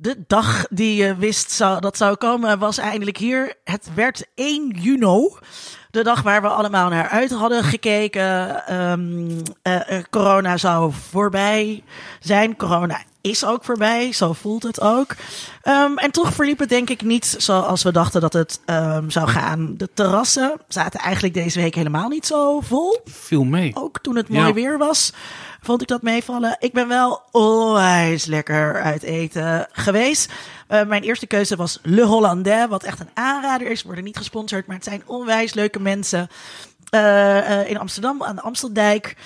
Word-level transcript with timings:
De 0.00 0.24
dag 0.26 0.66
die 0.70 0.94
je 0.94 1.16
wist 1.16 1.50
zou, 1.50 1.80
dat 1.80 1.96
zou 1.96 2.16
komen 2.16 2.58
was 2.58 2.78
eindelijk 2.78 3.16
hier. 3.16 3.54
Het 3.64 3.94
werd 3.94 4.26
1 4.34 4.68
juni. 4.80 5.28
De 5.90 6.02
dag 6.02 6.22
waar 6.22 6.42
we 6.42 6.48
allemaal 6.48 6.88
naar 6.88 7.08
uit 7.08 7.30
hadden 7.30 7.64
gekeken. 7.64 8.66
Ehm, 8.66 9.30
eh, 9.62 9.96
eh, 9.96 10.04
corona 10.10 10.56
zou 10.56 10.92
voorbij 11.10 11.82
zijn. 12.20 12.56
Corona 12.56 13.02
is 13.20 13.44
ook 13.44 13.64
voorbij. 13.64 14.12
Zo 14.12 14.32
voelt 14.32 14.62
het 14.62 14.80
ook. 14.80 15.14
Ehm, 15.62 15.96
en 15.96 16.10
toch 16.10 16.32
verliep 16.34 16.58
het 16.58 16.68
denk 16.68 16.90
ik 16.90 17.02
niet 17.02 17.34
zoals 17.38 17.82
we 17.82 17.92
dachten 17.92 18.20
dat 18.20 18.32
het 18.32 18.60
ehm, 18.64 19.10
zou 19.10 19.28
gaan. 19.28 19.74
De 19.76 19.88
terrassen 19.94 20.52
zaten 20.68 21.00
eigenlijk 21.00 21.34
deze 21.34 21.60
week 21.60 21.74
helemaal 21.74 22.08
niet 22.08 22.26
zo 22.26 22.60
vol. 22.60 23.00
Viel 23.04 23.44
mee. 23.44 23.70
Ook 23.74 23.98
toen 24.00 24.16
het 24.16 24.28
mooi 24.28 24.46
Ja. 24.46 24.52
weer 24.52 24.78
was, 24.78 25.12
vond 25.62 25.82
ik 25.82 25.88
dat 25.88 26.02
meevallen. 26.02 26.56
Ik 26.58 26.72
ben 26.72 26.88
wel 26.88 27.22
onwijs 27.30 28.24
lekker 28.24 28.82
uit 28.82 29.02
eten 29.02 29.68
geweest. 29.72 30.32
Eh, 30.68 30.86
mijn 30.86 31.02
eerste 31.02 31.26
keuze 31.26 31.56
was 31.56 31.78
Le 31.82 32.04
Hollandais, 32.04 32.68
wat 32.68 32.82
echt 32.82 33.00
een 33.00 33.10
aanrader 33.14 33.70
is. 33.70 33.82
Worden 33.82 34.04
niet 34.04 34.16
gesponsord, 34.16 34.66
maar 34.66 34.76
het 34.76 34.84
zijn 34.84 35.02
onwijs 35.06 35.54
leuke 35.54 35.80
mensen. 35.80 36.28
eh, 36.90 37.60
eh, 37.60 37.70
in 37.70 37.78
Amsterdam, 37.78 38.22
aan 38.22 38.34
de 38.34 38.42
Amsteldijk. 38.42 39.16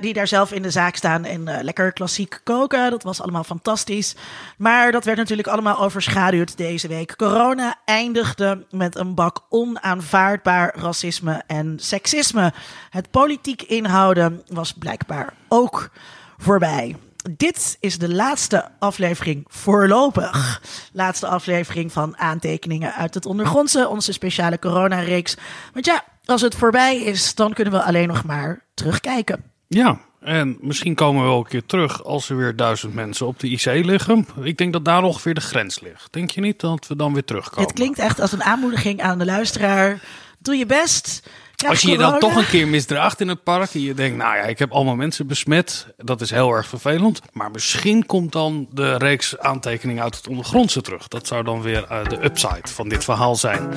die 0.00 0.12
daar 0.12 0.26
zelf 0.26 0.52
in 0.52 0.62
de 0.62 0.70
zaak 0.70 0.96
staan 0.96 1.24
en 1.24 1.62
lekker 1.62 1.92
klassiek 1.92 2.40
koken. 2.44 2.90
Dat 2.90 3.02
was 3.02 3.20
allemaal 3.20 3.44
fantastisch. 3.44 4.14
Maar 4.58 4.92
dat 4.92 5.04
werd 5.04 5.18
natuurlijk 5.18 5.48
allemaal 5.48 5.78
overschaduwd 5.78 6.56
deze 6.56 6.88
week. 6.88 7.16
Corona 7.16 7.74
eindigde 7.84 8.66
met 8.70 8.96
een 8.96 9.14
bak 9.14 9.40
onaanvaardbaar 9.48 10.74
racisme 10.76 11.42
en 11.46 11.78
seksisme. 11.80 12.52
Het 12.90 13.10
politiek 13.10 13.62
inhouden 13.62 14.42
was 14.46 14.72
blijkbaar 14.72 15.34
ook 15.48 15.90
voorbij. 16.36 16.96
Dit 17.30 17.76
is 17.80 17.98
de 17.98 18.14
laatste 18.14 18.70
aflevering 18.78 19.44
voorlopig. 19.48 20.60
Laatste 20.92 21.26
aflevering 21.26 21.92
van 21.92 22.16
aantekeningen 22.16 22.94
uit 22.94 23.14
het 23.14 23.26
ondergrondse, 23.26 23.88
onze 23.88 24.12
speciale 24.12 24.58
coronareeks. 24.58 25.36
Want 25.72 25.86
ja, 25.86 26.04
als 26.24 26.40
het 26.40 26.54
voorbij 26.54 26.96
is, 26.96 27.34
dan 27.34 27.52
kunnen 27.52 27.72
we 27.72 27.82
alleen 27.82 28.08
nog 28.08 28.24
maar 28.24 28.64
terugkijken. 28.74 29.44
Ja, 29.66 30.00
en 30.20 30.56
misschien 30.60 30.94
komen 30.94 31.22
we 31.22 31.28
wel 31.28 31.38
een 31.38 31.46
keer 31.46 31.66
terug 31.66 32.04
als 32.04 32.30
er 32.30 32.36
weer 32.36 32.56
duizend 32.56 32.94
mensen 32.94 33.26
op 33.26 33.40
de 33.40 33.48
IC 33.48 33.64
liggen. 33.64 34.26
Ik 34.42 34.58
denk 34.58 34.72
dat 34.72 34.84
daar 34.84 35.02
ongeveer 35.02 35.34
de 35.34 35.40
grens 35.40 35.80
ligt. 35.80 36.12
Denk 36.12 36.30
je 36.30 36.40
niet 36.40 36.60
dat 36.60 36.86
we 36.86 36.96
dan 36.96 37.12
weer 37.12 37.24
terugkomen? 37.24 37.64
Het 37.64 37.72
klinkt 37.72 37.98
echt 37.98 38.20
als 38.20 38.32
een 38.32 38.42
aanmoediging 38.42 39.02
aan 39.02 39.18
de 39.18 39.24
luisteraar. 39.24 40.00
Doe 40.38 40.56
je 40.56 40.66
best. 40.66 41.28
Krijg 41.56 41.72
Als 41.72 41.82
je 41.82 41.90
je 41.90 41.98
dan 41.98 42.18
toch 42.18 42.36
een 42.36 42.46
keer 42.46 42.68
misdraagt 42.68 43.20
in 43.20 43.28
het 43.28 43.42
park 43.42 43.74
en 43.74 43.80
je 43.80 43.94
denkt, 43.94 44.16
nou 44.16 44.36
ja, 44.36 44.42
ik 44.42 44.58
heb 44.58 44.72
allemaal 44.72 44.96
mensen 44.96 45.26
besmet, 45.26 45.86
dat 45.96 46.20
is 46.20 46.30
heel 46.30 46.50
erg 46.50 46.66
vervelend. 46.66 47.20
Maar 47.32 47.50
misschien 47.50 48.06
komt 48.06 48.32
dan 48.32 48.66
de 48.70 48.96
reeks 48.96 49.38
aantekeningen 49.38 50.02
uit 50.02 50.16
het 50.16 50.28
ondergrondse 50.28 50.80
terug. 50.80 51.08
Dat 51.08 51.26
zou 51.26 51.44
dan 51.44 51.62
weer 51.62 51.84
eh, 51.84 52.04
de 52.04 52.24
upside 52.24 52.68
van 52.68 52.88
dit 52.88 53.04
verhaal 53.04 53.36
zijn. 53.36 53.68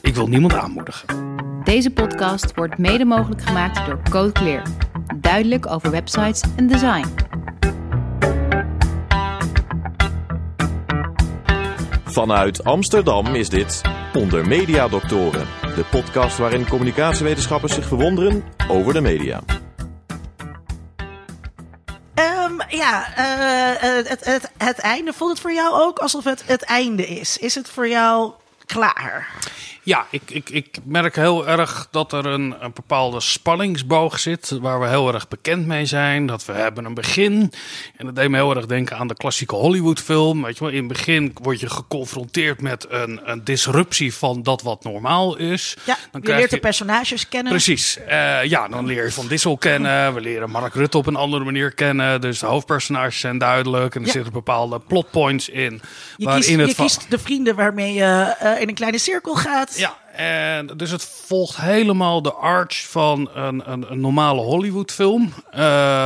Ik 0.00 0.14
wil 0.14 0.26
niemand 0.26 0.54
aanmoedigen. 0.54 1.36
Deze 1.64 1.90
podcast 1.90 2.54
wordt 2.54 2.78
mede 2.78 3.04
mogelijk 3.04 3.42
gemaakt 3.42 3.86
door 3.86 4.00
Code 4.10 4.32
Clear. 4.32 4.62
Duidelijk 5.16 5.66
over 5.66 5.90
websites 5.90 6.42
en 6.56 6.66
design. 6.66 7.06
Vanuit 12.04 12.64
Amsterdam 12.64 13.26
is 13.26 13.48
dit 13.48 13.82
Onder 14.14 14.46
Media 14.46 14.88
Doctoren, 14.88 15.46
de 15.60 15.84
podcast 15.90 16.38
waarin 16.38 16.68
communicatiewetenschappers 16.68 17.74
zich 17.74 17.86
verwonderen 17.86 18.44
over 18.68 18.92
de 18.92 19.00
media. 19.00 19.42
Ehm, 22.14 22.52
ja, 22.68 23.16
eh, 23.16 23.98
eh, 23.98 24.06
het, 24.06 24.24
het, 24.24 24.50
het 24.56 24.78
einde. 24.78 25.12
Voelt 25.12 25.30
het 25.30 25.40
voor 25.40 25.52
jou 25.52 25.82
ook 25.82 25.98
alsof 25.98 26.24
het 26.24 26.46
het 26.46 26.62
einde 26.62 27.06
is? 27.06 27.38
Is 27.38 27.54
het 27.54 27.70
voor 27.70 27.88
jou 27.88 28.32
klaar? 28.66 29.28
Ja, 29.84 30.06
ik, 30.10 30.22
ik, 30.26 30.50
ik 30.50 30.76
merk 30.84 31.16
heel 31.16 31.48
erg 31.48 31.88
dat 31.90 32.12
er 32.12 32.26
een, 32.26 32.54
een 32.60 32.70
bepaalde 32.74 33.20
spanningsboog 33.20 34.18
zit. 34.18 34.50
Waar 34.60 34.80
we 34.80 34.88
heel 34.88 35.14
erg 35.14 35.28
bekend 35.28 35.66
mee 35.66 35.86
zijn. 35.86 36.26
Dat 36.26 36.44
we 36.44 36.52
hebben 36.52 36.84
een 36.84 36.94
begin. 36.94 37.52
En 37.96 38.06
dat 38.06 38.16
deed 38.16 38.28
me 38.28 38.36
heel 38.36 38.56
erg 38.56 38.66
denken 38.66 38.96
aan 38.96 39.06
de 39.08 39.14
klassieke 39.16 39.54
Hollywood-film. 39.54 40.42
Weet 40.42 40.58
je 40.58 40.64
wel, 40.64 40.72
in 40.72 40.78
het 40.78 40.88
begin 40.88 41.36
word 41.42 41.60
je 41.60 41.68
geconfronteerd 41.70 42.60
met 42.60 42.86
een, 42.88 43.20
een 43.24 43.44
disruptie 43.44 44.14
van 44.14 44.42
dat 44.42 44.62
wat 44.62 44.84
normaal 44.84 45.36
is. 45.36 45.76
Ja, 45.84 45.96
Dan 46.12 46.20
je 46.24 46.34
leert 46.34 46.50
de 46.50 46.58
personages 46.58 47.28
kennen. 47.28 47.52
Precies. 47.52 47.98
Eh, 48.06 48.44
ja, 48.44 48.68
dan 48.68 48.86
leer 48.86 49.04
je 49.04 49.12
Van 49.12 49.26
Dissel 49.26 49.56
kennen. 49.56 50.14
We 50.14 50.20
leren 50.20 50.50
Mark 50.50 50.74
Rutte 50.74 50.98
op 50.98 51.06
een 51.06 51.16
andere 51.16 51.44
manier 51.44 51.74
kennen. 51.74 52.20
Dus 52.20 52.38
de 52.38 52.46
hoofdpersonages 52.46 53.20
zijn 53.20 53.38
duidelijk. 53.38 53.94
En 53.94 54.00
er 54.00 54.06
Ja. 54.06 54.12
zitten 54.12 54.32
bepaalde 54.32 54.80
plotpoints 54.80 55.48
in. 55.48 55.80
Je, 56.16 56.24
waarin 56.24 56.42
kiest, 56.44 56.58
het 56.58 56.68
je 56.68 56.74
van- 56.74 56.86
kiest 56.86 57.10
de 57.10 57.18
vrienden 57.18 57.54
waarmee 57.54 57.92
je 57.92 58.34
eh, 58.38 58.60
in 58.60 58.68
een 58.68 58.74
kleine 58.74 58.98
cirkel 58.98 59.34
gaat. 59.34 59.73
Ja, 59.76 59.96
en 60.16 60.66
dus 60.76 60.90
het 60.90 61.04
volgt 61.04 61.56
helemaal 61.56 62.22
de 62.22 62.32
arch 62.32 62.86
van 62.88 63.30
een, 63.34 63.72
een, 63.72 63.90
een 63.90 64.00
normale 64.00 64.40
Hollywood-film. 64.40 65.32
eh, 65.50 65.60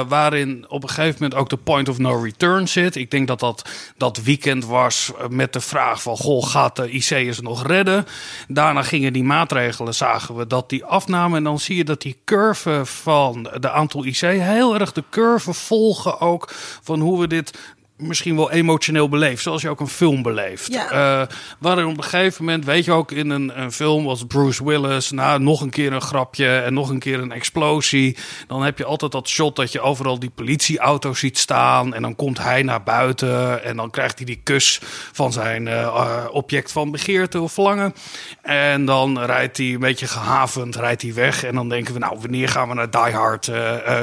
waarin 0.08 0.64
op 0.68 0.82
een 0.82 0.88
gegeven 0.88 1.16
moment 1.20 1.40
ook 1.40 1.48
de 1.48 1.56
point 1.56 1.88
of 1.88 1.98
no 1.98 2.22
return 2.22 2.68
zit. 2.68 2.96
Ik 2.96 3.10
denk 3.10 3.28
dat 3.28 3.40
dat, 3.40 3.68
dat 3.96 4.22
weekend 4.22 4.64
was 4.64 5.12
met 5.30 5.52
de 5.52 5.60
vraag 5.60 6.02
van... 6.02 6.16
Goh, 6.16 6.46
gaat 6.46 6.76
de 6.76 6.90
IC'ers 6.90 7.40
nog 7.40 7.66
redden? 7.66 8.06
Daarna 8.48 8.82
gingen 8.82 9.12
die 9.12 9.24
maatregelen, 9.24 9.94
zagen 9.94 10.36
we 10.36 10.46
dat 10.46 10.68
die 10.68 10.84
afnamen. 10.84 11.36
En 11.36 11.44
dan 11.44 11.58
zie 11.58 11.76
je 11.76 11.84
dat 11.84 12.02
die 12.02 12.16
curve 12.24 12.80
van 12.84 13.50
de 13.60 13.70
aantal 13.70 14.04
IC... 14.04 14.20
heel 14.20 14.78
erg 14.78 14.92
de 14.92 15.04
curve 15.10 15.52
volgen 15.52 16.20
ook 16.20 16.48
van 16.82 17.00
hoe 17.00 17.20
we 17.20 17.26
dit 17.26 17.58
misschien 17.98 18.36
wel 18.36 18.50
emotioneel 18.50 19.08
beleefd. 19.08 19.42
Zoals 19.42 19.62
je 19.62 19.68
ook 19.68 19.80
een 19.80 19.88
film 19.88 20.22
beleeft. 20.22 20.72
Ja. 20.72 21.28
Waarin 21.58 21.86
op 21.86 21.96
een 21.96 22.02
gegeven 22.02 22.44
moment, 22.44 22.64
weet 22.64 22.84
je 22.84 22.92
ook, 22.92 23.12
in 23.12 23.30
een, 23.30 23.60
een 23.60 23.72
film 23.72 24.06
als 24.06 24.26
Bruce 24.26 24.64
Willis, 24.64 25.10
nou, 25.10 25.40
nog 25.40 25.60
een 25.60 25.70
keer 25.70 25.92
een 25.92 26.00
grapje 26.00 26.58
en 26.58 26.74
nog 26.74 26.88
een 26.88 26.98
keer 26.98 27.18
een 27.18 27.32
explosie. 27.32 28.16
Dan 28.46 28.62
heb 28.62 28.78
je 28.78 28.84
altijd 28.84 29.12
dat 29.12 29.28
shot 29.28 29.56
dat 29.56 29.72
je 29.72 29.80
overal 29.80 30.18
die 30.18 30.30
politieauto's 30.30 31.18
ziet 31.18 31.38
staan. 31.38 31.94
En 31.94 32.02
dan 32.02 32.16
komt 32.16 32.38
hij 32.38 32.62
naar 32.62 32.82
buiten 32.82 33.64
en 33.64 33.76
dan 33.76 33.90
krijgt 33.90 34.16
hij 34.16 34.26
die 34.26 34.40
kus 34.42 34.80
van 35.12 35.32
zijn 35.32 35.68
eh, 35.68 35.82
eh, 35.82 36.24
object 36.30 36.72
van 36.72 36.90
begeerte 36.90 37.40
of 37.40 37.52
verlangen. 37.52 37.94
En 38.42 38.84
dan 38.84 39.18
rijdt 39.24 39.56
hij 39.56 39.66
een 39.66 39.80
beetje 39.80 40.06
gehavend, 40.06 40.76
rijdt 40.76 41.02
hij 41.02 41.14
weg. 41.14 41.44
En 41.44 41.54
dan 41.54 41.68
denken 41.68 41.92
we, 41.92 41.98
nou, 41.98 42.18
wanneer 42.20 42.48
gaan 42.48 42.68
we 42.68 42.74
naar 42.74 42.90
Die 42.90 43.00
Hard 43.00 43.50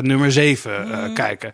nummer 0.01 0.31
7 0.31 1.13
kijken? 1.13 1.51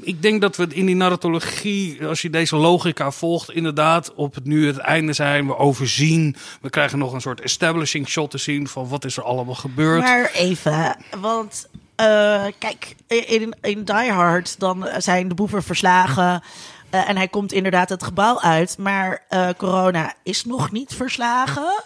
Ik 0.00 0.22
denk 0.22 0.40
dat 0.40 0.56
we 0.56 0.66
in 0.68 0.86
die 0.86 0.96
narratologie, 0.96 2.06
als 2.06 2.22
je 2.22 2.30
deze 2.30 2.56
logica 2.56 3.10
volgt, 3.10 3.50
inderdaad 3.50 4.14
op 4.14 4.34
het 4.34 4.44
nu 4.44 4.66
het 4.66 4.76
einde 4.76 5.12
zijn. 5.12 5.46
We 5.46 5.56
overzien, 5.56 6.36
we 6.60 6.70
krijgen 6.70 6.98
nog 6.98 7.12
een 7.12 7.20
soort 7.20 7.40
establishing 7.40 8.08
shot 8.08 8.30
te 8.30 8.38
zien 8.38 8.68
van 8.68 8.88
wat 8.88 9.04
is 9.04 9.16
er 9.16 9.22
allemaal 9.22 9.54
gebeurd. 9.54 10.02
Maar 10.02 10.30
even, 10.34 10.96
want 11.20 11.68
eh, 11.96 12.44
kijk, 12.58 12.94
in, 13.06 13.54
in 13.60 13.84
Die 13.84 14.10
Hard 14.10 14.58
dan 14.60 14.88
zijn 14.98 15.28
de 15.28 15.34
boeven 15.34 15.62
verslagen. 15.62 16.42
eh, 16.90 17.08
en 17.08 17.16
hij 17.16 17.28
komt 17.28 17.52
inderdaad 17.52 17.88
het 17.88 18.02
gebouw 18.02 18.40
uit. 18.40 18.78
Maar 18.78 19.24
eh, 19.28 19.48
corona 19.56 20.14
is 20.22 20.44
nog 20.44 20.72
niet 20.72 20.94
verslagen. 20.94 21.84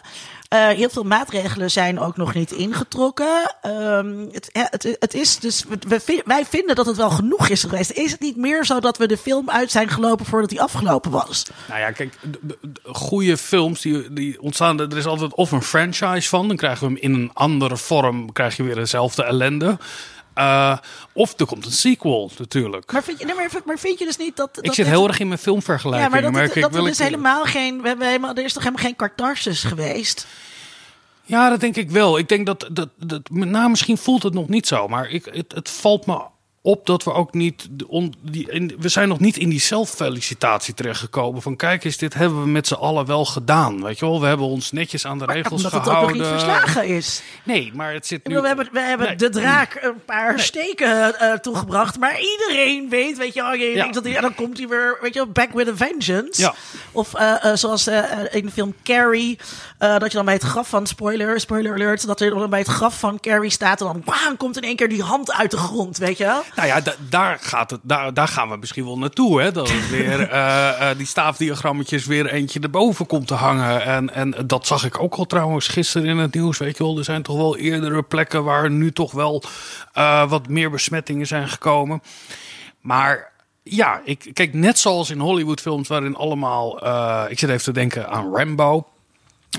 Eh, 0.50 0.68
heel 0.68 0.90
veel 0.90 1.02
maatregelen 1.02 1.70
zijn 1.70 1.98
ook 2.00 2.16
nog 2.16 2.34
niet 2.34 2.50
ingetrokken. 2.52 3.54
Ehm, 3.62 4.16
het, 4.32 4.48
ja, 4.52 4.66
het, 4.70 4.96
het 4.98 5.14
is 5.14 5.38
dus, 5.38 5.64
we- 5.88 6.22
wij 6.24 6.44
vinden 6.46 6.74
dat 6.76 6.86
het 6.86 6.96
wel 6.96 7.10
genoeg 7.10 7.48
is 7.48 7.60
geweest. 7.62 7.90
Is 7.90 8.10
het 8.10 8.20
niet 8.20 8.36
meer 8.36 8.64
zo 8.64 8.80
dat 8.80 8.96
we 8.98 9.06
de 9.08 9.16
film 9.16 9.50
uit 9.50 9.70
zijn 9.70 9.88
gelopen 9.88 10.26
voordat 10.26 10.50
die 10.50 10.60
afgelopen 10.62 11.10
was? 11.10 11.44
Nou 11.68 11.80
ja, 11.80 11.90
kijk, 11.90 12.14
de- 12.22 12.38
de- 12.40 12.58
de 12.62 12.80
goede 12.94 13.36
films 13.36 13.80
die, 13.80 14.12
die 14.12 14.40
ontstaan, 14.42 14.80
er 14.80 14.96
is 14.96 15.06
altijd 15.06 15.34
of 15.34 15.50
een 15.52 15.62
franchise 15.62 16.28
van, 16.28 16.48
dan 16.48 16.56
krijgen 16.56 16.86
we 16.88 16.92
hem 16.92 17.02
in 17.02 17.14
een 17.20 17.30
andere 17.34 17.76
vorm, 17.76 18.32
krijg 18.32 18.56
je 18.56 18.62
weer 18.62 18.74
dezelfde 18.74 19.24
ellende. 19.24 19.78
Eh, 20.34 20.78
of 21.12 21.40
er 21.40 21.46
komt 21.46 21.66
een 21.66 21.72
sequel 21.72 22.30
natuurlijk. 22.38 22.92
Maar 22.92 23.02
vind 23.02 23.18
je, 23.18 23.24
nee, 23.24 23.34
maar, 23.34 23.50
maar 23.64 23.78
vind 23.78 23.98
je 23.98 24.04
dus 24.04 24.16
niet 24.16 24.36
dat. 24.36 24.48
ik 24.58 24.64
dat 24.64 24.74
zit 24.74 24.84
dit- 24.84 24.94
heel 24.94 25.08
erg 25.08 25.18
in 25.18 25.26
mijn 25.28 25.38
Ja, 25.38 25.44
filmvergelijking. 25.44 26.10
maar 26.10 26.22
dat, 26.22 26.56
ik. 26.56 26.62
dat 26.62 26.70
Wil 26.70 26.80
er 26.80 26.88
ik- 26.90 26.96
dus 26.96 27.06
helemaal 27.06 27.44
geen. 27.44 27.82
We 27.82 27.88
hebben 27.88 28.06
helemaal, 28.06 28.34
er 28.34 28.44
is 28.44 28.52
toch 28.52 28.62
helemaal 28.62 28.84
geen 28.84 28.96
catharsis 28.96 29.62
geweest? 29.64 30.26
Ja, 31.30 31.48
dat 31.48 31.60
denk 31.60 31.76
ik 31.76 31.90
wel. 31.90 32.18
Ik 32.18 32.28
denk 32.28 32.46
dat, 32.46 32.68
dat, 32.72 32.88
dat 32.96 33.30
nou, 33.30 33.70
misschien 33.70 33.98
voelt 33.98 34.22
het 34.22 34.34
nog 34.34 34.48
niet 34.48 34.66
zo, 34.66 34.88
maar 34.88 35.10
ik, 35.10 35.24
het, 35.24 35.52
het 35.52 35.70
valt 35.70 36.06
me 36.06 36.22
op 36.62 36.86
dat 36.86 37.04
we 37.04 37.12
ook 37.12 37.32
niet, 37.34 37.68
on, 37.86 38.14
die, 38.22 38.50
in, 38.50 38.76
we 38.78 38.88
zijn 38.88 39.08
nog 39.08 39.20
niet 39.20 39.36
in 39.36 39.48
die 39.48 39.60
zelffelicitatie 39.60 40.74
terechtgekomen. 40.74 41.42
Van 41.42 41.56
kijk 41.56 41.84
eens, 41.84 41.96
dit 41.96 42.14
hebben 42.14 42.42
we 42.42 42.48
met 42.48 42.66
z'n 42.66 42.74
allen 42.74 43.06
wel 43.06 43.24
gedaan. 43.24 43.82
Weet 43.82 43.98
je 43.98 44.04
wel, 44.06 44.20
we 44.20 44.26
hebben 44.26 44.46
ons 44.46 44.72
netjes 44.72 45.06
aan 45.06 45.18
de 45.18 45.24
regels 45.24 45.52
Omdat 45.52 45.72
het 45.72 45.80
ook 45.80 45.86
gehouden. 45.86 46.16
nog 46.16 46.26
niet 46.26 46.40
verslagen 46.40 46.86
is. 46.86 47.22
Nee, 47.44 47.70
maar 47.74 47.92
het 47.92 48.06
zit 48.06 48.18
nu. 48.18 48.34
bedoel, 48.34 48.42
we 48.42 48.48
hebben, 48.48 48.68
we 48.72 48.80
hebben 48.80 49.06
Nee. 49.06 49.16
de 49.16 49.28
draak 49.28 49.78
een 49.82 50.04
paar 50.04 50.40
steken 50.40 51.18
eh, 51.20 51.32
toegebracht. 51.32 51.98
Maar 51.98 52.20
iedereen 52.20 52.88
weet, 52.88 53.18
weet 53.18 53.34
je 53.34 53.40
wel, 53.42 53.52
je 53.54 53.64
Ja. 53.66 53.74
denkt 53.74 53.94
dat 53.94 54.04
hij, 54.04 54.16
en 54.16 54.22
dan 54.22 54.34
komt 54.34 54.58
hij 54.58 54.68
weer, 54.68 54.98
weet 55.00 55.14
je 55.14 55.18
wel, 55.24 55.32
back 55.32 55.52
with 55.52 55.68
a 55.68 55.76
vengeance. 55.76 56.40
Ja. 56.42 56.54
Of 56.92 57.14
eh, 57.14 57.44
eh, 57.44 57.56
zoals 57.56 57.86
in 58.30 58.46
de 58.46 58.50
film 58.52 58.74
Carrie, 58.84 59.38
dat 59.78 60.10
je 60.10 60.16
dan 60.16 60.24
bij 60.24 60.34
het 60.34 60.42
graf 60.42 60.68
van, 60.68 60.86
spoiler, 60.86 61.40
spoiler 61.40 61.72
alert, 61.72 62.06
dat 62.06 62.20
er 62.20 62.30
dan 62.30 62.50
bij 62.50 62.58
het 62.58 62.68
graf 62.68 62.98
van 62.98 63.20
Carrie 63.20 63.50
staat 63.50 63.80
en 63.80 63.86
dan 63.86 64.02
bam, 64.04 64.36
komt 64.36 64.56
in 64.56 64.62
één 64.62 64.76
keer 64.76 64.88
die 64.88 65.02
hand 65.02 65.32
uit 65.32 65.50
de 65.50 65.56
grond, 65.56 65.98
weet 65.98 66.18
je 66.18 66.24
wel. 66.24 66.42
Nou 66.54 66.68
ja, 66.68 66.80
da- 66.80 66.94
daar, 67.08 67.38
gaat 67.40 67.70
het, 67.70 67.80
daar, 67.82 68.14
daar 68.14 68.28
gaan 68.28 68.48
we 68.48 68.56
misschien 68.56 68.84
wel 68.84 68.98
naartoe. 68.98 69.40
Hè? 69.40 69.52
Dat 69.52 69.70
het 69.70 69.90
weer 69.90 70.20
eh, 70.30 70.90
eh, 70.90 70.96
die 70.96 71.06
staafdiagrammetjes 71.06 72.06
weer 72.06 72.26
eentje 72.26 72.60
erboven 72.60 73.06
komt 73.06 73.26
te 73.26 73.34
hangen. 73.34 73.82
En, 73.82 74.14
en 74.14 74.34
dat 74.46 74.66
zag 74.66 74.84
ik 74.84 75.02
ook 75.02 75.14
al 75.14 75.24
trouwens 75.26 75.68
gisteren 75.68 76.08
in 76.08 76.18
het 76.18 76.34
nieuws. 76.34 76.58
Weet 76.58 76.76
je 76.76 76.84
wel, 76.84 76.98
er 76.98 77.04
zijn 77.04 77.22
toch 77.22 77.36
wel 77.36 77.56
eerdere 77.56 78.02
plekken 78.02 78.44
waar 78.44 78.70
nu 78.70 78.92
toch 78.92 79.12
wel 79.12 79.42
eh, 79.92 80.28
wat 80.28 80.48
meer 80.48 80.70
besmettingen 80.70 81.26
zijn 81.26 81.48
gekomen. 81.48 82.02
Maar 82.80 83.32
ja, 83.62 84.00
ik, 84.04 84.30
kijk, 84.32 84.54
net 84.54 84.78
zoals 84.78 85.10
in 85.10 85.18
Hollywoodfilms 85.18 85.88
waarin 85.88 86.16
allemaal... 86.16 86.76
ik 87.30 87.38
zit 87.38 87.50
even 87.50 87.62
te 87.62 87.72
denken 87.72 88.08
aan 88.08 88.34
Rambo. 88.36 88.86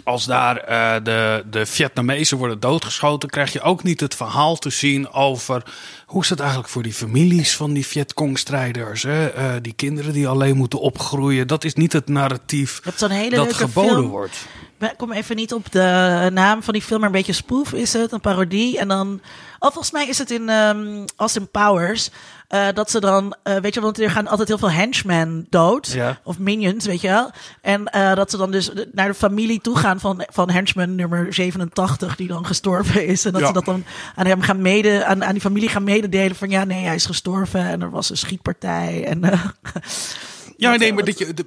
Als 0.04 0.26
daar 0.26 0.58
eh, 0.58 1.04
de, 1.04 1.44
de 1.50 1.66
Vietnamezen 1.66 2.38
worden 2.38 2.60
doodgeschoten, 2.60 3.30
krijg 3.30 3.54
je 3.54 3.62
ook 3.62 3.84
niet 3.84 4.00
het 4.00 4.16
verhaal 4.16 4.56
te 4.56 4.70
zien 4.70 5.12
over 5.12 5.64
hoe 6.06 6.22
is 6.22 6.30
het 6.30 6.40
eigenlijk 6.40 6.70
voor 6.70 6.84
die 6.84 6.94
families 6.94 7.56
van 7.56 7.74
die 7.74 7.86
Vietcong-strijders. 7.86 9.04
Eh, 9.04 9.26
die 9.62 9.74
kinderen 9.74 10.14
die 10.14 10.28
alleen 10.28 10.58
moeten 10.58 10.80
opgroeien. 10.80 11.48
Dat 11.48 11.64
is 11.64 11.74
niet 11.74 11.94
het 11.94 12.08
narratief 12.08 12.80
dat 12.80 13.54
geboden 13.54 13.92
film. 13.92 14.08
wordt. 14.08 14.46
Ik 14.80 14.94
kom 14.98 15.12
even 15.12 15.36
niet 15.36 15.54
op 15.54 15.72
de 15.72 16.30
naam 16.34 16.64
van 16.64 16.74
die 16.74 16.82
film, 16.82 17.00
maar 17.00 17.10
een 17.10 17.16
beetje 17.16 17.34
spoof 17.34 17.74
is 17.74 17.94
het, 17.94 18.12
een 18.12 18.22
parodie. 18.22 18.80
En 18.80 18.88
dan, 18.88 19.22
oh, 19.64 19.72
volgens 19.72 19.92
mij 19.92 20.08
is 20.08 20.18
het 20.18 20.32
in 20.32 20.50
ehm 20.50 21.06
Austin 21.16 21.50
Powers, 21.50 22.10
eh, 22.48 22.68
dat 22.74 22.92
ze 22.92 23.00
dan, 23.00 23.36
eh, 23.44 23.56
weet 23.56 23.74
je, 23.74 23.82
want 23.82 24.00
er 24.00 24.10
gaan 24.12 24.28
altijd 24.28 24.48
heel 24.48 24.58
veel 24.58 24.72
henchmen 24.72 25.48
dood, 25.50 25.88
Ja. 25.88 26.20
of 26.24 26.38
minions, 26.40 26.86
weet 26.86 27.02
je 27.02 27.08
wel. 27.08 27.32
En 27.62 27.86
eh, 27.86 28.16
dat 28.16 28.32
ze 28.32 28.38
dan 28.38 28.52
dus 28.52 28.70
naar 28.92 29.08
de 29.08 29.14
familie 29.14 29.62
toe 29.62 29.78
gaan 29.78 30.00
van, 30.00 30.24
van 30.32 30.50
henchman 30.50 30.96
nummer 30.96 31.34
87, 31.34 32.16
die 32.16 32.28
dan 32.28 32.46
gestorven 32.46 33.06
is. 33.08 33.26
En 33.26 33.32
dat 33.32 33.42
Ja. 33.42 33.48
ze 33.48 33.54
dat 33.54 33.66
dan 33.66 33.84
aan 34.16 34.26
hem 34.26 34.42
gaan 34.42 34.62
mede, 34.62 35.06
aan, 35.06 35.24
aan 35.24 35.32
die 35.34 35.42
familie 35.42 35.70
gaan 35.70 35.84
mededelen 35.84 36.36
van, 36.36 36.50
ja, 36.50 36.64
nee, 36.64 36.84
hij 36.86 36.96
is 36.96 37.06
gestorven 37.06 37.62
en 37.66 37.82
er 37.82 37.90
was 37.92 38.10
een 38.10 38.18
schietpartij. 38.18 39.06
En, 39.06 39.22
Ja, 40.58 40.76
nee, 40.76 40.94
maar 40.94 41.06
dat 41.06 41.18
je... 41.18 41.34
De, 41.34 41.46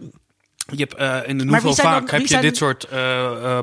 je 0.73 0.87
hebt 0.89 1.27
in 1.29 1.39
de 1.39 1.45
novel 1.45 1.75
dan- 1.75 1.85
vaak 1.85 2.11
heb 2.11 2.21
je 2.21 2.27
zijn- 2.27 2.43
dit 2.43 2.57
soort 2.57 2.89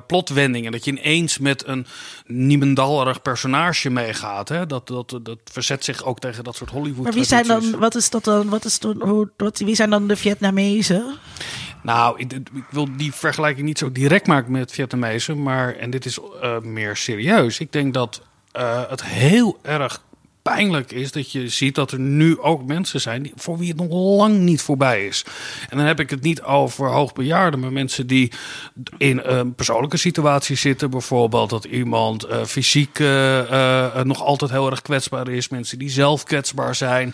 plotwendingen. 0.08 0.72
Dat 0.72 0.86
je 0.86 0.92
ineens 0.92 1.38
met 1.38 1.68
een 1.68 1.86
niemendallerig 2.32 3.22
personage 3.22 3.90
meegaat. 3.90 4.50
Hè? 4.50 4.66
Dat, 4.66 4.88
dat, 4.88 5.20
dat 5.24 5.38
verzet 5.44 5.84
zich 5.84 6.04
ook 6.04 6.20
tegen 6.20 6.44
dat 6.44 6.56
soort 6.56 6.70
Hollywood 6.70 7.04
maar 7.04 7.14
wie 7.14 7.24
zijn 7.24 7.48
dan, 7.48 7.80
wat 7.80 7.96
is 7.96 8.10
dat 8.10 8.24
dan, 8.24 8.50
wat 8.50 8.66
is 8.66 8.80
dan, 8.80 9.02
hoe, 9.02 9.30
wat, 9.38 9.60
wie 9.60 9.76
zijn 9.76 9.90
dan 9.90 10.08
de 10.08 10.16
Vietnamezen? 10.16 11.18
Nou, 11.84 12.20
ik, 12.20 12.34
ik 12.34 12.66
wil 12.70 12.88
die 12.98 13.14
vergelijking 13.14 13.68
niet 13.68 13.78
zo 13.78 13.92
direct 13.92 14.28
maken 14.28 14.52
met 14.52 14.72
Vietnamezen, 14.72 15.44
maar 15.44 15.76
en 15.76 15.90
dit 15.90 16.06
is 16.06 16.20
eh, 16.42 16.60
meer 16.60 16.96
serieus. 16.96 17.60
Ik 17.60 17.72
denk 17.72 17.94
dat 17.94 18.22
eh, 18.52 18.82
het 18.90 19.04
heel 19.04 19.60
erg 19.62 20.02
pijnlijk 20.42 20.92
is 20.92 21.12
dat 21.12 21.32
je 21.32 21.48
ziet 21.50 21.76
dat 21.76 21.92
er 21.92 22.00
nu 22.00 22.40
ook 22.40 22.66
mensen 22.66 23.02
zijn 23.02 23.32
voor 23.36 23.58
wie 23.58 23.68
het 23.70 23.78
nog 23.78 24.18
lang 24.18 24.38
niet 24.40 24.62
voorbij 24.62 25.06
is. 25.06 25.26
En 25.70 25.78
dan 25.78 25.86
heb 25.86 26.00
ik 26.00 26.10
het 26.10 26.22
niet 26.22 26.42
over 26.42 26.88
hoogbejaarden, 26.90 27.60
maar 27.60 27.72
mensen 27.72 28.08
die 28.08 28.32
in 28.98 29.20
een 29.24 29.56
persoonlijke 29.56 29.98
situatie 29.98 30.56
zitten. 30.56 30.90
Bijvoorbeeld 30.90 31.50
dat 31.50 31.64
iemand 31.66 32.24
eh, 32.24 32.44
fysiek 32.44 33.00
eh, 33.00 33.40
eh, 34.00 34.06
nog 34.06 34.24
altijd 34.24 34.52
heel 34.52 34.70
erg 34.70 34.82
kwetsbaar 34.82 35.28
is. 35.28 35.50
Mensen 35.50 35.80
die 35.80 35.90
zelf 35.90 36.24
kwetsbaar 36.24 36.76
zijn 36.76 37.12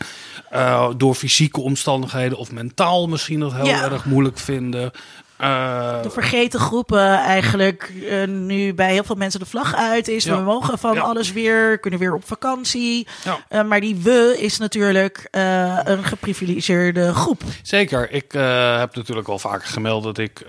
eh, 0.49 0.89
door 0.97 1.15
fysieke 1.15 1.61
omstandigheden 1.61 2.37
of 2.37 2.51
mentaal 2.51 3.07
misschien 3.07 3.39
nog 3.39 3.55
heel 3.55 3.65
Ja. 3.65 3.91
erg 3.91 4.05
moeilijk 4.05 4.37
vinden. 4.39 4.91
Eh, 5.37 6.01
de 6.01 6.09
vergeten 6.09 6.59
groepen 6.59 7.17
eigenlijk 7.17 7.93
eh, 8.09 8.27
nu 8.27 8.73
bij 8.73 8.91
heel 8.91 9.03
veel 9.03 9.15
mensen 9.15 9.39
de 9.39 9.45
vlag 9.45 9.75
uit 9.75 10.07
is. 10.07 10.23
Ja. 10.23 10.35
We 10.37 10.41
mogen 10.41 10.77
van 10.77 10.93
Ja. 10.93 11.01
alles 11.01 11.31
weer, 11.31 11.79
kunnen 11.79 11.99
weer 11.99 12.13
op 12.13 12.27
vakantie. 12.27 13.07
Ja. 13.23 13.39
Eh, 13.49 13.63
maar 13.63 13.81
die 13.81 13.95
we 13.95 14.35
is 14.39 14.57
natuurlijk 14.57 15.27
een 15.31 16.03
geprivilegeerde 16.03 17.13
groep. 17.13 17.41
Zeker. 17.61 18.11
Ik 18.11 18.31
heb 18.77 18.95
natuurlijk 18.95 19.27
al 19.27 19.39
vaker 19.39 19.67
gemeld 19.67 20.03
dat 20.03 20.17
ik 20.17 20.39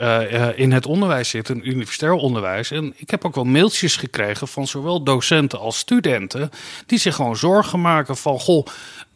in 0.54 0.72
het 0.72 0.86
onderwijs 0.86 1.28
zit, 1.28 1.48
een 1.48 1.68
universitair 1.68 2.12
onderwijs. 2.12 2.70
En 2.70 2.94
ik 2.96 3.10
heb 3.10 3.24
ook 3.24 3.34
wel 3.34 3.44
mailtjes 3.44 3.96
gekregen 3.96 4.48
van 4.48 4.66
zowel 4.66 5.02
docenten 5.02 5.58
als 5.58 5.78
studenten. 5.78 6.50
Die 6.86 6.98
zich 6.98 7.14
gewoon 7.14 7.36
zorgen 7.36 7.80
maken 7.80 8.16
van: 8.16 8.38
goh. 8.38 8.66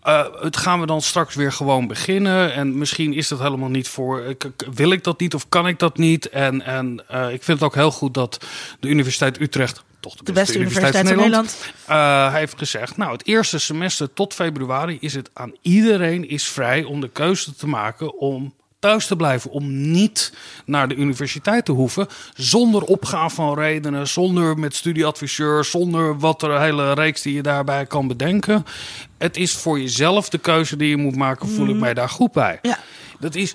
Eh, 0.03 0.27
het 0.41 0.57
gaan 0.57 0.81
we 0.81 0.87
dan 0.87 1.03
straks 1.03 1.35
weer 1.35 1.53
gewoon 1.53 1.87
beginnen. 1.87 2.53
En 2.55 2.79
misschien 2.79 3.13
is 3.15 3.29
dat 3.29 3.39
helemaal 3.39 3.69
niet 3.69 3.89
voor. 3.89 4.21
eh, 4.21 4.35
k- 4.39 4.51
k- 4.57 4.67
Wil 4.75 4.91
ik 4.91 5.05
dat 5.05 5.21
niet 5.21 5.35
of 5.35 5.49
kan 5.49 5.67
ik 5.67 5.79
dat 5.79 5.97
niet? 5.99 6.29
En, 6.29 6.63
en 6.63 7.05
eh, 7.09 7.23
ik 7.33 7.43
vind 7.43 7.59
het 7.59 7.63
ook 7.63 7.75
heel 7.75 7.91
goed 7.91 8.15
dat 8.15 8.45
de 8.81 8.89
Universiteit 8.89 9.41
Utrecht. 9.41 9.83
Toch 10.01 10.15
de, 10.15 10.25
De 10.25 10.33
beste 10.33 10.59
universiteit 10.59 10.97
van 10.97 11.17
Nederland. 11.17 11.57
eh, 11.87 12.31
hij 12.31 12.39
heeft 12.39 12.59
gezegd, 12.59 12.97
nou, 12.97 13.13
het 13.13 13.27
eerste 13.27 13.59
semester 13.59 14.13
tot 14.13 14.35
februari 14.35 14.97
is 15.01 15.15
het 15.15 15.31
aan 15.33 15.53
iedereen 15.61 16.29
is 16.29 16.45
vrij 16.49 16.85
om 16.85 17.01
de 17.01 17.09
keuze 17.09 17.55
te 17.55 17.67
maken 17.67 18.19
om 18.19 18.55
thuis 18.83 19.07
te 19.07 19.17
blijven, 19.17 19.51
om 19.51 19.91
niet 19.91 20.33
naar 20.65 20.89
de 20.89 20.95
universiteit 20.95 21.65
te 21.65 21.73
hoeven, 21.73 22.07
zonder 22.35 22.83
opgave 22.83 23.35
van 23.35 23.55
redenen, 23.59 24.09
zonder 24.09 24.59
met 24.59 24.75
studieadviseur, 24.75 25.65
zonder 25.65 26.19
wat 26.19 26.43
er 26.43 26.61
hele 26.61 26.93
reeks 26.93 27.23
die 27.23 27.35
je 27.35 27.43
daarbij 27.43 27.87
kan 27.87 28.09
bedenken. 28.09 28.65
Het 29.19 29.37
is 29.37 29.53
voor 29.53 29.81
jezelf 29.81 30.29
de 30.29 30.39
keuze 30.39 30.77
die 30.77 30.89
je 30.89 30.97
moet 30.97 31.17
maken, 31.17 31.49
voel 31.49 31.69
ik 31.69 31.77
mij 31.77 31.95
daar 31.95 32.09
goed 32.09 32.33
bij. 32.33 32.59
Ja. 32.63 32.79
Dat 33.19 33.35
is 33.35 33.55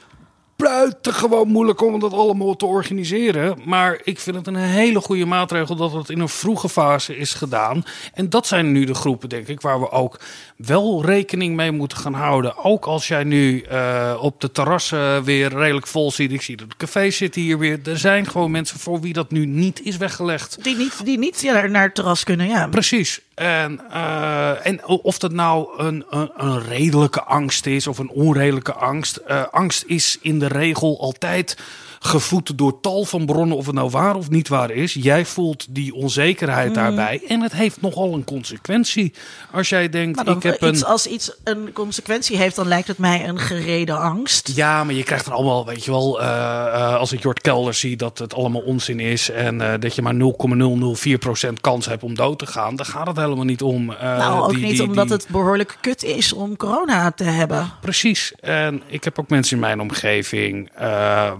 buitengewoon 0.57 1.48
moeilijk 1.48 1.81
om 1.81 2.00
dat 2.00 2.13
allemaal 2.13 2.56
te 2.56 2.65
organiseren. 2.65 3.57
Maar 3.65 4.00
ik 4.04 4.19
vind 4.19 4.36
het 4.36 4.48
een 4.48 4.56
hele 4.56 5.01
goede 5.01 5.25
maatregel 5.25 5.75
dat 5.75 5.92
het 5.94 6.09
in 6.09 6.19
een 6.19 6.30
vroege 6.30 6.69
fase 6.69 7.18
is 7.18 7.33
gedaan. 7.33 7.83
En 8.13 8.30
dat 8.30 8.48
zijn 8.48 8.71
nu 8.71 8.86
de 8.86 8.94
groepen, 8.94 9.30
denk 9.30 9.48
ik, 9.48 9.62
waar 9.62 9.80
we 9.80 9.92
ook 9.92 10.19
wel 10.57 11.06
rekening 11.06 11.56
mee 11.56 11.71
moeten 11.71 11.98
gaan 11.98 12.13
houden. 12.13 12.57
Ook 12.57 12.86
als 12.86 13.07
jij 13.07 13.24
nu 13.24 13.62
eh, 13.62 14.18
op 14.21 14.42
de 14.42 14.51
terrassen 14.51 15.24
weer 15.24 15.54
redelijk 15.54 15.88
vol 15.88 16.12
ziet. 16.12 16.31
Ik 16.31 16.42
zie 16.42 16.57
dat 16.57 16.69
de 16.69 16.77
cafés 16.77 17.18
zitten 17.18 17.42
hier 17.42 17.57
weer. 17.57 17.80
Er 17.83 17.98
zijn 17.98 18.27
gewoon 18.27 18.51
mensen 18.51 18.80
voor 18.80 19.01
wie 19.01 19.13
dat 19.13 19.31
nu 19.31 19.45
niet 19.45 19.81
is 19.81 19.98
weggelegd. 19.98 20.63
Die 20.63 20.77
niet, 20.77 21.06
die 21.06 21.18
niet 21.18 21.42
ja, 21.42 21.65
naar 21.65 21.83
het 21.83 21.95
terras 21.95 22.24
kunnen. 22.24 22.48
Ja. 22.48 22.68
Precies. 22.68 23.21
En, 23.36 23.81
eh, 23.92 24.65
en 24.65 24.86
of 24.86 25.18
dat 25.18 25.31
nou 25.31 25.68
een, 25.77 26.06
een, 26.09 26.31
een 26.38 26.62
redelijke 26.62 27.24
angst 27.24 27.65
is 27.65 27.88
of 27.88 27.98
een 27.98 28.09
onredelijke 28.09 28.74
angst. 28.74 29.15
Eh, 29.15 29.44
angst 29.51 29.83
is 29.88 30.18
in 30.21 30.39
de 30.39 30.46
regel 30.47 30.99
altijd 30.99 31.57
gevoed 31.99 32.57
door 32.57 32.79
tal 32.81 33.05
van 33.05 33.25
bronnen, 33.25 33.57
of 33.57 33.65
het 33.65 33.75
nou 33.75 33.89
waar 33.89 34.15
of 34.15 34.29
niet 34.29 34.47
waar 34.47 34.71
is. 34.71 34.94
Jij 34.94 35.25
voelt 35.25 35.65
die 35.69 35.94
onzekerheid 35.94 36.73
daarbij. 36.73 37.21
En 37.27 37.41
het 37.41 37.51
heeft 37.53 37.81
nogal 37.81 38.13
een 38.13 38.23
consequentie. 38.23 39.13
Als 39.51 39.69
jij 39.69 39.89
denkt, 39.89 40.15
Maar 40.15 40.25
dan, 40.25 40.35
ik 40.35 40.44
heb 40.44 40.63
iets, 40.63 40.81
een... 40.81 40.88
Als 40.88 41.07
iets 41.07 41.31
een 41.44 41.69
consequentie 41.73 42.38
heeft, 42.38 42.55
dan 42.55 42.67
lijkt 42.67 42.88
het 42.88 42.97
mij 42.97 43.27
een 43.27 43.39
gereden 43.39 43.99
angst. 43.99 44.51
Ja, 44.55 44.83
maar 44.83 44.94
je 44.94 45.03
krijgt 45.03 45.25
er 45.25 45.33
allemaal, 45.33 45.65
weet 45.65 45.85
je 45.85 45.91
wel, 45.91 46.21
eh, 46.21 46.27
eh, 46.27 46.95
als 46.95 47.11
ik 47.11 47.21
Jort 47.21 47.41
Kelder 47.41 47.73
zie 47.73 47.95
dat 47.97 48.18
het 48.18 48.33
allemaal 48.33 48.61
onzin 48.61 48.99
is 48.99 49.30
en 49.30 49.61
eh, 49.61 49.80
dat 49.80 49.95
je 49.95 50.01
maar 50.01 50.13
0,004% 50.13 51.61
kans 51.61 51.85
hebt 51.85 52.04
om 52.04 52.16
dood 52.16 52.39
te 52.39 52.45
gaan, 52.45 52.75
dan 52.75 52.85
gaat 52.85 53.07
het 53.07 53.18
helemaal 53.18 53.45
niet 53.45 53.61
om. 53.61 53.85
nou, 53.85 54.42
ook 54.44 54.49
die- 54.49 54.63
niet 54.66 54.71
die- 54.77 54.81
omdat 54.87 55.07
die- 55.07 55.16
het 55.18 55.27
behoorlijk 55.30 55.77
kut 55.81 56.04
is 56.04 56.33
om 56.33 56.56
corona 56.57 57.11
te 57.11 57.23
hebben. 57.23 57.71
Precies. 57.81 58.33
En 58.39 58.81
ik 58.87 59.04
heb 59.04 59.19
ook 59.19 59.30
mensen 59.30 59.56
in 59.56 59.61
mijn 59.61 59.80
omgeving 59.81 60.69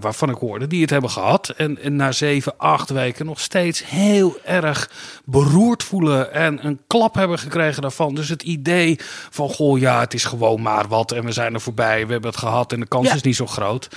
waarvan 0.00 0.30
ik 0.30 0.36
die 0.66 0.80
het 0.80 0.90
hebben 0.90 1.10
gehad. 1.10 1.48
En, 1.48 1.82
en 1.82 1.96
na 1.96 2.12
zeven, 2.12 2.58
acht 2.58 2.90
weken 2.90 3.26
nog 3.26 3.40
steeds 3.40 3.84
heel 3.86 4.36
erg 4.44 4.90
beroerd 5.24 5.82
voelen. 5.82 6.32
En 6.32 6.66
een 6.66 6.80
klap 6.86 7.14
hebben 7.14 7.38
gekregen 7.38 7.82
daarvan. 7.82 8.14
Dus 8.14 8.28
het 8.28 8.42
idee 8.42 8.96
van, 9.30 9.48
goh 9.48 9.78
ja, 9.78 10.00
het 10.00 10.14
is 10.14 10.24
gewoon 10.24 10.62
maar 10.62 10.88
wat. 10.88 11.12
En 11.12 11.24
we 11.24 11.32
zijn 11.32 11.54
er 11.54 11.60
voorbij. 11.60 12.06
We 12.06 12.12
hebben 12.12 12.30
het 12.30 12.38
gehad 12.38 12.72
en 12.72 12.80
de 12.80 12.86
kans 12.86 13.08
Ja. 13.08 13.14
is 13.14 13.22
niet 13.22 13.36
zo 13.36 13.46
groot. 13.46 13.88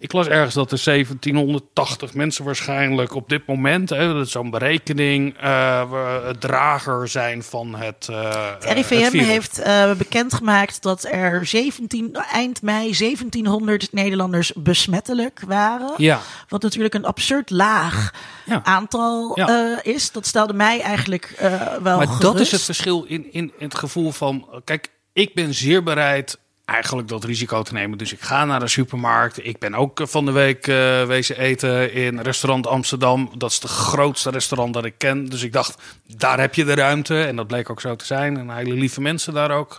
Ik 0.00 0.12
las 0.12 0.26
ergens 0.26 0.54
dat 0.54 0.72
er 0.72 0.78
1780 0.78 2.14
mensen 2.14 2.44
waarschijnlijk 2.44 3.14
op 3.14 3.28
dit 3.28 3.46
moment, 3.46 3.90
hè, 3.90 4.12
dat 4.12 4.26
is 4.26 4.32
zo'n 4.32 4.50
berekening, 4.50 5.36
eh, 5.36 5.90
we- 5.90 6.34
drager 6.38 7.08
zijn 7.08 7.42
van 7.42 7.74
het. 7.74 8.08
eh, 8.10 8.52
Het 8.54 8.64
RIVM 8.64 8.94
het 9.02 9.10
virus. 9.10 9.26
heeft 9.26 9.58
eh, 9.58 9.92
bekendgemaakt 9.94 10.82
dat 10.82 11.04
er 11.10 11.46
17, 11.46 12.14
eind 12.32 12.62
mei 12.62 12.94
1700 12.94 13.92
Nederlanders 13.92 14.52
besmettelijk 14.54 15.40
waren. 15.46 15.92
Ja. 15.96 16.20
Wat 16.48 16.62
natuurlijk 16.62 16.94
een 16.94 17.04
absurd 17.04 17.50
laag 17.50 18.14
Ja. 18.46 18.60
aantal 18.64 19.32
Ja. 19.34 19.48
eh, 19.48 19.94
is. 19.94 20.12
Dat 20.12 20.26
stelde 20.26 20.52
mij 20.52 20.80
eigenlijk 20.80 21.24
eh, 21.38 21.72
wel 21.82 21.96
Maar 21.96 22.18
dat 22.20 22.40
is 22.40 22.50
het 22.50 22.62
verschil 22.62 23.04
in, 23.04 23.32
in 23.32 23.52
het 23.58 23.74
gevoel 23.74 24.10
van... 24.12 24.48
Kijk, 24.64 24.90
ik 25.12 25.34
ben 25.34 25.54
zeer 25.54 25.82
bereid 25.82 26.38
eigenlijk 26.68 27.08
dat 27.08 27.24
risico 27.24 27.62
te 27.62 27.72
nemen. 27.72 27.98
Dus 27.98 28.12
ik 28.12 28.20
ga 28.20 28.44
naar 28.44 28.60
de 28.60 28.68
supermarkt. 28.68 29.46
Ik 29.46 29.58
ben 29.58 29.74
ook 29.74 30.00
eh, 30.00 30.06
van 30.06 30.24
de 30.24 30.32
week 30.32 30.66
eh, 30.66 31.04
wezen 31.04 31.38
eten 31.38 31.92
in 31.92 32.20
restaurant 32.20 32.66
Amsterdam. 32.66 33.30
Dat 33.36 33.50
is 33.50 33.60
de 33.60 33.68
grootste 33.68 34.30
restaurant 34.30 34.74
dat 34.74 34.84
ik 34.84 34.94
ken. 34.98 35.24
Dus 35.24 35.42
ik 35.42 35.52
dacht, 35.52 35.82
daar 36.16 36.40
heb 36.40 36.54
je 36.54 36.64
de 36.64 36.74
ruimte. 36.74 37.24
En 37.24 37.36
dat 37.36 37.46
bleek 37.46 37.70
ook 37.70 37.80
zo 37.80 37.96
te 37.96 38.04
zijn. 38.04 38.36
En 38.36 38.50
hele 38.50 38.74
lieve 38.74 39.00
mensen 39.00 39.34
daar 39.34 39.50
ook. 39.50 39.78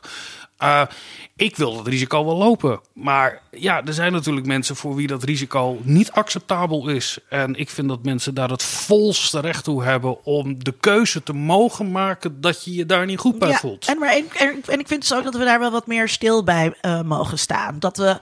Uh, 0.63 0.82
ik 1.36 1.56
wil 1.56 1.75
dat 1.75 1.88
risico 1.88 2.25
wel 2.25 2.38
lopen. 2.38 2.80
Maar 2.94 3.42
ja, 3.51 3.86
er 3.86 3.94
zijn 3.94 4.12
natuurlijk 4.12 4.46
mensen 4.46 4.75
voor 4.75 4.96
wie 4.96 5.08
dat 5.08 5.24
risico 5.24 5.80
niet 5.82 6.12
acceptabel 6.12 6.88
is. 6.88 7.18
En 7.30 7.56
ik 7.56 7.70
vind 7.70 7.88
dat 7.88 8.04
mensen 8.04 8.34
daar 8.34 8.50
het 8.50 8.63
volste 8.63 9.39
recht 9.39 9.63
toe 9.63 9.84
hebben 9.84 10.25
om 10.25 10.63
de 10.63 10.74
keuze 10.80 11.24
te 11.24 11.34
mogen 11.34 11.92
maken 11.92 12.42
dat 12.42 12.63
je 12.63 12.74
je 12.74 12.86
daar 12.86 13.06
niet 13.06 13.20
goed 13.20 13.39
bij 13.39 13.50
Ja, 13.50 13.58
voelt. 13.58 13.88
En, 13.88 13.98
maar, 13.98 14.12
en, 14.12 14.25
en, 14.38 14.63
en 14.68 14.80
ik 14.80 14.88
vind 14.88 15.01
dus 15.01 15.13
ook 15.13 15.24
dat 15.24 15.36
we 15.36 15.44
daar 15.46 15.60
wel 15.60 15.72
wat 15.72 15.88
meer 15.88 16.10
stil 16.10 16.44
bij 16.44 16.74
eh, 16.82 17.01
mogen 17.01 17.39
staan. 17.39 17.80
Dat 17.80 17.98
we 17.98 18.20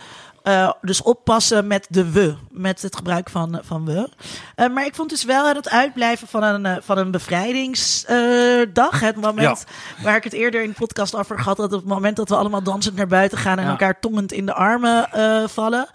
eh, 0.48 0.72
dus 0.82 1.02
oppassen 1.02 1.68
met 1.68 1.86
de 1.90 2.12
we, 2.12 2.36
met 2.52 2.82
het 2.82 2.96
gebruik 2.96 3.30
van, 3.30 3.60
van 3.64 3.86
we. 3.86 4.10
Eh, 4.56 4.70
maar 4.70 4.86
ik 4.86 4.96
vond 4.96 5.10
dus 5.10 5.24
wel 5.24 5.48
het 5.48 5.70
uitblijven 5.70 6.28
van 6.28 6.44
een, 6.44 6.66
eh, 6.66 6.76
van 6.82 6.98
een 6.98 7.12
bevrijdingsdag. 7.12 9.00
het 9.00 9.16
moment 9.16 9.64
waar 10.04 10.16
ik 10.16 10.24
het 10.24 10.34
eerder 10.34 10.62
in 10.64 10.70
de 10.70 10.76
podcast 10.76 11.16
over 11.16 11.40
had. 11.42 11.58
Dat 11.58 11.72
het 11.72 11.86
moment 11.86 12.16
dat 12.16 12.30
we 12.30 12.36
allemaal 12.36 12.64
dansend 12.64 12.96
naar 12.96 13.08
buiten 13.08 13.38
gaan 13.38 13.58
en 13.58 13.64
Ja. 13.64 13.70
elkaar 13.70 14.00
tongend 14.00 14.32
in 14.32 14.46
de 14.46 14.54
armen 14.54 15.12
eh, 15.12 15.44
vallen. 15.48 15.88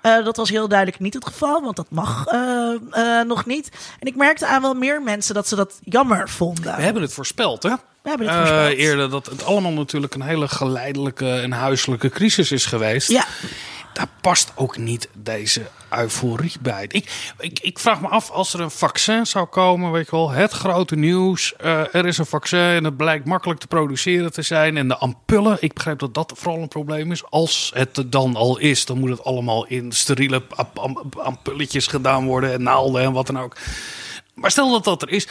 Eh, 0.00 0.24
dat 0.24 0.36
was 0.36 0.48
heel 0.50 0.68
duidelijk 0.68 1.00
niet 1.00 1.14
het 1.14 1.26
geval, 1.26 1.62
want 1.62 1.76
dat 1.76 1.86
mag 1.90 2.26
eh, 2.26 2.74
eh, 2.90 3.26
nog 3.26 3.46
niet. 3.46 3.68
En 4.00 4.06
ik 4.06 4.16
merkte 4.16 4.46
aan 4.46 4.62
wel 4.62 4.74
meer 4.74 5.02
mensen 5.02 5.34
dat 5.34 5.48
ze 5.48 5.56
dat 5.56 5.78
jammer 5.82 6.28
vonden. 6.28 6.76
We 6.76 6.82
hebben 6.82 7.02
het 7.02 7.12
voorspeld, 7.12 7.62
hè? 7.62 7.70
We 8.02 8.08
hebben 8.08 8.26
het 8.28 8.36
Eh, 8.36 8.42
voorspeld. 8.46 8.78
eerder 8.78 9.10
dat 9.10 9.26
het 9.26 9.44
allemaal 9.44 9.72
natuurlijk 9.72 10.14
een 10.14 10.22
hele 10.22 10.48
geleidelijke 10.48 11.30
en 11.40 11.52
huiselijke 11.52 12.08
crisis 12.08 12.52
is 12.52 12.66
geweest. 12.66 13.08
Ja, 13.10 13.24
Daar 13.94 14.08
past 14.20 14.52
ook 14.54 14.76
niet 14.76 15.08
deze 15.12 15.66
euforie 15.90 16.52
bij. 16.60 16.84
Ik, 16.88 17.32
ik, 17.38 17.58
ik 17.60 17.78
vraag 17.78 18.00
me 18.00 18.08
af 18.08 18.30
als 18.30 18.54
er 18.54 18.60
een 18.60 18.70
vaccin 18.70 19.26
zou 19.26 19.46
komen, 19.46 19.92
weet 19.92 20.04
je 20.04 20.10
wel, 20.10 20.30
het 20.30 20.52
grote 20.52 20.96
nieuws. 20.96 21.56
eh, 21.56 21.94
er 21.94 22.06
is 22.06 22.18
een 22.18 22.26
vaccin 22.26 22.58
en 22.58 22.84
het 22.84 22.96
blijkt 22.96 23.24
makkelijk 23.24 23.60
te 23.60 23.66
produceren 23.66 24.32
te 24.32 24.42
zijn. 24.42 24.76
En 24.76 24.88
de 24.88 24.96
ampullen, 24.96 25.56
ik 25.60 25.72
begrijp 25.72 25.98
dat 25.98 26.14
dat 26.14 26.32
vooral 26.36 26.62
een 26.62 26.68
probleem 26.68 27.12
is. 27.12 27.24
Als 27.30 27.70
het 27.74 27.96
er 27.96 28.10
dan 28.10 28.36
al 28.36 28.58
is, 28.58 28.84
dan 28.84 28.98
moet 28.98 29.10
het 29.10 29.24
allemaal 29.24 29.66
in 29.66 29.92
steriele 29.92 30.42
ampulletjes 31.16 31.86
gedaan 31.86 32.26
worden 32.26 32.52
en 32.52 32.62
naalden 32.62 33.02
en 33.02 33.12
wat 33.12 33.26
dan 33.26 33.38
ook. 33.38 33.56
Maar 34.34 34.50
stel 34.50 34.70
dat 34.70 34.84
dat 34.84 35.02
er 35.02 35.10
is. 35.10 35.28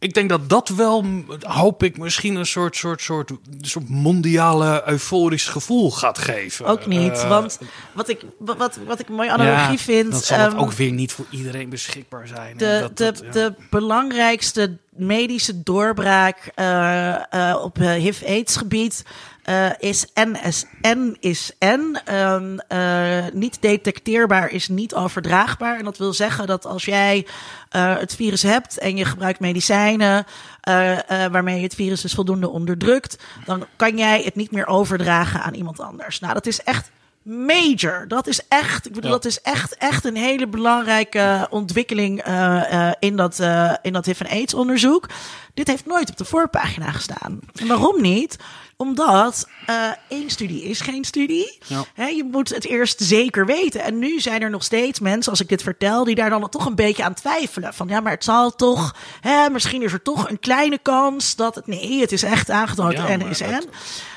Ik 0.00 0.14
denk 0.14 0.28
dat 0.28 0.48
dat 0.48 0.68
wel, 0.68 1.04
hoop 1.40 1.82
ik, 1.82 1.98
misschien 1.98 2.34
een 2.34 2.46
soort, 2.46 2.76
soort, 2.76 3.00
soort, 3.02 3.30
soort 3.60 3.88
mondiale 3.88 4.82
euforisch 4.86 5.48
gevoel 5.48 5.90
gaat 5.90 6.18
geven. 6.18 6.66
ook 6.66 6.86
niet. 6.86 7.12
Eh, 7.12 7.28
want 7.28 7.58
wat 7.92 8.08
ik, 8.08 8.20
wat, 8.38 8.78
wat 8.86 9.00
ik 9.00 9.08
een 9.08 9.14
mooie 9.14 9.30
analogie 9.32 9.78
ja, 9.78 9.84
vind. 9.84 10.10
Dan 10.10 10.20
zal 10.20 10.38
ehm, 10.38 10.56
ook 10.58 10.72
weer 10.72 10.92
niet 10.92 11.12
voor 11.12 11.26
iedereen 11.30 11.68
beschikbaar 11.68 12.26
zijn. 12.26 12.56
de, 12.56 12.78
Dat- 12.80 12.96
de, 12.96 13.04
dat, 13.04 13.22
ja. 13.24 13.30
de 13.30 13.54
belangrijkste 13.70 14.76
medische 14.90 15.62
doorbraak 15.62 16.50
eh, 16.54 17.50
eh, 17.50 17.62
op 17.62 17.78
HIV-AIDS 17.78 18.56
gebied 18.56 19.04
eh, 19.48 19.70
is 19.78 20.06
NSN 20.14 21.16
is 21.20 21.52
N. 21.64 21.98
Ehm, 22.04 22.58
eh, 22.68 23.32
niet 23.32 23.62
detecteerbaar 23.62 24.50
is 24.50 24.68
niet 24.68 24.94
overdraagbaar. 24.94 25.78
En 25.78 25.84
dat 25.84 25.98
wil 25.98 26.12
zeggen 26.12 26.46
dat 26.46 26.66
als 26.66 26.84
jij 26.84 27.26
eh, 27.68 27.96
het 27.98 28.14
virus 28.14 28.42
hebt 28.42 28.78
en 28.78 28.96
je 28.96 29.04
gebruikt 29.04 29.40
medicijnen 29.40 30.26
eh, 30.60 31.24
eh, 31.24 31.32
waarmee 31.32 31.56
je 31.56 31.62
het 31.62 31.74
virus 31.74 32.00
dus 32.00 32.14
voldoende 32.14 32.48
onderdrukt, 32.48 33.18
dan 33.44 33.66
kan 33.76 33.96
jij 33.96 34.22
het 34.24 34.34
niet 34.34 34.50
meer 34.50 34.66
overdragen 34.66 35.42
aan 35.42 35.54
iemand 35.54 35.80
anders. 35.80 36.20
Nou, 36.20 36.34
dat 36.34 36.46
is 36.46 36.62
echt 36.62 36.90
major. 37.22 38.04
Dat 38.08 38.26
is 38.26 38.40
echt, 38.48 38.86
ik 38.86 38.92
bedoel, 38.92 39.10
Ja. 39.10 39.16
dat 39.16 39.24
is 39.24 39.40
echt, 39.40 39.76
echt 39.76 40.04
een 40.04 40.16
hele 40.16 40.46
belangrijke 40.46 41.46
ontwikkeling 41.50 42.22
eh, 42.22 42.72
eh, 42.88 42.94
in 42.98 43.16
dat, 43.16 43.40
eh, 43.40 43.72
in 43.82 43.92
dat 43.92 44.06
HIV 44.06 44.20
en 44.20 44.28
AIDS 44.30 44.54
onderzoek. 44.54 45.08
Dit 45.54 45.66
heeft 45.68 45.86
nooit 45.86 46.10
op 46.10 46.16
de 46.16 46.24
voorpagina 46.24 46.92
gestaan. 46.92 47.40
En 47.54 47.66
waarom 47.66 48.00
niet? 48.00 48.36
Omdat 48.82 49.48
eh, 49.66 49.76
één 50.08 50.30
studie 50.30 50.62
is 50.62 50.80
geen 50.80 51.04
studie. 51.04 51.58
Ja. 51.66 51.84
Hè, 51.94 52.06
je 52.06 52.24
moet 52.30 52.48
het 52.48 52.64
eerst 52.66 53.00
zeker 53.00 53.46
weten. 53.46 53.80
En 53.82 53.98
nu 53.98 54.20
zijn 54.20 54.42
er 54.42 54.50
nog 54.50 54.62
steeds 54.62 55.00
mensen, 55.00 55.30
als 55.30 55.40
ik 55.40 55.48
dit 55.48 55.62
vertel, 55.62 56.04
die 56.04 56.14
daar 56.14 56.30
dan 56.30 56.48
toch 56.48 56.66
een 56.66 56.74
beetje 56.74 57.04
aan 57.04 57.14
twijfelen. 57.14 57.74
Van 57.74 57.88
ja, 57.88 58.00
maar 58.00 58.12
het 58.12 58.24
zal 58.24 58.54
toch, 58.54 58.94
hè, 59.20 59.50
misschien 59.50 59.82
is 59.82 59.92
er 59.92 60.02
toch 60.02 60.30
een 60.30 60.38
kleine 60.40 60.78
kans 60.82 61.36
dat 61.36 61.54
het. 61.54 61.66
Nee, 61.66 62.00
het 62.00 62.12
is 62.12 62.22
echt 62.22 62.50
aangetoond 62.50 62.92
Ja, 62.92 63.06
en 63.08 63.18
maar 63.18 63.30
is 63.30 63.38
dat- 63.38 63.48
en. 63.48 63.64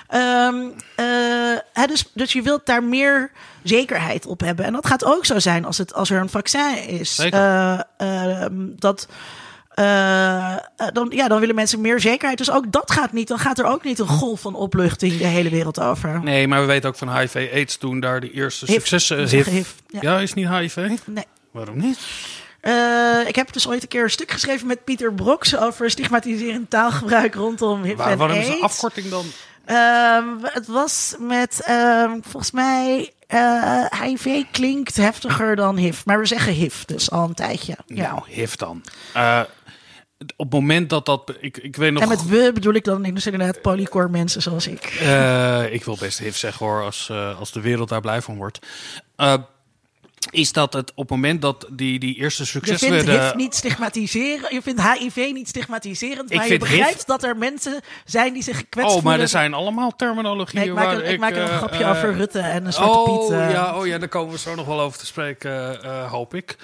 Ehm, 0.08 0.56
eh, 0.96 1.06
hè, 1.74 1.86
dus, 1.88 2.06
dus 2.14 2.34
je 2.34 2.42
wilt 2.42 2.66
daar 2.66 2.84
meer 2.84 3.32
zekerheid 3.64 4.26
op 4.26 4.40
hebben. 4.40 4.66
En 4.66 4.74
dat 4.74 4.88
gaat 4.88 5.06
ook 5.06 5.26
zo 5.26 5.40
zijn 5.40 5.66
als, 5.66 5.78
het, 5.78 5.94
als 5.94 6.10
er 6.10 6.20
een 6.22 6.30
vaccin 6.30 6.88
is. 6.88 7.16
Zeker. 7.16 7.40
Eh, 7.40 7.80
ehm, 7.98 8.54
dat, 8.76 9.08
eh, 9.82 10.54
eh, 10.54 10.94
dan, 10.94 11.12
ja, 11.14 11.28
dan 11.28 11.40
willen 11.40 11.56
mensen 11.56 11.82
meer 11.82 12.00
zekerheid. 12.00 12.38
Dus 12.38 12.52
ook 12.52 12.72
dat 12.72 12.92
gaat 12.92 13.12
niet. 13.12 13.28
Dan 13.28 13.40
gaat 13.40 13.60
er 13.60 13.66
ook 13.66 13.84
niet 13.84 14.00
een 14.00 14.08
golf 14.08 14.42
van 14.42 14.56
opluchting 14.56 15.18
de 15.18 15.26
hele 15.26 15.50
wereld 15.50 15.80
over. 15.80 16.24
Nee, 16.24 16.48
maar 16.48 16.62
we 16.62 16.66
weten 16.66 16.90
ook 16.90 16.96
van 16.96 17.18
HIV 17.18 17.50
AIDS 17.54 17.78
toen 17.78 18.00
daar 18.00 18.20
de 18.20 18.32
eerste 18.32 18.66
successen... 18.66 19.28
HIV, 19.28 19.68
ja. 19.88 20.00
ja. 20.02 20.20
is 20.20 20.34
niet 20.34 20.48
HIV? 20.48 20.90
Nee. 21.06 21.26
Waarom 21.52 21.78
niet? 21.78 22.00
Eh, 22.62 23.28
ik 23.28 23.36
heb 23.36 23.54
dus 23.54 23.68
ooit 23.68 23.82
een 23.82 23.88
keer 23.88 24.04
een 24.04 24.10
stuk 24.10 24.32
geschreven 24.32 24.68
met 24.68 24.84
Pieter 24.84 25.14
Broks 25.14 25.58
over 25.58 25.90
stigmatiserend 25.90 26.70
taalgebruik 26.70 27.36
rondom 27.36 27.84
HIV 27.84 27.98
Waar, 27.98 28.12
en 28.12 28.18
waarom 28.18 28.38
is 28.38 28.48
een 28.48 28.62
afkorting 28.62 29.10
dan? 29.10 29.26
Ehm, 29.66 30.26
het 30.42 30.68
was 30.68 31.16
met, 31.20 31.62
ehm, 31.66 32.20
volgens 32.22 32.52
mij, 32.52 33.12
eh, 33.28 33.86
HIV 34.02 34.44
klinkt 34.52 34.98
heftiger 34.98 35.56
dan 35.56 35.78
HIV. 35.78 36.06
Maar 36.06 36.20
we 36.20 36.26
zeggen 36.26 36.54
HIV 36.54 36.84
dus 36.84 37.12
al 37.12 37.24
een 37.24 37.34
tijdje. 37.34 37.78
Ja. 37.86 38.12
Nou, 38.12 38.22
HIV 38.28 38.56
dan. 38.56 38.84
Op 40.36 40.52
het 40.52 40.60
moment 40.60 40.90
dat 40.90 41.06
dat... 41.06 41.34
Ik, 41.40 41.58
ik 41.58 41.76
weet 41.76 41.92
nog... 41.92 42.02
en 42.02 42.10
met 42.10 42.26
we 42.26 42.52
bedoel 42.54 42.74
ik 42.74 42.84
dan 42.84 43.04
dus 43.04 43.26
inderdaad 43.26 43.62
polycore 43.62 44.10
mensen 44.10 44.42
zoals 44.42 44.68
ik. 44.68 44.84
Eh, 44.84 45.74
ik 45.74 45.84
wil 45.84 45.98
best 46.00 46.20
HIV 46.20 46.36
zeggen 46.36 46.66
hoor, 46.66 46.84
als, 46.84 47.10
eh, 47.10 47.40
als 47.40 47.52
de 47.52 47.62
wereld 47.62 47.90
daar 47.90 48.02
blij 48.02 48.22
van 48.22 48.36
wordt. 48.36 48.60
Eh, 49.16 49.34
is 50.30 50.52
dat 50.52 50.74
het 50.74 50.92
op 50.92 50.98
het 50.98 51.10
moment 51.10 51.42
dat 51.42 51.68
die, 51.72 52.00
die 52.00 52.16
eerste 52.16 52.42
Je 52.44 52.48
succes 52.48 52.80
vindt 52.80 52.96
werden... 52.96 53.24
HIV 53.24 53.36
niet 53.36 53.56
stigmatiseren. 53.56 54.54
Je 54.54 54.62
vindt 54.62 54.82
HIV 54.82 55.32
niet 55.34 55.48
stigmatiserend. 55.48 56.32
Ik 56.32 56.38
Maar 56.38 56.48
je 56.48 56.58
begrijpt 56.58 57.08
dat 57.08 57.24
er 57.24 57.38
mensen 57.38 57.82
zijn 58.06 58.34
die 58.34 58.44
zich 58.44 58.58
gekwetst 58.58 58.90
Oh, 58.90 58.94
maar 58.96 59.02
voelen. 59.02 59.22
er 59.22 59.28
zijn 59.28 59.54
allemaal 59.54 59.96
terminologieën 59.96 60.62
Nee, 60.62 60.70
ik 60.70 60.76
maak, 60.76 60.98
een, 60.98 61.12
ik 61.12 61.20
maak 61.20 61.32
er 61.32 61.42
een 61.42 61.58
grapje 61.58 61.86
over 61.86 62.14
Rutte 62.14 62.40
en 62.40 62.66
een 62.66 62.74
Zwarte 62.74 63.00
oh, 63.00 63.28
Piet. 63.28 63.38
eh. 63.38 63.52
ja, 63.52 63.78
oh 63.78 63.88
ja, 63.88 63.98
daar 63.98 64.08
komen 64.08 64.34
we 64.34 64.40
zo 64.40 64.56
nog 64.56 64.66
wel 64.66 64.80
over 64.80 65.00
te 65.00 65.06
spreken, 65.06 65.86
hoop 66.08 66.34
ik. 66.34 66.58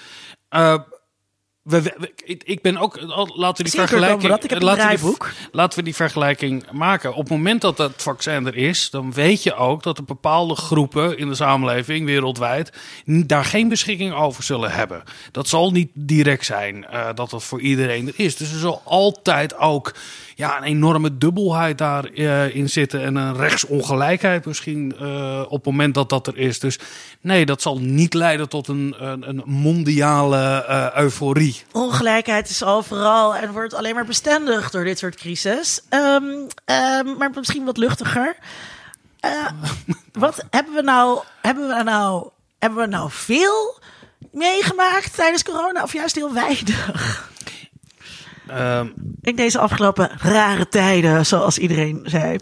We, 1.67 2.11
ik- 2.43 2.61
ben 2.61 2.77
ook, 2.77 2.99
laten 3.01 3.57
we 3.57 3.63
die 3.63 3.71
Zeker 3.71 3.87
vergelijking, 3.87 4.21
dat. 4.31 4.43
Ik 4.43 4.49
heb 4.49 4.61
laten, 4.61 4.89
we 4.89 4.97
die, 4.97 5.17
laten 5.51 5.79
we 5.79 5.85
die 5.85 5.95
vergelijking 5.95 6.71
maken. 6.71 7.13
Op 7.13 7.17
het 7.19 7.29
moment 7.29 7.61
dat 7.61 7.77
het 7.77 8.01
vaccin 8.03 8.45
er 8.47 8.55
is, 8.55 8.89
dan 8.89 9.13
weet 9.13 9.43
je 9.43 9.55
ook 9.55 9.83
dat 9.83 9.97
er 9.97 10.03
bepaalde 10.03 10.55
groepen 10.55 11.17
in 11.17 11.27
de 11.27 11.35
samenleving 11.35 12.05
wereldwijd 12.05 12.71
daar 13.05 13.45
geen 13.45 13.67
beschikking 13.67 14.13
over 14.13 14.43
zullen 14.43 14.71
hebben. 14.71 15.03
Dat 15.31 15.47
zal 15.47 15.71
niet 15.71 15.89
direct 15.93 16.45
zijn 16.45 16.85
eh, 16.85 17.05
dat 17.15 17.29
dat 17.29 17.43
voor 17.43 17.61
iedereen 17.61 18.07
er 18.07 18.13
is. 18.15 18.35
Dus 18.35 18.51
er 18.51 18.59
zal 18.59 18.81
altijd 18.85 19.57
ook 19.57 19.93
ja, 20.37 20.57
een 20.57 20.63
enorme 20.63 21.17
dubbelheid 21.17 21.77
daarin 21.77 22.53
in 22.53 22.69
zitten 22.69 23.03
en 23.03 23.15
een 23.15 23.35
rechtsongelijkheid 23.35 24.45
misschien 24.45 24.95
eh, 24.99 25.41
op 25.45 25.51
het 25.51 25.65
moment 25.65 25.93
dat 25.93 26.09
dat 26.09 26.27
er 26.27 26.37
is. 26.37 26.59
Dus 26.59 26.79
nee, 27.21 27.45
dat 27.45 27.61
zal 27.61 27.79
niet 27.79 28.13
leiden 28.13 28.49
tot 28.49 28.67
een, 28.67 28.95
een, 28.97 29.29
een 29.29 29.41
mondiale 29.45 30.65
eh, 30.67 30.95
euforie. 30.95 31.63
Ongelijkheid 31.71 32.49
is 32.49 32.63
overal 32.63 33.35
en 33.35 33.51
wordt 33.51 33.73
alleen 33.73 33.95
maar 33.95 34.05
bestendig 34.05 34.69
door 34.69 34.83
dit 34.83 34.97
soort 34.97 35.15
crisis. 35.15 35.81
Ehm, 35.89 36.23
ehm, 36.65 37.17
maar 37.17 37.31
misschien 37.35 37.65
wat 37.65 37.77
luchtiger. 37.77 38.35
Eh, 39.19 39.31
wat 40.11 40.43
hebben 40.49 40.73
we 40.73 40.81
nou? 40.81 41.19
Hebben 41.41 41.67
we 41.67 41.83
nou? 41.83 42.29
Hebben 42.59 42.79
we 42.79 42.87
nou 42.87 43.09
veel 43.11 43.79
meegemaakt 44.31 45.15
tijdens 45.15 45.43
corona 45.43 45.83
of 45.83 45.93
juist 45.93 46.15
heel 46.15 46.33
weinig? 46.33 47.35
Ehm, 48.49 48.87
In 49.21 49.35
deze 49.35 49.59
afgelopen 49.59 50.11
rare 50.17 50.67
tijden, 50.67 51.25
zoals 51.25 51.57
iedereen 51.57 52.01
zei. 52.03 52.37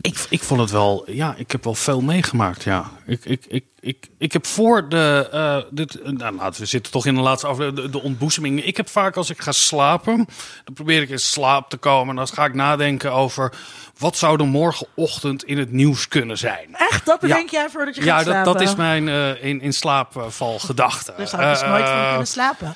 ik, 0.00 0.26
ik 0.28 0.42
vond 0.42 0.60
het 0.60 0.70
wel, 0.70 1.04
ja, 1.10 1.34
ik 1.36 1.50
heb 1.52 1.64
wel 1.64 1.74
veel 1.74 2.00
meegemaakt, 2.00 2.62
ja. 2.62 2.90
Ik, 3.06 3.24
ik, 3.24 3.44
ik, 3.48 3.64
ik, 3.80 4.08
ik 4.18 4.32
heb 4.32 4.46
voor 4.46 4.88
de, 4.88 5.28
eh, 5.32 5.58
dit, 5.70 5.98
nou, 6.04 6.36
laten 6.36 6.60
we 6.60 6.66
zitten 6.66 6.92
toch 6.92 7.06
in 7.06 7.14
de 7.14 7.20
laatste 7.20 7.46
aflevering, 7.46 7.82
de, 7.82 7.90
de 7.98 8.02
ontboezeming. 8.02 8.64
Ik 8.64 8.76
heb 8.76 8.88
vaak 8.88 9.16
als 9.16 9.30
ik 9.30 9.40
ga 9.42 9.52
slapen, 9.52 10.16
dan 10.64 10.74
probeer 10.74 11.02
ik 11.02 11.08
in 11.08 11.18
slaap 11.18 11.70
te 11.70 11.76
komen. 11.76 12.08
En 12.08 12.16
dan 12.16 12.28
ga 12.28 12.44
ik 12.44 12.54
nadenken 12.54 13.12
over, 13.12 13.52
wat 13.98 14.16
zou 14.16 14.40
er 14.40 14.46
morgenochtend 14.46 15.44
in 15.44 15.58
het 15.58 15.72
nieuws 15.72 16.08
kunnen 16.08 16.38
zijn? 16.38 16.68
Echt, 16.72 17.06
dat 17.06 17.20
bedenk 17.20 17.50
jij 17.50 17.68
voordat 17.70 17.94
je 17.94 18.02
gaat 18.02 18.10
Ja, 18.10 18.16
dat, 18.24 18.26
slapen? 18.34 18.52
dat 18.52 18.62
is 18.62 18.74
mijn 18.74 19.08
eh, 19.08 19.44
in, 19.44 19.60
in 19.60 19.72
slaapval 19.72 20.58
gedachte. 20.58 21.14
Daar 21.16 21.28
zou 21.28 21.42
ik 21.42 21.48
dus 21.48 21.60
Eh, 21.62 21.68
nooit 21.70 21.84
van 21.88 21.98
eh, 21.98 22.08
kunnen 22.08 22.26
slapen. 22.26 22.74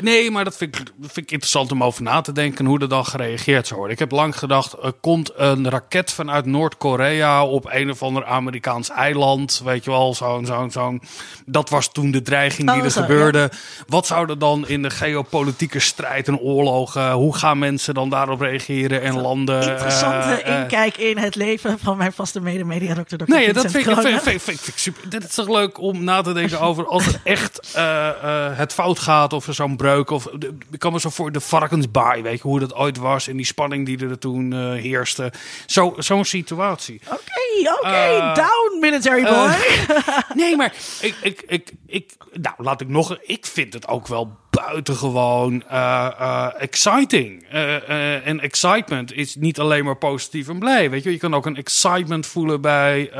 nee, 0.00 0.30
maar 0.30 0.44
dat 0.44 0.56
vind, 0.56 0.78
ik, 0.78 0.84
dat 0.96 1.12
vind 1.12 1.26
ik 1.26 1.30
interessant 1.30 1.72
om 1.72 1.84
over 1.84 2.02
na 2.02 2.20
te 2.20 2.32
denken 2.32 2.64
hoe 2.64 2.80
er 2.80 2.88
dan 2.88 3.06
gereageerd 3.06 3.66
zou 3.66 3.78
worden. 3.78 3.94
Ik 3.98 4.02
heb 4.02 4.10
lang 4.12 4.38
gedacht, 4.38 4.72
er 4.82 4.92
komt 4.92 5.30
een 5.34 5.70
raket 5.70 6.12
vanuit 6.12 6.44
Noord-Korea 6.46 7.44
op 7.46 7.66
een 7.70 7.90
of 7.90 8.02
ander 8.02 8.24
Amerikaans 8.24 8.90
eiland. 8.90 9.60
Weet 9.64 9.84
je 9.84 9.90
wel, 9.90 10.14
zo'n, 10.14 10.46
zo'n, 10.46 10.70
zo'n. 10.70 11.02
Dat 11.46 11.70
was 11.70 11.92
toen 11.92 12.10
de 12.10 12.22
dreiging 12.22 12.70
die 12.70 12.78
Oh, 12.78 12.84
er 12.84 12.90
zo, 12.90 13.00
gebeurde. 13.00 13.50
Wat 13.86 14.06
zou 14.06 14.28
er 14.30 14.38
dan 14.38 14.68
in 14.68 14.82
de 14.82 14.90
geopolitieke 14.90 15.78
strijd 15.80 16.28
en 16.28 16.38
oorlogen, 16.38 17.12
hoe 17.12 17.36
gaan 17.36 17.58
mensen 17.58 17.94
dan 17.94 18.08
daarop 18.10 18.40
reageren 18.40 19.02
en 19.02 19.20
landen? 19.20 19.70
Interessante 19.70 20.42
inkijk 20.62 20.96
in 20.96 21.18
het 21.18 21.34
leven 21.34 21.78
van 21.78 21.96
mijn 21.96 22.12
vaste 22.12 22.40
mede-media, 22.40 22.94
dokter 22.94 23.18
Dr. 23.18 23.24
Nee, 23.30 23.52
dat 23.52 23.70
vind 23.70 23.86
ik, 23.86 23.94
vind, 23.94 24.00
vind, 24.06 24.22
vind, 24.22 24.42
vind 24.42 24.66
ik 24.68 24.78
super. 24.78 25.10
Dit 25.10 25.24
is 25.24 25.34
toch 25.34 25.48
leuk 25.48 25.78
om 25.80 26.04
na 26.04 26.20
te 26.22 26.32
denken 26.32 26.60
over 26.60 26.86
als 26.86 27.04
het 27.04 27.20
echt 27.24 27.72
eh, 27.74 28.08
eh, 28.08 28.56
het 28.58 28.72
fout 28.72 28.98
gaat 28.98 29.32
of 29.32 29.46
er 29.46 29.54
zo'n 29.54 29.76
breuk. 29.76 30.10
Of, 30.10 30.28
de- 30.38 30.56
ik 30.70 30.78
kan 30.78 30.92
me 30.92 31.00
zo 31.00 31.10
voor 31.10 31.32
de 31.32 31.40
varkensbaai, 31.40 32.22
weet 32.22 32.36
je, 32.36 32.42
hoe 32.48 32.60
dat 32.60 32.74
ooit 32.74 32.96
was 32.96 33.28
en 33.28 33.36
die 33.36 33.46
spanning 33.46 33.86
die 33.86 34.08
er 34.08 34.18
toen 34.18 34.52
eh, 34.52 34.58
heerste. 34.82 35.32
Zo- 35.66 35.94
Zo'n 35.98 36.24
situatie. 36.24 37.00
Oké, 37.06 37.72
oké, 37.78 37.88
Eh, 37.88 38.34
down 38.34 38.78
military 38.80 39.22
boy. 39.22 39.50
Nee, 40.34 40.56
maar 40.56 40.72
ik, 41.00 41.14
ik, 41.22 41.42
ik, 41.46 41.72
ik, 41.86 42.12
nou, 42.32 42.54
laat 42.58 42.80
ik 42.80 42.88
nog. 42.88 43.16
Ik 43.22 43.46
vind 43.46 43.72
het 43.72 43.88
ook 43.88 44.06
wel 44.08 44.36
buitengewoon 44.60 45.62
eh, 45.68 46.48
exciting. 46.58 47.44
Eh, 47.50 48.26
en 48.26 48.40
excitement 48.40 49.12
is 49.12 49.36
niet 49.36 49.60
alleen 49.60 49.84
maar 49.84 49.96
positief 49.96 50.48
en 50.48 50.58
blij. 50.58 50.90
Weet 50.90 51.02
je, 51.02 51.10
je 51.10 51.18
kan 51.18 51.34
ook 51.34 51.46
een 51.46 51.56
excitement 51.56 52.26
voelen 52.26 52.60
bij. 52.60 53.10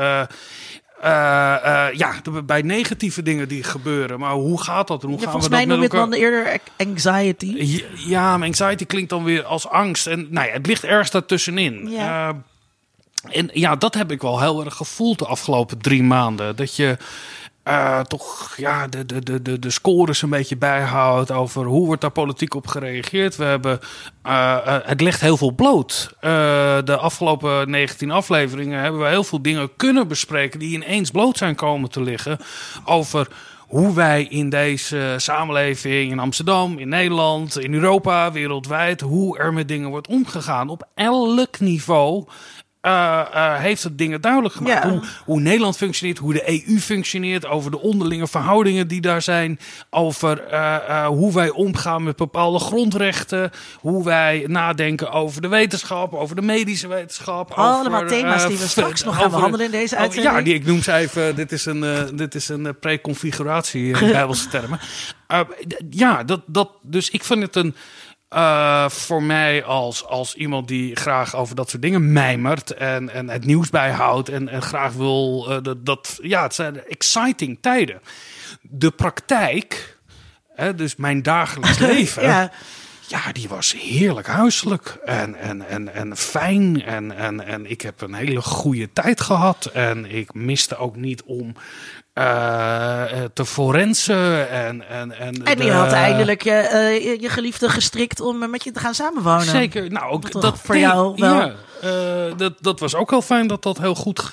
ja, 1.93 2.21
bij 2.45 2.61
negatieve 2.61 3.23
dingen 3.23 3.47
die 3.47 3.63
gebeuren. 3.63 4.19
Maar 4.19 4.33
hoe 4.33 4.61
gaat 4.61 4.87
dat? 4.87 5.01
Hoe 5.01 5.11
Ja, 5.11 5.17
gaan 5.17 5.31
volgens 5.31 5.45
we 5.45 5.55
mij 5.55 5.65
dat 5.65 5.69
noem 5.69 5.83
je 5.83 5.89
met 5.89 6.01
het 6.01 6.09
dan 6.09 6.19
eerder 6.19 6.59
anxiety. 6.77 7.53
Ja, 7.55 7.85
Ja, 8.07 8.37
maar 8.37 8.47
anxiety 8.47 8.85
klinkt 8.85 9.09
dan 9.09 9.23
weer 9.23 9.43
als 9.43 9.67
angst. 9.67 10.07
En 10.07 10.27
nou 10.29 10.47
ja, 10.47 10.53
het 10.53 10.67
ligt 10.67 10.83
ergens 10.83 11.11
daartussenin. 11.11 11.89
Ja. 11.89 12.43
En 13.29 13.49
ja, 13.53 13.75
dat 13.75 13.93
heb 13.93 14.11
ik 14.11 14.21
wel 14.21 14.39
heel 14.39 14.65
erg 14.65 14.75
gevoeld 14.75 15.19
de 15.19 15.25
afgelopen 15.25 15.77
drie 15.77 16.03
maanden. 16.03 16.55
Dat 16.55 16.75
je 16.75 16.97
eh, 17.63 17.99
toch 17.99 18.53
ja, 18.57 18.87
de, 18.87 19.05
de, 19.05 19.41
de, 19.41 19.59
de, 19.59 19.69
scores 19.69 20.21
een 20.21 20.29
beetje 20.29 20.57
bijhoudt 20.57 21.31
over 21.31 21.65
hoe 21.65 21.85
wordt 21.85 22.01
daar 22.01 22.11
politiek 22.11 22.55
op 22.55 22.67
gereageerd. 22.67 23.35
We 23.35 23.43
hebben, 23.43 23.79
eh, 24.21 24.57
eh, 24.65 24.75
het 24.83 25.01
legt 25.01 25.21
heel 25.21 25.37
veel 25.37 25.51
bloot. 25.51 26.15
De 26.85 26.97
afgelopen 26.99 27.69
19 27.69 28.11
afleveringen 28.11 28.81
hebben 28.81 29.01
we 29.01 29.07
heel 29.07 29.23
veel 29.23 29.41
dingen 29.41 29.69
kunnen 29.75 30.07
bespreken 30.07 30.59
die 30.59 30.73
ineens 30.73 31.11
bloot 31.11 31.37
zijn 31.37 31.55
komen 31.55 31.89
te 31.89 32.01
liggen 32.01 32.37
over 32.85 33.27
hoe 33.59 33.93
wij 33.93 34.23
in 34.23 34.49
deze 34.49 35.13
samenleving 35.17 36.11
in 36.11 36.19
Amsterdam, 36.19 36.77
in 36.77 36.89
Nederland, 36.89 37.59
in 37.59 37.73
Europa, 37.73 38.31
wereldwijd, 38.31 39.01
hoe 39.01 39.37
er 39.37 39.53
met 39.53 39.67
dingen 39.67 39.89
wordt 39.89 40.07
omgegaan. 40.07 40.69
Op 40.69 40.87
elk 40.95 41.59
niveau 41.59 42.25
heeft 43.57 43.83
het 43.83 43.97
dingen 43.97 44.21
duidelijk 44.21 44.53
gemaakt. 44.53 44.83
Ja. 44.83 44.89
Hoe, 44.89 45.03
hoe 45.25 45.39
Nederland 45.39 45.77
functioneert, 45.77 46.17
hoe 46.17 46.33
de 46.33 46.67
EU 46.67 46.79
functioneert, 46.79 47.45
over 47.45 47.71
de 47.71 47.79
onderlinge 47.79 48.27
verhoudingen 48.27 48.87
die 48.87 49.01
daar 49.01 49.21
zijn, 49.21 49.59
over 49.89 50.43
eh, 50.43 50.75
eh, 50.75 51.05
hoe 51.07 51.33
wij 51.33 51.49
omgaan 51.49 52.03
met 52.03 52.15
bepaalde 52.15 52.59
grondrechten, 52.59 53.51
hoe 53.79 54.03
wij 54.03 54.45
nadenken 54.47 55.11
over 55.11 55.41
de 55.41 55.47
wetenschap, 55.47 56.13
over 56.13 56.35
de 56.35 56.41
medische 56.41 56.87
wetenschap. 56.87 57.51
Allemaal 57.51 58.03
over, 58.03 58.07
thema's 58.15 58.41
eh, 58.43 58.47
die 58.47 58.57
we 58.57 58.67
straks 58.67 59.03
nog 59.03 59.15
gaan 59.15 59.29
behandelen 59.29 59.65
in 59.65 59.71
deze 59.71 59.93
over- 59.93 60.05
uitzending. 60.05 60.35
Ja, 60.35 60.41
die, 60.43 60.53
ik 60.53 60.65
noem 60.65 60.81
ze 60.81 60.93
even, 60.93 61.35
dit 61.35 61.51
is 61.51 61.65
een, 61.65 61.83
eh, 61.83 62.03
dit 62.13 62.35
is 62.35 62.49
een 62.49 62.65
eh, 62.65 62.73
preconfiguratie 62.79 63.87
in 63.99 64.11
Bijbelse 64.11 64.47
termen. 64.49 64.79
Eh, 65.27 65.39
ja, 65.89 66.23
dat, 66.23 66.41
dat, 66.45 66.69
dus 66.81 67.09
ik 67.09 67.23
vind 67.23 67.41
het 67.41 67.55
een, 67.55 67.75
eh, 68.33 68.89
voor 68.89 69.23
mij 69.23 69.63
als, 69.63 70.05
als 70.05 70.35
iemand 70.35 70.67
die 70.67 70.95
graag 70.95 71.35
over 71.35 71.55
dat 71.55 71.69
soort 71.69 71.81
dingen 71.81 72.11
mijmert 72.11 72.71
en, 72.71 73.09
en 73.09 73.29
het 73.29 73.45
nieuws 73.45 73.69
bijhoudt 73.69 74.29
en, 74.29 74.49
en 74.49 74.61
graag 74.61 74.93
wil 74.93 75.45
eh, 75.49 75.57
dat, 75.61 75.85
dat, 75.85 76.19
ja, 76.21 76.43
het 76.43 76.53
zijn 76.53 76.85
exciting 76.87 77.57
tijden. 77.61 78.01
De 78.61 78.91
praktijk, 78.91 79.97
hè, 80.55 80.75
dus 80.75 80.95
mijn 80.95 81.21
dagelijks 81.21 81.77
leven, 81.93 82.23
Ja. 82.23 82.51
ja, 83.07 83.31
die 83.31 83.49
was 83.49 83.75
heerlijk 83.79 84.27
huiselijk 84.27 84.97
en, 85.05 85.35
en, 85.35 85.67
en, 85.67 85.93
en 85.93 86.17
fijn. 86.17 86.83
En, 86.83 87.17
en, 87.17 87.45
en 87.45 87.69
ik 87.69 87.81
heb 87.81 88.01
een 88.01 88.13
hele 88.13 88.41
goede 88.41 88.93
tijd 88.93 89.21
gehad. 89.21 89.65
En 89.65 90.05
ik 90.05 90.33
miste 90.33 90.77
ook 90.77 90.95
niet 90.95 91.23
om 91.23 91.55
eh, 92.13 93.23
eh, 93.23 93.29
te 93.33 93.45
forensen. 93.45 94.49
En, 94.49 94.89
en, 94.89 95.19
en, 95.19 95.43
En 95.43 95.65
je 95.65 95.71
had 95.71 95.91
eindelijk 95.91 96.43
je, 96.43 96.51
eh, 96.51 97.03
je, 97.03 97.21
je 97.21 97.29
geliefde 97.29 97.69
gestrikt 97.69 98.19
om 98.19 98.49
met 98.49 98.63
je 98.63 98.71
te 98.71 98.79
gaan 98.79 98.93
samenwonen. 98.93 99.45
Zeker. 99.45 99.91
Nou, 99.91 100.11
ook 100.11 100.41
dat 100.41 100.59
voor 100.59 100.77
jou 100.77 101.13
wel. 101.15 101.35
Ja, 101.35 101.53
dat, 102.37 102.53
dat 102.59 102.79
was 102.79 102.95
ook 102.95 103.09
heel 103.09 103.21
fijn 103.21 103.47
dat 103.47 103.63
dat 103.63 103.77
heel 103.77 103.95
goed 103.95 104.31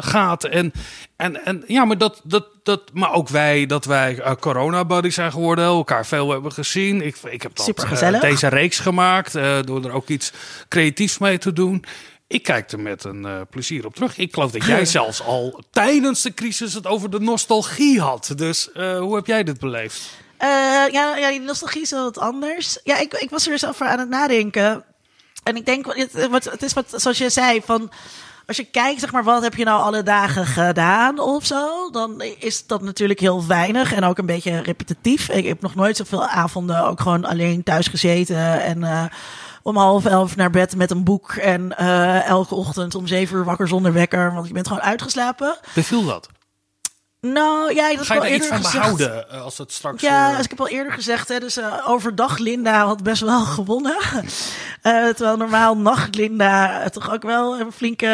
gaat. 0.00 0.44
En, 0.44 0.72
en, 1.16 1.44
en 1.44 1.64
ja, 1.66 1.84
maar 1.84 1.98
dat, 1.98 2.20
dat, 2.24 2.46
dat, 2.62 2.82
maar 2.92 3.12
ook 3.12 3.28
wij, 3.28 3.66
dat 3.66 3.84
wij 3.84 4.18
eh, 4.18 4.32
corona 4.40 4.84
buddies 4.84 5.14
zijn 5.14 5.32
geworden, 5.32 5.64
elkaar 5.64 6.06
veel 6.06 6.30
hebben 6.30 6.52
gezien. 6.52 7.06
Ik, 7.06 7.16
ik 7.30 7.42
heb 7.42 7.56
dat, 7.56 8.20
deze 8.20 8.48
reeks 8.48 8.78
gemaakt 8.78 9.32
door 9.64 9.84
er 9.84 9.92
ook 9.92 10.08
iets 10.08 10.32
creatiefs 10.68 11.18
mee 11.18 11.38
te 11.38 11.52
doen. 11.52 11.84
Ik 12.28 12.42
kijk 12.42 12.72
er 12.72 12.80
met 12.80 13.04
een 13.04 13.24
eh, 13.24 13.40
plezier 13.50 13.86
op 13.86 13.94
terug. 13.94 14.18
Ik 14.18 14.34
geloof 14.34 14.50
dat 14.50 14.64
jij 14.64 14.84
zelfs 14.98 15.22
al 15.22 15.62
tijdens 15.70 16.22
de 16.22 16.34
crisis 16.34 16.74
het 16.74 16.86
over 16.86 17.10
de 17.10 17.20
nostalgie 17.20 18.00
had. 18.00 18.32
Dus 18.36 18.72
eh, 18.72 18.98
hoe 18.98 19.14
heb 19.14 19.26
jij 19.26 19.44
dit 19.44 19.58
beleefd? 19.58 20.10
Eh, 20.36 20.48
ja, 20.92 21.16
ja, 21.16 21.30
die 21.30 21.40
nostalgie 21.40 21.82
is 21.82 21.90
wel 21.90 22.04
wat 22.04 22.18
anders. 22.18 22.78
Ja, 22.84 22.98
ik, 22.98 23.14
ik 23.14 23.30
was 23.30 23.48
er 23.48 23.58
zelf 23.58 23.76
voor 23.76 23.86
aan 23.86 23.98
het 23.98 24.08
nadenken. 24.08 24.84
En 25.42 25.56
ik 25.56 25.66
denk, 25.66 25.94
het, 25.94 26.44
het 26.44 26.62
is 26.62 26.72
wat, 26.72 26.92
zoals 26.96 27.18
je 27.18 27.30
zei, 27.30 27.60
van 27.64 27.90
als 28.46 28.56
je 28.56 28.64
kijkt, 28.64 29.00
zeg 29.00 29.12
maar, 29.12 29.24
wat 29.24 29.42
heb 29.42 29.54
je 29.54 29.64
nou 29.64 29.82
alle 29.82 30.02
dagen 30.02 30.46
gedaan 30.46 31.18
of 31.18 31.46
zo, 31.46 31.90
dan 31.90 32.22
is 32.38 32.66
dat 32.66 32.82
natuurlijk 32.82 33.20
heel 33.20 33.46
weinig 33.46 33.92
en 33.92 34.04
ook 34.04 34.18
een 34.18 34.26
beetje 34.26 34.60
repetitief. 34.60 35.28
Ik 35.28 35.46
heb 35.46 35.60
nog 35.60 35.74
nooit 35.74 35.96
zoveel 35.96 36.26
avonden 36.26 36.84
ook 36.84 37.00
gewoon 37.00 37.24
alleen 37.24 37.62
thuis 37.62 37.86
gezeten 37.86 38.62
en 38.62 39.10
om 39.62 39.76
half 39.76 40.04
elf 40.04 40.36
naar 40.36 40.50
bed 40.50 40.76
met 40.76 40.90
een 40.90 41.04
boek 41.04 41.32
en 41.32 41.76
eh, 41.76 42.26
elke 42.26 42.54
ochtend 42.54 42.94
om 42.94 43.06
zeven 43.06 43.36
uur 43.36 43.44
wakker 43.44 43.68
zonder 43.68 43.92
wekker, 43.92 44.34
want 44.34 44.46
je 44.46 44.52
bent 44.52 44.68
gewoon 44.68 44.82
uitgeslapen. 44.82 45.56
Beviel 45.74 46.04
dat? 46.04 46.28
Nou 47.20 47.74
ja, 47.74 47.94
dat 47.94 48.06
Ga 48.06 48.14
je 48.14 48.20
heb 48.20 48.28
daar 48.28 48.38
iets 48.38 48.46
van 48.46 48.56
eerder 48.56 48.66
gezegd. 48.66 48.72
behouden 48.72 49.30
eh, 49.30 49.42
als 49.42 49.58
het 49.58 49.72
straks... 49.72 50.02
Ja, 50.02 50.30
eh, 50.30 50.36
dus 50.36 50.44
ik 50.44 50.50
heb 50.50 50.60
al 50.60 50.68
eerder 50.68 50.92
gezegd, 50.92 51.28
hè, 51.28 51.38
dus 51.38 51.56
eh, 51.56 51.84
overdag 51.86 52.38
Linda 52.38 52.86
had 52.86 53.02
best 53.02 53.22
wel 53.22 53.44
gewonnen. 53.58 53.96
Eh, 54.82 55.08
terwijl 55.08 55.36
normaal 55.36 55.76
nacht 55.76 56.14
Linda 56.14 56.88
toch 56.88 57.12
ook 57.12 57.22
wel 57.22 57.60
een 57.60 57.72
flinke, 57.72 58.06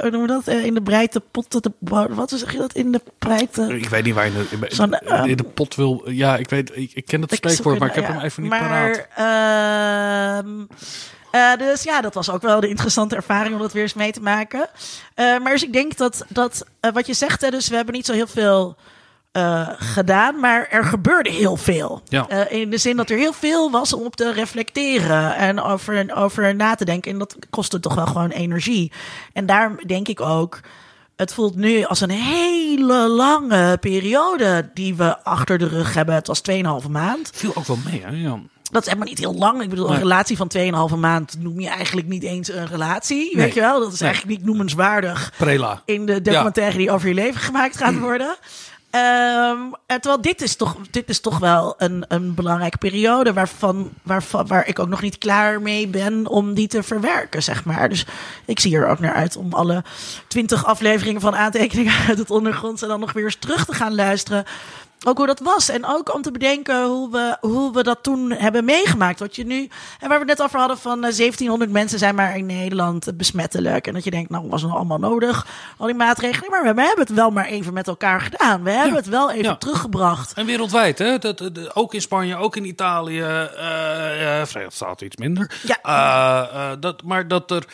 hoe 0.00 0.10
noemen 0.10 0.28
we 0.28 0.34
dat, 0.44 0.46
Eh, 0.46 0.64
in 0.64 0.74
de 0.74 0.82
breedte 0.82 1.20
potten, 1.20 1.62
de, 1.62 1.72
wat 2.10 2.30
zeg 2.30 2.52
je 2.52 2.58
dat, 2.58 2.72
in 2.72 2.92
de 2.92 3.00
breedte... 3.18 3.78
Ik 3.78 3.88
weet 3.88 4.04
niet 4.04 4.14
waar 4.14 4.26
je 4.26 4.32
in 4.50 4.60
in 4.60 5.36
de 5.36 5.44
ehm, 5.44 5.52
pot 5.54 5.74
wil. 5.74 6.10
Ja, 6.10 6.36
ik 6.36 6.50
weet, 6.50 6.76
ik, 6.76 6.90
ik 6.94 7.06
ken 7.06 7.20
het 7.20 7.32
Ik 7.32 7.36
spreekwoord, 7.36 7.78
maar 7.78 7.88
ik 7.88 7.94
heb 7.94 8.06
hem 8.06 8.20
even 8.20 8.42
niet 8.42 8.50
maar, 8.50 8.60
paraat. 9.08 10.46
Eh, 11.30 11.56
dus 11.58 11.82
ja, 11.82 12.00
dat 12.00 12.14
was 12.14 12.30
ook 12.30 12.42
wel 12.42 12.60
de 12.60 12.68
interessante 12.68 13.16
ervaring 13.16 13.54
om 13.54 13.60
dat 13.60 13.72
weer 13.72 13.82
eens 13.82 13.94
mee 13.94 14.12
te 14.12 14.20
maken. 14.20 14.68
Eh, 15.14 15.38
maar 15.38 15.52
dus 15.52 15.62
ik 15.62 15.72
denk 15.72 15.96
dat, 15.96 16.24
dat 16.28 16.66
eh, 16.80 16.92
wat 16.92 17.06
je 17.06 17.14
zegt, 17.14 17.40
hè, 17.40 17.50
dus 17.50 17.68
we 17.68 17.76
hebben 17.76 17.94
niet 17.94 18.06
zo 18.06 18.12
heel 18.12 18.26
veel 18.26 18.76
gedaan, 19.78 20.40
maar 20.40 20.66
er 20.70 20.84
gebeurde 20.84 21.30
heel 21.30 21.56
veel. 21.56 22.02
Ja. 22.08 22.48
In 22.48 22.70
de 22.70 22.78
zin 22.78 22.96
dat 22.96 23.10
er 23.10 23.16
heel 23.16 23.32
veel 23.32 23.70
was 23.70 23.92
om 23.92 24.04
op 24.04 24.16
te 24.16 24.32
reflecteren 24.32 25.36
en 25.36 25.60
over, 25.60 26.14
over 26.14 26.54
na 26.54 26.74
te 26.74 26.84
denken. 26.84 27.12
En 27.12 27.18
dat 27.18 27.36
kostte 27.50 27.80
toch 27.80 27.94
wel 27.94 28.06
gewoon 28.06 28.30
energie. 28.30 28.92
En 29.32 29.46
daarom 29.46 29.78
denk 29.86 30.08
ik 30.08 30.20
ook. 30.20 30.60
Het 31.16 31.34
voelt 31.34 31.54
nu 31.54 31.84
als 31.84 32.00
een 32.00 32.10
hele 32.10 33.08
lange 33.08 33.78
periode 33.78 34.70
die 34.74 34.94
we 34.94 35.24
achter 35.24 35.58
de 35.58 35.68
rug 35.68 35.94
hebben. 35.94 36.14
Het 36.14 36.26
was 36.26 36.42
2,5 36.82 36.90
maand. 36.90 37.30
Viel 37.34 37.52
ook 37.54 37.66
wel 37.66 37.78
mee, 37.84 38.02
hè? 38.02 38.10
Ja. 38.10 38.40
Dat 38.70 38.82
is 38.82 38.88
helemaal 38.88 39.08
niet 39.08 39.18
heel 39.18 39.34
lang. 39.34 39.62
Ik 39.62 39.68
bedoel, 39.68 39.90
een 39.90 39.98
relatie 39.98 40.36
van 40.36 40.50
2,5 40.92 40.98
maand 40.98 41.36
noem 41.38 41.60
je 41.60 41.68
eigenlijk 41.68 42.06
niet 42.06 42.22
eens 42.22 42.52
een 42.52 42.66
relatie. 42.66 43.34
Nee. 43.34 43.44
Weet 43.44 43.54
je 43.54 43.60
wel? 43.60 43.80
Dat 43.80 43.92
is 43.92 44.00
eigenlijk 44.00 44.38
niet 44.38 44.46
noemenswaardig 44.46 45.32
Prela. 45.36 45.82
in 45.84 46.06
de 46.06 46.22
documentaire 46.22 46.78
die 46.78 46.90
over 46.90 47.08
je 47.08 47.14
leven 47.14 47.40
gemaakt 47.40 47.76
gaat 47.76 47.98
worden. 47.98 48.36
Ehm, 48.96 49.58
en 49.86 50.00
terwijl 50.00 50.20
dit 50.20 50.42
is 50.42 50.56
toch, 50.56 50.76
dit 50.90 51.08
is 51.08 51.20
toch 51.20 51.38
wel 51.38 51.74
een, 51.78 52.04
een 52.08 52.34
belangrijke 52.34 52.78
periode 52.78 53.32
waarvan, 53.32 53.90
waarvan, 54.02 54.46
waar 54.46 54.68
ik 54.68 54.78
ook 54.78 54.88
nog 54.88 55.02
niet 55.02 55.18
klaar 55.18 55.62
mee 55.62 55.88
ben 55.88 56.26
om 56.26 56.54
die 56.54 56.68
te 56.68 56.82
verwerken, 56.82 57.42
zeg 57.42 57.64
maar. 57.64 57.88
Dus 57.88 58.06
ik 58.44 58.60
zie 58.60 58.76
er 58.76 58.88
ook 58.88 58.98
naar 58.98 59.14
uit 59.14 59.36
om 59.36 59.52
alle 59.52 59.84
twintig 60.28 60.64
afleveringen 60.64 61.20
van 61.20 61.36
aantekeningen 61.36 61.92
uit 62.08 62.18
het 62.18 62.30
ondergrond 62.30 62.82
en 62.82 62.88
dan 62.88 63.00
nog 63.00 63.12
weer 63.12 63.24
eens 63.24 63.36
terug 63.36 63.64
te 63.64 63.74
gaan 63.74 63.94
luisteren. 63.94 64.44
Ook 65.04 65.16
hoe 65.16 65.26
dat 65.26 65.38
was. 65.40 65.68
En 65.68 65.86
ook 65.86 66.14
om 66.14 66.22
te 66.22 66.30
bedenken 66.30 66.84
hoe 66.86 67.10
we, 67.10 67.36
hoe 67.40 67.72
we 67.72 67.82
dat 67.82 68.02
toen 68.02 68.30
hebben 68.30 68.64
meegemaakt. 68.64 69.18
Wat 69.20 69.36
je 69.36 69.44
nu, 69.46 69.68
en 70.00 70.08
waar 70.08 70.20
we 70.20 70.24
het 70.28 70.38
net 70.38 70.42
over 70.42 70.58
hadden 70.58 70.78
van 70.78 70.94
eh, 70.96 71.00
1700 71.16 71.70
mensen 71.70 71.98
zijn 71.98 72.14
maar 72.14 72.36
in 72.36 72.46
Nederland 72.46 73.16
besmettelijk. 73.16 73.86
En 73.86 73.94
dat 73.94 74.04
je 74.04 74.10
denkt, 74.10 74.30
nou 74.30 74.48
was 74.48 74.60
het 74.62 74.70
nou 74.70 74.82
allemaal 74.84 75.10
nodig, 75.10 75.46
al 75.76 75.86
die 75.86 75.94
maatregelen. 75.94 76.50
Maar 76.50 76.62
we, 76.74 76.82
hebben 76.82 77.04
het 77.06 77.14
wel 77.14 77.30
maar 77.30 77.46
even 77.46 77.72
met 77.72 77.88
elkaar 77.88 78.20
gedaan. 78.20 78.62
We 78.62 78.70
hebben 78.70 78.96
het 78.96 79.08
wel 79.08 79.30
even 79.30 79.44
Ja. 79.44 79.56
teruggebracht. 79.56 80.32
En 80.32 80.46
wereldwijd, 80.46 80.98
hè? 80.98 81.18
Dat, 81.18 81.38
dat- 81.38 81.74
ook 81.76 81.94
in 81.94 82.00
Spanje, 82.00 82.36
ook 82.36 82.56
in 82.56 82.64
Italië, 82.64 83.20
eh 83.20 84.40
eh 84.40 84.46
Verenigde 84.46 84.74
Staten 84.76 85.06
iets 85.06 85.16
minder. 85.16 85.60
Ja. 85.62 85.78
Eh, 85.82 86.70
eh, 86.70 86.76
dat, 86.80 87.02
maar 87.02 87.28
dat 87.28 87.50
er. 87.50 87.64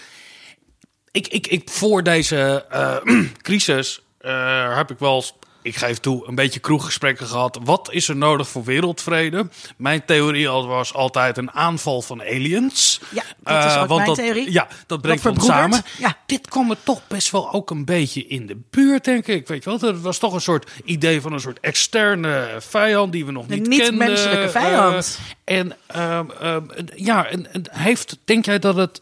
ik, 1.11 1.29
ik, 1.29 1.47
ik, 1.47 1.71
voor 1.71 2.03
deze 2.03 2.65
eh, 2.71 2.97
crisis 3.43 4.01
eh, 4.19 4.77
heb 4.77 4.91
ik 4.91 4.99
wel 4.99 5.25
ik 5.63 5.77
geef 5.77 5.99
toe, 5.99 6.29
een 6.29 6.35
beetje 6.35 6.61
kroeggesprekken 6.61 7.27
gehad. 7.27 7.59
Wat 7.65 7.89
is 7.93 8.09
er 8.09 8.17
nodig 8.17 8.49
voor 8.49 8.65
wereldvrede? 8.65 9.49
Mijn 9.77 10.05
theorie 10.05 10.49
was 10.49 10.95
altijd 10.95 11.39
een 11.39 11.51
aanval 11.51 12.03
van 12.03 12.21
aliens. 12.21 13.01
Ja, 13.11 13.23
dat 13.43 13.65
is 13.65 13.73
Eh, 13.75 13.83
ook 13.83 13.89
want 13.89 13.95
mijn 14.05 14.07
dat, 14.07 14.17
theorie. 14.17 14.53
Ja, 14.53 14.69
dat 14.87 15.01
brengt 15.01 15.23
Dat 15.23 15.35
ons 15.35 15.47
samen. 15.47 15.83
Ja. 15.99 16.17
Dit 16.27 16.49
kwam 16.49 16.71
er 16.71 16.77
toch 16.83 17.01
best 17.07 17.31
wel 17.31 17.53
ook 17.53 17.71
een 17.71 17.85
beetje 17.85 18.27
in 18.27 18.47
de 18.47 18.57
buurt, 18.71 19.05
denk 19.05 19.27
ik. 19.27 19.49
Weet 19.49 19.65
je 19.65 19.79
wel, 19.79 19.89
er 19.91 20.01
was 20.01 20.19
toch 20.19 20.33
een 20.35 20.41
soort 20.41 20.71
idee 20.85 21.21
van 21.21 21.33
een 21.33 21.41
soort 21.41 21.61
externe 21.61 22.57
vijand 22.59 23.13
die 23.13 23.25
we 23.27 23.33
nog 23.33 23.45
Een 23.49 23.59
niet 23.59 23.69
niet-menselijke 23.69 24.35
kenden. 24.37 24.51
vijand. 24.51 25.19
Eh, 25.45 25.59
en 25.59 25.77
ehm, 25.87 26.31
ehm, 26.41 26.65
ja, 26.97 27.27
en, 27.27 27.53
en 27.53 27.63
heeft, 27.71 28.19
denk 28.25 28.45
jij 28.45 28.59
dat 28.59 28.77
het 28.77 29.01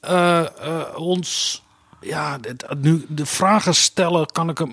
eh, 0.00 0.44
ons, 0.94 1.62
ja, 2.00 2.38
dit- 2.38 2.64
nu 2.78 3.04
de 3.08 3.26
vragen 3.26 3.74
stellen, 3.74 4.26
kan 4.26 4.48
ik 4.48 4.58
hem. 4.58 4.72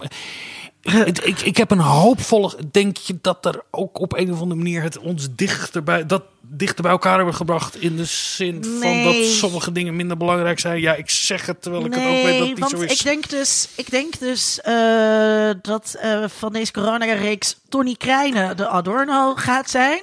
Ik, 1.06 1.20
ik, 1.20 1.42
ik 1.42 1.58
heb 1.58 1.72
een 1.72 1.80
hoopvolle. 1.80 2.54
Denk 2.72 2.98
je 2.98 3.18
dat 3.22 3.46
er 3.46 3.62
ook 3.72 4.00
op 4.00 4.14
een 4.14 4.32
of 4.32 4.40
andere 4.40 4.60
manier 4.60 4.82
het 4.82 4.98
ons 4.98 5.28
dichter 5.36 5.84
bij, 5.84 6.06
dat 6.06 6.24
dichter 6.42 6.82
bij 6.82 6.92
elkaar 6.92 7.16
hebben 7.16 7.36
gebracht? 7.36 7.82
In 7.82 7.96
de 7.96 8.06
zin 8.06 8.64
van 8.64 9.04
dat 9.04 9.16
sommige 9.26 9.72
dingen 9.72 9.96
minder 9.96 10.18
belangrijk 10.18 10.60
zijn. 10.60 10.82
Ja, 10.82 10.94
ik 10.94 11.10
zeg 11.10 11.46
het 11.46 11.62
terwijl 11.62 11.86
ik 11.86 11.94
het 11.94 12.04
ook 12.04 12.10
weet 12.10 12.40
dat 12.40 12.48
het 12.48 12.60
niet 12.60 12.70
zo 12.70 12.80
is. 12.80 13.00
ik 13.00 13.04
denk 13.04 13.30
dus, 13.30 13.68
ik 13.76 13.90
denk 13.90 14.20
dus 14.20 14.62
eh, 14.62 15.50
dat 15.62 15.96
eh, 16.00 16.24
van 16.28 16.54
deze 16.54 16.72
corona-reeks 16.72 17.58
Tony 17.70 17.96
Krijnen 17.98 18.58
de 18.58 18.68
Adorno 18.68 19.36
gaat 19.36 19.70
zijn. 19.70 20.02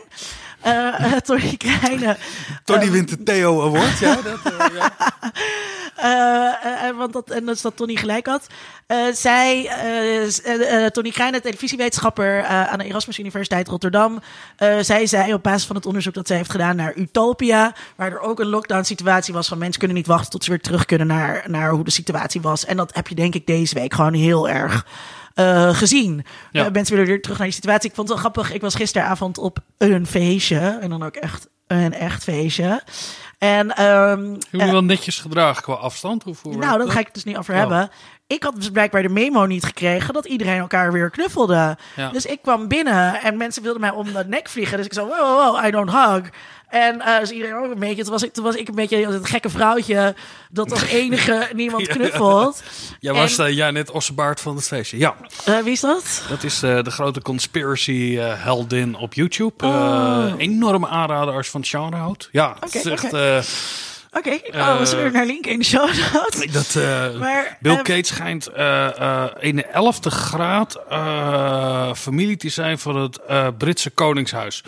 Eh, 0.65 1.13
eh, 1.13 1.13
Tony 1.21 1.57
Krijnen. 1.57 2.17
Tony 2.65 2.91
wint 2.91 3.09
de 3.09 3.23
Theo 3.23 3.63
Award. 3.67 3.99
Ja, 3.99 4.15
dat, 4.15 4.53
eh, 4.59 4.67
ja. 4.77 4.91
eh, 5.97 6.73
eh, 6.73 6.89
eh, 6.89 6.97
want 6.97 7.13
dat, 7.13 7.31
en 7.31 7.45
dat 7.45 7.55
is 7.57 7.63
dat 7.63 7.77
Tony 7.77 7.97
gelijk 7.97 8.27
had. 8.27 8.47
Eh, 8.87 8.97
zij, 9.13 9.67
eh, 9.69 10.23
eh, 10.25 10.85
eh, 10.85 10.91
Tony 10.91 11.11
Krijnen, 11.11 11.43
televisiewetenschapper 11.43 12.39
eh, 12.39 12.73
aan 12.73 12.79
de 12.79 12.85
Erasmus 12.85 13.19
Universiteit 13.19 13.69
Rotterdam. 13.69 14.23
eh, 14.57 14.77
zij 14.81 15.07
zei 15.07 15.35
op 15.35 15.43
basis 15.43 15.67
van 15.67 15.77
het 15.77 15.87
onderzoek 15.87 16.15
dat 16.15 16.27
zij 16.27 16.37
heeft 16.37 16.51
gedaan 16.51 16.77
naar 16.77 16.95
Utopia. 16.97 17.75
Waar 17.97 18.13
er 18.13 18.21
ook 18.21 18.41
een 18.41 18.47
lockdown 18.49 18.83
situatie 18.85 19.35
was 19.35 19.49
van 19.49 19.59
mensen 19.59 19.79
kunnen 19.79 19.97
niet 19.97 20.07
wachten 20.07 20.31
tot 20.31 20.45
ze 20.45 20.51
weer 20.51 20.61
terug 20.61 20.85
kunnen 20.85 21.07
naar, 21.07 21.45
naar 21.47 21.71
hoe 21.71 21.85
de 21.85 21.91
situatie 21.91 22.41
was. 22.41 22.65
En 22.65 22.77
dat 22.77 22.95
heb 22.95 23.09
je 23.09 23.15
denk 23.15 23.35
ik 23.35 23.47
deze 23.47 23.75
week 23.75 23.95
gewoon 23.95 24.15
heel 24.15 24.49
erg 24.49 24.87
eh, 25.35 25.75
gezien. 25.75 26.25
Ja. 26.51 26.65
Eh, 26.65 26.73
mensen 26.73 26.95
willen 26.95 27.11
weer 27.11 27.23
terug 27.23 27.39
naar 27.39 27.47
die 27.47 27.57
situatie. 27.57 27.89
Ik 27.89 27.95
vond 27.95 28.09
het 28.09 28.21
wel 28.21 28.31
grappig. 28.31 28.55
Ik 28.55 28.61
was 28.61 28.75
gisteravond 28.75 29.39
op 29.39 29.59
een 29.79 30.07
feestje. 30.07 30.79
En 30.81 30.91
dan 30.91 31.03
ook 31.03 31.17
echt 31.17 31.49
een 31.67 31.93
echt 31.95 32.23
feestje. 32.23 32.83
En 33.39 33.77
ehm, 33.77 34.31
Heb 34.33 34.61
je 34.61 34.71
wel 34.71 34.85
netjes 34.85 35.19
gedragen 35.19 35.63
qua 35.63 35.73
afstand? 35.73 36.23
Hoe 36.23 36.35
nou, 36.43 36.61
daar 36.61 36.79
dat? 36.79 36.91
ga 36.91 36.99
ik 36.99 37.05
het 37.05 37.15
dus 37.15 37.25
niet 37.25 37.37
over 37.37 37.55
Oh. 37.55 37.61
hebben. 37.61 37.91
Ik 38.27 38.43
had 38.43 38.55
dus 38.57 38.71
blijkbaar 38.71 39.03
de 39.03 39.09
memo 39.09 39.47
niet 39.47 39.65
gekregen 39.65 40.15
dat 40.15 40.25
iedereen 40.27 40.59
elkaar 40.59 40.93
weer 40.93 41.11
knuffelde. 41.11 41.77
Ja. 41.97 42.11
Dus 42.11 42.27
ik 42.27 42.43
kwam 42.43 42.69
binnen 42.69 43.21
en 43.23 43.37
mensen 43.37 43.63
wilden 43.63 43.81
mij 43.81 43.91
om 43.91 44.13
de 44.13 44.25
nek 44.27 44.49
vliegen. 44.49 44.77
Dus 44.77 44.87
ik 44.87 44.93
zei, 44.93 45.07
wow, 45.07 45.65
I 45.65 45.71
don't 45.71 45.91
hug. 45.91 46.31
En 46.75 47.01
eh 47.01 47.19
dus 47.19 47.31
iedereen 47.31 47.55
ook 47.57 47.71
een 47.73 47.79
beetje. 47.79 48.03
Toen 48.03 48.13
was 48.13 48.23
ik, 48.23 48.33
toen 48.33 48.45
was 48.45 48.55
ik 48.55 48.69
een 48.69 48.75
beetje 48.75 49.07
het 49.13 49.27
gekke 49.29 49.51
vrouwtje 49.51 50.15
dat 50.51 50.71
als 50.71 50.83
enige 51.01 51.49
niemand 51.55 51.87
knuffelt. 51.87 52.63
Jij 53.01 53.13
was 53.13 53.39
eh, 53.39 53.51
ja, 53.53 53.71
net 53.71 53.91
Ossebaard 53.91 54.41
van 54.41 54.57
het 54.57 54.67
feestje. 54.67 54.99
Ja, 54.99 55.15
Eh, 55.45 55.59
wie 55.59 55.73
is 55.73 55.81
dat? 55.81 56.23
dat 56.29 56.43
is 56.45 56.63
eh, 56.63 56.83
de 56.83 56.91
grote 56.91 57.23
conspiracy 57.23 58.17
eh, 58.19 58.43
heldin 58.45 58.97
op 58.97 59.15
YouTube. 59.15 59.67
Oh. 59.67 60.25
Eh, 60.29 60.35
enorme 60.39 60.89
aanrader 60.89 61.35
als 61.35 61.45
je 61.45 61.51
van 61.51 61.61
het 61.61 61.71
genre 61.71 61.97
houdt. 61.97 62.29
Ja, 62.33 62.57
het 62.61 62.75
is 62.75 62.81
Oké, 62.81 62.91
echt... 62.91 63.05
oké. 63.05 63.37
eh, 63.37 63.43
Oké, 64.17 64.39
oh, 64.53 64.79
we 64.79 64.87
zullen 64.87 65.13
naar 65.13 65.27
linken 65.27 65.51
in 65.53 65.59
de 65.59 65.65
show 65.65 65.89
notes. 66.13 66.53
dat, 66.53 66.75
eh, 66.83 67.19
Maar, 67.19 67.57
Bill 67.61 67.73
eh, 67.73 67.77
Gates 67.79 68.07
schijnt 68.09 68.47
eh, 68.47 69.01
eh, 69.01 69.25
in 69.41 69.57
de 69.57 69.65
elfde 69.67 70.11
graad 70.11 70.81
eh, 70.89 71.95
familie 71.95 72.37
te 72.37 72.49
zijn 72.49 72.79
van 72.79 72.97
het 72.97 73.19
eh, 73.29 73.49
Britse 73.59 73.91
koningshuis. 73.91 74.63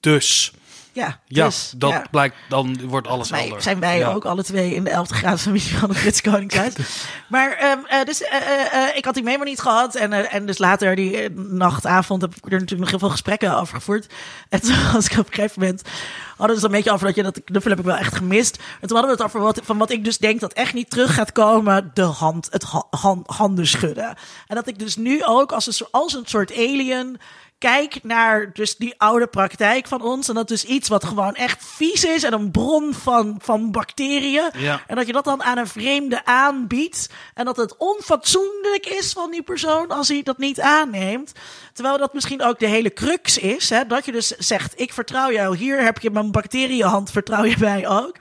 Dus 0.00 0.52
Ja, 0.98 1.18
ja, 1.26 1.44
dus, 1.44 1.72
dat 1.76 1.90
ja. 1.90 2.04
blijkt, 2.10 2.36
dan 2.48 2.80
wordt 2.88 3.06
alles 3.06 3.30
Wij, 3.30 3.40
helder. 3.40 3.62
zijn 3.62 3.80
wij 3.80 3.98
Ja. 3.98 4.12
ook 4.12 4.24
alle 4.24 4.44
twee 4.44 4.74
in 4.74 4.84
de 4.84 4.90
11e 4.90 5.14
graad 5.16 5.40
familie 5.40 5.76
van 5.78 5.88
het 5.88 5.98
Britse 5.98 6.22
Koningshuis. 6.22 6.74
maar 7.28 7.52
ehm, 7.52 7.78
eh, 7.86 8.04
dus, 8.04 8.22
eh, 8.22 8.72
eh, 8.74 8.96
ik 8.96 9.04
had 9.04 9.14
die 9.14 9.22
memo 9.22 9.44
niet 9.44 9.60
gehad. 9.60 9.94
En, 9.94 10.30
en 10.30 10.46
dus 10.46 10.58
later, 10.58 10.96
die 10.96 11.16
eh, 11.16 11.30
nacht, 11.36 11.86
avond, 11.86 12.22
heb 12.22 12.34
ik 12.34 12.44
er 12.44 12.50
natuurlijk 12.50 12.80
nog 12.80 12.90
heel 12.90 12.98
veel 12.98 13.10
gesprekken 13.10 13.56
over 13.58 13.74
gevoerd. 13.74 14.06
En 14.48 14.60
toen 14.66 14.92
was 14.92 15.08
ik 15.08 15.18
op 15.18 15.26
een 15.26 15.32
gegeven 15.34 15.60
moment... 15.62 15.82
hadden 16.28 16.46
we 16.56 16.62
het 16.62 16.64
een 16.64 16.76
beetje 16.76 16.92
over 16.92 17.06
dat 17.06 17.16
je 17.16 17.22
dat 17.22 17.40
knuffel 17.44 17.70
heb 17.70 17.78
ik 17.80 17.84
wel 17.86 17.96
echt 17.96 18.16
gemist. 18.16 18.56
En 18.80 18.88
toen 18.88 18.96
hadden 18.96 19.16
we 19.16 19.22
het 19.22 19.34
over 19.34 19.40
wat, 19.40 19.60
van 19.64 19.78
wat 19.78 19.90
ik 19.90 20.04
dus 20.04 20.18
denk 20.18 20.40
dat 20.40 20.52
echt 20.52 20.74
niet 20.74 20.90
terug 20.90 21.14
gaat 21.14 21.32
komen. 21.32 21.90
De 21.94 22.02
hand, 22.02 22.48
het 22.50 22.62
ha- 22.64 22.86
han- 22.90 23.24
handen 23.26 23.66
schudden. 23.66 24.16
En 24.46 24.54
dat 24.54 24.66
ik 24.68 24.78
dus 24.78 24.96
nu 24.96 25.24
ook 25.24 25.52
als 25.52 25.66
een, 25.80 25.86
als 25.90 26.14
een 26.14 26.26
soort 26.26 26.52
alien 26.56 27.18
kijk 27.58 27.98
naar 28.02 28.52
dus 28.52 28.76
die 28.76 28.94
oude 28.98 29.26
praktijk 29.26 29.86
van 29.86 30.02
ons. 30.02 30.28
En 30.28 30.34
dat 30.34 30.50
is 30.50 30.64
iets 30.64 30.88
wat 30.88 31.04
gewoon 31.04 31.34
echt 31.34 31.64
vies 31.64 32.04
is 32.04 32.22
en 32.22 32.32
een 32.32 32.50
bron 32.50 32.94
van, 32.94 33.36
van 33.42 33.70
bacteriën. 33.70 34.50
Ja. 34.56 34.82
En 34.86 34.96
dat 34.96 35.06
je 35.06 35.12
dat 35.12 35.24
dan 35.24 35.42
aan 35.42 35.58
een 35.58 35.66
vreemde 35.66 36.24
aanbiedt. 36.24 37.10
En 37.34 37.44
dat 37.44 37.56
het 37.56 37.76
onfatsoenlijk 37.76 38.86
is 38.86 39.12
van 39.12 39.30
die 39.30 39.42
persoon 39.42 39.88
als 39.88 40.08
hij 40.08 40.22
dat 40.22 40.38
niet 40.38 40.60
aanneemt. 40.60 41.32
Terwijl 41.72 41.98
dat 41.98 42.14
misschien 42.14 42.42
ook 42.42 42.58
de 42.58 42.66
hele 42.66 42.92
crux 42.92 43.38
is. 43.38 43.70
Hè? 43.70 43.86
Dat 43.86 44.04
je 44.04 44.12
dus 44.12 44.28
zegt, 44.28 44.80
ik 44.80 44.92
vertrouw 44.92 45.32
jou. 45.32 45.56
Hier 45.56 45.82
heb 45.82 45.98
je 45.98 46.10
mijn 46.10 46.30
bacteriënhand, 46.30 47.10
vertrouw 47.10 47.44
je 47.44 47.56
mij 47.58 47.88
ook. 47.88 48.16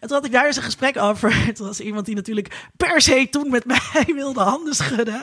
En 0.00 0.08
toen 0.08 0.16
had 0.16 0.24
ik 0.24 0.32
daar 0.32 0.46
eens 0.46 0.56
een 0.56 0.62
gesprek 0.62 0.96
over. 0.96 1.30
Toen 1.54 1.66
was 1.66 1.80
iemand 1.80 2.06
die 2.06 2.14
natuurlijk 2.14 2.66
per 2.76 3.00
se 3.00 3.28
toen 3.30 3.50
met 3.50 3.64
mij 3.64 4.04
wilde 4.14 4.40
handen 4.40 4.74
schudden. 4.74 5.22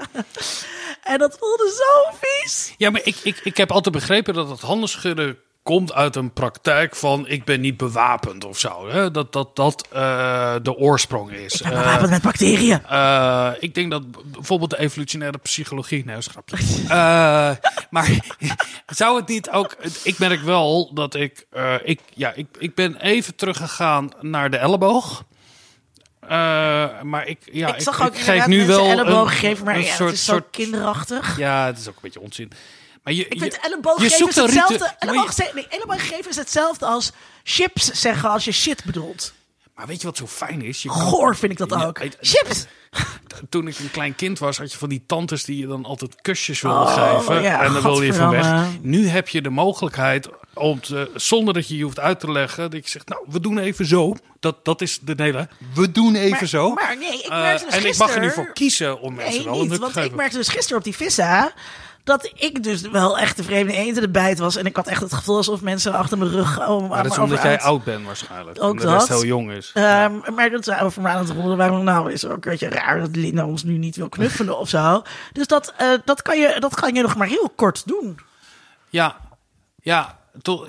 En 1.03 1.17
dat 1.17 1.38
voelde 1.39 1.73
zo 1.77 2.17
vies. 2.21 2.73
Ja, 2.77 2.89
maar 2.89 3.01
ik, 3.03 3.15
ik, 3.23 3.39
ik 3.43 3.57
heb 3.57 3.71
altijd 3.71 3.95
begrepen 3.95 4.33
dat 4.33 4.49
het 4.49 4.61
handenschudden 4.61 5.38
komt 5.65 5.93
uit 5.93 6.15
een 6.15 6.34
praktijk 6.34 6.95
van 6.95 7.28
ik 7.28 7.43
ben 7.43 7.62
niet 7.62 7.78
bewapend 7.78 8.45
of 8.45 8.60
zo. 8.60 8.89
Hè? 8.89 9.12
Dat 9.12 9.34
dat, 9.34 9.56
dat 9.56 9.88
eh, 9.91 10.56
de 10.62 10.75
oorsprong 10.75 11.32
is. 11.32 11.54
Ik 11.54 11.63
ben 11.63 11.71
Eh, 11.71 11.84
bewapend 11.84 12.10
met 12.10 12.21
bacteriën. 12.21 12.86
eh, 12.86 13.51
ik 13.60 13.75
denk 13.75 13.91
dat 13.91 14.32
bijvoorbeeld 14.32 14.69
de 14.69 14.80
evolutionaire 14.80 15.38
psychologie. 15.38 16.06
Nee, 16.06 16.17
maar 17.89 18.10
zou 18.88 19.17
het 19.19 19.28
niet 19.28 19.49
ook. 19.49 19.75
Ik 20.04 20.17
merk 20.19 20.41
wel 20.41 20.93
dat 20.93 21.15
ik. 21.15 21.47
ik, 21.84 21.99
ja, 22.13 22.34
ik, 22.34 22.47
ik 22.60 22.75
ben 22.75 22.95
even 22.95 23.36
teruggegaan 23.36 24.10
naar 24.21 24.49
de 24.49 24.58
elleboog. 24.58 25.23
Maar 27.01 27.28
ik, 27.28 27.39
ja, 27.51 27.75
ik 27.75 27.82
zag 27.82 28.01
ook 28.01 28.17
geef 28.19 28.47
nu 28.47 28.65
wel 28.65 28.86
elleboog 28.89 29.32
een, 29.32 29.38
geven, 29.38 29.65
maar 29.65 29.75
een 29.75 29.82
ja, 29.84 29.95
soort, 29.95 30.10
het 30.10 30.19
is 30.19 30.25
zo 30.25 30.32
soort 30.32 30.45
kinderachtig. 30.51 31.38
ja, 31.38 31.65
het 31.65 31.78
is 31.78 31.88
ook 31.88 31.95
een 31.95 32.01
beetje 32.01 32.21
onzin. 32.21 32.51
Maar 33.05 33.13
je, 33.13 33.27
Ik 33.27 33.39
vind 33.39 33.53
je- 33.53 33.59
geven 33.95 34.09
zoekt 34.17 34.37
is 34.37 34.41
hetzelfde. 34.43 34.95
nee, 35.05 35.99
geven 35.99 36.29
is 36.29 36.35
hetzelfde 36.35 36.85
als 36.85 37.11
chips 37.43 37.91
zeggen 37.91 38.29
als 38.29 38.45
je 38.45 38.51
shit 38.51 38.83
bedoelt. 38.85 39.33
Maar 39.75 39.87
weet 39.87 40.01
je 40.01 40.07
wat 40.07 40.17
zo 40.17 40.27
fijn 40.27 40.61
is? 40.61 40.81
Je 40.83 40.89
Goor 40.89 41.35
vind 41.35 41.51
ik 41.51 41.57
dat 41.57 41.73
ook. 41.73 41.99
het- 41.99 42.17
Chips! 42.21 42.65
Toen 43.49 43.67
ik 43.67 43.79
een 43.79 43.91
klein 43.91 44.15
kind 44.15 44.39
was, 44.39 44.57
had 44.57 44.71
je 44.71 44.77
van 44.77 44.89
die 44.89 45.03
tantes 45.05 45.43
die 45.43 45.57
je 45.57 45.67
dan 45.67 45.85
altijd 45.85 46.21
kusjes 46.21 46.61
wilde 46.61 46.77
Oh, 46.79 47.17
geven. 47.19 47.41
ja, 47.41 47.61
en 47.63 47.73
dan 47.73 47.81
wilde 47.81 48.05
je 48.05 48.13
van 48.13 48.29
weg. 48.29 48.47
Nu 48.81 49.07
heb 49.07 49.27
je 49.29 49.41
de 49.41 49.49
mogelijkheid 49.49 50.29
om 50.53 50.81
te, 50.81 51.11
zonder 51.15 51.53
dat 51.53 51.67
je 51.67 51.77
je 51.77 51.83
hoeft 51.83 51.99
uit 51.99 52.19
te 52.19 52.31
leggen, 52.31 52.71
dat 52.71 52.83
je 52.83 52.89
zegt, 52.89 53.09
nou, 53.09 53.25
we 53.29 53.39
doen 53.39 53.57
even 53.57 53.85
zo. 53.85 54.15
Dat, 54.39 54.65
dat 54.65 54.81
is 54.81 54.99
de 55.01 55.13
hele. 55.17 55.47
We 55.73 55.91
doen 55.91 56.15
even 56.15 56.29
Maar- 56.37 56.47
zo. 56.47 56.73
maar 56.73 56.97
nee, 56.97 57.13
ik 57.19 57.29
Eh, 57.29 57.41
merkte 57.41 57.65
dus 57.65 57.73
en 57.75 57.85
ik 57.85 57.97
mag 57.97 58.13
er 58.15 58.19
nu 58.21 58.31
voor 58.31 58.53
kiezen 58.53 58.99
om 58.99 59.13
mensen 59.13 59.35
Nee, 59.35 59.43
wel 59.45 59.61
niet. 59.61 59.71
te 59.71 59.77
Want 59.79 59.95
ik 59.95 60.01
geven. 60.01 60.17
merkte 60.17 60.37
dus 60.37 60.47
gisteren 60.47 60.77
op 60.77 60.83
die 60.83 60.95
vissa... 60.95 61.53
dat 62.05 62.31
ik 62.35 62.63
dus 62.63 62.81
wel 62.81 63.17
echt 63.17 63.37
de 63.37 63.43
vreemde 63.43 63.73
eend 63.73 63.95
in 63.95 64.01
de 64.01 64.09
bijt 64.09 64.39
was. 64.39 64.55
En 64.55 64.65
ik 64.65 64.75
had 64.75 64.87
echt 64.87 65.01
het 65.01 65.13
gevoel 65.13 65.35
alsof 65.35 65.61
mensen 65.61 65.93
achter 65.93 66.17
mijn 66.17 66.31
rug... 66.31 66.67
Om, 66.67 66.87
Maar 66.87 67.03
dat 67.03 67.11
is 67.11 67.17
omdat 67.17 67.41
jij 67.41 67.61
oud 67.61 67.83
bent 67.83 68.05
waarschijnlijk. 68.05 68.63
Ook 68.63 68.81
rest 68.81 69.07
dat. 69.07 69.07
heel 69.07 69.25
jong 69.25 69.51
is. 69.51 69.71
Ehm, 69.73 70.13
maar 70.35 70.49
dat 70.49 70.63
ze 70.63 70.79
over 70.79 71.01
me 71.01 71.07
aan 71.07 71.25
het 71.25 71.29
rollen 71.29 71.57
waren. 71.57 71.83
Nou, 71.83 72.11
is 72.11 72.25
ook 72.25 72.31
een 72.31 72.51
beetje 72.51 72.69
raar 72.69 72.99
dat 72.99 73.15
Linda 73.15 73.45
ons 73.45 73.63
nu 73.63 73.77
niet 73.77 73.95
wil 73.95 74.09
knuffelen 74.09 74.59
of 74.59 74.69
zo. 74.69 75.03
Dus 75.31 75.47
dat, 75.47 75.73
eh, 75.77 75.87
dat, 76.05 76.21
kan 76.21 76.39
je, 76.39 76.55
dat 76.59 76.75
kan 76.75 76.93
je 76.93 77.01
nog 77.01 77.15
maar 77.15 77.27
heel 77.27 77.51
kort 77.55 77.87
doen. 77.87 78.19
Ja, 78.89 79.17
ja, 79.81 80.17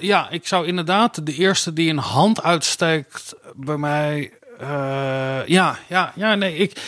ja, 0.01 0.31
ik 0.31 0.47
zou 0.47 0.67
inderdaad 0.67 1.27
de 1.27 1.35
eerste 1.35 1.73
die 1.73 1.91
een 1.91 1.99
hand 1.99 2.43
uitsteekt 2.43 3.35
bij 3.55 3.77
mij. 3.77 4.33
eh, 4.59 5.47
ja, 5.47 5.79
ja, 5.89 6.13
ja, 6.15 6.35
nee, 6.35 6.57
ik. 6.57 6.81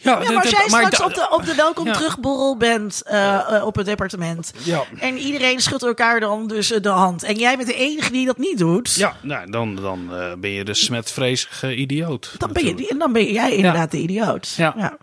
Ja, 0.00 0.18
maar 0.18 0.36
als 0.36 0.50
jij 0.50 0.68
straks 0.68 1.00
op 1.02 1.14
de, 1.14 1.28
op 1.30 1.44
de 1.44 1.54
welkom 1.54 1.86
Ja. 1.86 1.92
terugborrel 1.92 2.56
bent 2.56 3.02
eh, 3.04 3.56
eh, 3.56 3.64
op 3.66 3.76
het 3.76 3.86
departement. 3.86 4.52
Ja. 4.62 4.82
En 4.98 5.18
iedereen 5.18 5.60
schudt 5.60 5.82
elkaar 5.82 6.20
dan 6.20 6.46
dus 6.46 6.72
eh, 6.72 6.82
de 6.82 6.88
hand. 6.88 7.22
En 7.22 7.34
jij 7.34 7.56
bent 7.56 7.68
de 7.68 7.74
enige 7.74 8.12
die 8.12 8.26
dat 8.26 8.38
niet 8.38 8.58
doet. 8.58 8.94
Ja, 8.94 9.16
nou, 9.22 9.50
dan, 9.50 9.76
dan 9.76 10.10
ben 10.38 10.50
je 10.50 10.64
de 10.64 10.74
smetvreesige 10.74 11.74
idioot. 11.74 12.34
Dan 12.38 12.52
ben, 12.52 12.64
je, 12.66 12.94
dan 12.98 13.12
ben 13.12 13.32
jij 13.32 13.52
inderdaad 13.52 13.90
de 13.90 13.98
idioot. 13.98 14.54
Ja. 14.56 14.96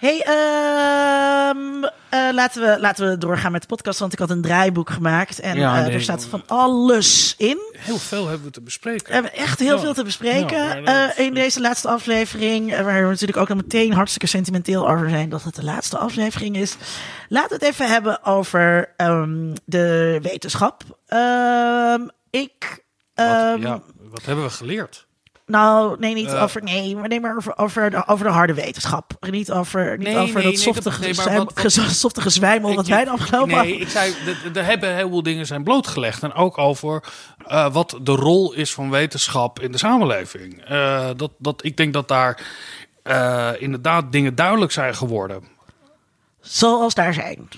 Hey, 0.00 0.20
ehm, 0.22 1.84
eh, 2.08 2.28
laten, 2.32 2.62
we, 2.62 2.80
laten 2.80 3.08
we 3.10 3.18
doorgaan 3.18 3.52
met 3.52 3.60
de 3.60 3.66
podcast. 3.66 3.98
Want 3.98 4.12
ik 4.12 4.18
had 4.18 4.30
een 4.30 4.42
draaiboek 4.42 4.90
gemaakt. 4.90 5.40
En 5.40 5.56
nee, 5.56 5.64
er 5.64 6.02
staat 6.02 6.26
van 6.30 6.42
alles 6.46 7.34
in. 7.38 7.58
Heel 7.72 7.98
veel 7.98 8.28
hebben 8.28 8.46
we 8.46 8.52
te 8.52 8.60
bespreken. 8.60 9.06
We 9.06 9.12
hebben 9.12 9.32
echt 9.34 9.58
heel 9.58 9.78
veel 9.78 9.94
te 9.94 10.04
bespreken 10.04 10.84
in 11.16 11.34
deze 11.34 11.60
laatste 11.60 11.88
aflevering. 11.88 12.70
Waar 12.82 13.02
we 13.02 13.08
natuurlijk 13.08 13.38
ook 13.38 13.50
al 13.50 13.56
meteen 13.56 13.92
hartstikke 13.92 14.26
sentimenteel 14.34 14.88
over 14.88 15.08
zijn 15.10 15.28
dat 15.28 15.42
het 15.42 15.54
de 15.54 15.64
laatste 15.64 15.98
aflevering 15.98 16.56
is. 16.56 16.76
Laten 17.28 17.48
we 17.58 17.64
het 17.64 17.74
even 17.74 17.88
hebben 17.88 18.24
over 18.24 18.92
ehm, 18.96 19.54
de 19.64 20.18
wetenschap. 20.22 20.82
Ehm, 21.06 22.00
ik. 22.30 22.84
wat, 23.14 23.26
ehm, 23.26 23.62
ja, 23.62 23.80
wat 24.10 24.24
hebben 24.24 24.44
we 24.44 24.50
geleerd? 24.50 25.06
Nou, 25.46 25.98
nee, 25.98 26.14
niet 26.14 26.32
Eh. 26.32 26.42
over. 26.42 26.62
Nee, 26.62 26.96
maar 26.96 27.08
nee, 27.08 27.20
maar 27.20 27.36
over, 27.36 27.56
over, 27.58 27.90
de, 27.90 28.06
over 28.06 28.26
de 28.26 28.32
harde 28.32 28.54
wetenschap. 28.54 29.12
Niet 29.30 29.50
over, 29.52 29.98
niet 29.98 30.06
Nee, 30.06 30.16
over 30.16 30.42
nee, 30.42 30.50
dat 30.52 30.60
softe, 30.60 30.82
dat- 30.90 30.98
nee, 30.98 31.14
wat- 31.14 32.18
gezwijmel 32.20 32.84
wij 32.86 33.04
de 33.04 33.10
afgelopen 33.10 33.54
Nee, 33.56 33.76
ik 33.78 33.88
zei, 33.88 34.14
er- 34.44 34.56
er 34.56 34.64
hebben 34.64 34.94
heel 34.94 35.08
veel 35.08 35.22
dingen 35.22 35.46
zijn 35.46 35.64
blootgelegd. 35.64 36.22
En 36.22 36.32
ook 36.32 36.58
over 36.58 37.02
eh, 37.46 37.72
wat 37.72 37.98
de 38.02 38.12
rol 38.12 38.52
is 38.52 38.72
van 38.74 38.90
wetenschap 38.90 39.60
in 39.60 39.72
de 39.72 39.78
samenleving. 39.78 40.64
Eh, 40.64 41.08
dat, 41.16 41.30
dat, 41.38 41.64
ik 41.64 41.76
denk 41.76 41.92
dat 41.92 42.08
daar 42.08 42.42
eh, 43.04 43.50
inderdaad 43.58 44.12
dingen 44.12 44.34
duidelijk 44.34 44.72
zijn 44.72 44.94
geworden. 44.94 45.44
Zoals 46.40 46.94
daar 46.94 47.14
zijn. 47.14 47.48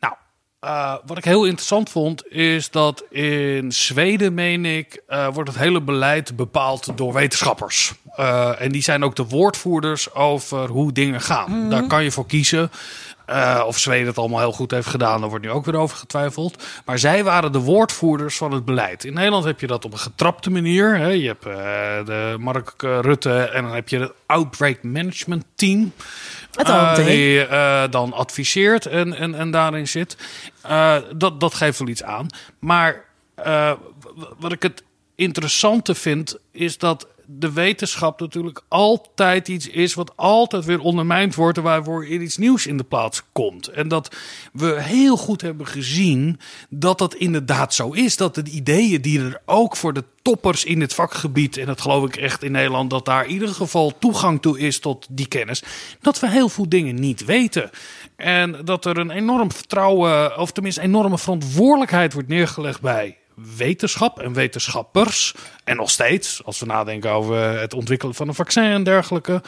Nou, 0.00 0.14
eh, 0.60 0.94
wat 1.06 1.18
ik 1.18 1.24
heel 1.24 1.44
interessant 1.44 1.90
vond, 1.90 2.32
is 2.32 2.70
dat 2.70 3.04
in 3.10 3.72
Zweden, 3.72 4.34
meen 4.34 4.64
ik, 4.64 5.02
eh, 5.06 5.28
wordt 5.32 5.48
het 5.48 5.58
hele 5.58 5.80
beleid 5.80 6.36
bepaald 6.36 6.96
door 6.96 7.12
wetenschappers. 7.12 7.92
En 8.58 8.72
die 8.72 8.82
zijn 8.82 9.04
ook 9.04 9.16
de 9.16 9.26
woordvoerders 9.26 10.14
over 10.14 10.68
hoe 10.68 10.92
dingen 10.92 11.20
gaan. 11.20 11.70
Daar 11.70 11.86
kan 11.86 12.04
je 12.04 12.10
voor 12.10 12.26
kiezen. 12.26 12.70
Eh, 13.30 13.62
of 13.66 13.78
Zweden 13.78 14.06
het 14.06 14.18
allemaal 14.18 14.38
heel 14.38 14.52
goed 14.52 14.70
heeft 14.70 14.86
gedaan, 14.86 15.20
daar 15.20 15.28
wordt 15.28 15.44
nu 15.44 15.50
ook 15.50 15.64
weer 15.64 15.76
over 15.76 15.96
getwijfeld. 15.96 16.62
Maar 16.84 16.98
zij 16.98 17.24
waren 17.24 17.52
de 17.52 17.58
woordvoerders 17.58 18.36
van 18.36 18.52
het 18.52 18.64
beleid. 18.64 19.04
In 19.04 19.14
Nederland 19.14 19.44
heb 19.44 19.60
je 19.60 19.66
dat 19.66 19.84
op 19.84 19.92
een 19.92 19.98
getrapte 19.98 20.50
manier. 20.50 20.96
Hè. 20.96 21.08
Je 21.08 21.26
hebt 21.26 21.46
eh, 21.46 21.52
de 22.06 22.36
Mark 22.38 22.72
eh, 22.76 22.98
Rutte 23.00 23.38
en 23.38 23.62
dan 23.62 23.74
heb 23.74 23.88
je 23.88 23.98
het 23.98 24.12
Outbreak 24.26 24.82
Management 24.82 25.44
Team. 25.54 25.92
Het 26.50 26.96
die 26.96 27.46
dan 27.90 28.12
adviseert 28.12 28.86
en, 28.86 29.14
en, 29.14 29.34
en 29.34 29.50
daarin 29.50 29.88
zit. 29.88 30.16
Dat, 31.14 31.40
dat 31.40 31.54
geeft 31.54 31.78
wel 31.78 31.88
iets 31.88 32.02
aan. 32.02 32.26
Maar 32.58 33.04
wat 34.38 34.52
ik 34.52 34.62
het 34.62 34.82
interessante 35.14 35.94
vind, 35.94 36.38
is 36.52 36.78
dat 36.78 37.06
de 37.38 37.52
wetenschap 37.52 38.20
natuurlijk 38.20 38.62
altijd 38.68 39.48
iets 39.48 39.68
is 39.68 39.94
wat 39.94 40.12
altijd 40.16 40.64
weer 40.64 40.80
ondermijnd 40.80 41.34
wordt 41.34 41.58
en 41.58 41.62
waarvoor 41.64 42.02
er 42.02 42.20
iets 42.20 42.36
nieuws 42.36 42.66
in 42.66 42.76
de 42.76 42.84
plaats 42.84 43.22
komt. 43.32 43.68
En 43.68 43.88
dat 43.88 44.16
we 44.52 44.82
heel 44.82 45.16
goed 45.16 45.40
hebben 45.40 45.66
gezien 45.66 46.40
dat 46.68 46.98
dat 46.98 47.14
inderdaad 47.14 47.74
zo 47.74 47.90
is. 47.90 48.16
Dat 48.16 48.34
de 48.34 48.42
ideeën 48.44 49.02
die 49.02 49.20
er 49.20 49.42
ook 49.46 49.76
voor 49.76 49.92
de 49.92 50.04
toppers 50.22 50.64
in 50.64 50.80
het 50.80 50.94
vakgebied, 50.94 51.56
en 51.56 51.66
dat 51.66 51.80
geloof 51.80 52.04
ik 52.04 52.16
echt 52.16 52.42
in 52.42 52.52
Nederland, 52.52 52.90
dat 52.90 53.04
daar 53.04 53.24
in 53.24 53.32
ieder 53.32 53.48
geval 53.48 53.98
toegang 53.98 54.42
toe 54.42 54.58
is 54.58 54.78
tot 54.78 55.06
die 55.10 55.28
kennis, 55.28 55.62
dat 56.00 56.20
we 56.20 56.30
heel 56.30 56.48
veel 56.48 56.68
dingen 56.68 56.94
niet 56.94 57.24
weten. 57.24 57.70
En 58.16 58.64
dat 58.64 58.84
er 58.84 58.98
een 58.98 59.10
enorm 59.10 59.52
vertrouwen, 59.52 60.38
of 60.38 60.52
tenminste 60.52 60.80
enorme 60.80 61.18
verantwoordelijkheid 61.18 62.12
wordt 62.12 62.28
neergelegd 62.28 62.80
bij 62.80 63.19
wetenschap 63.56 64.20
en 64.20 64.32
wetenschappers. 64.32 65.34
En 65.64 65.76
nog 65.76 65.90
steeds, 65.90 66.44
als 66.44 66.58
we 66.58 66.66
nadenken 66.66 67.10
over 67.10 67.60
het 67.60 67.74
ontwikkelen 67.74 68.14
van 68.14 68.28
een 68.28 68.34
vaccin 68.34 68.62
en 68.62 68.82
dergelijke. 68.82 69.42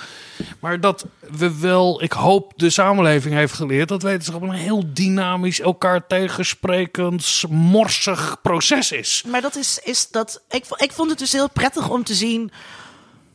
Maar 0.61 0.81
dat 0.81 1.07
we 1.31 1.59
wel, 1.61 2.02
ik 2.02 2.12
hoop, 2.12 2.52
de 2.57 2.70
samenleving 2.70 3.35
heeft 3.35 3.55
geleerd 3.55 3.88
dat 3.88 4.02
wetenschap 4.02 4.42
een 4.42 4.50
heel 4.50 4.85
dynamisch, 4.92 5.61
elkaar 5.61 6.07
tegensprekend, 6.07 7.42
morsig 7.48 8.37
proces 8.42 8.92
is. 8.92 9.22
Maar 9.26 9.40
dat 9.40 9.57
is, 9.57 9.81
is 9.85 10.11
dat. 10.11 10.42
Ik, 10.50 10.64
ik 10.76 10.92
vond 10.92 11.11
het 11.11 11.18
dus 11.18 11.33
heel 11.33 11.50
prettig 11.50 11.88
om 11.88 12.05
te 12.05 12.14
zien 12.14 12.52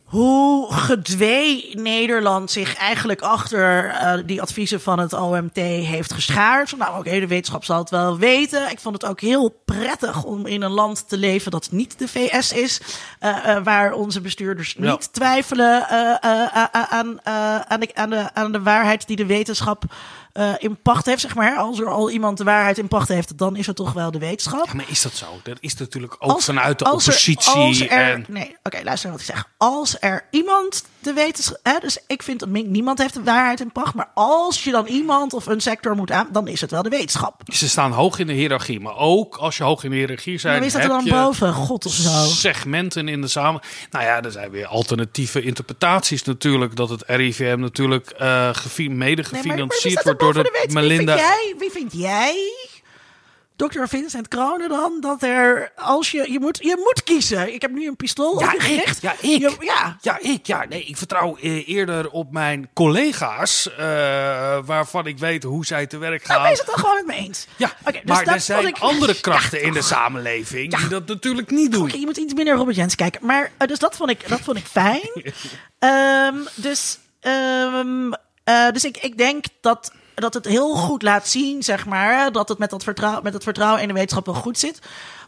hoe 0.08 0.72
gedwee 0.72 1.70
Nederland 1.72 2.50
zich 2.50 2.74
eigenlijk 2.76 3.20
achter 3.20 3.86
eh, 3.88 4.18
die 4.24 4.42
adviezen 4.42 4.80
van 4.80 4.98
het 4.98 5.12
OMT 5.12 5.56
heeft 5.56 6.12
geschaard. 6.12 6.76
Nou, 6.76 6.98
oké, 6.98 7.20
de 7.20 7.26
wetenschap 7.26 7.64
zal 7.64 7.78
het 7.78 7.90
wel 7.90 8.18
weten. 8.18 8.70
Ik 8.70 8.80
vond 8.80 9.02
het 9.02 9.10
ook 9.10 9.20
heel 9.20 9.60
prettig 9.64 10.24
om 10.24 10.46
in 10.46 10.62
een 10.62 10.70
land 10.70 11.08
te 11.08 11.16
leven 11.16 11.50
dat 11.50 11.68
niet 11.70 11.98
de 11.98 12.08
VS 12.08 12.52
is, 12.52 12.80
eh, 13.18 13.56
waar 13.62 13.92
onze 13.92 14.20
bestuurders 14.20 14.76
Ja. 14.78 14.90
niet 14.90 15.12
twijfelen 15.12 15.88
aan, 16.20 17.18
aan, 17.24 17.80
de, 17.80 17.94
aan, 17.94 18.10
de, 18.10 18.34
aan 18.34 18.52
de 18.52 18.62
waarheid 18.62 19.06
die 19.06 19.16
de 19.16 19.26
wetenschap 19.26 19.82
eh, 20.32 20.52
in 20.58 20.78
pacht 20.82 21.06
heeft. 21.06 21.20
Zeg 21.20 21.34
maar. 21.34 21.56
Als 21.56 21.80
er 21.80 21.88
al 21.88 22.10
iemand 22.10 22.38
de 22.38 22.44
waarheid 22.44 22.78
in 22.78 22.88
pacht 22.88 23.08
heeft, 23.08 23.38
dan 23.38 23.56
is 23.56 23.66
het 23.66 23.76
toch 23.76 23.92
wel 23.92 24.10
de 24.10 24.18
wetenschap. 24.18 24.66
Ja, 24.66 24.74
maar 24.74 24.84
is 24.88 25.02
dat 25.02 25.12
zo? 25.12 25.26
Dat 25.42 25.56
is 25.60 25.76
natuurlijk 25.76 26.16
ook 26.18 26.42
vanuit 26.42 26.78
de 26.78 26.84
oppositie. 26.84 27.52
Er, 27.52 27.58
als 27.58 27.80
er, 27.80 27.88
en... 27.88 28.24
Nee, 28.28 28.56
oké, 28.62 28.80
luister 28.84 29.10
wat 29.10 29.20
ik 29.20 29.26
zeg. 29.26 29.44
Als 29.56 29.96
er 30.00 30.26
iemand 30.30 30.84
de 31.00 31.12
wetenschap... 31.12 31.58
Hè, 31.62 31.78
dus 31.80 31.98
ik 32.06 32.22
vind 32.22 32.40
dat 32.40 32.48
niemand 32.48 32.98
heeft 32.98 33.14
de 33.14 33.22
waarheid 33.22 33.60
in 33.60 33.72
pacht. 33.72 33.94
Maar 33.94 34.10
als 34.14 34.64
je 34.64 34.70
dan 34.70 34.86
iemand 34.86 35.32
of 35.32 35.46
een 35.46 35.60
sector 35.60 35.96
moet 35.96 36.10
aan... 36.10 36.28
dan 36.32 36.48
is 36.48 36.60
het 36.60 36.70
wel 36.70 36.82
de 36.82 36.88
wetenschap. 36.88 37.42
Ze 37.44 37.68
staan 37.68 37.92
hoog 37.92 38.18
in 38.18 38.26
de 38.26 38.32
hiërarchie. 38.32 38.80
Maar 38.80 38.96
ook 38.96 39.36
als 39.36 39.56
je 39.56 39.62
hoog 39.62 39.84
in 39.84 39.90
de 39.90 39.96
hiërarchie 39.96 40.32
Maar 40.32 40.40
zijn, 40.40 40.60
wie 40.60 40.70
staat 40.70 40.82
er 40.84 40.92
heb 40.92 41.04
dan 41.04 41.22
boven? 41.24 41.52
God 41.52 41.86
of 41.86 41.92
zo. 41.92 42.24
segmenten 42.24 43.08
in 43.08 43.20
de 43.20 43.28
samen. 43.28 43.60
Nou 43.90 44.04
ja, 44.04 44.22
er 44.22 44.32
zijn 44.32 44.50
weer 44.50 44.66
alternatieve 44.66 45.42
interpretaties 45.42 46.22
natuurlijk. 46.22 46.76
Dat 46.76 46.88
het 46.88 47.02
RIVM 47.06 47.58
natuurlijk 47.58 48.10
eh 48.10 48.18
mede 48.76 48.86
maar- 48.86 49.14
maar 49.14 49.24
gefinancierd 49.24 49.98
er 49.98 50.02
wordt 50.04 50.20
door 50.20 50.27
de, 50.34 50.42
wetenschap? 50.52 50.82
Melinda. 50.82 51.14
Wie 51.14 51.22
vind 51.22 51.30
jij? 51.42 51.54
Wie 51.58 51.70
vind 51.70 51.92
jij? 51.92 52.52
Dr. 53.56 53.84
Vincent 53.88 54.28
Kronen 54.28 54.68
dan, 54.68 54.96
dat 55.00 55.22
er, 55.22 55.72
als 55.76 56.10
je, 56.10 56.32
je 56.32 56.40
moet, 56.40 56.58
je 56.62 56.76
moet 56.84 57.02
kiezen. 57.04 57.54
Ik 57.54 57.62
heb 57.62 57.70
nu 57.70 57.86
een 57.86 57.96
pistool 57.96 58.40
Ja, 58.40 58.52
op 58.54 58.60
je 58.60 58.72
ik. 58.72 58.92
Ja, 59.00 59.12
ik. 59.12 59.18
Je- 59.20 59.56
ja, 59.60 59.96
Ja, 60.00 60.18
ik. 60.20 60.46
Ja, 60.46 60.64
nee, 60.68 60.84
ik 60.84 60.96
vertrouw 60.96 61.36
eh, 61.36 61.68
eerder 61.68 62.10
op 62.10 62.32
mijn 62.32 62.68
collega's, 62.74 63.70
eh, 63.76 63.76
waarvan 64.64 65.06
ik 65.06 65.18
weet 65.18 65.42
hoe 65.42 65.66
zij 65.66 65.86
te 65.86 65.98
werk 65.98 66.24
gaan. 66.24 66.36
nou, 66.36 66.48
wees 66.48 66.58
het 66.58 66.66
dan 66.66 66.78
gewoon 66.78 66.94
met 66.94 67.06
me 67.06 67.14
eens. 67.22 67.46
Ja, 67.56 67.72
Oké, 67.80 67.92
dus 67.92 68.02
maar 68.04 68.24
dat 68.24 68.34
er 68.34 68.40
zijn 68.40 68.62
vond 68.62 68.76
ik- 68.76 68.82
andere 68.82 69.20
krachten 69.20 69.58
Ja, 69.60 69.66
in 69.66 69.72
de 69.72 69.82
samenleving 69.82 70.72
Ja. 70.72 70.78
die 70.78 70.88
dat 70.88 71.06
natuurlijk 71.06 71.50
niet 71.50 71.72
doen. 71.72 71.82
Oké, 71.88 71.96
je 71.96 72.06
moet 72.06 72.16
iets 72.16 72.34
minder 72.34 72.54
Robert 72.54 72.76
Jens 72.76 72.94
kijken. 72.94 73.26
Maar 73.26 73.50
eh, 73.56 73.68
dus 73.68 73.78
dat 73.78 73.96
vond 73.96 74.10
ik, 74.10 74.28
dat 74.28 74.40
vond 74.40 74.56
ik 74.58 74.66
fijn. 74.66 75.10
Ehm, 75.78 76.36
dus 76.54 76.98
ehm, 77.20 78.12
eh, 78.44 78.70
dus 78.70 78.84
ik, 78.84 78.96
ik 78.96 79.18
denk 79.18 79.44
dat, 79.60 79.92
dat 80.20 80.34
het 80.34 80.44
heel 80.44 80.74
goed 80.74 81.02
laat 81.02 81.28
zien, 81.28 81.62
zeg 81.62 81.86
maar, 81.86 82.32
dat 82.32 82.48
het 82.48 82.58
met, 82.58 82.70
dat 82.70 82.84
vertrouw, 82.84 83.20
met 83.22 83.32
het 83.32 83.42
vertrouwen 83.42 83.82
in 83.82 83.88
de 83.88 83.94
wetenschap 83.94 84.26
wel 84.26 84.34
goed 84.34 84.58
zit. 84.58 84.78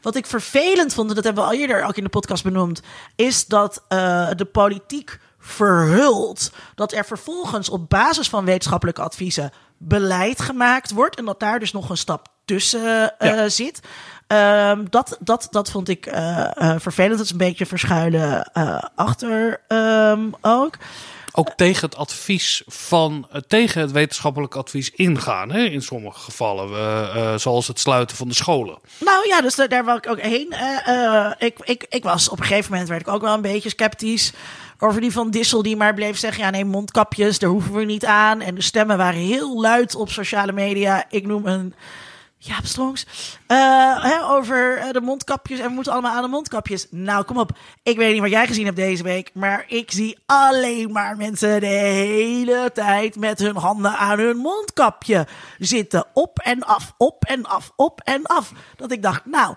Wat 0.02 0.16
ik 0.16 0.26
vervelend 0.26 0.94
vond, 0.94 1.08
en 1.08 1.14
dat 1.14 1.24
hebben 1.24 1.42
we 1.44 1.50
al 1.50 1.56
eerder 1.56 1.84
ook 1.84 1.96
in 1.96 2.04
de 2.04 2.08
podcast 2.10 2.44
benoemd, 2.44 2.82
is 3.16 3.46
dat 3.46 3.82
eh, 3.88 4.28
de 4.36 4.44
politiek 4.44 5.18
verhult 5.38 6.52
dat 6.74 6.92
er 6.92 7.04
vervolgens 7.04 7.68
op 7.68 7.88
basis 7.88 8.28
van 8.28 8.44
wetenschappelijke 8.44 9.02
adviezen 9.02 9.52
beleid 9.78 10.40
gemaakt 10.40 10.90
wordt 10.90 11.16
en 11.16 11.24
dat 11.24 11.40
daar 11.40 11.58
dus 11.58 11.72
nog 11.72 11.90
een 11.90 11.96
stap 11.96 12.28
tussen 12.44 13.18
eh, 13.18 13.36
Ja. 13.36 13.48
zit. 13.48 13.80
Ehm, 14.26 14.84
dat, 14.90 15.16
dat, 15.20 15.48
dat 15.50 15.70
vond 15.70 15.88
ik 15.88 16.06
eh, 16.06 16.74
vervelend. 16.78 17.16
Dat 17.16 17.24
is 17.24 17.30
een 17.30 17.36
beetje 17.36 17.66
verschuilen 17.66 18.52
achter 18.94 19.60
ehm, 19.68 20.30
ook. 20.40 20.76
Ook 21.40 21.52
tegen 21.56 21.88
het 21.88 21.96
advies 21.96 22.62
van, 22.66 23.26
eh, 23.32 23.40
tegen 23.48 23.80
het 23.80 23.90
wetenschappelijk 23.90 24.54
advies 24.54 24.90
ingaan, 24.90 25.50
hè, 25.50 25.64
in 25.64 25.82
sommige 25.82 26.20
gevallen. 26.20 26.68
eh, 26.70 27.32
eh, 27.32 27.38
zoals 27.38 27.66
het 27.66 27.80
sluiten 27.80 28.16
van 28.16 28.28
de 28.28 28.34
scholen. 28.34 28.78
Nou 28.98 29.28
ja, 29.28 29.40
dus 29.40 29.54
daar, 29.54 29.68
daar 29.68 29.84
wil 29.84 29.96
ik 29.96 30.08
ook 30.08 30.20
heen. 30.20 30.54
Ik, 31.38 31.58
ik, 31.62 31.86
ik 31.88 32.02
was 32.02 32.28
op 32.28 32.38
een 32.38 32.44
gegeven 32.44 32.70
moment 32.70 32.88
werd 32.88 33.00
ik 33.00 33.08
ook 33.08 33.22
wel 33.22 33.34
een 33.34 33.40
beetje 33.40 33.68
sceptisch 33.68 34.32
over 34.78 35.00
die 35.00 35.12
van 35.12 35.30
Dissel 35.30 35.62
die 35.62 35.76
maar 35.76 35.94
bleef 35.94 36.18
zeggen: 36.18 36.44
ja, 36.44 36.50
nee, 36.50 36.64
mondkapjes, 36.64 37.38
daar 37.38 37.50
hoeven 37.50 37.72
we 37.72 37.84
niet 37.84 38.04
aan. 38.04 38.40
En 38.40 38.54
de 38.54 38.62
stemmen 38.62 38.96
waren 38.96 39.20
heel 39.20 39.60
luid 39.60 39.94
op 39.94 40.10
sociale 40.10 40.52
media. 40.52 41.04
Ik 41.10 41.26
noem 41.26 41.46
een 41.46 41.74
Jaap 42.42 42.66
Strongs. 42.66 43.06
Eh, 43.46 44.02
hè, 44.02 44.24
over 44.24 44.76
eh, 44.78 44.90
de 44.90 45.00
mondkapjes 45.00 45.58
en 45.58 45.66
we 45.66 45.72
moeten 45.72 45.92
allemaal 45.92 46.12
aan 46.12 46.22
de 46.22 46.28
mondkapjes. 46.28 46.86
Nou, 46.90 47.24
kom 47.24 47.38
op. 47.38 47.50
Ik 47.82 47.96
weet 47.96 48.12
niet 48.12 48.20
wat 48.20 48.30
jij 48.30 48.46
gezien 48.46 48.64
hebt 48.64 48.76
deze 48.76 49.02
week, 49.02 49.30
maar 49.34 49.64
ik 49.68 49.90
zie 49.90 50.18
alleen 50.26 50.92
maar 50.92 51.16
mensen 51.16 51.60
de 51.60 51.66
hele 51.66 52.70
tijd 52.74 53.16
met 53.16 53.38
hun 53.38 53.56
handen 53.56 53.96
aan 53.96 54.18
hun 54.18 54.36
mondkapje 54.36 55.26
zitten. 55.58 56.06
Op 56.12 56.38
en 56.38 56.62
af, 56.62 56.94
op 56.96 57.24
en 57.24 57.44
af, 57.44 57.72
op 57.76 58.00
en 58.04 58.26
af. 58.26 58.52
Dat 58.76 58.92
ik 58.92 59.02
dacht, 59.02 59.24
nou, 59.24 59.54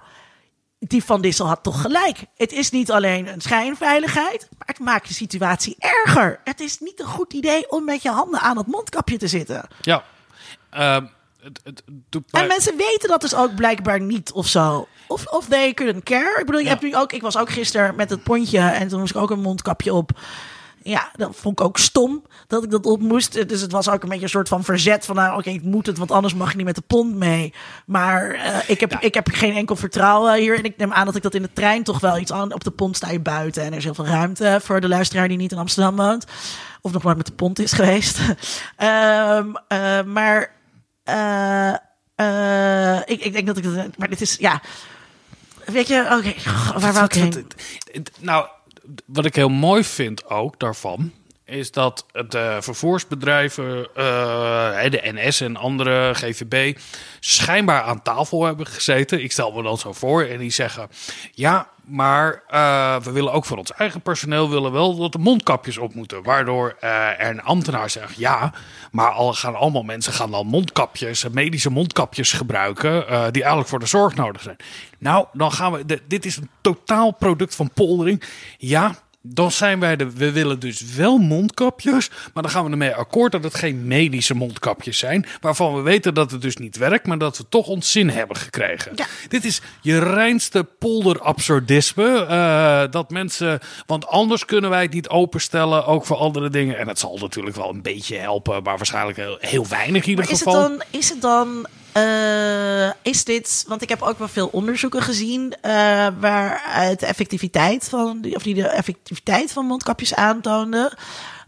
die 0.80 1.04
Van 1.04 1.22
Dissel 1.22 1.48
had 1.48 1.64
toch 1.64 1.82
gelijk. 1.82 2.26
Het 2.36 2.52
is 2.52 2.70
niet 2.70 2.92
alleen 2.92 3.28
een 3.28 3.42
schijnveiligheid, 3.42 4.48
maar 4.58 4.68
het 4.68 4.80
maakt 4.80 5.08
de 5.08 5.14
situatie 5.14 5.76
erger. 5.80 6.40
Het 6.44 6.60
is 6.60 6.80
niet 6.80 7.00
een 7.00 7.06
goed 7.06 7.34
idee 7.34 7.72
om 7.72 7.86
met 7.86 8.02
je 8.02 8.10
handen 8.10 8.40
aan 8.40 8.58
het 8.58 8.68
mondkapje 8.68 9.18
te 9.18 9.28
zitten. 9.28 9.68
Ja. 9.82 10.04
Ehm, 10.70 11.06
het, 11.44 11.60
het 11.64 11.84
doet 12.10 12.32
mij- 12.32 12.42
En 12.42 12.48
mensen 12.48 12.78
weten 12.78 13.10
dat 13.10 13.22
dus 13.22 13.36
ook 13.36 13.56
blijkbaar 13.56 14.00
niet 14.02 14.32
of 14.32 14.48
zo. 14.48 14.88
Of, 15.08 15.26
of 15.26 15.46
they 15.46 15.74
couldn't 15.74 16.04
care. 16.04 16.40
Ik 16.40 16.46
bedoel, 16.46 16.60
je 16.62 16.66
Ja. 16.66 16.72
hebt 16.72 16.84
nu 16.84 16.96
ook, 16.96 17.12
ik 17.14 17.22
was 17.22 17.38
ook 17.38 17.50
gisteren 17.50 17.96
met 17.96 18.10
het 18.10 18.24
pontje 18.24 18.60
en 18.60 18.88
toen 18.88 19.00
moest 19.00 19.16
ik 19.16 19.22
ook 19.22 19.32
een 19.32 19.42
mondkapje 19.42 19.94
op. 19.94 20.12
Ja, 20.86 21.10
dat 21.16 21.30
vond 21.36 21.60
ik 21.60 21.66
ook 21.66 21.78
stom 21.78 22.24
dat 22.48 22.64
ik 22.64 22.72
dat 22.72 22.86
op 22.86 23.02
moest. 23.02 23.48
Dus 23.50 23.62
het 23.62 23.72
was 23.72 23.90
ook 23.90 24.04
een 24.04 24.10
beetje 24.10 24.24
een 24.24 24.30
soort 24.30 24.48
van 24.48 24.64
verzet 24.64 25.06
van, 25.06 25.16
nou 25.16 25.38
oké, 25.38 25.50
ik 25.50 25.64
moet 25.64 25.86
het, 25.86 25.98
want 25.98 26.12
anders 26.12 26.34
mag 26.34 26.50
je 26.52 26.56
niet 26.58 26.66
met 26.66 26.76
de 26.76 26.84
pont 26.88 27.16
mee. 27.16 27.54
Maar 27.86 28.30
eh, 28.32 28.58
ik, 28.70 28.80
heb, 28.80 28.98
ik 29.00 29.14
heb 29.14 29.28
geen 29.32 29.56
enkel 29.56 29.76
vertrouwen 29.76 30.36
hier. 30.36 30.58
En 30.58 30.64
ik 30.64 30.78
neem 30.78 30.94
aan 30.94 31.06
dat 31.06 31.16
ik 31.16 31.22
dat 31.22 31.34
in 31.34 31.42
de 31.42 31.54
trein 31.54 31.84
toch 31.84 32.00
wel 32.00 32.18
iets 32.18 32.32
aan. 32.32 32.54
Op 32.54 32.64
de 32.64 32.72
pont 32.72 32.96
sta 32.96 33.10
je 33.12 33.20
buiten 33.20 33.64
en 33.64 33.72
er 33.72 33.78
is 33.78 33.84
heel 33.84 33.94
veel 33.94 34.06
ruimte 34.06 34.60
voor 34.64 34.82
de 34.82 34.88
luisteraar 34.88 35.28
die 35.28 35.38
niet 35.38 35.52
in 35.52 35.58
Amsterdam 35.58 35.96
woont. 35.96 36.26
Of 36.82 36.92
nog 36.92 37.04
nooit 37.04 37.18
met 37.18 37.26
de 37.26 37.34
pont 37.34 37.60
is 37.60 37.74
geweest. 37.74 38.20
Ehm, 38.78 39.48
eh, 39.68 40.02
maar 40.04 40.52
eh, 41.04 41.74
eh, 42.16 43.02
ik, 43.06 43.22
ik 43.22 43.34
denk 43.34 43.48
dat 43.48 43.58
ik 43.58 43.64
dat. 43.64 43.98
Maar 43.98 44.10
dit 44.10 44.22
is, 44.22 44.36
ja. 44.36 44.62
Weet 45.66 45.88
je, 45.88 46.02
oké, 46.02 46.34
waar 46.80 46.94
wou 46.94 47.06
ik 47.06 47.14
heen? 47.14 47.48
Nou, 48.20 48.48
wat 49.06 49.26
ik 49.26 49.36
heel 49.36 49.50
mooi 49.50 49.84
vind 49.84 50.30
ook 50.30 50.60
daarvan. 50.60 51.12
Is 51.46 51.72
dat 51.72 52.06
de 52.30 52.58
vervoersbedrijven, 52.60 53.88
eh, 53.96 54.90
de 54.90 55.02
NS 55.14 55.42
en 55.42 55.56
andere 55.58 56.14
GVB, 56.14 56.78
schijnbaar 57.20 57.82
aan 57.82 58.02
tafel 58.02 58.44
hebben 58.46 58.68
gezeten. 58.68 59.24
Ik 59.24 59.32
stel 59.32 59.52
me 59.52 59.64
dan 59.64 59.78
zo 59.78 59.94
voor. 59.94 60.24
En 60.24 60.38
die 60.38 60.50
zeggen: 60.52 60.90
Ja, 61.32 61.68
maar 61.84 62.44
eh, 62.48 62.96
we 63.02 63.12
willen 63.12 63.32
ook 63.34 63.46
voor 63.46 63.58
ons 63.58 63.72
eigen 63.74 64.02
personeel 64.02 64.50
willen 64.50 64.72
wel 64.72 64.96
dat 64.96 65.12
de 65.12 65.18
mondkapjes 65.18 65.78
op 65.78 65.94
moeten. 65.96 66.24
Waardoor 66.24 66.76
eh, 66.80 66.90
er 67.20 67.30
een 67.30 67.44
ambtenaar 67.44 67.90
zegt: 67.90 68.16
Ja, 68.18 68.54
maar 68.92 69.10
al 69.12 69.34
gaan 69.34 69.56
allemaal 69.56 69.84
mensen 69.84 70.14
gaan 70.14 70.32
dan 70.32 70.48
mondkapjes, 70.48 71.24
eh, 71.24 71.32
medische 71.32 71.70
mondkapjes 71.70 72.34
gebruiken. 72.34 73.08
eh, 73.08 73.24
die 73.24 73.42
eigenlijk 73.42 73.70
voor 73.70 73.80
de 73.80 73.86
zorg 73.86 74.16
nodig 74.16 74.42
zijn. 74.42 74.58
Nou, 75.00 75.26
dan 75.34 75.52
gaan 75.52 75.72
we. 75.72 75.86
de- 75.86 76.02
dit 76.08 76.26
is 76.26 76.38
een 76.38 76.50
totaal 76.62 77.12
product 77.12 77.56
van 77.56 77.70
poldering. 77.74 78.24
Ja. 78.58 78.96
Dan 79.26 79.52
zijn 79.52 79.80
wij 79.80 79.96
de. 79.96 80.12
We 80.12 80.32
willen 80.32 80.60
dus 80.60 80.82
wel 80.96 81.18
mondkapjes. 81.18 82.10
Maar 82.34 82.44
dan 82.44 82.52
gaan 82.52 82.66
we 82.66 82.72
ermee 82.72 82.94
akkoord 82.96 83.32
dat 83.32 83.44
het 83.44 83.56
geen 83.56 83.88
medische 83.88 84.36
mondkapjes 84.36 84.98
zijn. 84.98 85.26
Waarvan 85.42 85.76
we 85.76 85.82
weten 85.82 86.14
dat 86.14 86.32
het 86.32 86.42
dus 86.42 86.58
niet 86.58 86.78
werkt. 86.78 87.08
Maar 87.08 87.18
dat 87.18 87.38
we 87.38 87.46
toch 87.50 87.68
ons 87.68 87.92
zin 87.92 88.10
hebben 88.10 88.36
gekregen. 88.38 88.92
Ja. 88.96 89.06
Dit 89.28 89.46
is 89.46 89.62
je 89.82 90.00
reinste 90.00 90.64
polderabsurdisme. 90.80 92.26
eh 92.26 92.92
dat 92.92 93.10
mensen. 93.10 93.60
Want 93.86 94.08
anders 94.08 94.46
kunnen 94.46 94.70
wij 94.70 94.82
het 94.82 94.94
niet 94.94 95.10
openstellen. 95.10 95.86
Ook 95.86 96.06
voor 96.06 96.18
andere 96.18 96.50
dingen. 96.50 96.78
En 96.78 96.88
het 96.88 97.00
zal 97.00 97.18
natuurlijk 97.18 97.56
wel 97.56 97.70
een 97.70 97.82
beetje 97.82 98.18
helpen. 98.18 98.64
Maar 98.64 98.78
waarschijnlijk 98.78 99.18
heel, 99.18 99.38
heel 99.40 99.68
weinig 99.68 100.04
in 100.04 100.10
ieder 100.10 100.24
Maar 100.24 100.34
is 100.34 100.40
het 100.40 100.50
geval. 100.50 100.70
dan, 100.70 100.82
is 100.90 101.10
het 101.10 101.22
dan, 101.22 101.66
eh, 101.94 102.90
is 103.02 103.24
dit, 103.24 103.66
want 103.68 103.82
ik 103.82 103.90
heb 103.90 104.02
ook 104.02 104.18
wel 104.18 104.28
veel 104.28 104.48
onderzoeken 104.48 105.02
gezien 105.02 105.54
eh 105.62 106.08
waaruit 106.20 107.00
de 107.00 107.06
effectiviteit 107.06 107.90
van, 107.90 108.26
of 108.34 108.44
die 108.44 108.54
de 108.54 108.68
effectiviteit 108.68 109.52
van 109.52 109.66
mondkapjes 109.66 110.16
aantoonden. 110.16 110.94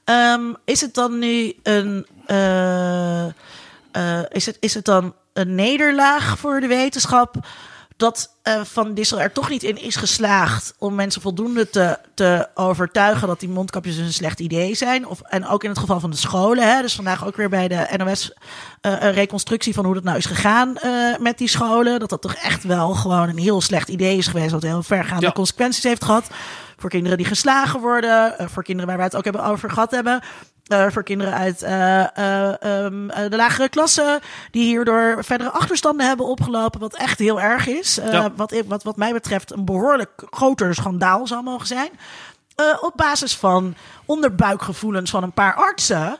Ehm, 0.03 0.53
is 0.65 0.81
het 0.81 0.93
dan 0.93 1.19
nu 1.19 1.53
een, 1.63 2.05
eh, 2.25 3.25
is, 4.29 4.45
het, 4.45 4.57
is 4.59 4.73
het 4.73 4.85
dan 4.85 5.13
een 5.33 5.55
nederlaag 5.55 6.37
voor 6.37 6.59
de 6.59 6.67
wetenschap 6.67 7.35
dat 7.97 8.35
eh, 8.41 8.61
Van 8.63 8.93
Dissel 8.93 9.21
er 9.21 9.31
toch 9.31 9.49
niet 9.49 9.63
in 9.63 9.77
is 9.81 9.95
geslaagd 9.95 10.73
om 10.77 10.95
mensen 10.95 11.21
voldoende 11.21 11.69
te, 11.69 11.97
te 12.13 12.47
overtuigen 12.53 13.27
dat 13.27 13.39
die 13.39 13.49
mondkapjes 13.49 13.97
een 13.97 14.13
slecht 14.13 14.39
idee 14.39 14.75
zijn. 14.75 15.07
Of, 15.07 15.21
en 15.21 15.47
ook 15.47 15.63
in 15.63 15.69
het 15.69 15.79
geval 15.79 15.99
van 15.99 16.09
de 16.09 16.17
scholen. 16.17 16.75
Hè, 16.75 16.81
dus 16.81 16.95
vandaag 16.95 17.25
ook 17.25 17.35
weer 17.35 17.49
bij 17.49 17.67
de 17.67 17.87
NOS 17.97 18.33
eh, 18.81 18.91
een 18.99 19.11
reconstructie 19.13 19.73
van 19.73 19.85
hoe 19.85 19.93
dat 19.93 20.03
nou 20.03 20.17
is 20.17 20.25
gegaan 20.25 20.77
eh, 20.77 21.17
met 21.19 21.37
die 21.37 21.47
scholen. 21.49 21.99
Dat 21.99 22.09
dat 22.09 22.21
toch 22.21 22.35
echt 22.35 22.63
wel 22.63 22.93
gewoon 22.93 23.29
een 23.29 23.37
heel 23.37 23.61
slecht 23.61 23.89
idee 23.89 24.17
is 24.17 24.27
geweest. 24.27 24.51
Wat 24.51 24.63
heel 24.63 24.83
vergaande 24.83 25.25
Ja. 25.25 25.31
consequenties 25.31 25.83
heeft 25.83 26.03
gehad. 26.03 26.27
Voor 26.77 26.89
kinderen 26.89 27.17
die 27.17 27.27
geslagen 27.27 27.79
worden. 27.79 28.35
voor 28.49 28.63
kinderen 28.63 28.87
waar 28.87 28.97
wij 28.97 29.05
het 29.05 29.15
ook 29.15 29.23
hebben 29.23 29.43
over 29.43 29.69
gehad 29.69 29.91
hebben. 29.91 30.21
Eh, 30.65 30.87
voor 30.89 31.03
kinderen 31.03 31.33
uit 31.33 31.61
eh, 31.61 32.17
eh, 32.17 32.61
ehm, 32.61 33.09
eh, 33.09 33.29
de 33.29 33.35
lagere 33.35 33.69
klassen. 33.69 34.19
Die 34.51 34.63
hierdoor 34.63 35.23
verdere 35.23 35.49
achterstanden 35.49 36.07
hebben 36.07 36.25
opgelopen. 36.25 36.79
Wat 36.79 36.95
echt 36.95 37.19
heel 37.19 37.41
erg 37.41 37.67
is. 37.67 37.95
Ja. 37.95 38.31
wat, 38.35 38.63
wat, 38.67 38.83
wat 38.83 38.97
mij 38.97 39.13
betreft 39.13 39.51
een 39.51 39.65
behoorlijk 39.65 40.23
groter 40.29 40.75
schandaal 40.75 41.27
zou 41.27 41.43
mogen 41.43 41.67
zijn. 41.67 41.89
Op 42.81 42.93
basis 42.95 43.35
van 43.35 43.75
onderbuikgevoelens 44.05 45.11
van 45.11 45.23
een 45.23 45.33
paar 45.33 45.53
artsen. 45.53 46.19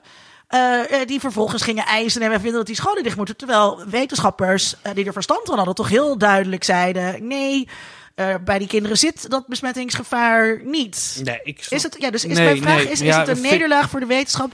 die 1.05 1.19
vervolgens 1.19 1.61
gingen 1.61 1.85
eisen 1.85 2.21
en 2.21 2.29
wij 2.29 2.39
vinden 2.39 2.57
dat 2.57 2.67
die 2.67 2.75
scholen 2.75 3.03
dicht 3.03 3.17
moeten. 3.17 3.37
Terwijl 3.37 3.83
wetenschappers 3.87 4.75
die 4.93 5.05
er 5.05 5.13
verstand 5.13 5.45
van 5.45 5.55
hadden 5.55 5.75
toch 5.75 5.89
heel 5.89 6.17
duidelijk 6.17 6.63
zeiden... 6.63 7.27
nee, 7.27 7.67
eh, 8.15 8.35
bij 8.45 8.59
die 8.59 8.67
kinderen 8.67 8.97
zit 8.97 9.29
dat 9.29 9.47
besmettingsgevaar 9.47 10.59
niet. 10.63 11.21
Nee, 11.23 11.39
ik 11.43 11.65
Is 11.69 11.83
het, 11.83 11.95
ja, 11.99 12.09
dus 12.11 12.25
is 12.25 12.37
Nee, 12.37 12.45
mijn 12.45 12.61
vraag, 12.61 12.75
nee, 12.75 12.85
is, 12.85 12.91
is 12.91 12.99
ja, 13.07 13.19
het 13.19 13.27
een 13.27 13.35
vind- 13.37 13.49
nederlaag 13.51 13.89
voor 13.89 13.99
de 13.99 14.05
wetenschap? 14.05 14.51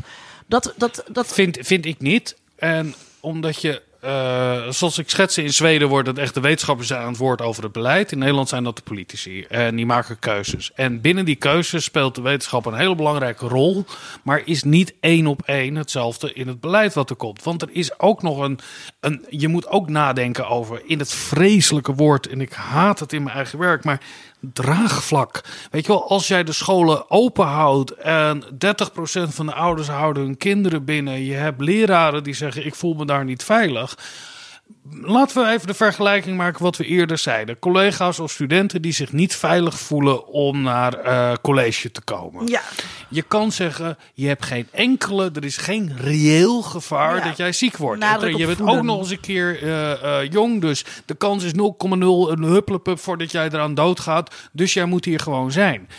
Dat, 0.48 0.74
dat, 0.78 1.04
dat, 1.12 1.34
Vind, 1.34 1.58
vind 1.62 1.86
ik 1.86 2.00
niet. 2.00 2.36
En 2.56 2.96
omdat 3.20 3.62
je, 3.62 3.82
eh, 4.02 4.70
zoals 4.70 4.98
ik 4.98 5.10
schetste, 5.10 5.44
in 5.44 5.54
Zweden 5.54 5.88
wordt 5.88 6.08
het 6.08 6.18
echt 6.18 6.34
de 6.34 6.40
wetenschappers 6.40 6.94
aan 6.94 7.08
het 7.08 7.18
woord 7.18 7.42
over 7.42 7.64
het 7.64 7.72
beleid. 7.72 8.12
In 8.12 8.18
Nederland 8.18 8.50
zijn 8.50 8.64
dat 8.64 8.76
de 8.76 8.82
politici. 8.82 9.44
En 9.44 9.76
die 9.76 9.86
maken 9.86 10.20
keuzes. 10.20 10.72
En 10.76 11.02
binnen 11.02 11.26
die 11.26 11.36
keuzes 11.36 11.84
speelt 11.84 12.16
de 12.16 12.22
wetenschap 12.22 12.66
een 12.66 12.74
hele 12.74 12.96
belangrijke 12.96 13.48
rol. 13.48 13.86
Maar 14.24 14.42
is 14.46 14.64
niet 14.64 14.94
één 15.00 15.28
op 15.28 15.42
één 15.46 15.76
hetzelfde 15.76 16.34
in 16.34 16.48
het 16.48 16.60
beleid 16.60 16.94
wat 16.94 17.10
er 17.10 17.16
komt. 17.16 17.44
Want 17.44 17.62
er 17.62 17.70
is 17.72 18.00
ook 18.00 18.22
nog 18.22 18.40
een, 18.40 18.60
een. 19.00 19.26
Je 19.30 19.48
moet 19.48 19.68
ook 19.68 19.90
nadenken 19.90 20.48
over 20.48 20.82
in 20.86 21.00
het 21.00 21.14
vreselijke 21.14 21.94
woord. 21.94 22.28
En 22.28 22.42
ik 22.42 22.54
haat 22.54 23.00
het 23.00 23.14
in 23.14 23.24
mijn 23.24 23.36
eigen 23.36 23.60
werk. 23.60 23.84
Maar 23.84 24.02
draagvlak. 24.42 25.44
Weet 25.72 25.86
je 25.86 25.92
wel, 25.92 26.10
als 26.10 26.28
jij 26.28 26.44
de 26.44 26.52
scholen 26.52 27.12
open 27.12 27.46
houdt 27.46 27.92
en 27.92 28.44
30% 28.44 28.48
van 29.30 29.46
de 29.46 29.54
ouders 29.54 29.88
houden 29.88 30.24
hun 30.24 30.38
kinderen 30.38 30.86
binnen. 30.86 31.24
Je 31.24 31.34
hebt 31.34 31.62
leraren 31.62 32.24
die 32.24 32.34
zeggen: 32.34 32.66
Ik 32.66 32.76
voel 32.76 32.94
me 32.94 33.06
daar 33.06 33.26
niet 33.26 33.44
veilig. 33.44 33.98
Laten 35.04 35.44
we 35.44 35.50
even 35.50 35.68
de 35.68 35.74
vergelijking 35.74 36.38
maken 36.38 36.64
wat 36.64 36.78
we 36.78 36.86
eerder 36.86 37.18
zeiden. 37.18 37.60
Collega's 37.60 38.20
of 38.20 38.32
studenten 38.32 38.82
die 38.82 38.92
zich 38.92 39.12
niet 39.12 39.36
veilig 39.36 39.80
voelen 39.80 40.28
om 40.28 40.62
naar 40.62 40.94
eh, 40.94 41.34
college 41.42 41.92
te 41.92 42.02
komen. 42.02 42.48
ja, 42.48 42.62
Je 43.10 43.22
kan 43.22 43.52
zeggen, 43.52 43.98
je 44.14 44.28
hebt 44.28 44.46
geen 44.46 44.68
enkele, 44.72 45.32
er 45.34 45.46
is 45.46 45.58
geen 45.58 45.96
reëel 46.02 46.62
gevaar 46.62 47.16
Ja. 47.16 47.24
dat 47.24 47.38
jij 47.38 47.52
ziek 47.52 47.78
wordt. 47.78 48.04
En 48.04 48.38
je 48.38 48.46
bent 48.46 48.62
ook 48.62 48.82
nog 48.84 49.00
eens 49.00 49.10
een 49.10 49.20
keer 49.20 49.64
eh, 49.64 50.20
eh, 50.22 50.32
jong, 50.32 50.62
dus 50.62 50.86
de 51.06 51.16
kans 51.16 51.44
is 51.44 51.52
0,0 51.54 51.58
een 52.32 52.44
hupplepup 52.44 53.00
voordat 53.00 53.32
jij 53.32 53.46
eraan 53.46 53.74
doodgaat. 53.76 54.36
Dus 54.52 54.74
jij 54.74 54.86
moet 54.86 55.06
hier 55.06 55.20
gewoon 55.20 55.52
zijn. 55.52 55.90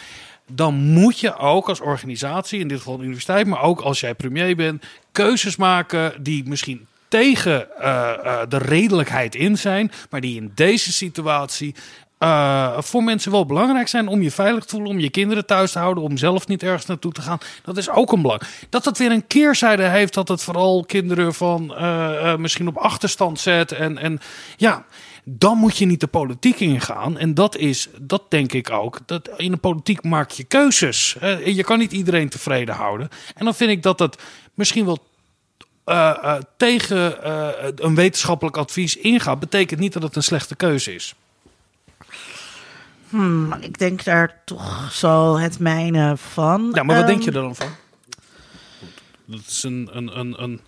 Dan 0.50 0.74
moet 0.74 1.20
je 1.20 1.36
ook 1.36 1.68
als 1.68 1.80
organisatie, 1.80 2.60
in 2.60 2.68
dit 2.68 2.78
geval 2.78 2.96
de 2.96 3.02
universiteit, 3.02 3.46
maar 3.46 3.62
ook 3.62 3.80
als 3.80 4.00
jij 4.00 4.14
premier 4.14 4.56
bent, 4.56 4.84
keuzes 5.12 5.56
maken 5.56 6.22
die 6.22 6.48
misschien 6.48 6.86
tegen 7.12 7.78
eh, 7.78 8.10
eh, 8.10 8.48
de 8.48 8.58
redelijkheid 8.58 9.34
in 9.34 9.58
zijn, 9.58 9.92
maar 10.10 10.20
die 10.20 10.36
in 10.36 10.52
deze 10.54 10.92
situatie 10.92 11.74
eh, 12.18 12.80
voor 12.80 13.04
mensen 13.04 13.30
wel 13.30 13.46
belangrijk 13.46 13.88
zijn 13.88 14.08
om 14.08 14.22
je 14.22 14.30
veilig 14.30 14.64
te 14.64 14.70
voelen, 14.70 14.90
om 14.90 14.98
je 14.98 15.10
kinderen 15.10 15.46
thuis 15.46 15.72
te 15.72 15.78
houden, 15.78 16.04
om 16.04 16.16
zelf 16.16 16.46
niet 16.46 16.62
ergens 16.62 16.86
naartoe 16.86 17.12
te 17.12 17.22
gaan. 17.22 17.38
Dat 17.64 17.76
is 17.76 17.90
ook 17.90 18.12
een 18.12 18.22
belang. 18.22 18.42
Dat 18.68 18.84
het 18.84 18.98
weer 18.98 19.10
een 19.10 19.26
keerzijde 19.26 19.82
heeft, 19.82 20.14
dat 20.14 20.28
het 20.28 20.42
vooral 20.42 20.84
kinderen 20.84 21.34
van 21.34 21.74
misschien 22.38 22.68
op 22.68 22.76
achterstand 22.76 23.40
zet. 23.40 23.72
En, 23.72 23.98
en 23.98 24.20
ja, 24.56 24.84
dan 25.24 25.58
moet 25.58 25.76
je 25.76 25.86
niet 25.86 26.00
de 26.00 26.06
politiek 26.06 26.60
ingaan. 26.60 27.18
En 27.18 27.34
dat 27.34 27.56
is, 27.56 27.88
dat 28.00 28.22
denk 28.28 28.52
ik 28.52 28.70
ook. 28.70 28.98
Dat 29.06 29.30
in 29.36 29.50
de 29.50 29.56
politiek 29.56 30.02
maak 30.02 30.30
je 30.30 30.44
keuzes. 30.44 31.16
Je 31.44 31.64
kan 31.64 31.78
niet 31.78 31.92
iedereen 31.92 32.28
tevreden 32.28 32.74
houden. 32.74 33.08
En 33.34 33.44
dan 33.44 33.54
vind 33.54 33.70
ik 33.70 33.82
dat 33.82 33.98
het 33.98 34.18
misschien 34.54 34.84
wel 34.84 35.10
eh, 35.84 36.10
eh, 36.22 36.34
tegen 36.56 37.22
eh, 37.24 37.48
een 37.76 37.94
wetenschappelijk 37.94 38.56
advies 38.56 38.96
ingaat, 38.96 39.40
betekent 39.40 39.80
niet 39.80 39.92
dat 39.92 40.02
het 40.02 40.16
een 40.16 40.22
slechte 40.22 40.54
keuze 40.56 40.94
is. 40.94 41.14
hmm, 43.08 43.52
ik 43.60 43.78
denk 43.78 44.04
daar 44.04 44.40
toch 44.44 44.92
zo 44.92 45.36
het 45.38 45.58
mijne 45.58 46.16
van. 46.16 46.70
Ja, 46.74 46.82
maar 46.82 46.96
wat 46.96 47.06
denk 47.06 47.18
Ehm, 47.18 47.30
je 47.30 47.36
er 47.36 47.42
dan 47.42 47.56
van? 47.56 47.68
Dat 49.24 49.40
is 49.48 49.62
een, 49.62 49.88
een, 49.92 50.18
een, 50.18 50.42
een, 50.42 50.60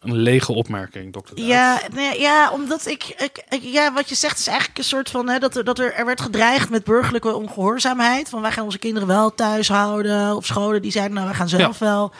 een 0.00 0.16
lege 0.16 0.52
opmerking, 0.52 1.12
dokter. 1.12 1.36
Duits. 1.36 1.50
Ja, 1.52 1.80
nee, 1.92 2.20
ja, 2.20 2.50
omdat 2.52 2.86
ik, 2.86 3.04
ik, 3.04 3.44
ik- 3.48 3.62
Ja, 3.62 3.92
wat 3.92 4.08
je 4.08 4.14
zegt 4.14 4.38
is 4.38 4.46
eigenlijk 4.46 4.78
een 4.78 4.84
soort 4.84 5.10
van. 5.10 5.28
Hè, 5.28 5.38
dat 5.38 5.56
er, 5.56 5.64
dat 5.64 5.78
er, 5.78 5.92
er 5.94 6.06
werd 6.06 6.20
gedreigd 6.20 6.70
met 6.70 6.84
burgerlijke 6.84 7.34
ongehoorzaamheid. 7.34 8.28
Van 8.28 8.40
wij 8.40 8.52
gaan 8.52 8.64
onze 8.64 8.78
kinderen 8.78 9.08
wel 9.08 9.34
thuis 9.34 9.68
houden. 9.68 10.34
Op 10.36 10.44
scholen 10.44 10.82
die 10.82 10.90
zeiden, 10.90 11.14
nou, 11.14 11.26
wij 11.26 11.36
gaan 11.36 11.48
zelf 11.48 11.78
wel. 11.78 12.12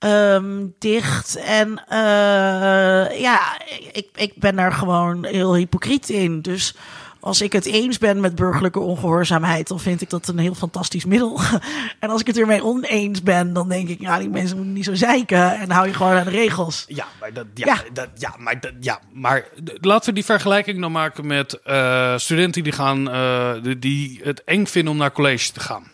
Ehm, 0.00 0.66
dicht. 0.78 1.36
En 1.36 1.84
eh, 1.88 3.20
ja, 3.20 3.58
ik, 3.92 4.08
ik 4.14 4.32
ben 4.36 4.56
daar 4.56 4.72
gewoon 4.72 5.24
heel 5.24 5.54
hypocriet 5.54 6.08
in. 6.08 6.42
Dus 6.42 6.74
als 7.20 7.40
ik 7.40 7.52
het 7.52 7.66
eens 7.66 7.98
ben 7.98 8.20
met 8.20 8.34
burgerlijke 8.34 8.78
ongehoorzaamheid, 8.78 9.68
dan 9.68 9.80
vind 9.80 10.00
ik 10.00 10.10
dat 10.10 10.28
een 10.28 10.38
heel 10.38 10.54
fantastisch 10.54 11.04
middel. 11.04 11.40
en 12.00 12.10
als 12.10 12.20
ik 12.20 12.26
het 12.26 12.38
ermee 12.38 12.64
oneens 12.64 13.22
ben, 13.22 13.52
dan 13.52 13.68
denk 13.68 13.88
ik, 13.88 14.00
ja, 14.00 14.18
die 14.18 14.28
mensen 14.28 14.56
moeten 14.56 14.74
niet 14.74 14.84
zo 14.84 14.94
zeiken 14.94 15.58
en 15.58 15.70
hou 15.70 15.86
je 15.86 15.94
gewoon 15.94 16.12
aan 16.12 16.24
de 16.24 16.30
regels. 16.30 16.84
Ja, 16.88 17.06
maar, 17.20 17.32
dat, 17.32 17.46
ja, 17.54 17.66
Ja. 17.66 17.82
Dat, 17.92 18.08
ja, 18.14 18.34
maar, 18.38 18.60
dat, 18.60 18.72
ja, 18.80 19.00
maar 19.12 19.48
laten 19.80 20.08
we 20.08 20.14
die 20.14 20.24
vergelijking 20.24 20.78
nou 20.78 20.92
maken 20.92 21.26
met 21.26 21.62
eh, 21.62 22.16
studenten 22.16 22.62
die, 22.62 22.72
gaan, 22.72 23.10
eh, 23.10 23.54
die 23.78 24.20
het 24.24 24.44
eng 24.44 24.66
vinden 24.66 24.92
om 24.92 24.98
naar 24.98 25.12
college 25.12 25.52
te 25.52 25.60
gaan. 25.60 25.90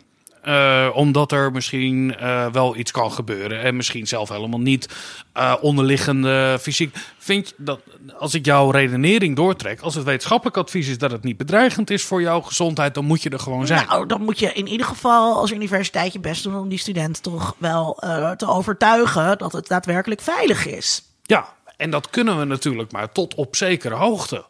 Eh, 0.47 0.89
omdat 0.93 1.33
er 1.33 1.53
misschien 1.53 2.17
eh, 2.17 2.47
wel 2.47 2.77
iets 2.77 2.91
kan 2.91 3.13
gebeuren. 3.13 3.63
En 3.63 3.77
misschien 3.77 4.07
zelf 4.07 4.29
helemaal 4.29 4.61
niet 4.61 4.88
eh, 5.33 5.55
onderliggende 5.61 6.59
fysiek. 6.61 6.97
Vind 7.19 7.49
je 7.49 7.55
dat, 7.57 7.81
als 8.19 8.35
ik 8.35 8.44
jouw 8.44 8.71
redenering 8.71 9.37
doortrek, 9.37 9.81
als 9.81 9.94
het 9.94 10.05
wetenschappelijk 10.05 10.57
advies 10.57 10.88
is 10.88 10.99
dat 10.99 11.11
het 11.11 11.23
niet 11.23 11.37
bedreigend 11.37 11.90
is 11.90 12.05
voor 12.05 12.21
jouw 12.21 12.40
gezondheid, 12.40 12.94
dan 12.94 13.05
moet 13.05 13.23
je 13.23 13.31
er 13.31 13.38
gewoon 13.38 13.67
zijn. 13.67 13.87
Nou, 13.87 14.07
dan 14.07 14.23
moet 14.23 14.38
je 14.38 14.53
in 14.53 14.67
ieder 14.67 14.87
geval 14.87 15.37
als 15.37 15.51
universiteit 15.51 16.13
je 16.13 16.21
best 16.21 16.42
doen 16.42 16.59
om 16.59 16.69
die 16.69 16.79
student 16.79 17.23
toch 17.23 17.55
wel 17.59 17.94
te 18.37 18.49
overtuigen 18.49 19.38
dat 19.38 19.53
het 19.53 19.69
daadwerkelijk 19.69 20.21
veilig 20.21 20.67
is. 20.67 21.03
Ja, 21.23 21.49
en 21.77 21.90
dat 21.90 22.11
kunnen 22.11 22.38
we 22.38 22.44
natuurlijk 22.44 22.92
maar 22.92 23.13
tot 23.13 23.35
op 23.35 23.57
zekere 23.57 23.94
hoogte. 23.94 24.44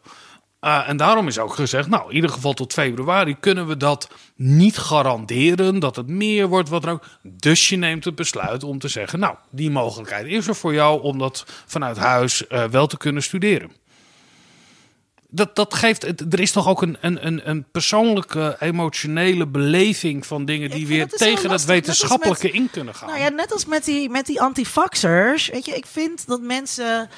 Uh, 0.61 0.89
en 0.89 0.97
daarom 0.97 1.27
is 1.27 1.39
ook 1.39 1.53
gezegd, 1.53 1.89
nou, 1.89 2.09
in 2.09 2.15
ieder 2.15 2.29
geval 2.29 2.53
tot 2.53 2.73
februari 2.73 3.35
kunnen 3.39 3.67
we 3.67 3.77
dat 3.77 4.09
niet 4.35 4.77
garanderen, 4.77 5.79
dat 5.79 5.95
het 5.95 6.07
meer 6.07 6.47
wordt, 6.47 6.69
wat 6.69 6.85
er 6.85 6.91
ook. 6.91 7.03
Dus 7.21 7.69
je 7.69 7.75
neemt 7.75 8.05
het 8.05 8.15
besluit 8.15 8.63
om 8.63 8.79
te 8.79 8.87
zeggen, 8.87 9.19
nou, 9.19 9.35
die 9.49 9.69
mogelijkheid 9.69 10.25
is 10.25 10.47
er 10.47 10.55
voor 10.55 10.73
jou 10.73 11.01
om 11.01 11.17
dat 11.17 11.45
vanuit 11.65 11.97
huis 11.97 12.43
uh, 12.49 12.63
wel 12.63 12.87
te 12.87 12.97
kunnen 12.97 13.23
studeren. 13.23 13.71
Dat, 15.29 15.55
dat 15.55 15.73
geeft, 15.73 16.03
er 16.33 16.39
is 16.39 16.51
toch 16.51 16.67
ook 16.67 16.81
een, 16.81 16.97
een, 17.01 17.27
een, 17.27 17.49
een 17.49 17.65
persoonlijke, 17.71 18.55
emotionele 18.59 19.47
beleving 19.47 20.25
van 20.25 20.45
dingen 20.45 20.69
die 20.69 20.87
weer 20.87 21.07
tegen 21.07 21.49
het 21.49 21.65
wetenschappelijke 21.65 22.47
met, 22.47 22.55
in 22.55 22.69
kunnen 22.71 22.95
gaan. 22.95 23.09
Nou 23.09 23.21
ja, 23.21 23.29
net 23.29 23.51
als 23.51 23.65
met 23.65 23.85
die, 23.85 24.09
met 24.09 24.25
die 24.25 24.41
antifaxers. 24.41 25.49
Weet 25.49 25.65
je, 25.65 25.75
ik 25.75 25.85
vind 25.85 26.27
dat 26.27 26.41
mensen. 26.41 27.09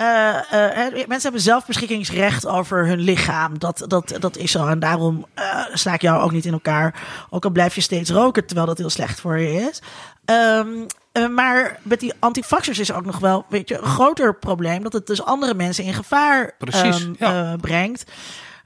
Uh, 0.00 0.34
uh, 0.52 0.76
mensen 0.92 1.22
hebben 1.22 1.40
zelfbeschikkingsrecht 1.40 2.46
over 2.46 2.86
hun 2.86 2.98
lichaam. 2.98 3.58
Dat, 3.58 3.84
dat, 3.86 4.16
dat 4.18 4.36
is 4.36 4.50
zo. 4.50 4.66
En 4.66 4.78
daarom 4.78 5.26
uh, 5.38 5.64
sla 5.72 5.92
ik 5.92 6.02
jou 6.02 6.22
ook 6.22 6.32
niet 6.32 6.44
in 6.44 6.52
elkaar. 6.52 6.94
Ook 7.30 7.44
al 7.44 7.50
blijf 7.50 7.74
je 7.74 7.80
steeds 7.80 8.10
roken, 8.10 8.46
terwijl 8.46 8.66
dat 8.66 8.78
heel 8.78 8.90
slecht 8.90 9.20
voor 9.20 9.38
je 9.38 9.68
is. 9.68 9.82
Um, 10.24 10.86
maar 11.34 11.78
met 11.82 12.00
die 12.00 12.12
antifaxers 12.18 12.78
is 12.78 12.92
ook 12.92 13.04
nog 13.04 13.18
wel 13.18 13.44
weet 13.48 13.68
je, 13.68 13.78
een 13.78 13.84
groter 13.84 14.34
probleem. 14.34 14.82
Dat 14.82 14.92
het 14.92 15.06
dus 15.06 15.24
andere 15.24 15.54
mensen 15.54 15.84
in 15.84 15.94
gevaar 15.94 16.54
Precies, 16.58 17.02
um, 17.02 17.16
ja. 17.18 17.56
brengt. 17.56 18.04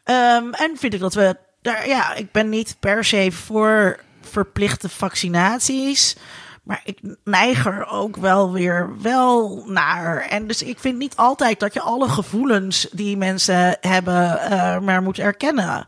Um, 0.05 0.53
en 0.53 0.77
vind 0.77 0.95
ik 0.95 1.01
dat 1.01 1.15
we 1.15 1.37
daar, 1.63 1.89
ja, 1.89 2.15
ik 2.15 2.33
ben 2.33 2.49
niet 2.49 2.77
per 2.81 3.05
se 3.05 3.33
voor 3.33 3.99
verplichte 4.21 4.89
vaccinaties. 4.89 6.17
Maar 6.63 6.81
ik 6.85 6.99
neig 7.25 7.67
er 7.67 7.87
ook 7.87 8.17
wel 8.17 8.53
weer 8.53 8.91
wel 9.01 9.65
naar. 9.67 10.21
En 10.21 10.47
dus 10.47 10.63
ik 10.63 10.79
vind 10.79 10.99
niet 10.99 11.17
altijd 11.17 11.61
dat 11.61 11.75
je 11.75 11.81
alle 11.81 12.09
gevoelens 12.09 12.89
die 12.93 13.17
mensen 13.17 13.77
hebben, 13.81 14.41
uh, 14.51 14.79
maar 14.79 15.03
moet 15.03 15.19
erkennen. 15.19 15.87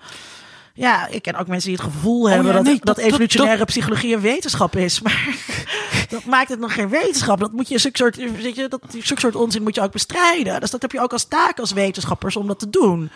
Ja, 0.76 1.06
ik 1.06 1.22
ken 1.22 1.34
ook 1.34 1.46
mensen 1.46 1.68
die 1.70 1.78
het 1.78 1.92
gevoel 1.92 2.22
oh, 2.22 2.28
hebben 2.28 2.46
ja, 2.46 2.52
dat, 2.52 2.62
nee, 2.62 2.80
dat, 2.80 2.96
dat, 2.96 3.04
evolutionaire 3.04 3.58
dat, 3.58 3.66
psychologie 3.66 4.14
een 4.14 4.20
wetenschap 4.20 4.76
is. 4.76 5.00
Maar 5.00 5.28
dat 6.08 6.24
maakt 6.24 6.48
het 6.48 6.58
nog 6.58 6.74
geen 6.74 6.88
wetenschap. 6.88 7.40
Dat 7.40 7.52
moet 7.52 7.68
je, 7.68 7.78
zulke 7.78 7.96
soort, 7.96 8.16
dat, 8.70 8.80
zulke 8.98 9.20
soort 9.20 9.36
onzin 9.36 9.62
moet 9.62 9.74
je 9.74 9.80
ook 9.80 9.92
bestrijden. 9.92 10.60
Dus 10.60 10.70
dat 10.70 10.82
heb 10.82 10.92
je 10.92 11.00
ook 11.00 11.12
als 11.12 11.24
taak 11.24 11.58
als 11.58 11.72
wetenschappers 11.72 12.36
om 12.36 12.46
dat 12.46 12.58
te 12.58 12.70
doen. 12.70 13.10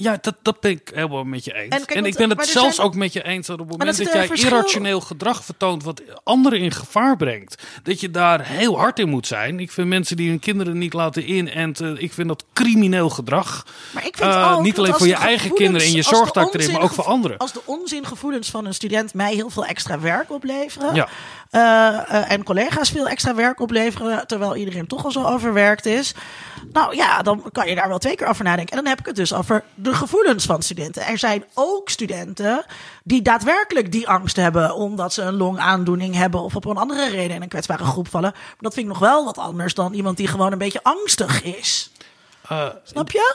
Ja, 0.00 0.18
dat, 0.20 0.34
dat 0.42 0.60
ben 0.60 0.70
ik 0.70 0.90
helemaal 0.94 1.24
met 1.24 1.44
je 1.44 1.54
eens. 1.54 1.74
En, 1.74 1.84
kijk, 1.84 1.98
en 1.98 2.04
ik 2.04 2.16
ben 2.16 2.30
het 2.30 2.46
zelfs 2.46 2.76
zijn... 2.76 2.86
ook 2.86 2.94
met 2.94 3.12
je 3.12 3.22
eens 3.22 3.46
dat 3.46 3.60
op 3.60 3.68
het 3.68 3.78
moment 3.78 3.96
dat, 3.96 4.06
dat 4.06 4.14
jij 4.14 4.26
verschil... 4.26 4.50
irrationeel 4.50 5.00
gedrag 5.00 5.44
vertoont 5.44 5.82
wat 5.82 6.02
anderen 6.24 6.58
in 6.58 6.70
gevaar 6.70 7.16
brengt, 7.16 7.62
dat 7.82 8.00
je 8.00 8.10
daar 8.10 8.46
heel 8.46 8.78
hard 8.78 8.98
in 8.98 9.08
moet 9.08 9.26
zijn. 9.26 9.60
Ik 9.60 9.72
vind 9.72 9.88
mensen 9.88 10.16
die 10.16 10.28
hun 10.28 10.38
kinderen 10.38 10.78
niet 10.78 10.92
laten 10.92 11.30
inenten, 11.30 12.02
ik 12.02 12.12
vind 12.12 12.28
dat 12.28 12.44
crimineel 12.52 13.10
gedrag. 13.10 13.66
Maar 13.94 14.06
ik 14.06 14.16
vind 14.16 14.30
uh, 14.30 14.52
ook 14.52 14.62
niet 14.62 14.78
alleen 14.78 14.94
voor 14.94 15.06
je 15.06 15.14
eigen 15.14 15.54
kinderen 15.54 15.86
en 15.86 15.92
je 15.92 16.02
zorgtaak 16.02 16.54
erin, 16.54 16.72
maar 16.72 16.82
ook 16.82 16.92
voor 16.92 17.04
anderen. 17.04 17.36
Als 17.36 17.52
de 17.52 17.62
onzingevoelens 17.64 18.50
van 18.50 18.66
een 18.66 18.74
student 18.74 19.14
mij 19.14 19.34
heel 19.34 19.50
veel 19.50 19.64
extra 19.64 20.00
werk 20.00 20.30
opleveren. 20.30 20.94
Ja. 20.94 21.08
Uh, 21.50 21.60
uh, 21.60 22.30
en 22.30 22.44
collega's 22.44 22.90
veel 22.90 23.08
extra 23.08 23.34
werk 23.34 23.60
opleveren, 23.60 24.26
terwijl 24.26 24.56
iedereen 24.56 24.86
toch 24.86 25.04
al 25.04 25.10
zo 25.10 25.24
overwerkt 25.24 25.86
is. 25.86 26.14
Nou 26.72 26.96
ja, 26.96 27.22
dan 27.22 27.44
kan 27.52 27.68
je 27.68 27.74
daar 27.74 27.88
wel 27.88 27.98
twee 27.98 28.16
keer 28.16 28.26
over 28.26 28.44
nadenken. 28.44 28.76
En 28.76 28.82
dan 28.82 28.90
heb 28.90 29.00
ik 29.00 29.06
het 29.06 29.16
dus 29.16 29.34
over 29.34 29.64
de 29.74 29.94
gevoelens 29.94 30.44
van 30.44 30.62
studenten. 30.62 31.06
Er 31.06 31.18
zijn 31.18 31.44
ook 31.54 31.88
studenten 31.88 32.64
die 33.04 33.22
daadwerkelijk 33.22 33.92
die 33.92 34.08
angst 34.08 34.36
hebben 34.36 34.74
omdat 34.74 35.12
ze 35.12 35.22
een 35.22 35.36
longaandoening 35.36 36.14
hebben 36.14 36.40
of 36.40 36.56
op 36.56 36.64
een 36.64 36.76
andere 36.76 37.08
reden 37.08 37.36
in 37.36 37.42
een 37.42 37.48
kwetsbare 37.48 37.84
groep 37.84 38.08
vallen. 38.08 38.32
Maar 38.32 38.56
dat 38.58 38.74
vind 38.74 38.86
ik 38.86 38.92
nog 38.92 39.02
wel 39.02 39.24
wat 39.24 39.38
anders 39.38 39.74
dan 39.74 39.92
iemand 39.92 40.16
die 40.16 40.28
gewoon 40.28 40.52
een 40.52 40.58
beetje 40.58 40.82
angstig 40.82 41.42
is. 41.42 41.90
Uh, 42.52 42.68
snap 42.82 43.10
je? 43.10 43.34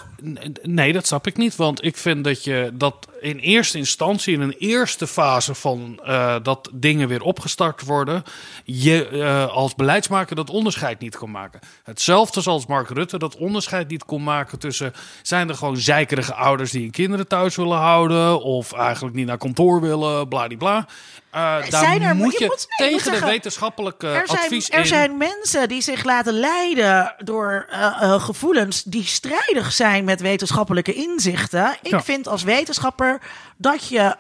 Nee, 0.62 0.94
dat 0.94 1.08
snap 1.08 1.28
ik 1.28 1.38
niet. 1.38 1.56
Want 1.56 1.84
ik 1.84 1.98
vind 1.98 2.24
dat 2.24 2.44
je 2.44 2.72
dat 2.74 3.08
in 3.22 3.38
eerste 3.38 3.78
instantie, 3.78 4.34
in 4.34 4.42
een 4.42 4.56
eerste 4.58 5.08
fase 5.08 5.56
van 5.56 6.00
uh, 6.06 6.36
dat 6.44 6.70
dingen 6.74 7.08
weer 7.08 7.22
opgestart 7.22 7.84
worden, 7.84 8.24
je 8.64 9.10
uh, 9.12 9.48
als 9.48 9.76
beleidsmaker 9.76 10.36
dat 10.36 10.50
onderscheid 10.50 11.00
niet 11.00 11.18
kon 11.18 11.32
maken. 11.32 11.60
Hetzelfde 11.84 12.42
zoals 12.42 12.66
Mark 12.66 12.90
Rutte 12.90 13.18
dat 13.18 13.38
onderscheid 13.38 13.90
niet 13.90 14.06
kon 14.06 14.24
maken 14.24 14.60
tussen 14.60 14.94
zijn 15.22 15.50
er 15.50 15.56
gewoon 15.56 15.78
zeikerige 15.78 16.34
ouders 16.34 16.72
die 16.72 16.82
hun 16.82 16.92
kinderen 16.92 17.28
thuis 17.28 17.56
willen 17.56 17.78
houden 17.78 18.42
of 18.42 18.74
eigenlijk 18.74 19.16
niet 19.16 19.28
naar 19.28 19.38
kantoor 19.38 19.82
willen, 19.82 20.28
bladibla. 20.28 20.88
Uh, 21.36 21.40
daar 21.40 21.66
zijn 21.70 22.02
er, 22.02 22.16
moet 22.16 22.32
je, 22.34 22.40
je, 22.40 22.46
moet, 22.46 22.68
tegen 22.78 23.12
de 23.12 23.20
wetenschappelijke 23.20 24.08
er 24.08 24.28
zijn, 24.28 24.40
advies 24.40 24.70
er 24.70 24.80
in. 24.80 24.86
zijn 24.86 25.18
mensen 25.18 25.68
die 25.68 25.82
zich 25.82 26.04
laten 26.04 26.34
leiden 26.34 27.16
door 27.18 27.68
uh, 27.70 28.00
uh, 28.02 28.24
gevoelens 28.24 28.84
die 28.84 29.04
strijdig 29.06 29.72
zijn 29.72 30.04
met 30.04 30.22
wetenschappelijke 30.22 30.94
inzichten. 30.94 31.78
Ik 31.82 31.92
Ja. 31.92 32.02
vind 32.04 32.28
als 32.28 32.44
wetenschapper 32.44 33.22
dat 33.58 33.88
je 33.88 34.16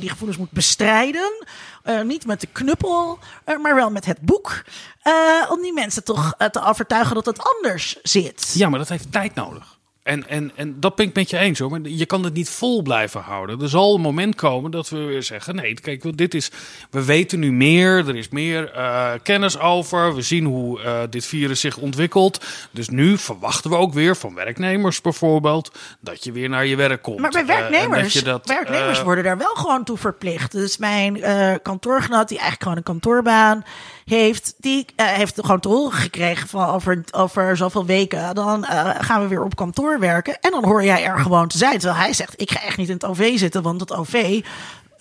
die 0.00 0.08
gevoelens 0.10 0.38
moet 0.38 0.50
bestrijden. 0.50 1.46
Niet 2.04 2.26
met 2.26 2.40
de 2.40 2.46
knuppel, 2.52 3.18
maar 3.62 3.74
wel 3.74 3.90
met 3.90 4.04
het 4.04 4.20
boek. 4.20 4.62
Om 5.48 5.62
die 5.62 5.72
mensen 5.72 6.04
toch 6.04 6.34
te 6.50 6.64
overtuigen 6.64 7.14
dat 7.14 7.26
het 7.26 7.54
anders 7.56 7.96
zit. 8.02 8.52
Ja, 8.54 8.68
maar 8.68 8.78
dat 8.78 8.88
heeft 8.88 9.12
tijd 9.12 9.34
nodig. 9.34 9.78
En, 10.02 10.28
en, 10.28 10.52
en 10.54 10.80
dat 10.80 10.94
ben 10.94 11.06
ik 11.06 11.14
met 11.14 11.30
je 11.30 11.38
eens 11.38 11.58
hoor. 11.58 11.70
Maar 11.70 11.80
je 11.82 12.06
kan 12.06 12.24
het 12.24 12.34
niet 12.34 12.50
vol 12.50 12.82
blijven 12.82 13.20
houden. 13.20 13.60
Er 13.60 13.68
zal 13.68 13.94
een 13.94 14.00
moment 14.00 14.34
komen 14.34 14.70
dat 14.70 14.88
we 14.88 14.98
weer 14.98 15.22
zeggen: 15.22 15.54
nee, 15.54 15.74
kijk, 15.74 16.16
dit 16.16 16.34
is. 16.34 16.50
We 16.90 17.04
weten 17.04 17.38
nu 17.38 17.52
meer. 17.52 18.08
Er 18.08 18.16
is 18.16 18.28
meer 18.28 18.76
uh, 18.76 19.10
kennis 19.22 19.58
over. 19.58 20.14
We 20.14 20.22
zien 20.22 20.44
hoe 20.44 20.80
uh, 20.80 21.00
dit 21.10 21.26
virus 21.26 21.60
zich 21.60 21.76
ontwikkelt. 21.76 22.44
Dus 22.70 22.88
nu 22.88 23.18
verwachten 23.18 23.70
we 23.70 23.76
ook 23.76 23.92
weer 23.92 24.16
van 24.16 24.34
werknemers 24.34 25.00
bijvoorbeeld. 25.00 25.78
dat 26.00 26.24
je 26.24 26.32
weer 26.32 26.48
naar 26.48 26.66
je 26.66 26.76
werk 26.76 27.02
komt. 27.02 27.18
Maar 27.18 27.30
bij 27.30 27.42
Uh, 27.42 27.50
en 27.50 27.70
werknemers, 27.70 28.14
dat 28.14 28.48
werknemers 28.48 29.02
worden 29.02 29.24
daar 29.24 29.38
wel 29.38 29.54
gewoon 29.54 29.84
toe 29.84 29.96
verplicht. 29.96 30.52
Dus 30.52 30.78
mijn 30.78 31.20
kantoorgenoot, 31.62 32.28
die 32.28 32.38
eigenlijk 32.38 32.62
gewoon 32.62 32.76
een 32.76 32.82
kantoorbaan 32.82 33.64
heeft, 34.04 34.54
die 34.58 34.86
uh, 34.96 35.06
heeft 35.06 35.40
gewoon 35.40 35.60
te 35.60 35.68
horen 35.68 35.98
gekregen 35.98 36.48
van 36.48 36.68
over, 36.68 37.04
over 37.10 37.56
zoveel 37.56 37.86
weken. 37.86 38.34
Dan 38.34 38.64
uh, 38.64 38.90
gaan 38.98 39.22
we 39.22 39.28
weer 39.28 39.44
op 39.44 39.56
kantoor 39.56 39.98
werken. 39.98 40.40
En 40.40 40.50
dan 40.50 40.64
hoor 40.64 40.84
jij 40.84 41.04
er 41.04 41.18
gewoon 41.18 41.48
te 41.48 41.58
zijn. 41.58 41.78
Terwijl 41.78 42.00
hij 42.00 42.12
zegt, 42.12 42.40
ik 42.40 42.50
ga 42.50 42.62
echt 42.62 42.76
niet 42.76 42.88
in 42.88 42.94
het 42.94 43.04
OV 43.04 43.38
zitten, 43.38 43.62
want 43.62 43.80
het 43.80 43.92
OV... 43.92 44.40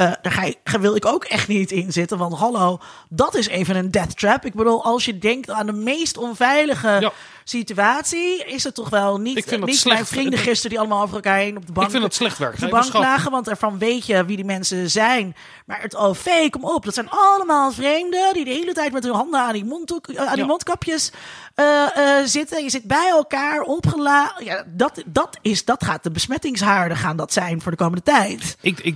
Uh, 0.01 0.11
daar 0.21 0.53
ga 0.63 0.79
wil 0.79 0.95
ik 0.95 1.05
ook 1.05 1.23
echt 1.23 1.47
niet 1.47 1.71
in 1.71 1.91
zitten. 1.91 2.17
Want 2.17 2.33
hallo, 2.33 2.79
dat 3.09 3.35
is 3.35 3.47
even 3.47 3.75
een 3.75 3.91
death 3.91 4.17
trap. 4.17 4.45
Ik 4.45 4.53
bedoel, 4.53 4.83
als 4.83 5.05
je 5.05 5.17
denkt 5.17 5.49
aan 5.49 5.65
de 5.65 5.71
meest 5.73 6.17
onveilige 6.17 6.97
Ja. 6.99 7.11
situatie, 7.43 8.43
is 8.45 8.63
het 8.63 8.75
toch 8.75 8.89
wel 8.89 9.17
niet, 9.17 9.37
Ik 9.37 9.47
vind 9.47 9.59
dat 9.59 9.69
niet 9.69 9.79
slecht. 9.79 9.95
mijn 9.95 10.07
vrienden 10.07 10.39
gisteren 10.39 10.69
die 10.69 10.79
allemaal 10.79 11.01
over 11.03 11.15
elkaar 11.15 11.37
heen 11.37 11.57
op 11.57 11.65
de 11.67 11.71
bank 11.71 11.85
ik 11.85 11.91
vind 11.91 12.03
het 12.03 12.13
slecht 12.15 12.37
werk. 12.37 12.53
op 12.53 12.59
de 12.59 12.67
bank 12.67 12.93
lagen, 12.93 13.31
want 13.31 13.47
ervan 13.47 13.77
weet 13.77 14.05
je 14.05 14.25
wie 14.25 14.35
die 14.35 14.45
mensen 14.45 14.89
zijn. 14.89 15.35
Maar 15.65 15.81
het 15.81 15.95
OV, 15.95 16.49
kom 16.49 16.63
op, 16.65 16.85
dat 16.85 16.93
zijn 16.93 17.09
allemaal 17.09 17.71
vreemden 17.71 18.33
die 18.33 18.45
de 18.45 18.51
hele 18.51 18.73
tijd 18.73 18.91
met 18.91 19.03
hun 19.03 19.13
handen 19.13 19.39
aan 19.39 19.53
die, 19.53 19.63
eh, 19.63 20.15
aan 20.25 20.27
die 20.33 20.37
Ja. 20.37 20.45
mondkapjes 20.45 21.11
eh, 21.55 22.19
eh, 22.19 22.25
zitten. 22.25 22.63
Je 22.63 22.69
zit 22.69 22.83
bij 22.83 23.09
elkaar 23.09 23.61
opgeladen. 23.61 24.45
Ja, 24.45 24.63
dat, 24.67 25.03
dat, 25.05 25.37
is, 25.41 25.65
dat 25.65 25.83
gaat 25.83 26.03
de 26.03 26.11
besmettingshaarden 26.11 26.97
gaan 26.97 27.17
dat 27.17 27.33
zijn 27.33 27.61
voor 27.61 27.71
de 27.71 27.77
komende 27.77 28.03
tijd. 28.03 28.57
Ik, 28.61 28.79
ik, 28.79 28.95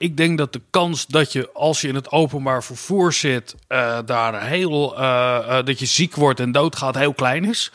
ik 0.00 0.16
denk 0.16 0.38
dat 0.38 0.52
de 0.52 0.60
kans 0.70 1.06
dat 1.06 1.32
je 1.32 1.50
als 1.52 1.80
je 1.80 1.88
in 1.88 1.94
het 1.94 2.10
openbaar 2.10 2.64
vervoer 2.64 3.12
zit, 3.12 3.54
eh, 3.66 3.98
daar 4.04 4.42
heel, 4.46 4.98
eh, 4.98 5.58
eh, 5.58 5.64
dat 5.64 5.78
je 5.78 5.86
ziek 5.86 6.16
wordt 6.16 6.40
en 6.40 6.52
doodgaat, 6.52 6.94
heel 6.94 7.14
klein 7.14 7.44
is. 7.44 7.72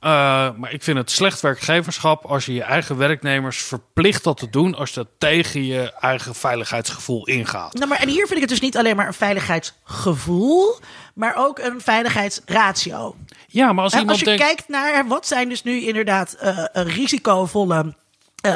Maar 0.00 0.72
ik 0.72 0.82
vind 0.82 0.98
het 0.98 1.10
slecht 1.10 1.40
werkgeverschap 1.40 2.24
als 2.24 2.46
je 2.46 2.54
je 2.54 2.62
eigen 2.62 2.96
werknemers 2.96 3.62
verplicht 3.62 4.24
dat 4.24 4.36
te 4.36 4.50
doen 4.50 4.74
als 4.74 4.92
dat 4.92 5.06
tegen 5.18 5.64
je 5.64 5.92
eigen 6.00 6.34
veiligheidsgevoel 6.34 7.26
ingaat. 7.26 7.74
Nou, 7.74 7.88
maar 7.88 7.98
en 7.98 8.08
hier 8.08 8.26
vind 8.26 8.34
ik 8.34 8.40
het 8.40 8.48
dus 8.48 8.60
niet 8.60 8.76
alleen 8.76 8.96
maar 8.96 9.06
een 9.06 9.14
veiligheidsgevoel, 9.14 10.78
maar 11.14 11.34
ook 11.36 11.58
een 11.58 11.80
veiligheidsratio. 11.80 13.16
Ja, 13.46 13.72
maar 13.72 13.84
als 13.84 13.92
iemand 13.92 14.10
als 14.10 14.18
je 14.18 14.24
denkt. 14.24 14.42
kijkt 14.42 14.68
naar 14.68 15.06
wat 15.06 15.26
zijn 15.26 15.48
dus 15.48 15.62
nu 15.62 15.80
inderdaad 15.80 16.36
risicovolle 16.72 17.94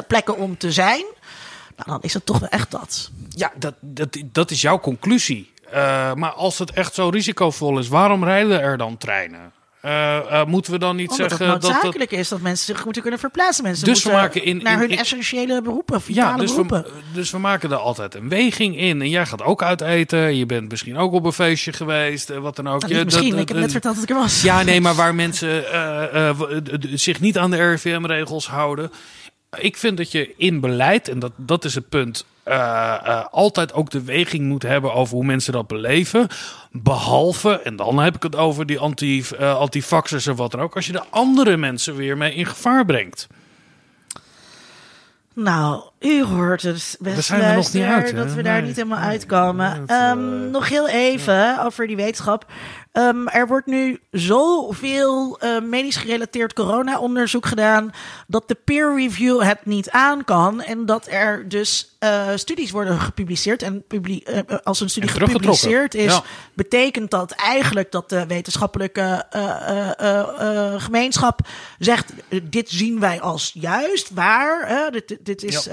plekken 0.06 0.36
om 0.36 0.58
te 0.58 0.72
zijn, 0.72 1.04
nou, 1.78 1.90
dan 1.90 1.98
is 2.02 2.14
het 2.14 2.26
toch 2.26 2.38
wel 2.38 2.48
echt 2.48 2.70
dat. 2.70 3.10
Ja, 3.28 3.52
dat, 3.58 3.74
dat, 3.80 4.16
dat 4.32 4.50
is 4.50 4.60
jouw 4.60 4.78
conclusie. 4.80 5.52
Uh, 5.74 6.14
maar 6.14 6.30
als 6.32 6.58
het 6.58 6.70
echt 6.70 6.94
zo 6.94 7.08
risicovol 7.08 7.78
is, 7.78 7.88
waarom 7.88 8.24
rijden 8.24 8.60
er 8.60 8.76
dan 8.78 8.96
treinen? 8.96 9.52
Uh, 9.84 10.18
uh, 10.30 10.44
moeten 10.44 10.72
we 10.72 10.78
dan 10.78 10.96
niet 10.96 11.10
Omdat 11.10 11.28
zeggen 11.30 11.50
het 11.50 11.60
dat 11.62 11.70
noodzakelijk 11.70 12.10
is 12.10 12.28
dat 12.28 12.40
mensen 12.40 12.66
zich 12.74 12.84
moeten 12.84 13.02
kunnen 13.02 13.20
verplaatsen. 13.20 13.64
Mensen 13.64 13.84
Dus 13.84 14.04
we 14.04 14.10
maken 14.10 14.44
in- 14.44 14.62
naar 14.62 14.78
hun 14.78 14.90
in- 14.90 14.98
essentiële 14.98 15.62
beroepen, 15.62 16.00
vitale 16.00 16.30
Ja, 16.30 16.36
dus 16.36 16.50
beroepen. 16.50 16.82
we, 16.82 16.90
dus 17.12 17.30
we 17.30 17.38
maken 17.38 17.70
er 17.70 17.76
altijd 17.76 18.14
een 18.14 18.28
weging 18.28 18.76
in. 18.78 19.00
En 19.02 19.08
jij 19.08 19.26
gaat 19.26 19.42
ook 19.42 19.62
uit 19.62 19.80
eten. 19.80 20.36
Je 20.36 20.46
bent 20.46 20.70
misschien 20.70 20.96
ook 20.96 21.12
op 21.12 21.24
een 21.24 21.32
feestje 21.32 21.72
geweest. 21.72 22.30
eh, 22.30 22.38
Wat 22.38 22.56
dan 22.56 22.68
ook. 22.68 22.80
Nou, 22.80 22.94
Je- 22.94 23.04
misschien, 23.04 23.30
dat- 23.30 23.40
ik 23.40 23.48
heb 23.48 23.56
net 23.56 23.70
verteld 23.72 23.94
dat 23.94 24.02
ik 24.04 24.10
er 24.10 24.16
was. 24.16 24.42
Ja, 24.42 24.62
nee, 24.62 24.80
maar 24.80 24.94
waar 24.94 25.14
mensen 25.14 25.72
eh, 25.72 26.28
eh, 26.28 26.36
zich 26.94 27.20
niet 27.20 27.38
aan 27.38 27.50
de 27.50 27.68
RIVM-regels 27.70 28.48
houden. 28.48 28.90
Ik 29.56 29.76
vind 29.76 29.96
dat 29.96 30.12
je 30.12 30.34
in 30.36 30.60
beleid, 30.60 31.08
en 31.08 31.18
dat, 31.18 31.32
dat 31.36 31.64
is 31.64 31.74
het 31.74 31.88
punt, 31.88 32.24
eh, 32.42 32.54
eh, 33.04 33.24
altijd 33.30 33.72
ook 33.72 33.90
de 33.90 34.02
weging 34.04 34.44
moet 34.46 34.62
hebben 34.62 34.92
over 34.94 35.14
hoe 35.14 35.24
mensen 35.24 35.52
dat 35.52 35.66
beleven. 35.66 36.28
Behalve, 36.72 37.60
en 37.62 37.76
dan 37.76 37.98
heb 37.98 38.16
ik 38.16 38.22
het 38.22 38.36
over 38.36 38.66
die 38.66 38.78
anti, 38.78 39.24
eh, 39.38 39.56
antifaxers 39.58 40.26
en 40.26 40.36
wat 40.36 40.50
dan 40.50 40.60
ook, 40.60 40.74
als 40.74 40.86
je 40.86 40.92
de 40.92 41.02
andere 41.10 41.56
mensen 41.56 41.96
weer 41.96 42.16
mee 42.16 42.34
in 42.34 42.46
gevaar 42.46 42.84
brengt. 42.84 43.26
Nou, 45.34 45.82
u 46.00 46.24
hoort 46.24 46.62
het, 46.62 46.98
zijn 47.18 47.40
we 47.50 47.54
nog 47.56 47.72
niet 47.72 47.82
uit, 47.84 48.16
dat 48.16 48.32
we 48.32 48.42
daar 48.42 48.58
Nee. 48.58 48.66
niet 48.66 48.76
helemaal 48.76 48.98
uitkomen. 48.98 49.70
Nee, 49.70 49.78
dat, 49.80 49.88
eh, 49.88 50.10
Ehm, 50.10 50.50
nog 50.50 50.68
heel 50.68 50.88
even 50.88 51.64
over 51.64 51.86
die 51.86 51.96
wetenschap. 51.96 52.46
Ehm, 52.98 53.26
er 53.26 53.46
wordt 53.46 53.66
nu 53.66 54.00
zoveel 54.10 55.38
eh, 55.38 55.60
medisch 55.60 55.96
gerelateerd 55.96 56.52
corona-onderzoek 56.52 57.46
gedaan... 57.46 57.90
dat 58.26 58.48
de 58.48 58.56
peer 58.64 58.94
review 58.96 59.42
het 59.42 59.66
niet 59.66 59.90
aan 59.90 60.24
kan. 60.24 60.62
En 60.62 60.86
dat 60.86 61.06
er 61.06 61.48
dus 61.48 61.96
eh, 61.98 62.28
studies 62.34 62.70
worden 62.70 63.00
gepubliceerd. 63.00 63.62
En 63.62 63.84
eh, 63.88 64.40
als 64.62 64.80
een 64.80 64.90
studie 64.90 65.10
gepubliceerd 65.10 65.94
is... 65.94 66.12
Ja. 66.12 66.22
betekent 66.54 67.10
dat 67.10 67.30
eigenlijk 67.30 67.92
dat 67.92 68.08
de 68.08 68.26
wetenschappelijke 68.26 69.24
gemeenschap 70.78 71.40
zegt: 71.78 72.12
dit 72.42 72.68
zien 72.70 73.00
wij 73.00 73.20
als 73.20 73.50
juist, 73.54 74.10
waar. 74.14 74.90
Dit, 74.90 75.16
dit, 75.20 75.42
is. 75.42 75.68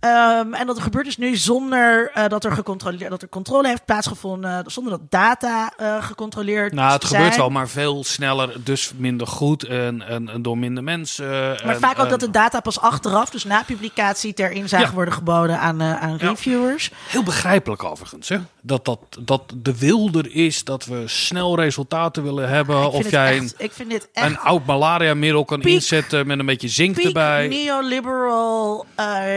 Eh, 0.00 0.10
ehm, 0.10 0.54
en 0.54 0.66
dat 0.66 0.80
gebeurt 0.80 1.04
dus 1.04 1.16
nu 1.16 1.36
zonder 1.36 2.10
eh, 2.14 2.26
dat, 2.28 2.44
er 2.44 2.52
gecontroleerd, 2.52 3.10
dat 3.10 3.22
er 3.22 3.28
controle 3.28 3.68
heeft 3.68 3.84
plaatsgevonden, 3.84 4.64
zonder 4.66 4.92
dat 4.92 5.10
data 5.10 5.72
eh, 5.76 6.02
gecontroleerd 6.04 6.72
Nou, 6.72 6.92
het 6.92 7.04
gebeurt 7.04 7.36
wel, 7.36 7.50
maar 7.50 7.68
veel 7.68 8.04
sneller, 8.04 8.64
dus 8.64 8.92
minder 8.96 9.26
goed 9.26 9.64
en, 9.64 10.02
en, 10.08 10.28
en 10.28 10.42
door 10.42 10.58
minder 10.58 10.82
mensen. 10.84 11.28
Maar 11.30 11.74
en- 11.74 11.80
vaak 11.80 11.98
ook 11.98 12.08
dat 12.08 12.20
de 12.20 12.30
data 12.30 12.60
pas 12.60 12.80
achteraf, 12.80 13.30
dus 13.30 13.44
na 13.44 13.62
publicatie, 13.62 14.34
ter 14.34 14.50
inzage 14.50 14.84
Ja. 14.84 14.92
worden 14.92 15.14
geboden 15.14 15.58
aan, 15.58 15.80
eh, 15.80 16.00
aan 16.02 16.16
Ja. 16.20 16.28
reviewers. 16.28 16.90
Heel 17.08 17.22
begrijpelijk 17.22 17.84
overigens, 17.84 18.28
hè? 18.28 18.38
Dat, 18.62 18.84
dat, 18.84 18.98
dat 19.20 19.42
de 19.56 19.78
wilder 19.78 20.34
is 20.34 20.64
dat 20.64 20.84
we 20.84 21.02
snel 21.06 21.56
resultaten 21.56 22.22
willen 22.22 22.48
hebben. 22.48 22.90
Vind 22.92 23.04
of 23.04 23.10
jij 23.10 23.36
echt- 23.38 23.54
ik 23.58 23.72
vind 23.72 23.90
dit 23.90 24.02
een, 24.02 24.22
echt 24.22 24.30
een 24.30 24.38
oud 24.38 24.66
malaria-middel 24.66 25.44
kan 25.44 25.60
Piek- 25.60 25.72
inzetten 25.72 26.26
met 26.26 26.38
een 26.38 26.46
beetje 26.46 26.68
zink 26.68 26.98
erbij. 26.98 27.48
neoliberal 27.48 28.86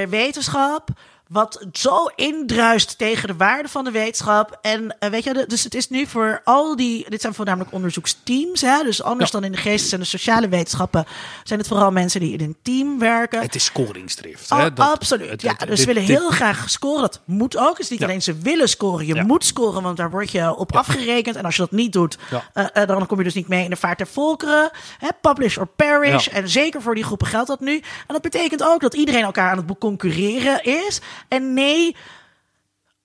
wetenschap. 0.10 0.52
top 0.54 0.92
Wat 1.30 1.66
zo 1.74 2.06
indruist 2.16 2.98
tegen 2.98 3.28
de 3.28 3.36
waarde 3.36 3.70
van 3.70 3.84
de 3.84 3.92
wetenschap. 3.92 4.58
En 4.62 4.96
eh, 5.00 5.10
weet 5.10 5.24
je, 5.24 5.34
de- 5.34 5.46
dus 5.48 5.64
het 5.64 5.76
is 5.76 5.90
nu 5.90 6.06
voor 6.08 6.42
al 6.44 6.76
die. 6.76 7.10
Dit 7.10 7.22
zijn 7.22 7.34
voornamelijk 7.34 7.72
onderzoeksteams. 7.74 8.62
Hè? 8.62 8.84
Dus 8.84 9.04
anders 9.04 9.32
Ja. 9.32 9.40
dan 9.40 9.46
in 9.48 9.52
de 9.56 9.62
geestes- 9.62 9.92
en 9.92 10.00
de 10.00 10.06
sociale 10.06 10.48
wetenschappen. 10.48 11.06
zijn 11.44 11.60
het 11.60 11.68
vooral 11.68 11.92
mensen 11.92 12.20
die 12.20 12.34
in 12.34 12.42
een 12.42 12.56
team 12.62 13.00
werken. 13.00 13.42
Het 13.42 13.56
is 13.56 13.64
scoringsdrift. 13.66 14.52
Oh, 14.52 14.58
hè? 14.58 14.74
Dat- 14.74 14.92
absoluut. 14.92 15.30
het- 15.30 15.42
ja, 15.42 15.54
het- 15.58 15.68
dus 15.70 15.80
ze 15.80 15.86
willen 15.86 16.06
dit- 16.06 16.18
heel 16.18 16.30
graag 16.30 16.70
scoren. 16.70 17.02
Dat 17.02 17.22
moet 17.26 17.58
ook. 17.58 17.70
Het 17.70 17.80
is 17.80 17.90
niet 17.90 18.00
Ja. 18.00 18.06
alleen 18.06 18.22
ze 18.22 18.34
willen 18.38 18.70
scoren. 18.70 19.06
Je 19.06 19.16
Ja. 19.16 19.24
moet 19.24 19.46
scoren, 19.46 19.82
want 19.84 19.98
daar 19.98 20.10
word 20.12 20.32
je 20.32 20.56
op 20.56 20.76
afgerekend. 20.76 21.36
En 21.36 21.46
als 21.46 21.56
je 21.56 21.62
dat 21.62 21.72
niet 21.72 21.94
doet, 21.94 22.18
eh, 22.54 22.66
eh, 22.74 22.88
dan 22.88 23.06
kom 23.08 23.18
je 23.18 23.24
dus 23.24 23.34
niet 23.34 23.48
mee 23.48 23.64
in 23.64 23.70
de 23.70 23.76
vaart 23.76 23.98
der 23.98 24.08
volkeren. 24.08 24.72
Hè, 24.98 25.08
publish 25.22 25.58
or 25.58 25.68
perish. 25.68 26.28
En 26.28 26.50
zeker 26.50 26.82
voor 26.82 26.96
die 26.96 27.04
groepen 27.04 27.28
geldt 27.28 27.48
dat 27.48 27.60
nu. 27.60 27.76
En 27.76 27.84
dat 28.08 28.22
betekent 28.22 28.64
ook 28.64 28.82
dat 28.82 28.94
iedereen 28.94 29.24
elkaar 29.24 29.52
aan 29.52 29.58
het 29.68 29.78
concurreren 29.80 30.64
is. 30.64 31.00
En 31.28 31.54
nee, 31.54 31.96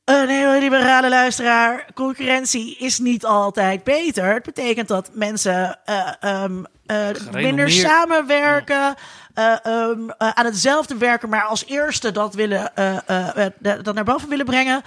een 0.04 0.26
neoliberale 0.26 1.08
luisteraar, 1.08 1.86
concurrentie 1.94 2.76
is 2.76 2.98
niet 2.98 3.24
altijd 3.24 3.84
beter. 3.84 4.34
Het 4.34 4.42
betekent 4.42 4.88
dat 4.88 5.10
mensen 5.12 5.78
eh, 5.84 6.12
ehm, 6.20 6.62
eh, 6.88 7.08
minder 7.32 7.70
samenwerken, 7.70 8.94
eh, 9.34 9.64
ehm, 9.66 10.08
eh, 10.08 10.28
aan 10.28 10.44
hetzelfde 10.44 10.96
werken, 10.96 11.28
maar 11.28 11.42
als 11.42 11.64
eerste 11.66 12.12
dat, 12.12 12.34
willen, 12.34 12.72
dat 13.58 13.94
naar 13.94 14.04
boven 14.04 14.28
willen 14.28 14.44
brengen. 14.44 14.82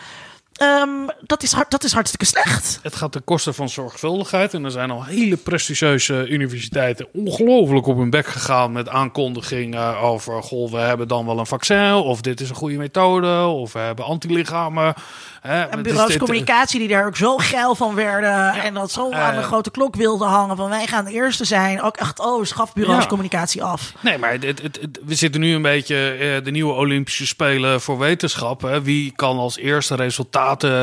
Ehm, 0.62 0.90
dat, 1.22 1.44
is 1.44 1.52
hard, 1.52 1.72
dat 1.72 1.84
is 1.84 1.94
hartstikke 1.94 2.26
slecht. 2.26 2.80
Het 2.84 2.96
gaat 2.96 3.12
ten 3.12 3.24
koste 3.24 3.54
van 3.54 3.70
zorgvuldigheid. 3.70 4.54
En 4.54 4.66
er 4.66 4.72
zijn 4.72 4.92
al 4.92 5.04
hele 5.06 5.38
prestigieuze 5.38 6.28
universiteiten 6.28 7.08
ongelooflijk 7.14 7.88
op 7.88 7.98
hun 7.98 8.10
bek 8.10 8.26
gegaan 8.28 8.72
met 8.72 8.90
aankondigingen 8.90 9.98
over: 9.98 10.44
goh, 10.44 10.72
we 10.72 10.78
hebben 10.78 11.08
dan 11.08 11.26
wel 11.26 11.40
een 11.40 11.46
vaccin. 11.46 11.94
Of 11.94 12.22
dit 12.22 12.40
is 12.42 12.50
een 12.50 12.56
goede 12.56 12.78
methode. 12.78 13.44
Of 13.46 13.74
we 13.74 13.80
hebben 13.80 14.06
antilichamen. 14.06 14.94
Hè, 15.42 15.62
En 15.64 15.84
bureaus 15.84 16.18
communicatie 16.18 16.80
die 16.80 16.88
daar 16.88 17.06
ook 17.06 17.16
zo 17.16 17.38
geil 17.38 17.76
van 17.76 17.96
werden. 17.96 18.54
en 18.54 18.74
dat 18.74 18.92
zo 18.92 19.12
aan 19.12 19.34
de 19.36 19.40
eh, 19.42 19.46
grote 19.48 19.72
klok 19.72 19.96
wilden 19.96 20.28
hangen. 20.28 20.58
Van 20.58 20.70
wij 20.70 20.88
gaan 20.88 21.06
de 21.06 21.12
eerste 21.12 21.46
zijn. 21.46 21.82
Ook 21.82 21.98
echt, 21.98 22.20
oh, 22.20 22.44
schaf 22.46 22.74
bureaus 22.74 23.02
Ja. 23.04 23.08
communicatie 23.10 23.64
af. 23.64 23.94
Nee, 24.00 24.18
maar 24.18 24.32
het, 24.32 24.44
het, 24.44 24.62
het- 24.62 25.00
we 25.06 25.16
zitten 25.16 25.42
nu 25.42 25.54
een 25.54 25.62
beetje 25.62 25.96
eh, 26.12 26.44
de 26.44 26.52
nieuwe 26.52 26.74
Olympische 26.74 27.28
Spelen 27.28 27.82
voor 27.82 27.98
wetenschap. 27.98 28.62
Hè. 28.62 28.82
Wie 28.82 29.12
kan 29.16 29.38
als 29.38 29.58
eerste 29.58 29.96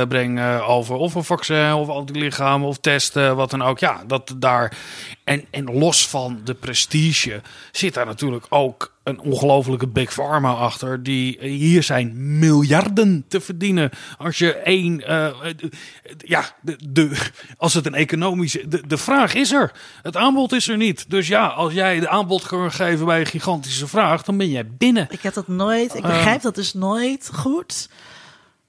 brengen 0.09 0.67
over 0.67 0.95
of 0.95 1.15
een 1.15 1.25
vaccin 1.25 1.73
of 1.73 1.89
antilichamen 1.89 2.69
of 2.69 2.79
testen, 2.79 3.37
wat 3.37 3.51
dan 3.51 3.63
ook. 3.63 3.79
Ja, 3.79 4.03
dat 4.07 4.35
daar. 4.37 4.77
En, 5.25 5.45
en 5.51 5.79
los 5.79 6.09
van 6.09 6.41
de 6.45 6.55
prestige 6.55 7.43
zit 7.73 7.95
daar 7.95 8.07
natuurlijk 8.07 8.47
ook 8.49 8.93
een 9.09 9.21
ongelofelijke 9.21 9.87
big 9.87 10.15
pharma 10.15 10.53
achter. 10.53 11.03
Die 11.03 11.39
eh, 11.39 11.51
hier 11.51 11.83
zijn 11.83 12.39
miljarden 12.39 13.25
te 13.29 13.41
verdienen. 13.41 13.91
Als 14.19 14.39
je 14.39 14.55
één. 14.55 15.07
eh, 15.07 15.27
eh, 15.27 15.35
ja, 16.19 16.45
de, 16.61 16.77
de, 16.89 17.17
als 17.57 17.75
het 17.75 17.87
een 17.87 17.95
economische. 17.95 18.69
De, 18.69 18.87
de 18.87 18.97
vraag 18.99 19.35
is 19.35 19.53
er. 19.53 19.73
Het 20.03 20.17
aanbod 20.17 20.53
is 20.53 20.69
er 20.69 20.77
niet. 20.77 21.11
Dus 21.11 21.29
ja, 21.29 21.47
als 21.47 21.73
jij 21.73 22.01
de 22.01 22.09
aanbod 22.09 22.47
kan 22.47 22.73
geven 22.73 23.07
bij 23.07 23.21
een 23.21 23.27
gigantische 23.27 23.87
vraag, 23.87 24.23
dan 24.23 24.37
ben 24.37 24.51
jij 24.51 24.67
binnen. 24.67 25.07
Ik 25.11 25.23
heb 25.23 25.35
dat 25.35 25.49
nooit. 25.49 25.95
Ik 25.95 26.03
begrijp 26.03 26.43
dat 26.43 26.55
dus 26.55 26.75
nooit 26.75 27.31
goed. 27.35 27.89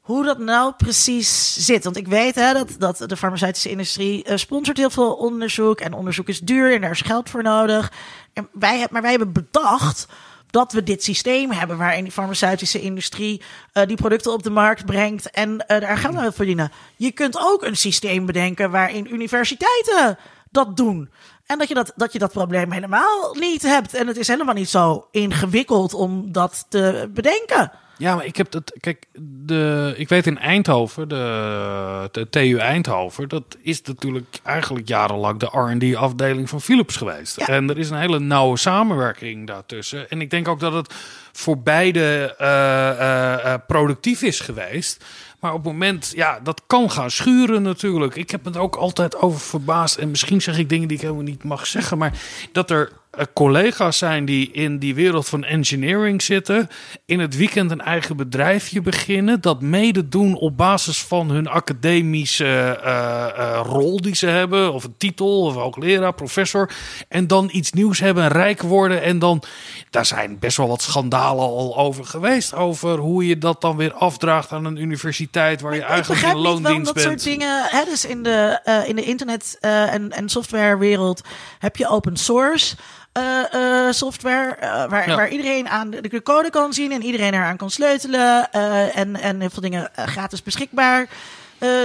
Hoe 0.10 0.26
dat 0.26 0.38
nou 0.38 0.74
precies 0.78 1.54
zit. 1.66 1.84
Want 1.84 1.98
ik 1.98 2.08
weet 2.08 2.36
hè, 2.36 2.54
dat, 2.54 2.76
dat 2.78 3.10
de 3.10 3.18
farmaceutische 3.18 3.70
industrie 3.70 4.24
eh, 4.24 4.38
sponsort 4.38 4.78
heel 4.78 4.90
veel 4.90 5.14
onderzoek. 5.14 5.80
En 5.80 5.94
onderzoek 5.94 6.28
is 6.28 6.40
duur 6.40 6.74
en 6.74 6.82
daar 6.82 6.92
is 6.92 7.02
geld 7.02 7.30
voor 7.30 7.44
nodig. 7.44 7.92
En 8.34 8.50
wij, 8.54 8.88
maar 8.92 9.02
wij 9.02 9.12
hebben 9.12 9.34
bedacht 9.34 10.08
dat 10.50 10.74
we 10.74 10.84
dit 10.84 11.04
systeem 11.04 11.52
hebben 11.52 11.78
waarin 11.78 12.04
die 12.04 12.12
farmaceutische 12.12 12.82
industrie 12.82 13.42
eh, 13.74 13.88
die 13.88 13.96
producten 13.96 14.34
op 14.34 14.44
de 14.44 14.50
markt 14.50 14.86
brengt 14.86 15.30
en 15.30 15.68
eh, 15.68 15.82
daar 15.82 15.98
geld 15.98 16.16
aan 16.16 16.34
verdienen. 16.34 16.72
Je 16.96 17.12
kunt 17.12 17.38
ook 17.40 17.64
een 17.64 17.78
systeem 17.78 18.26
bedenken 18.26 18.72
waarin 18.72 19.14
universiteiten 19.14 20.18
dat 20.52 20.78
doen. 20.78 21.10
En 21.46 21.58
dat 21.58 21.68
je 21.68 21.74
dat, 21.74 21.94
dat 21.96 22.14
je 22.14 22.20
dat 22.20 22.32
probleem 22.32 22.72
helemaal 22.72 23.36
niet 23.40 23.62
hebt. 23.62 23.94
En 23.94 24.08
het 24.08 24.18
is 24.18 24.28
helemaal 24.28 24.56
niet 24.56 24.70
zo 24.70 25.08
ingewikkeld 25.12 25.94
om 25.94 26.32
dat 26.32 26.66
te 26.70 27.10
bedenken. 27.14 27.72
Ja, 28.00 28.16
maar 28.16 28.26
ik 28.26 28.36
heb 28.36 28.52
dat. 28.52 28.74
Kijk, 28.80 29.06
de, 29.46 29.94
ik 29.98 30.10
weet 30.10 30.28
in 30.28 30.38
Eindhoven, 30.38 31.08
de, 31.08 32.10
de 32.12 32.30
TU 32.30 32.58
Eindhoven, 32.58 33.30
dat 33.30 33.58
is 33.62 33.82
natuurlijk 33.82 34.40
eigenlijk 34.44 34.88
jarenlang 34.88 35.40
de 35.40 35.46
RD-afdeling 35.46 36.50
van 36.50 36.62
Philips 36.62 36.96
geweest. 36.96 37.40
Ja. 37.40 37.48
En 37.48 37.70
er 37.70 37.78
is 37.78 37.90
een 37.90 38.00
hele 38.00 38.20
nauwe 38.20 38.58
samenwerking 38.58 39.48
daartussen. 39.48 40.10
En 40.10 40.22
ik 40.22 40.30
denk 40.30 40.48
ook 40.48 40.60
dat 40.60 40.74
het 40.74 40.94
voor 41.32 41.60
beide 41.60 42.36
eh, 42.38 42.90
eh, 42.90 43.54
eh, 43.54 43.60
productief 43.68 44.22
is 44.22 44.40
geweest. 44.40 45.06
Maar 45.40 45.54
op 45.54 45.64
het 45.64 45.72
moment, 45.72 46.12
ja, 46.16 46.40
dat 46.44 46.62
kan 46.68 46.92
gaan 46.92 47.12
schuren 47.12 47.62
natuurlijk. 47.62 48.16
Ik 48.16 48.32
heb 48.32 48.46
er 48.46 48.60
ook 48.60 48.76
altijd 48.76 49.16
over 49.18 49.40
verbaasd. 49.40 49.98
En 49.98 50.10
misschien 50.10 50.42
zeg 50.42 50.58
ik 50.58 50.70
dingen 50.70 50.88
die 50.88 50.98
ik 50.98 51.04
helemaal 51.04 51.24
niet 51.24 51.44
mag 51.44 51.68
zeggen. 51.68 51.98
Maar 51.98 52.14
dat 52.52 52.72
er 52.72 52.92
collega's 53.34 53.98
zijn 53.98 54.26
die 54.26 54.52
in 54.52 54.80
die 54.80 54.96
wereld 54.96 55.28
van 55.28 55.44
engineering 55.44 56.22
zitten, 56.22 56.70
in 57.06 57.20
het 57.20 57.36
weekend 57.36 57.72
een 57.72 57.82
eigen 57.82 58.18
bedrijfje 58.18 58.82
beginnen, 58.82 59.42
dat 59.42 59.62
mede 59.62 60.10
doen 60.10 60.36
op 60.36 60.58
basis 60.58 61.02
van 61.02 61.30
hun 61.30 61.48
academische 61.48 62.46
eh, 62.84 63.26
eh, 63.26 63.62
rol 63.64 64.02
die 64.02 64.16
ze 64.16 64.28
hebben, 64.28 64.74
of 64.74 64.84
een 64.84 64.98
titel, 64.98 65.42
of 65.42 65.56
hoogleraar, 65.56 66.14
professor, 66.14 66.72
en 67.08 67.28
dan 67.28 67.50
iets 67.52 67.72
nieuws 67.72 68.00
hebben, 68.00 68.28
rijk 68.28 68.62
worden 68.62 69.02
en 69.02 69.20
dan, 69.20 69.44
daar 69.90 70.06
zijn 70.06 70.40
best 70.40 70.58
wel 70.58 70.68
wat 70.68 70.82
schandalen 70.82 71.46
al 71.46 71.78
over 71.78 72.06
geweest, 72.06 72.54
over 72.54 72.98
hoe 72.98 73.28
je 73.28 73.38
dat 73.38 73.62
dan 73.62 73.78
weer 73.78 73.94
afdraagt 73.94 74.52
aan 74.52 74.66
een 74.66 74.78
universiteit 74.78 75.62
waar 75.62 75.76
je 75.76 75.82
eigenlijk 75.82 76.22
in 76.22 76.28
waarom 76.28 76.44
loondienst 76.44 76.86
dat 76.86 76.94
bent. 76.94 77.08
soort 77.08 77.24
dingen. 77.24 77.64
Hè, 77.70 77.86
dus 77.86 78.06
in 78.06 78.24
de, 78.24 78.60
eh, 78.64 78.88
in 78.88 78.96
de 78.96 79.04
internet 79.04 79.58
eh, 79.60 79.94
en, 79.94 80.12
en 80.12 80.30
softwarewereld 80.30 81.22
heb 81.60 81.76
je 81.76 81.90
open 81.90 82.18
source. 82.18 82.76
Eh, 83.20 83.88
eh, 83.88 83.94
software 83.94 84.56
eh, 84.56 84.90
waar, 84.90 85.10
Ja. 85.10 85.16
waar 85.16 85.30
iedereen 85.30 85.70
aan 85.70 85.90
de, 85.90 86.02
de 86.08 86.22
code 86.24 86.50
kan 86.50 86.74
zien 86.74 86.92
en 86.92 87.04
iedereen 87.04 87.34
eraan 87.34 87.58
kan 87.58 87.70
sleutelen 87.70 88.52
en, 88.94 89.16
en 89.16 89.40
heel 89.40 89.50
veel 89.50 89.62
dingen 89.62 89.90
gratis 89.96 90.44
beschikbaar 90.44 91.08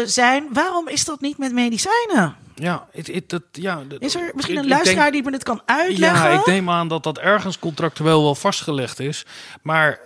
zijn. 0.05 0.47
Waarom 0.53 0.89
is 0.89 1.05
dat 1.05 1.21
niet 1.21 1.39
met 1.39 1.53
medicijnen? 1.53 2.35
Ja, 2.55 2.87
het, 2.93 3.07
het, 3.07 3.31
het- 3.31 3.43
ja, 3.53 3.83
Is 3.99 4.15
er 4.15 4.31
misschien 4.35 4.57
een 4.57 4.69
luisteraar 4.69 5.01
denk- 5.03 5.13
die 5.13 5.23
me 5.23 5.31
dit 5.31 5.43
kan 5.43 5.63
uitleggen? 5.65 6.31
Ja, 6.31 6.39
ik 6.39 6.47
neem 6.47 6.71
aan 6.71 6.89
dat 6.89 7.03
dat 7.03 7.19
ergens 7.19 7.59
contractueel 7.59 8.23
wel 8.23 8.35
vastgelegd 8.35 9.01
is. 9.01 9.27
Maar 9.63 9.99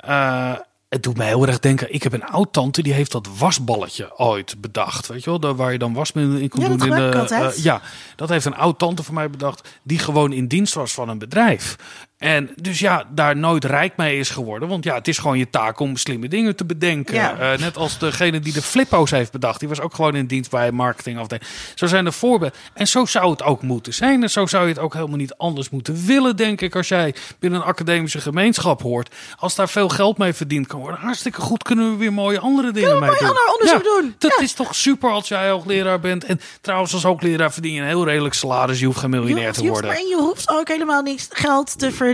het 0.88 1.02
doet 1.02 1.16
mij 1.16 1.26
heel 1.26 1.46
erg 1.46 1.58
denken. 1.58 1.94
Ik 1.94 2.02
heb 2.02 2.12
een 2.12 2.24
oud-tante 2.24 2.82
die 2.82 2.92
heeft 2.92 3.12
dat 3.12 3.28
wasballetje 3.38 4.18
ooit 4.18 4.60
bedacht. 4.60 5.06
Weet 5.06 5.24
je 5.24 5.30
wel, 5.30 5.40
daar 5.40 5.56
waar 5.56 5.72
je 5.72 5.78
dan 5.78 5.92
wasmiddel 5.94 6.36
in 6.36 6.48
kon 6.48 6.60
Ja, 6.60 6.68
doen. 6.68 6.80
in 6.86 6.94
de, 6.94 7.26
eh, 7.28 7.56
ja, 7.56 7.80
dat 8.16 8.28
heeft 8.28 8.44
een 8.44 8.54
oud-tante 8.56 9.02
van 9.02 9.14
mij 9.14 9.30
bedacht. 9.30 9.68
Die 9.82 9.98
gewoon 9.98 10.32
in 10.32 10.46
dienst 10.46 10.74
was 10.74 10.92
van 10.92 11.08
een 11.08 11.18
bedrijf. 11.18 11.76
En 12.18 12.50
dus 12.62 12.78
ja, 12.78 13.04
daar 13.10 13.36
nooit 13.36 13.64
rijk 13.64 13.96
mee 13.96 14.18
is 14.18 14.30
geworden. 14.30 14.68
Want 14.68 14.84
ja, 14.84 14.94
het 14.94 15.08
is 15.08 15.18
gewoon 15.18 15.38
je 15.38 15.50
taak 15.50 15.78
om 15.80 15.96
slimme 15.96 16.28
dingen 16.28 16.56
te 16.56 16.64
bedenken. 16.64 17.14
Ja. 17.14 17.38
Eh, 17.52 17.58
net 17.58 17.76
als 17.76 17.98
degene 17.98 18.40
die 18.40 18.52
de 18.52 18.62
flippo's 18.62 19.10
heeft 19.10 19.32
bedacht. 19.32 19.60
Die 19.60 19.68
was 19.68 19.80
ook 19.80 19.94
gewoon 19.94 20.14
in 20.14 20.26
dienst 20.26 20.50
bij 20.50 20.72
marketingafdeling. 20.72 21.46
Zo 21.74 21.86
zijn 21.86 22.06
er 22.06 22.12
voorbeelden. 22.12 22.58
En 22.74 22.88
zo 22.88 23.04
zou 23.04 23.30
het 23.30 23.42
ook 23.42 23.62
moeten 23.62 23.94
zijn. 23.94 24.22
En 24.22 24.30
zo 24.30 24.46
zou 24.46 24.62
je 24.62 24.68
het 24.72 24.78
ook 24.78 24.94
helemaal 24.94 25.16
niet 25.16 25.34
anders 25.34 25.70
moeten 25.70 26.06
willen, 26.06 26.36
denk 26.36 26.60
ik. 26.60 26.76
Als 26.76 26.88
jij 26.88 27.14
binnen 27.38 27.60
een 27.60 27.66
academische 27.66 28.20
gemeenschap 28.20 28.82
hoort. 28.82 29.14
Als 29.38 29.54
daar 29.54 29.68
veel 29.68 29.88
geld 29.88 30.18
mee 30.18 30.32
verdiend 30.32 30.66
kan 30.66 30.80
worden. 30.80 31.00
Hartstikke 31.00 31.40
goed 31.40 31.62
kunnen 31.62 31.90
we 31.90 31.96
weer 31.96 32.12
mooie 32.12 32.38
andere 32.40 32.72
dingen 32.72 32.98
mee 33.00 33.10
doen. 33.18 33.28
ander 33.28 33.52
onderzoek 33.52 33.84
doen. 33.84 34.14
Dat 34.18 34.40
is 34.40 34.52
toch 34.52 34.74
super 34.74 35.10
als 35.10 35.28
jij 35.28 35.50
hoogleraar 35.50 36.00
bent. 36.00 36.24
En 36.24 36.40
trouwens, 36.60 36.92
als 36.94 37.02
hoogleraar 37.02 37.52
verdien 37.52 37.72
je 37.72 37.80
een 37.80 37.86
heel 37.86 38.04
redelijk 38.04 38.34
salaris. 38.34 38.78
Je 38.80 38.86
hoeft 38.86 38.98
geen 38.98 39.10
miljonair 39.10 39.46
Je 39.46 39.52
te 39.52 39.58
hoeft- 39.60 39.70
worden. 39.72 39.90
maar 39.90 40.00
je 40.08 40.16
hoeft 40.18 40.48
ook 40.50 40.68
helemaal 40.68 41.02
niks 41.02 41.26
geld 41.30 41.66
te 41.66 41.84
verdienen 41.84 42.06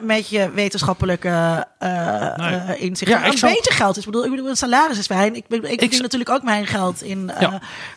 met 0.00 0.28
je 0.28 0.50
wetenschappelijke 0.50 1.66
eh 1.78 2.36
Nee. 2.36 2.54
eh, 2.54 2.82
inzichten. 2.82 3.18
Ja, 3.18 3.24
ik 3.24 3.32
een 3.32 3.38
zou- 3.38 3.52
beetje 3.54 3.72
geld 3.72 3.96
is. 3.96 4.04
Ik 4.04 4.10
bedoel, 4.10 4.24
ik 4.24 4.30
bedoel, 4.30 4.48
een 4.48 4.56
salaris 4.56 4.98
is 4.98 5.06
fijn. 5.06 5.34
Ik, 5.34 5.44
ben- 5.48 5.70
ik 5.72 5.80
zou- 5.90 6.02
natuurlijk 6.02 6.30
ook 6.30 6.42
mijn 6.42 6.66
geld 6.66 7.02
in, 7.02 7.30
eh, 7.30 7.48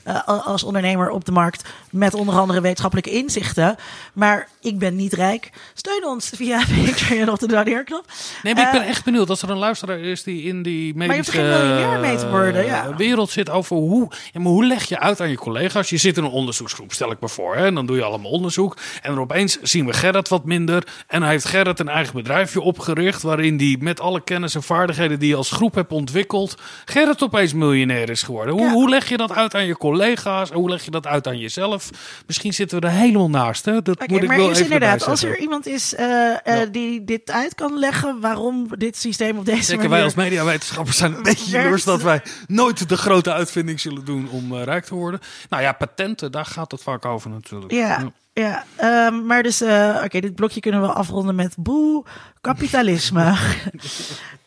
Ja. 0.03 0.19
als 0.25 0.63
ondernemer 0.63 1.09
op 1.09 1.25
de 1.25 1.31
markt. 1.31 1.63
Met 1.89 2.13
onder 2.13 2.35
andere 2.35 2.61
wetenschappelijke 2.61 3.09
inzichten. 3.11 3.75
Maar 4.13 4.47
ik 4.61 4.79
ben 4.79 4.95
niet 4.95 5.13
rijk. 5.13 5.49
Steun 5.73 6.05
ons 6.05 6.31
via 6.35 6.61
Patreon 6.85 7.29
of 7.29 7.37
de 7.39 7.47
doneerknop. 7.47 8.05
Nee, 8.43 8.55
maar 8.55 8.65
ik 8.65 8.71
ben 8.79 8.87
echt 8.87 9.03
benieuwd 9.05 9.29
als 9.29 9.41
er 9.41 9.49
een 9.49 9.57
luisteraar 9.57 9.99
is 9.99 10.23
die 10.23 10.43
in 10.43 10.63
die 10.63 10.85
je 10.87 10.93
medische 10.95 11.31
er 11.31 11.37
geen 11.37 11.67
miljonair 11.67 11.99
mee 11.99 12.17
te 12.17 12.29
worden, 12.29 12.65
ja. 12.65 12.95
wereld 12.95 13.29
zit 13.29 13.49
over 13.49 13.75
hoe, 13.75 14.11
ja, 14.31 14.39
maar 14.39 14.51
hoe 14.51 14.65
leg 14.65 14.83
je 14.85 14.99
uit 14.99 15.21
aan 15.21 15.29
je 15.29 15.37
collega's? 15.37 15.89
Je 15.89 15.97
zit 15.97 16.17
in 16.17 16.23
een 16.23 16.29
onderzoeksgroep, 16.31 16.93
stel 16.93 17.11
ik 17.11 17.19
me 17.19 17.29
voor. 17.29 17.55
Hè? 17.55 17.65
En 17.65 17.75
dan 17.75 17.85
doe 17.85 17.95
je 17.95 18.03
allemaal 18.03 18.31
onderzoek. 18.31 18.77
En 19.01 19.11
dan 19.11 19.19
opeens 19.23 19.57
zien 19.61 19.85
we 19.85 19.93
Gerrit 19.93 20.27
wat 20.29 20.45
minder. 20.45 20.83
En 21.07 21.23
hij 21.23 21.39
heeft 21.43 21.55
Gerrit 21.55 21.79
een 21.79 21.89
eigen 21.89 22.15
bedrijfje 22.15 22.61
opgericht. 22.61 23.21
Waarin 23.21 23.57
die 23.57 23.77
met 23.77 23.99
alle 23.99 24.23
kennis 24.23 24.55
en 24.55 24.63
vaardigheden 24.63 25.19
die 25.19 25.29
je 25.29 25.35
als 25.35 25.51
groep 25.51 25.75
hebt 25.75 25.91
ontwikkeld. 25.91 26.55
Gerrit 26.85 27.23
opeens 27.23 27.53
miljonair 27.53 28.09
is 28.09 28.23
geworden. 28.23 28.53
Hoe, 28.53 28.63
Ja. 28.63 28.71
hoe 28.71 28.89
leg 28.89 29.09
je 29.09 29.17
dat 29.17 29.31
uit 29.31 29.55
aan 29.55 29.65
je 29.65 29.77
collega's? 29.77 30.49
En 30.49 30.55
hoe 30.57 30.69
leg 30.69 30.85
je 30.85 30.91
dat 30.91 31.07
uit 31.07 31.27
aan 31.27 31.37
jezelf? 31.37 31.89
Misschien 32.27 32.53
zitten 32.53 32.79
we 32.79 32.87
er 32.87 32.93
helemaal 32.93 33.29
naast. 33.29 33.65
Hè? 33.65 33.81
Dat 33.81 34.07
moet 34.07 34.21
ik 34.21 34.27
maar 34.27 34.37
wel 34.37 34.49
is 34.49 34.59
even 34.59 34.71
inderdaad, 34.73 35.07
als 35.07 35.23
er 35.23 35.39
iemand 35.39 35.67
is 35.67 35.95
eh, 35.95 36.29
eh, 36.31 36.37
Ja. 36.43 36.65
die 36.65 37.03
dit 37.03 37.31
uit 37.31 37.55
kan 37.55 37.79
leggen, 37.79 38.19
waarom 38.19 38.67
dit 38.77 38.97
systeem 38.97 39.37
op 39.37 39.45
deze 39.45 39.63
Zeker 39.63 39.75
manier... 39.77 39.89
wij 39.89 40.03
als 40.03 40.15
mediawetenschappers 40.15 40.97
zijn 40.97 41.13
een 41.15 41.23
beetje 41.33 41.51
jaloers 41.51 41.83
dat 41.83 42.01
wij 42.01 42.21
nooit 42.47 42.89
de 42.89 42.97
grote 42.97 43.33
uitvinding 43.33 43.79
zullen 43.79 44.05
doen 44.05 44.29
om 44.29 44.55
eh, 44.55 44.63
rijk 44.63 44.85
te 44.85 44.95
worden. 44.95 45.19
Nou 45.49 45.63
ja, 45.63 45.71
patenten, 45.71 46.31
daar 46.31 46.45
gaat 46.45 46.71
het 46.71 46.83
vaak 46.83 47.05
over 47.05 47.29
natuurlijk. 47.29 47.71
Ja, 47.71 47.77
ja. 47.87 48.11
Ehm, 48.33 49.25
maar 49.25 49.43
dus, 49.43 49.61
eh, 49.61 50.01
oké, 50.03 50.19
dit 50.19 50.35
blokje 50.35 50.59
kunnen 50.59 50.81
we 50.81 50.87
afronden 50.87 51.35
met 51.35 51.55
boe, 51.57 52.03
kapitalisme. 52.41 53.33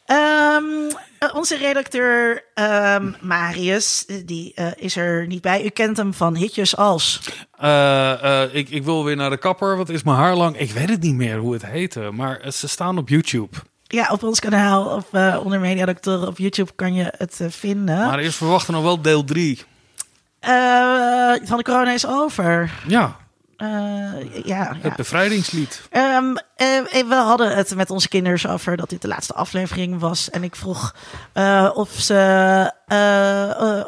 Ehm, 0.07 0.65
eh, 1.19 1.35
onze 1.35 1.57
redacteur 1.57 2.45
ehm, 2.55 3.13
Marius, 3.21 4.05
die 4.25 4.53
eh, 4.55 4.67
is 4.77 4.97
er 4.97 5.27
niet 5.27 5.41
bij. 5.43 5.65
U 5.65 5.69
kent 5.69 5.97
hem 5.97 6.15
van 6.15 6.37
hitjes 6.37 6.77
als. 6.77 7.21
Eh, 7.59 8.43
eh, 8.43 8.55
ik, 8.55 8.69
ik 8.69 8.85
wil 8.85 9.05
weer 9.05 9.17
naar 9.17 9.31
de 9.31 9.37
kapper. 9.37 9.77
Wat 9.77 9.89
is 9.89 10.03
mijn 10.03 10.17
haar 10.17 10.35
lang? 10.37 10.59
Ik 10.59 10.71
weet 10.71 10.89
het 10.89 11.03
niet 11.03 11.15
meer 11.15 11.39
hoe 11.39 11.53
het 11.53 11.67
heette. 11.67 12.11
Maar 12.13 12.53
ze 12.53 12.69
staan 12.69 12.99
op 12.99 13.09
YouTube. 13.09 13.57
Ja, 13.83 14.09
op 14.11 14.23
ons 14.23 14.41
kanaal 14.41 14.85
of 14.85 15.13
eh, 15.13 15.41
onder 15.45 15.61
Mediadoctoren 15.61 16.29
op 16.29 16.39
YouTube 16.39 16.73
kan 16.75 16.95
je 16.95 17.13
het 17.17 17.41
vinden. 17.49 17.97
Maar 17.97 18.19
eerst 18.19 18.37
verwachten 18.37 18.75
nog 18.75 18.83
wel 18.83 19.03
deel 19.03 19.25
3. 19.25 19.63
Eh, 20.41 20.51
van 21.43 21.57
de 21.57 21.63
corona 21.63 21.93
is 21.93 22.07
over. 22.07 22.71
Ja, 22.87 23.17
Eh, 23.57 24.45
ja, 24.45 24.77
het 24.81 24.97
bevrijdingslied. 24.97 25.83
Ehm, 25.91 26.35
eh, 26.57 27.05
we 27.09 27.15
hadden 27.15 27.57
het 27.57 27.75
met 27.75 27.91
onze 27.91 28.09
kinders 28.09 28.47
over 28.47 28.77
dat 28.77 28.91
dit 28.91 29.03
de 29.03 29.09
laatste 29.09 29.35
aflevering 29.35 29.99
was. 29.99 30.31
En 30.31 30.43
ik 30.43 30.57
vroeg 30.57 30.95
eh, 31.33 31.71
of, 31.75 31.91
ze, 31.91 32.73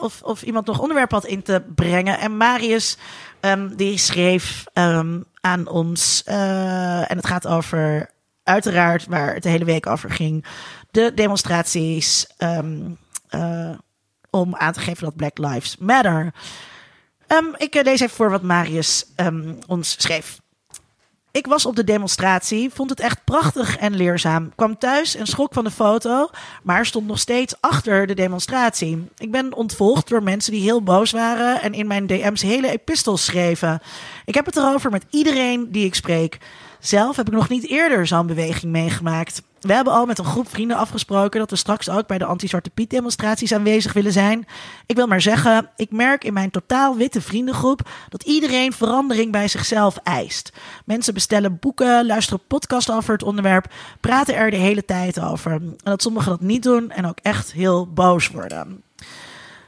of, 0.01 0.23
of 0.23 0.43
iemand 0.43 0.67
nog 0.67 0.79
onderwerp 0.79 1.11
had 1.11 1.25
in 1.25 1.43
te 1.43 1.63
brengen. 1.75 2.19
En 2.19 2.37
Marius 2.37 2.97
ehm, 3.41 3.69
die 3.77 3.99
schreef 3.99 4.65
ehm, 4.73 5.21
aan 5.41 5.69
ons. 5.69 6.23
en 6.25 7.17
het 7.17 7.27
gaat 7.27 7.47
over, 7.47 8.11
uiteraard, 8.43 9.07
waar 9.07 9.35
het 9.35 9.43
de 9.43 9.49
hele 9.49 9.65
week 9.65 9.87
over 9.87 10.11
ging. 10.11 10.45
De 10.91 11.13
demonstraties 11.15 12.27
om 14.31 14.57
aan 14.57 14.73
te 14.73 14.81
geven 14.81 15.05
dat 15.05 15.17
Black 15.17 15.39
Lives 15.39 15.77
Matter. 15.77 16.33
Ehm, 17.29 17.45
ik 17.57 17.75
eh, 17.75 17.85
lees 17.85 18.01
even 18.01 18.17
voor 18.17 18.31
wat 18.31 18.43
Marius 18.43 19.05
ehm, 19.17 19.53
ons 19.67 19.95
schreef. 19.99 20.41
Ik 21.31 21.47
was 21.47 21.67
op 21.67 21.77
de 21.77 21.85
demonstratie, 21.85 22.71
vond 22.71 22.91
het 22.91 23.01
echt 23.01 23.25
prachtig 23.25 23.77
en 23.77 23.97
leerzaam. 23.97 24.55
Kwam 24.55 24.79
thuis 24.79 25.15
en 25.15 25.27
schrok 25.27 25.53
van 25.53 25.65
de 25.65 25.71
foto, 25.71 26.31
maar 26.63 26.87
stond 26.87 27.07
nog 27.07 27.19
steeds 27.19 27.55
achter 27.61 28.07
de 28.07 28.15
demonstratie. 28.15 29.09
Ik 29.19 29.31
ben 29.31 29.55
ontvolgd 29.55 30.09
door 30.09 30.23
mensen 30.23 30.53
die 30.53 30.63
heel 30.63 30.83
boos 30.83 31.11
waren 31.11 31.63
en 31.63 31.73
in 31.73 31.87
mijn 31.87 32.07
DM's 32.07 32.43
hele 32.43 32.71
epistels 32.71 33.25
schreven. 33.25 33.81
Ik 34.25 34.35
heb 34.35 34.47
het 34.47 34.57
erover 34.57 34.91
met 34.91 35.05
iedereen 35.11 35.73
die 35.73 35.87
ik 35.87 35.95
spreek. 35.95 36.39
Zelf 36.81 37.17
heb 37.17 37.27
ik 37.27 37.33
nog 37.33 37.49
niet 37.49 37.69
eerder 37.69 38.07
zo'n 38.07 38.27
beweging 38.27 38.73
meegemaakt. 38.73 39.43
We 39.61 39.73
hebben 39.73 39.93
al 39.93 40.07
met 40.07 40.19
een 40.19 40.25
groep 40.25 40.49
vrienden 40.49 40.77
afgesproken 40.77 41.41
dat 41.41 41.51
we 41.51 41.57
straks 41.57 41.89
ook 41.89 42.07
bij 42.07 42.19
de 42.19 42.25
anti-Zwarte 42.25 42.71
Piet 42.71 42.91
demonstraties 42.91 43.53
aanwezig 43.53 43.93
willen 43.93 44.13
zijn. 44.13 44.47
Ik 44.87 44.97
wil 44.97 45.07
maar 45.07 45.21
zeggen, 45.21 45.71
ik 45.77 45.91
merk 45.91 46.25
in 46.25 46.33
mijn 46.33 46.51
totaal 46.51 46.97
witte 46.97 47.21
vriendengroep 47.21 47.89
dat 48.09 48.23
iedereen 48.23 48.73
verandering 48.73 49.33
bij 49.33 49.49
zichzelf 49.49 49.97
eist. 49.97 50.53
Mensen 50.85 51.15
bestellen 51.15 51.59
boeken, 51.59 52.07
luisteren 52.07 52.41
podcasts 52.47 52.91
over 52.91 53.13
het 53.13 53.23
onderwerp, 53.23 53.73
praten 54.01 54.35
er 54.35 54.51
de 54.51 54.57
hele 54.57 54.85
tijd 54.85 55.21
over. 55.21 55.53
En 55.53 55.77
dat 55.83 56.03
sommigen 56.03 56.31
dat 56.31 56.41
niet 56.41 56.63
doen 56.63 56.91
en 56.91 57.07
ook 57.07 57.19
echt 57.23 57.53
heel 57.53 57.87
boos 57.87 58.29
worden. 58.29 58.83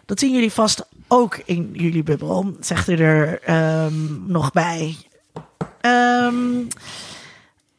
Dat 0.07 0.19
zien 0.19 0.33
jullie 0.33 0.53
vast 0.53 0.87
ook 1.09 1.41
in 1.45 1.71
jullie 1.73 2.03
bubbel, 2.03 2.57
zegt 2.61 2.89
u 2.89 2.97
er 2.97 3.43
ehm, 3.43 4.31
nog 4.31 4.53
bij. 4.53 4.97
Ehm, 5.81 6.63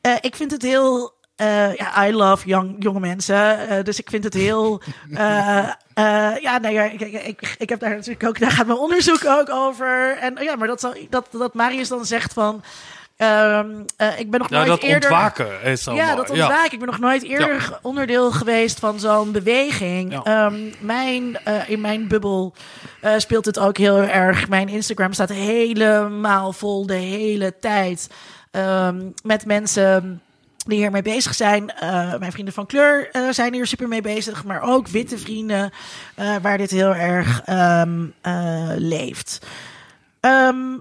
eh, 0.01 0.16
ik 0.22 0.36
vind 0.36 0.51
het 0.51 0.62
heel. 0.62 1.20
Eh, 1.42 1.76
ja, 1.76 2.08
I 2.08 2.14
love 2.14 2.48
young, 2.48 2.76
jonge 2.80 3.00
mensen. 3.00 3.70
eh, 3.70 3.84
dus 3.84 4.00
ik 4.00 4.10
vind 4.10 4.24
het 4.24 4.34
heel. 4.34 4.82
eh, 5.14 5.58
eh, 5.94 6.38
ja, 6.42 6.58
nee, 6.58 6.74
ja, 6.74 6.84
ik, 6.84 7.02
ik, 7.02 7.24
ik, 7.26 7.56
ik 7.58 7.70
heb 7.70 7.80
daar 7.80 7.89
natuurlijk 7.96 8.24
ook. 8.28 8.39
Daar 8.39 8.52
gaat 8.52 8.66
mijn 8.68 8.80
onderzoek 8.80 9.26
ook 9.26 9.50
over. 9.50 10.18
En 10.18 10.38
ja, 10.39 10.56
maar 10.56 10.68
dat, 10.68 10.80
zal, 10.80 10.94
dat, 11.10 11.28
dat 11.32 11.54
Marius 11.54 11.88
dan 11.88 12.06
zegt 12.06 12.34
van. 12.34 12.64
ehm, 13.18 13.70
eh, 13.98 14.20
ik 14.20 14.30
ben 14.32 14.39
nog 14.39 14.50
Ja, 14.50 14.56
nooit 14.56 14.68
dat 14.68 14.82
eerder. 14.82 15.10
ontwaken 15.12 15.62
is 15.64 15.84
zo 15.84 15.94
Ja, 15.94 16.04
mooi. 16.06 16.16
dat 16.16 16.30
ontwaak. 16.30 16.72
Ik 16.72 16.80
ben 16.80 16.88
nog 16.88 17.00
nooit 17.00 17.24
eerder 17.24 17.68
Ja. 17.72 17.80
onderdeel 17.82 18.32
geweest 18.32 18.80
van 18.80 19.00
zo'n 19.00 19.32
beweging. 19.32 20.12
Ja. 20.12 20.24
Ehm, 20.24 20.56
mijn, 20.80 21.38
eh, 21.44 21.70
in 21.70 21.82
mijn 21.82 22.08
bubbel 22.08 22.54
eh, 23.02 23.14
speelt 23.18 23.46
het 23.46 23.60
ook 23.60 23.78
heel 23.78 23.98
erg. 23.98 24.48
Mijn 24.50 24.70
Instagram 24.70 25.14
staat 25.14 25.30
helemaal 25.30 26.54
vol 26.54 26.86
de 26.86 26.94
hele 26.94 27.60
tijd. 27.60 28.10
ehm, 28.52 29.02
met 29.24 29.46
mensen 29.46 30.22
die 30.64 30.78
hiermee 30.78 31.01
bezig 31.01 31.34
zijn. 31.36 31.70
Eh, 31.70 32.16
mijn 32.18 32.32
vrienden 32.32 32.53
van 32.53 32.66
kleur 32.66 33.09
eh, 33.12 33.30
zijn 33.30 33.53
hier 33.53 33.68
super 33.68 33.88
mee 33.88 34.01
bezig. 34.01 34.43
Maar 34.43 34.62
ook 34.62 34.88
witte 34.88 35.18
vrienden 35.18 35.72
eh, 36.16 36.36
waar 36.41 36.57
dit 36.57 36.72
heel 36.72 36.95
erg 36.95 37.41
ehm, 37.45 38.05
eh, 38.22 38.70
leeft. 38.76 39.39
Ehm, 40.20 40.78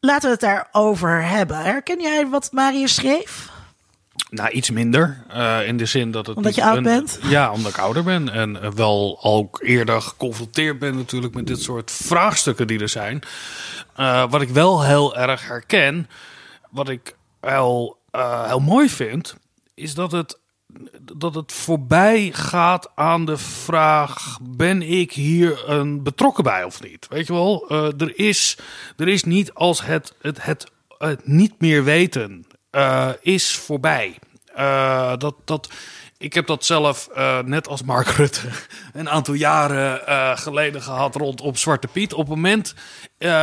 laten 0.00 0.22
we 0.24 0.30
het 0.30 0.40
daarover 0.40 1.24
hebben. 1.24 1.56
Herken 1.58 2.00
jij 2.00 2.26
wat 2.26 2.52
Marius 2.52 2.94
schreef? 2.94 3.48
Nou, 4.30 4.50
iets 4.50 4.70
minder. 4.70 5.24
in 5.66 5.76
de 5.76 5.86
zin 5.86 6.10
dat 6.10 6.26
het. 6.26 6.36
Omdat 6.36 6.54
je 6.54 6.64
oud 6.64 6.76
een- 6.76 6.82
bent? 6.82 7.18
Ja, 7.22 7.52
omdat 7.52 7.72
ik 7.72 7.78
ouder 7.78 8.02
ben. 8.02 8.28
En 8.32 8.74
wel 8.76 9.18
ook 9.22 9.60
eerder 9.62 10.02
geconfronteerd 10.02 10.78
ben 10.78 10.96
natuurlijk 10.96 11.34
met 11.34 11.46
dit 11.46 11.62
soort 11.62 11.90
vraagstukken 11.90 12.66
die 12.66 12.80
er 12.80 12.88
zijn. 12.88 13.22
Wat 14.30 14.40
ik 14.42 14.48
wel 14.48 14.84
heel 14.84 15.16
erg 15.16 15.46
herken, 15.46 16.08
wat 16.70 16.88
ik 16.88 17.14
wel 17.40 17.98
eh, 18.16 18.46
heel 18.46 18.60
mooi 18.60 18.88
vind, 18.88 19.36
is 19.74 19.94
dat 19.94 20.12
het, 20.12 20.38
dat 21.12 21.34
het 21.34 21.52
voorbij 21.52 22.30
gaat 22.32 22.90
aan 22.94 23.24
de 23.24 23.36
vraag: 23.36 24.38
ben 24.42 24.82
ik 24.82 25.12
hier 25.12 25.68
een 25.68 26.02
betrokken 26.02 26.44
bij 26.44 26.64
of 26.64 26.82
niet? 26.82 27.06
Weet 27.08 27.26
je 27.26 27.32
wel, 27.32 27.64
Eh, 27.68 28.00
er, 28.00 28.18
is, 28.18 28.58
er 28.96 29.08
is 29.08 29.24
niet 29.24 29.54
als 29.54 29.84
het, 29.84 30.14
het, 30.20 30.42
het, 30.44 30.66
het 30.98 31.26
niet 31.26 31.54
meer 31.58 31.84
weten 31.84 32.46
eh, 32.70 33.10
is 33.20 33.56
voorbij. 33.56 34.18
Dat, 35.18 35.34
dat, 35.44 35.68
ik 36.18 36.32
heb 36.32 36.46
dat 36.46 36.64
zelf, 36.64 37.08
net 37.44 37.68
als 37.68 37.82
Mark 37.82 38.08
Rutte, 38.08 38.40
een 38.92 39.08
aantal 39.08 39.34
jaren 39.34 40.38
geleden 40.38 40.82
gehad 40.82 41.14
rondom 41.14 41.56
Zwarte 41.56 41.86
Piet. 41.86 42.12
Op 42.12 42.18
het 42.18 42.28
moment, 42.28 42.74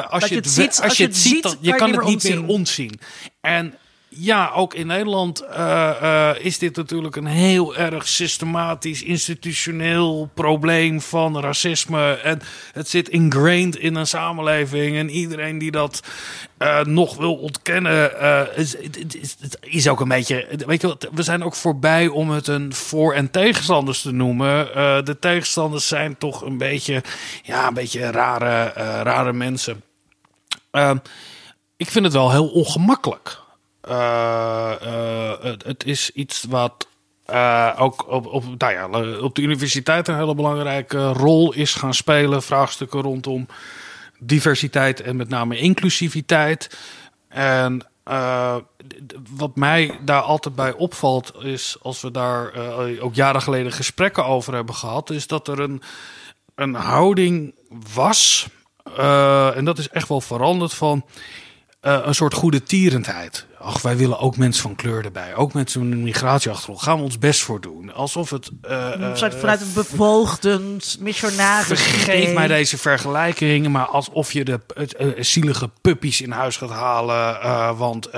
als, 0.09 0.23
je 0.23 0.29
je 0.29 0.35
het, 0.35 0.49
ziet, 0.49 0.81
als 0.81 0.97
je 0.97 1.03
het 1.03 1.17
ziet, 1.17 1.57
je 1.59 1.75
kan 1.75 1.91
het 1.91 2.05
niet 2.05 2.23
meer 2.23 2.45
ontzien. 2.45 2.99
En 3.41 3.77
ja, 4.15 4.51
ook 4.55 4.73
in 4.73 4.87
Nederland 4.87 5.41
eh, 5.41 6.29
eh, 6.29 6.45
is 6.45 6.57
dit 6.57 6.75
natuurlijk 6.75 7.15
een 7.15 7.25
heel 7.25 7.75
erg 7.75 8.07
systematisch, 8.07 9.03
institutioneel 9.03 10.29
probleem 10.33 11.01
van 11.01 11.39
racisme. 11.39 12.13
En 12.13 12.41
het 12.73 12.89
zit 12.89 13.09
ingrained 13.09 13.75
in 13.75 13.95
een 13.95 14.07
samenleving. 14.07 14.97
En 14.97 15.09
iedereen 15.09 15.57
die 15.57 15.71
dat 15.71 16.03
eh, 16.57 16.83
nog 16.83 17.17
wil 17.17 17.35
ontkennen, 17.35 18.11
is, 18.55 18.75
is, 18.75 19.35
is 19.61 19.87
ook 19.87 19.99
een 19.99 20.07
beetje. 20.07 20.47
Weet 20.65 20.81
je 20.81 20.87
wat, 20.87 21.09
we 21.11 21.23
zijn 21.23 21.43
ook 21.43 21.55
voorbij 21.55 22.07
om 22.07 22.29
het 22.29 22.47
een 22.47 22.73
voor- 22.73 23.13
en 23.13 23.31
tegenstanders 23.31 24.01
te 24.01 24.11
noemen. 24.11 24.67
De 25.05 25.17
tegenstanders 25.19 25.87
zijn 25.87 26.17
toch 26.17 26.41
een 26.41 26.57
beetje, 26.57 27.03
ja, 27.43 27.67
een 27.67 27.73
beetje 27.73 28.11
rare, 28.11 28.63
rare 29.03 29.33
mensen. 29.33 29.83
Ehm, 30.71 30.97
ik 31.77 31.89
vind 31.89 32.05
het 32.05 32.13
wel 32.13 32.31
heel 32.31 32.47
ongemakkelijk. 32.47 33.41
Eh, 33.83 34.71
eh, 34.81 35.41
het, 35.41 35.63
het 35.63 35.85
is 35.85 36.11
iets 36.11 36.45
wat 36.49 36.87
eh, 37.25 37.75
ook 37.77 38.11
op, 38.11 38.25
op, 38.25 38.43
nou 38.57 38.73
ja, 38.73 39.17
op 39.19 39.35
de 39.35 39.41
universiteit 39.41 40.07
een 40.07 40.15
hele 40.15 40.35
belangrijke 40.35 41.07
rol 41.07 41.53
is 41.53 41.73
gaan 41.73 41.93
spelen. 41.93 42.43
Vraagstukken 42.43 43.01
rondom 43.01 43.47
diversiteit 44.19 45.01
en 45.01 45.15
met 45.15 45.29
name 45.29 45.57
inclusiviteit. 45.57 46.77
En 47.27 47.87
wat 49.29 49.55
mij 49.55 49.99
daar 50.01 50.21
altijd 50.21 50.55
bij 50.55 50.73
opvalt, 50.73 51.33
is 51.39 51.77
als 51.81 52.01
we 52.01 52.11
daar 52.11 52.53
ook 52.99 53.15
jaren 53.15 53.41
geleden 53.41 53.71
gesprekken 53.71 54.25
over 54.25 54.53
hebben 54.53 54.75
gehad, 54.75 55.09
is 55.09 55.27
dat 55.27 55.47
er 55.47 55.59
een, 55.59 55.81
een 56.55 56.73
houding 56.73 57.55
was. 57.93 58.47
en 59.53 59.65
dat 59.65 59.77
is 59.77 59.89
echt 59.89 60.07
wel 60.07 60.21
veranderd 60.21 60.73
van 60.73 61.05
eh, 61.83 61.99
een 62.03 62.15
soort 62.15 62.33
goede 62.33 62.63
tierendheid. 62.63 63.45
Ach, 63.59 63.81
wij 63.81 63.97
willen 63.97 64.19
ook 64.19 64.37
mensen 64.37 64.61
van 64.61 64.75
kleur 64.75 65.05
erbij. 65.05 65.35
Ook 65.35 65.53
mensen 65.53 65.89
met 65.89 65.97
een 65.97 66.03
migratieachtergrond. 66.03 66.81
Gaan 66.81 66.97
we 66.97 67.03
ons 67.03 67.19
best 67.19 67.41
voor 67.41 67.61
doen. 67.61 67.93
Alsof 67.93 68.29
het... 68.29 68.49
eh, 68.61 68.91
Vanuit, 68.91 69.61
een 69.61 69.73
bevoogd, 69.73 70.47
missionaris. 70.99 71.67
Vergeef 71.81 72.33
mij 72.33 72.47
deze 72.47 72.77
vergelijking, 72.77 73.67
maar 73.67 73.85
alsof 73.85 74.31
je 74.33 74.43
de 74.43 74.59
zielige 75.19 75.69
puppies 75.81 76.21
in 76.21 76.31
huis 76.31 76.57
gaat 76.57 76.69
halen. 76.69 77.77
want, 77.77 78.09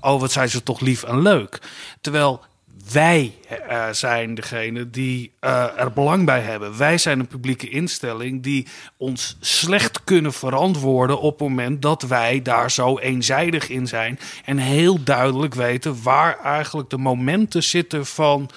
oh, 0.00 0.20
wat 0.20 0.32
zijn 0.32 0.48
ze 0.48 0.62
toch 0.62 0.80
lief 0.80 1.02
en 1.02 1.22
leuk. 1.22 1.58
Terwijl 2.00 2.40
wij 2.92 3.34
eh, 3.68 3.88
zijn 3.90 4.34
degene 4.34 4.90
die 4.90 5.32
eh, 5.40 5.78
er 5.78 5.92
belang 5.92 6.26
bij 6.26 6.40
hebben. 6.40 6.76
Wij 6.76 6.98
zijn 6.98 7.18
een 7.20 7.26
publieke 7.26 7.68
instelling 7.68 8.42
die 8.42 8.66
ons 8.96 9.36
slecht 9.40 10.04
kunnen 10.04 10.32
verantwoorden 10.32 11.20
op 11.20 11.38
het 11.38 11.48
moment 11.48 11.82
dat 11.82 12.02
wij 12.02 12.42
daar 12.42 12.70
zo 12.70 12.98
eenzijdig 12.98 13.68
in 13.68 13.86
zijn. 13.86 14.18
En 14.44 14.58
heel 14.58 15.02
duidelijk 15.02 15.54
weten 15.54 16.02
waar 16.02 16.40
eigenlijk 16.40 16.90
de 16.90 16.98
momenten 16.98 17.62
zitten 17.62 18.06
van 18.06 18.50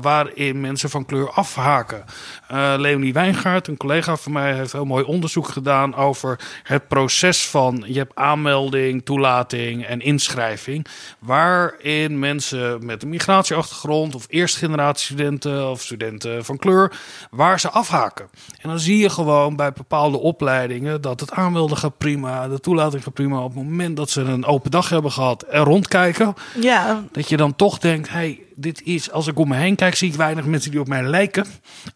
waarin 0.00 0.60
mensen 0.60 0.90
van 0.90 1.04
kleur 1.04 1.30
afhaken. 1.30 2.04
Eh, 2.48 2.74
Leonie 2.76 3.12
Wijngaard, 3.12 3.68
een 3.68 3.76
collega 3.76 4.16
van 4.16 4.32
mij, 4.32 4.54
heeft 4.54 4.72
heel 4.72 4.84
mooi 4.84 5.04
onderzoek 5.04 5.48
gedaan 5.48 5.94
over 5.94 6.40
het 6.62 6.88
proces 6.88 7.48
van 7.48 7.84
je 7.86 7.98
hebt 7.98 8.14
aanmelding, 8.14 9.04
toelating 9.04 9.84
en 9.84 10.00
inschrijving. 10.00 10.86
Waarin 11.18 12.18
mensen 12.18 12.86
met 12.86 13.02
een 13.02 13.08
migratieachtergrond 13.08 14.14
of 14.14 14.26
eerste 14.28 14.58
generatie 14.58 15.04
studenten 15.04 15.70
of 15.70 15.82
studenten 15.82 16.44
van 16.44 16.56
kleur, 16.56 16.92
waar 17.30 17.60
ze 17.60 17.70
afhaken. 17.70 18.28
En 18.60 18.68
dan 18.68 18.78
zie 18.78 18.98
je 18.98 19.10
gewoon 19.10 19.56
bij 19.56 19.72
bepaalde 19.72 20.18
opleidingen 20.18 21.00
dat 21.00 21.20
het 21.20 21.32
aanmelden 21.32 21.76
gaat 21.76 21.98
prima, 21.98 22.48
de 22.48 22.60
toelating 22.60 23.02
gaat 23.02 23.14
prima. 23.14 23.42
Op 23.42 23.54
het 23.54 23.64
moment 23.64 23.96
dat 23.96 24.10
ze 24.10 24.20
een 24.20 24.44
open 24.44 24.70
dag 24.70 24.88
hebben 24.88 25.12
gehad 25.12 25.42
en 25.42 25.64
rondkijken, 25.64 26.34
Ja, 26.60 27.04
dat 27.12 27.28
je 27.28 27.36
dan 27.36 27.56
toch 27.56 27.78
denkt, 27.78 28.08
hey, 28.08 28.40
dit 28.56 28.82
is, 28.82 29.10
als 29.10 29.26
ik 29.26 29.38
om 29.38 29.48
me 29.48 29.56
heen 29.56 29.76
kijk, 29.76 29.94
zie 29.94 30.08
ik 30.08 30.14
weinig 30.14 30.44
mensen 30.44 30.70
die 30.70 30.80
op 30.80 30.88
mij 30.88 31.02
lijken. 31.02 31.46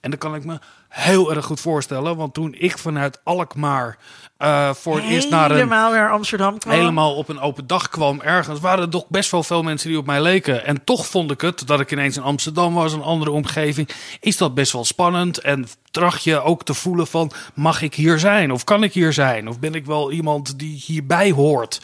En 0.00 0.10
dan 0.10 0.18
kan 0.18 0.34
ik 0.34 0.44
me 0.44 0.58
heel 0.88 1.34
erg 1.34 1.44
goed 1.44 1.60
voorstellen, 1.60 2.16
want 2.16 2.34
toen 2.34 2.54
ik 2.58 2.78
vanuit 2.78 3.20
Alkmaar 3.24 3.98
eh, 4.36 4.74
voor 4.74 4.96
het 4.96 5.04
eerst 5.04 5.30
naar 5.30 5.50
een 5.50 5.56
helemaal 5.56 5.92
naar 5.92 6.10
Amsterdam 6.10 6.58
kwam. 6.58 6.74
helemaal 6.74 7.14
op 7.14 7.28
een 7.28 7.40
open 7.40 7.66
dag 7.66 7.88
kwam 7.88 8.20
ergens, 8.20 8.60
waren 8.60 8.84
er 8.84 8.90
toch 8.90 9.08
best 9.08 9.30
wel 9.30 9.42
veel 9.42 9.62
mensen 9.62 9.88
die 9.88 9.98
op 9.98 10.06
mij 10.06 10.22
leken. 10.22 10.66
En 10.66 10.84
toch 10.84 11.06
vond 11.06 11.30
ik 11.30 11.40
het, 11.40 11.66
dat 11.66 11.80
ik 11.80 11.92
ineens 11.92 12.16
in 12.16 12.22
Amsterdam 12.22 12.74
was, 12.74 12.92
een 12.92 13.02
andere 13.02 13.30
omgeving, 13.30 13.88
is 14.20 14.36
dat 14.36 14.54
best 14.54 14.72
wel 14.72 14.84
spannend. 14.84 15.38
En 15.38 15.66
tracht 15.90 16.24
je 16.24 16.42
ook 16.42 16.64
te 16.64 16.74
voelen 16.74 17.06
van, 17.06 17.32
mag 17.54 17.82
ik 17.82 17.94
hier 17.94 18.18
zijn? 18.18 18.52
Of 18.52 18.64
kan 18.64 18.82
ik 18.82 18.92
hier 18.92 19.12
zijn? 19.12 19.48
Of 19.48 19.58
ben 19.58 19.74
ik 19.74 19.86
wel 19.86 20.12
iemand 20.12 20.58
die 20.58 20.82
hierbij 20.86 21.30
hoort? 21.30 21.80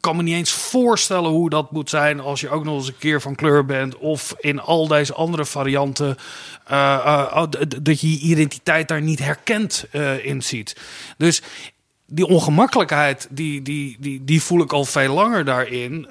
Kan 0.00 0.16
me 0.16 0.22
niet 0.22 0.34
eens 0.34 0.52
voorstellen 0.52 1.30
hoe 1.30 1.50
dat 1.50 1.70
moet 1.70 1.90
zijn 1.90 2.20
als 2.20 2.40
je 2.40 2.48
ook 2.48 2.64
nog 2.64 2.74
eens 2.74 2.86
een 2.86 2.98
keer 2.98 3.20
van 3.20 3.34
kleur 3.34 3.66
bent. 3.66 3.96
Of 3.96 4.34
in 4.38 4.60
al 4.60 4.86
deze 4.86 5.14
andere 5.14 5.44
varianten. 5.44 6.16
eh, 6.64 6.94
eh, 6.94 7.36
oh, 7.36 7.50
dat 7.82 8.00
je 8.00 8.10
je 8.10 8.18
identiteit 8.18 8.88
daar 8.88 9.02
niet 9.02 9.18
herkend 9.18 9.86
eh, 9.90 10.24
in 10.24 10.42
ziet. 10.42 10.76
Dus 11.16 11.42
die 12.06 12.26
ongemakkelijkheid, 12.26 13.28
die, 13.30 13.62
die, 13.62 13.96
die, 14.00 14.24
die 14.24 14.42
voel 14.42 14.62
ik 14.62 14.72
al 14.72 14.84
veel 14.84 15.14
langer 15.14 15.44
daarin. 15.44 16.08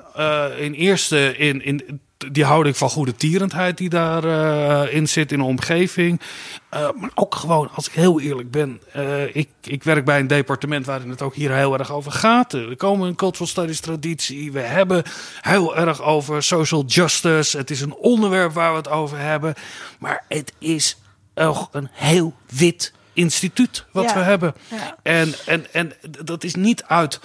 In 0.57 0.73
eerste, 0.73 1.37
in, 1.37 1.63
in 1.63 1.99
die 2.27 2.43
houding 2.45 2.77
van 2.77 2.89
goede 2.89 3.15
tierendheid 3.15 3.77
die 3.77 3.89
daarin 3.89 4.91
in 4.91 5.07
zit 5.07 5.31
in 5.31 5.37
de 5.37 5.43
omgeving. 5.45 6.21
Eh, 6.69 6.89
maar 6.95 7.09
ook 7.15 7.35
gewoon, 7.35 7.69
als 7.73 7.87
ik 7.87 7.93
heel 7.93 8.19
eerlijk 8.19 8.51
ben, 8.51 8.81
eh, 8.91 9.35
ik, 9.35 9.49
ik 9.63 9.83
werk 9.83 10.05
bij 10.05 10.19
een 10.19 10.27
departement 10.27 10.85
waarin 10.85 11.09
het 11.09 11.21
ook 11.21 11.35
hier 11.35 11.53
heel 11.53 11.77
erg 11.77 11.91
over 11.91 12.11
gaat. 12.11 12.51
We 12.51 12.75
komen 12.77 13.07
een 13.07 13.15
cultural 13.15 13.47
studies 13.47 13.79
traditie. 13.79 14.51
We 14.51 14.59
hebben 14.59 15.03
heel 15.41 15.77
erg 15.77 16.01
over 16.01 16.43
social 16.43 16.83
justice. 16.85 17.57
Het 17.57 17.69
is 17.71 17.81
een 17.81 17.95
onderwerp 17.95 18.53
waar 18.53 18.71
we 18.71 18.77
het 18.77 18.89
over 18.89 19.17
hebben. 19.17 19.53
Maar 19.99 20.23
het 20.27 20.53
is 20.57 20.97
ook 21.35 21.69
een 21.71 21.89
heel 21.91 22.33
wit 22.49 22.93
instituut 23.13 23.85
wat 23.91 24.03
Ja. 24.03 24.13
we 24.13 24.19
hebben. 24.19 24.53
Ja. 24.67 24.97
En, 25.03 25.33
en, 25.45 25.73
en 25.73 25.93
dat 26.23 26.43
is 26.43 26.55
niet 26.55 26.83
uit. 26.83 27.19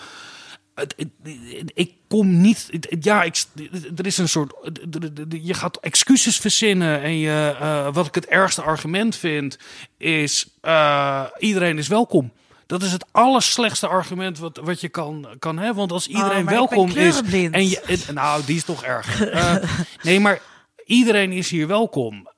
Ik 1.74 1.92
kom 2.08 2.40
niet. 2.40 2.68
Ja, 3.00 3.22
ik, 3.22 3.44
er 3.96 4.06
is 4.06 4.18
een 4.18 4.28
soort. 4.28 4.52
Je 5.42 5.54
gaat 5.54 5.76
excuses 5.80 6.36
verzinnen. 6.36 7.02
En 7.02 7.18
je, 7.18 7.56
eh, 7.60 7.88
wat 7.94 8.06
ik 8.06 8.14
het 8.14 8.26
ergste 8.26 8.62
argument 8.62 9.16
vind. 9.16 9.58
Is. 9.98 10.46
eh, 10.60 11.24
iedereen 11.38 11.78
is 11.78 11.88
welkom. 11.88 12.32
Dat 12.66 12.82
is 12.82 12.92
het 12.92 13.04
allerslechtste 13.10 13.86
argument 13.88 14.38
wat, 14.38 14.60
wat 14.62 14.80
je 14.80 14.88
kan, 14.88 15.26
kan 15.38 15.56
hebben. 15.58 15.76
Want 15.76 15.92
als 15.92 16.06
iedereen 16.06 16.28
Oh, 16.38 16.44
ben 16.44 16.54
welkom 16.54 16.90
is. 16.90 17.20
En 17.52 17.68
je, 17.68 17.80
en- 17.80 18.14
nou, 18.14 18.42
die 18.46 18.56
is 18.56 18.64
toch 18.64 18.84
erg. 18.84 19.20
Eh, 19.24 19.56
nee, 20.02 20.20
maar 20.20 20.40
iedereen 20.86 21.32
is 21.32 21.50
hier 21.50 21.66
welkom. 21.66 22.28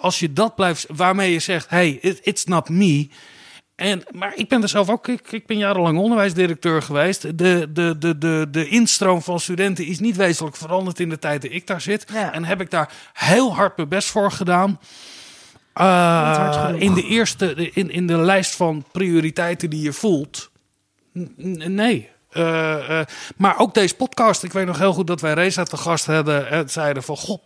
Als 0.00 0.18
je 0.18 0.32
dat 0.32 0.54
blijft, 0.54 0.86
waarmee 0.88 1.32
je 1.32 1.38
zegt: 1.38 1.68
hey, 1.70 1.98
it- 2.00 2.20
it's 2.22 2.44
not 2.44 2.68
me. 2.68 3.08
En, 3.76 4.02
maar 4.10 4.32
ik 4.36 4.48
ben 4.48 4.62
er 4.62 4.68
zelf 4.68 4.88
ook, 4.90 5.08
ik, 5.08 5.32
ik 5.32 5.46
ben 5.46 5.56
jarenlang 5.58 5.98
onderwijsdirecteur 5.98 6.82
geweest. 6.82 7.22
De, 7.22 7.68
de, 7.72 7.96
de, 7.98 8.18
de, 8.18 8.46
de 8.50 8.68
instroom 8.68 9.22
van 9.22 9.40
studenten 9.40 9.84
is 9.86 9.98
niet 9.98 10.16
wezenlijk 10.16 10.56
veranderd 10.56 11.00
in 11.00 11.08
de 11.08 11.18
tijd 11.18 11.42
dat 11.42 11.50
ik 11.50 11.66
daar 11.66 11.80
zit. 11.80 12.06
Ja. 12.12 12.32
En 12.32 12.44
heb 12.44 12.60
ik 12.60 12.70
daar 12.70 12.92
heel 13.12 13.54
hard 13.54 13.76
mijn 13.76 13.88
best 13.88 14.08
voor 14.10 14.30
gedaan. 14.32 14.80
Eh, 15.72 16.72
in 16.78 16.94
de 16.94 17.02
eerste, 17.02 17.54
in, 17.72 17.90
in 17.90 18.06
de 18.06 18.16
lijst 18.16 18.56
van 18.56 18.84
prioriteiten 18.92 19.70
die 19.70 19.82
je 19.82 19.92
voelt. 19.92 20.50
N- 21.12 21.74
Nee. 21.74 22.08
Eh, 22.30 23.00
eh, 23.00 23.06
maar 23.36 23.58
ook 23.58 23.74
deze 23.74 23.94
podcast. 23.94 24.42
Ik 24.42 24.52
weet 24.52 24.66
nog 24.66 24.78
heel 24.78 24.92
goed 24.92 25.06
dat 25.06 25.20
wij 25.20 25.32
Reza 25.32 25.62
te 25.62 25.76
gast 25.76 26.06
hadden. 26.06 26.50
En 26.50 26.68
zeiden 26.70 27.02
van, 27.02 27.16
goh, 27.16 27.42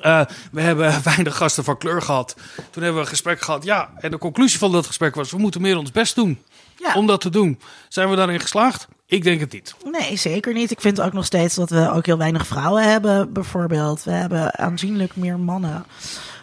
Eh, 0.00 0.20
we 0.52 0.60
hebben 0.60 0.94
weinig 1.04 1.36
gasten 1.36 1.64
van 1.64 1.78
kleur 1.78 2.02
gehad. 2.02 2.36
Toen 2.70 2.82
hebben 2.82 2.94
we 2.94 3.00
een 3.00 3.06
gesprek 3.06 3.40
gehad. 3.40 3.64
Ja, 3.64 3.90
en 3.98 4.10
de 4.10 4.18
conclusie 4.18 4.58
van 4.58 4.72
dat 4.72 4.86
gesprek 4.86 5.14
was: 5.14 5.30
we 5.30 5.38
moeten 5.38 5.60
meer 5.60 5.78
ons 5.78 5.92
best 5.92 6.14
doen 6.14 6.42
Ja. 6.76 6.94
om 6.94 7.06
dat 7.06 7.20
te 7.20 7.30
doen. 7.30 7.60
Zijn 7.88 8.10
we 8.10 8.16
daarin 8.16 8.40
geslaagd? 8.40 8.88
Ik 9.06 9.22
denk 9.22 9.40
het 9.40 9.52
niet. 9.52 9.74
Nee, 9.84 10.16
zeker 10.16 10.52
niet. 10.52 10.70
Ik 10.70 10.80
vind 10.80 11.00
ook 11.00 11.12
nog 11.12 11.24
steeds 11.24 11.54
dat 11.54 11.70
we 11.70 11.90
ook 11.92 12.06
heel 12.06 12.18
weinig 12.18 12.46
vrouwen 12.46 12.90
hebben, 12.90 13.32
bijvoorbeeld. 13.32 14.04
We 14.04 14.10
hebben 14.10 14.58
aanzienlijk 14.58 15.16
meer 15.16 15.38
mannen 15.38 15.84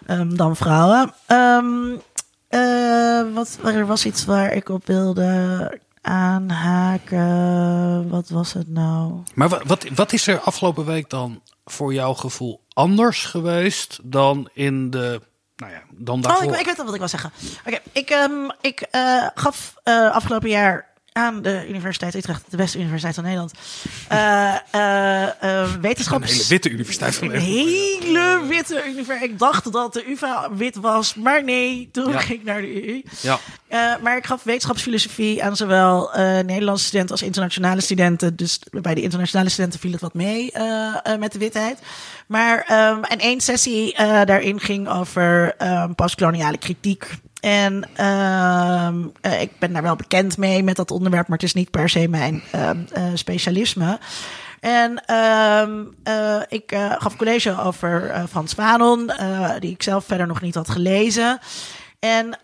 ehm, 0.06 0.36
dan 0.36 0.56
vrouwen. 0.56 1.14
Ehm, 1.26 1.66
eh, 2.48 3.22
wat, 3.34 3.58
er 3.64 3.86
was 3.86 4.06
iets 4.06 4.26
waar 4.26 4.54
ik 4.54 4.70
op 4.70 4.86
wilde 4.88 5.80
aanhaken. 6.02 8.10
Wat 8.10 8.30
was 8.30 8.54
het 8.54 8.68
nou? 8.68 9.14
Maar 9.34 9.50
wat, 9.50 9.62
wat, 9.66 9.86
wat 9.96 10.14
is 10.14 10.28
er 10.28 10.40
afgelopen 10.40 10.86
week 10.86 11.10
dan 11.10 11.42
voor 11.66 11.94
jouw 11.94 12.14
gevoel 12.14 12.64
anders 12.74 13.26
geweest 13.26 14.00
dan 14.04 14.50
in 14.54 14.90
de. 14.90 15.22
Nou 15.56 15.72
ja, 15.72 15.82
dan 15.92 16.18
Oh, 16.18 16.24
daarvoor? 16.24 16.54
ik, 16.54 16.60
ik 16.60 16.66
weet 16.66 16.80
al 16.80 16.86
wat 16.86 16.94
ik 16.94 17.00
wil 17.00 17.10
zeggen. 17.10 17.32
Oké, 17.66 17.80
ik, 17.92 18.10
ehm, 18.10 18.50
ik 18.62 18.82
eh, 18.82 19.28
gaf 19.36 19.76
eh, 19.84 20.12
afgelopen 20.12 20.50
jaar 20.50 20.94
aan 21.18 21.42
de 21.42 21.66
Universiteit 21.70 22.16
Utrecht, 22.16 22.44
de 22.50 22.58
beste 22.58 22.78
universiteit 22.80 23.16
van 23.16 23.24
Nederland, 23.24 23.54
eh, 24.08 24.56
eh, 24.72 25.24
eh, 25.24 25.72
Een 25.74 25.82
wetenschaps... 25.82 26.32
hele 26.32 26.44
witte 26.48 26.70
universiteit 26.70 27.16
van 27.16 27.28
Een 27.28 27.34
Nederland. 27.34 27.68
hele 27.68 28.46
witte 28.48 28.84
universiteit. 28.86 29.22
Ik 29.22 29.40
dacht 29.40 29.72
dat 29.72 29.94
de 29.94 30.10
UvA 30.10 30.50
wit 30.56 30.76
was, 30.76 31.16
maar 31.16 31.44
nee, 31.44 31.90
toen 31.92 32.12
Ja. 32.12 32.20
ging 32.20 32.40
ik 32.40 32.46
naar 32.46 32.62
de 32.62 32.68
UI. 32.68 33.04
Ja. 33.22 33.40
Eh, 33.68 33.94
maar 34.02 34.18
ik 34.18 34.26
gaf 34.26 34.44
wetenschapsfilosofie 34.44 35.44
aan 35.44 35.56
zowel 35.56 36.14
eh, 36.14 36.24
Nederlandse 36.40 36.86
studenten 36.86 37.12
als 37.12 37.22
internationale 37.22 37.82
studenten. 37.82 38.36
Dus 38.36 38.60
bij 38.72 38.94
de 38.94 39.02
internationale 39.02 39.50
studenten 39.50 39.80
viel 39.80 39.92
het 39.92 40.02
wat 40.02 40.14
mee 40.14 40.52
eh, 40.52 40.96
eh, 41.04 41.20
met 41.20 41.32
de 41.32 41.40
witheid. 41.40 41.80
Maar 42.28 42.64
ehm, 42.68 43.04
en 43.04 43.20
één 43.20 43.42
sessie 43.42 43.94
eh, 43.94 44.26
daarin 44.26 44.60
ging 44.60 44.90
over 44.90 45.54
ehm 45.58 45.94
postkoloniale 45.94 46.58
kritiek. 46.58 47.08
En 47.46 47.84
ehm, 47.96 49.08
eh, 49.22 49.42
ik 49.42 49.60
ben 49.60 49.74
daar 49.74 49.82
wel 49.82 49.96
bekend 49.96 50.38
mee 50.38 50.64
met 50.64 50.76
dat 50.76 50.92
onderwerp, 50.92 51.28
maar 51.28 51.38
het 51.38 51.48
is 51.48 51.54
niet 51.54 51.72
per 51.72 51.90
se 51.90 52.08
mijn 52.08 52.44
ehm, 52.52 52.80
eh, 52.94 53.04
specialisme. 53.14 54.00
En 54.60 55.06
ehm, 55.06 55.84
eh, 56.04 56.42
ik 56.48 56.76
gaf 56.98 57.16
college 57.16 57.62
over 57.62 58.24
Frans 58.30 58.54
Fanon, 58.54 59.12
die 59.60 59.72
ik 59.72 59.84
zelf 59.84 60.06
verder 60.06 60.28
nog 60.28 60.42
niet 60.42 60.56
had 60.56 60.70
gelezen. 60.70 61.40
En 62.00 62.40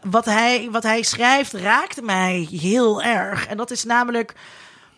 wat, 0.00 0.24
hij, 0.24 0.68
wat 0.70 0.82
hij 0.82 1.02
schrijft 1.02 1.52
raakte 1.52 2.02
mij 2.02 2.48
heel 2.50 3.02
erg. 3.02 3.46
En 3.46 3.56
dat 3.56 3.70
is 3.70 3.84
namelijk, 3.84 4.34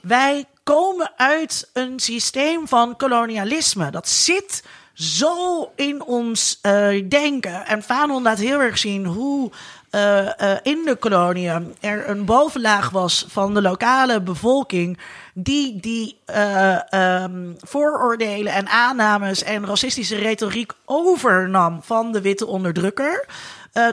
wij 0.00 0.44
komen 0.62 1.12
uit 1.16 1.70
een 1.72 2.00
systeem 2.00 2.68
van 2.68 2.96
kolonialisme. 2.96 3.90
Dat 3.90 4.08
zit 4.08 4.62
zo 4.94 5.70
in 5.74 6.04
ons 6.04 6.58
eh, 6.62 7.08
denken. 7.08 7.66
En 7.66 7.82
Fanon 7.82 8.22
laat 8.22 8.38
heel 8.38 8.60
erg 8.60 8.78
zien 8.78 9.06
hoe 9.06 9.50
eh, 9.90 10.52
eh, 10.52 10.58
in 10.62 10.82
de 10.84 10.96
koloniën 10.96 11.74
er 11.80 12.08
een 12.08 12.24
bovenlaag 12.24 12.90
was 12.90 13.24
van 13.28 13.54
de 13.54 13.62
lokale 13.62 14.20
bevolking. 14.20 14.98
Die 15.34 15.80
die 15.80 16.18
eh, 16.24 16.92
ehm, 16.92 17.52
vooroordelen 17.58 18.52
en 18.52 18.68
aannames 18.68 19.42
en 19.42 19.66
racistische 19.66 20.16
retoriek 20.16 20.72
overnam 20.84 21.80
van 21.82 22.12
de 22.12 22.20
witte 22.20 22.46
onderdrukker. 22.46 23.26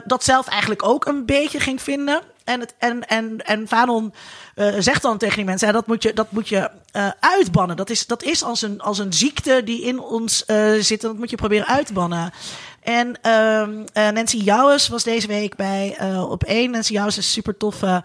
Dat 0.04 0.24
zelf 0.24 0.48
eigenlijk 0.48 0.82
ook 0.82 1.06
een 1.06 1.26
beetje 1.26 1.60
ging 1.60 1.82
vinden. 1.82 2.20
En, 2.48 2.60
het, 2.60 2.74
en, 2.78 3.08
en, 3.08 3.46
en 3.46 3.68
Fanon 3.68 4.12
eh, 4.54 4.74
zegt 4.78 5.02
dan 5.02 5.18
tegen 5.18 5.36
die 5.36 5.44
mensen: 5.44 5.66
ja, 5.66 5.72
dat 5.72 5.86
moet 5.86 6.02
je, 6.02 6.12
dat 6.12 6.32
moet 6.32 6.48
je 6.48 6.70
eh, 6.92 7.08
uitbannen. 7.20 7.76
Dat 7.76 7.90
is, 7.90 8.06
dat 8.06 8.22
is 8.22 8.42
als, 8.42 8.62
een, 8.62 8.80
als 8.80 8.98
een 8.98 9.12
ziekte 9.12 9.62
die 9.64 9.82
in 9.82 10.00
ons 10.00 10.44
eh, 10.44 10.72
zit. 10.72 11.02
En 11.02 11.08
dat 11.08 11.18
moet 11.18 11.30
je 11.30 11.36
proberen 11.36 11.66
uit 11.66 11.86
te 11.86 11.92
bannen. 11.92 12.32
En 12.82 13.22
ehm, 13.22 13.84
eh, 13.92 14.08
Nancy 14.08 14.36
Jouwes 14.36 14.88
was 14.88 15.04
deze 15.04 15.26
week 15.26 15.56
bij 15.56 15.96
op 16.20 16.44
één. 16.44 16.70
Nancy 16.70 16.92
Jouwes 16.92 17.18
is 17.18 17.24
een 17.24 17.32
super 17.32 17.56
toffe 17.56 18.02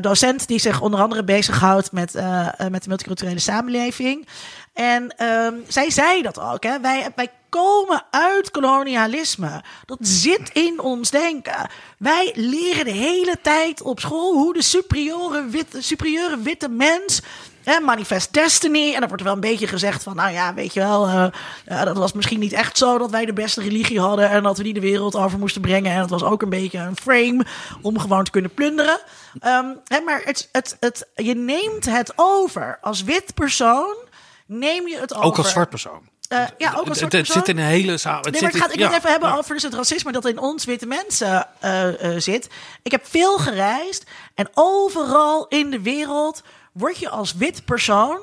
docent 0.00 0.46
die 0.46 0.58
zich 0.58 0.80
onder 0.80 1.00
andere 1.00 1.24
bezighoudt 1.24 1.92
met, 1.92 2.14
eh, 2.14 2.46
eh, 2.46 2.70
met 2.70 2.82
de 2.82 2.88
multiculturele 2.88 3.38
samenleving. 3.38 4.28
En 4.72 5.16
ehm, 5.16 5.54
zij 5.68 5.90
zei 5.90 6.22
dat 6.22 6.40
ook. 6.40 6.62
Hè? 6.62 6.80
Wij, 6.80 7.08
wij 7.14 7.30
komen 7.48 8.04
uit 8.10 8.50
kolonialisme. 8.50 9.62
Dat 9.84 9.98
zit 10.00 10.50
in 10.52 10.80
ons 10.80 11.10
denken. 11.10 11.70
Wij 11.98 12.32
leren 12.34 12.84
de 12.84 12.90
hele 12.90 13.38
tijd 13.42 13.82
op 13.82 14.00
school 14.00 14.32
hoe 14.32 14.52
de 14.52 14.62
superieure 14.62 15.46
witte, 15.46 15.82
superieure 15.82 16.38
witte 16.38 16.68
mens. 16.68 17.22
Hè, 17.68 17.80
manifest 17.80 18.32
Destiny. 18.32 18.86
En 18.86 18.98
dan 18.98 19.08
wordt 19.08 19.20
er 19.20 19.24
wel 19.24 19.34
een 19.34 19.40
beetje 19.40 19.66
gezegd 19.66 20.02
van, 20.02 20.16
nou 20.16 20.32
ja, 20.32 20.54
weet 20.54 20.74
je 20.74 20.80
wel, 20.80 21.08
eh, 21.08 21.84
dat 21.84 21.96
was 21.96 22.12
misschien 22.12 22.40
niet 22.40 22.52
echt 22.52 22.78
zo 22.78 22.98
dat 22.98 23.10
wij 23.10 23.24
de 23.24 23.32
beste 23.32 23.60
religie 23.60 24.00
hadden 24.00 24.30
en 24.30 24.42
dat 24.42 24.56
we 24.56 24.62
die 24.62 24.74
de 24.74 24.80
wereld 24.80 25.16
over 25.16 25.38
moesten 25.38 25.60
brengen. 25.60 25.92
En 25.92 26.00
het 26.00 26.10
was 26.10 26.22
ook 26.22 26.42
een 26.42 26.48
beetje 26.48 26.78
een 26.78 26.96
frame 26.96 27.46
om 27.82 27.98
gewoon 27.98 28.24
te 28.24 28.30
kunnen 28.30 28.54
plunderen. 28.54 29.00
Ehm, 29.40 29.66
hè, 29.84 30.00
maar 30.00 30.20
het, 30.24 30.48
het, 30.52 30.76
het, 30.80 31.08
je 31.14 31.34
neemt 31.34 31.84
het 31.84 32.12
over 32.16 32.78
als 32.80 33.02
wit 33.02 33.34
persoon. 33.34 33.96
Neem 34.46 34.88
je 34.88 34.98
het 34.98 35.14
over. 35.14 35.26
Ook 35.26 35.36
als 35.36 35.50
zwart 35.50 35.70
persoon. 35.70 36.08
Eh, 36.28 36.38
ja, 36.58 36.72
ook 36.76 36.88
als 36.88 37.00
Het- 37.00 37.12
het, 37.12 37.26
zit 37.26 37.48
in 37.48 37.58
een 37.58 37.64
hele 37.64 37.96
samen. 37.96 38.32
Nee, 38.32 38.42
maar 38.42 38.50
het 38.50 38.60
gaat, 38.60 38.72
ik 38.72 38.78
wil 38.78 38.86
het 38.86 38.96
even 38.96 39.10
hebben 39.10 39.32
over 39.34 39.54
dus 39.54 39.62
het 39.62 39.74
racisme 39.74 40.12
dat 40.12 40.26
in 40.26 40.38
ons 40.38 40.64
witte 40.64 40.86
mensen 40.86 41.46
eh, 41.60 41.88
zit. 42.16 42.48
Ik 42.82 42.90
heb 42.90 43.06
veel 43.06 43.38
gereisd 43.38 44.04
en 44.34 44.48
overal 44.54 45.46
in 45.48 45.70
de 45.70 45.82
wereld 45.82 46.42
word 46.78 46.98
je 46.98 47.08
als 47.08 47.32
wit 47.32 47.64
persoon 47.64 48.20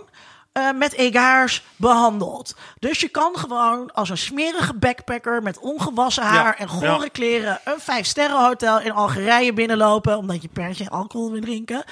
eh, 0.55 0.71
met 0.71 0.93
egaars 0.93 1.63
behandeld. 1.75 2.55
Dus 2.79 2.99
je 2.99 3.07
kan 3.07 3.37
gewoon 3.37 3.93
als 3.93 4.09
een 4.09 4.17
smerige 4.17 4.73
backpacker 4.73 5.43
met 5.43 5.59
ongewassen 5.59 6.23
haar 6.23 6.45
Ja, 6.45 6.57
en 6.57 6.67
gore 6.67 7.03
ja. 7.03 7.07
kleren 7.11 7.59
een 7.63 7.79
vijf 7.79 8.31
hotel 8.31 8.79
in 8.79 8.91
Algerije 8.91 9.53
binnenlopen 9.53 10.17
omdat 10.17 10.41
je 10.41 10.47
per 10.47 10.75
se 10.75 10.89
alcohol 10.89 11.31
wil 11.31 11.41
drinken. 11.41 11.83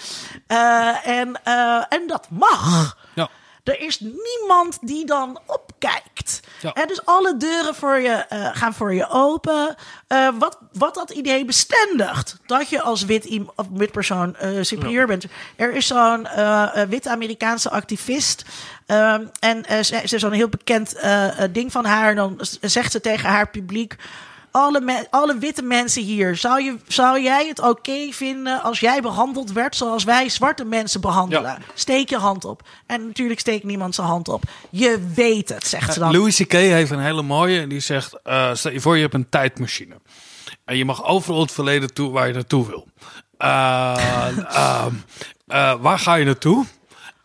Eh, 0.47 1.07
en, 1.07 1.39
eh, 1.43 1.84
en 1.89 2.07
dat 2.07 2.28
mag. 2.30 2.97
Ja. 3.16 3.30
Er 3.64 3.80
is 3.80 3.99
niemand 3.99 4.78
die 4.82 5.05
dan 5.05 5.39
Ja. 6.64 6.72
Hè, 6.74 6.86
dus 6.86 7.06
alle 7.06 7.38
deuren 7.38 7.76
voor 7.76 8.00
je, 8.00 8.10
eh, 8.10 8.50
gaan 8.54 8.74
voor 8.74 8.94
je 8.94 9.10
open. 9.10 9.76
Eh, 10.08 10.28
wat, 10.40 10.58
wat 10.72 10.94
dat 10.96 11.10
idee 11.10 11.46
bestendigt. 11.46 12.38
Dat 12.46 12.70
je 12.70 12.82
als 12.82 13.06
wit, 13.06 13.40
of 13.56 13.68
wit 13.74 13.92
persoon 13.92 14.36
eh, 14.36 14.50
superieur 14.62 15.08
bent. 15.08 15.26
Er 15.56 15.74
is 15.74 15.88
zo'n 15.88 16.28
witte 16.90 17.10
Amerikaanse 17.10 17.70
activist. 17.70 18.46
ehm, 18.86 19.26
en 19.40 19.66
ze, 19.86 20.02
ze 20.06 20.16
is 20.16 20.22
zo'n 20.22 20.32
heel 20.32 20.50
bekend 20.50 20.96
ding 21.52 21.72
van 21.72 21.86
haar. 21.86 22.16
Dan 22.16 22.40
zegt 22.62 22.92
ze 22.92 23.02
tegen 23.02 23.30
haar 23.30 23.50
publiek. 23.50 23.96
Alle, 24.54 24.82
me- 24.82 25.08
alle 25.10 25.38
witte 25.38 25.62
mensen 25.62 26.04
hier, 26.04 26.36
zou, 26.36 26.62
je, 26.64 26.78
zou 26.88 27.22
jij 27.22 27.47
het 27.47 27.60
oké 27.60 28.12
vinden 28.12 28.62
als 28.62 28.80
jij 28.80 29.01
behandeld 29.01 29.51
werd 29.51 29.76
zoals 29.76 30.04
wij 30.04 30.30
zwarte 30.30 30.66
mensen 30.66 31.01
behandelen? 31.01 31.43
Ja. 31.43 31.58
Steek 31.74 32.10
je 32.10 32.18
hand 32.18 32.45
op. 32.45 32.62
En 32.86 33.08
natuurlijk 33.08 33.39
steekt 33.39 33.64
niemand 33.64 33.95
zijn 33.95 34.08
hand 34.08 34.28
op. 34.28 34.43
Je 34.70 35.08
weet 35.14 35.49
het, 35.49 35.68
zegt 35.68 35.93
ze 35.93 35.99
dan. 35.99 36.12
Louis 36.12 36.38
C.K. 36.38 36.51
heeft 36.51 36.91
een 36.91 36.99
hele 36.99 37.22
mooie. 37.22 37.60
En 37.60 37.70
die 37.70 37.80
zegt: 37.80 38.20
eh, 38.24 38.54
Stel 38.54 38.72
je 38.72 38.82
voor, 38.82 38.95
je 38.95 39.01
hebt 39.01 39.14
een 39.14 39.30
tijdmachine. 39.30 39.95
En 40.66 40.78
je 40.78 40.86
mag 40.86 41.06
overal 41.06 41.41
het 41.41 41.51
verleden 41.51 41.93
toe 41.93 42.12
waar 42.12 42.28
je 42.28 42.34
naartoe 42.34 42.68
wil. 42.68 42.88
Eh, 43.38 44.38
ehm, 44.38 44.93
eh, 45.47 45.74
waar 45.80 45.99
ga 45.99 46.16
je 46.16 46.26
naartoe? 46.26 46.66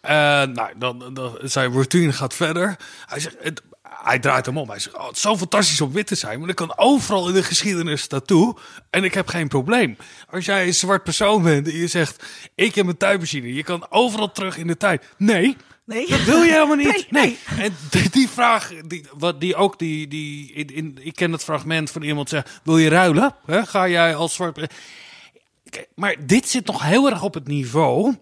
Eh, 0.00 0.14
nou, 0.42 0.68
dan, 0.76 1.14
dan, 1.14 1.38
zijn 1.42 1.72
routine 1.72 2.12
gaat 2.12 2.34
verder. 2.34 2.76
Hij 3.06 3.20
zegt. 3.20 3.36
Het, 3.40 3.62
hij 4.08 4.18
draait 4.18 4.46
hem 4.46 4.58
om. 4.58 4.68
Hij 4.68 4.78
zegt: 4.78 4.96
oh, 4.96 5.06
Het 5.06 5.16
is 5.16 5.22
zo 5.22 5.36
fantastisch 5.36 5.80
om 5.80 5.92
wit 5.92 6.06
te 6.06 6.14
zijn. 6.14 6.40
Maar 6.40 6.48
ik 6.48 6.54
kan 6.54 6.78
overal 6.78 7.28
in 7.28 7.34
de 7.34 7.42
geschiedenis 7.42 8.08
naartoe. 8.08 8.56
En 8.90 9.04
ik 9.04 9.14
heb 9.14 9.28
geen 9.28 9.48
probleem. 9.48 9.96
Als 10.30 10.44
jij 10.44 10.66
een 10.66 10.74
zwart 10.74 11.02
persoon 11.02 11.42
bent 11.42 11.68
en 11.68 11.76
je 11.76 11.86
zegt: 11.86 12.24
Ik 12.54 12.74
heb 12.74 12.86
een 12.86 12.96
tijdmachine. 12.96 13.54
Je 13.54 13.62
kan 13.62 13.86
overal 13.90 14.32
terug 14.32 14.56
in 14.56 14.66
de 14.66 14.76
tijd. 14.76 15.04
Nee, 15.16 15.56
Nee. 15.84 16.08
dat 16.08 16.22
wil 16.22 16.42
je 16.42 16.52
helemaal 16.52 16.76
niet. 16.76 17.06
Nee, 17.10 17.38
Nee. 17.56 17.66
En 17.66 17.76
die, 18.10 18.28
vraag, 18.28 18.72
die, 18.86 19.04
wat 19.18 19.40
die 19.40 19.56
ook, 19.56 19.78
die, 19.78 20.08
die, 20.08 20.52
in, 20.52 20.66
in, 20.74 20.98
ik 21.00 21.14
ken 21.14 21.32
het 21.32 21.44
fragment 21.44 21.90
van 21.90 22.02
iemand 22.02 22.28
zegt: 22.28 22.60
Wil 22.64 22.78
je 22.78 22.88
ruilen? 22.88 23.34
Hè? 23.46 23.66
Ga 23.66 23.88
jij 23.88 24.14
als 24.14 24.34
zwart. 24.34 24.74
Maar 25.94 26.14
dit 26.20 26.48
zit 26.48 26.66
nog 26.66 26.82
heel 26.82 27.10
erg 27.10 27.22
op 27.22 27.34
het 27.34 27.46
niveau 27.46 28.14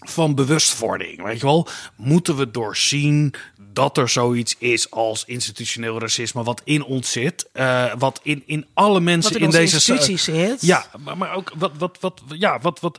van 0.00 0.34
bewustwording. 0.34 1.22
Weet 1.22 1.40
je 1.40 1.46
wel, 1.46 1.68
moeten 1.96 2.36
we 2.36 2.50
doorzien 2.50 3.34
dat 3.72 3.96
er 3.96 4.08
zoiets 4.08 4.54
is 4.58 4.90
als 4.90 5.24
institutioneel 5.24 6.00
racisme, 6.00 6.42
wat 6.42 6.60
in 6.64 6.84
ons 6.84 7.12
zit, 7.12 7.48
eh, 7.52 7.92
wat 7.98 8.20
in, 8.22 8.42
in 8.46 8.66
alle 8.74 9.00
mensen 9.00 9.40
in 9.40 9.50
deze 9.50 9.74
instituties 9.74 10.24
zit. 10.24 10.60
Ja, 10.60 10.86
maar, 10.98 11.16
maar 11.16 11.34
ook 11.34 11.52
wat, 11.56 11.72
wat, 11.78 11.96
wat, 12.00 12.20
ja, 12.28 12.58
wat, 12.58 12.80
wat, 12.80 12.98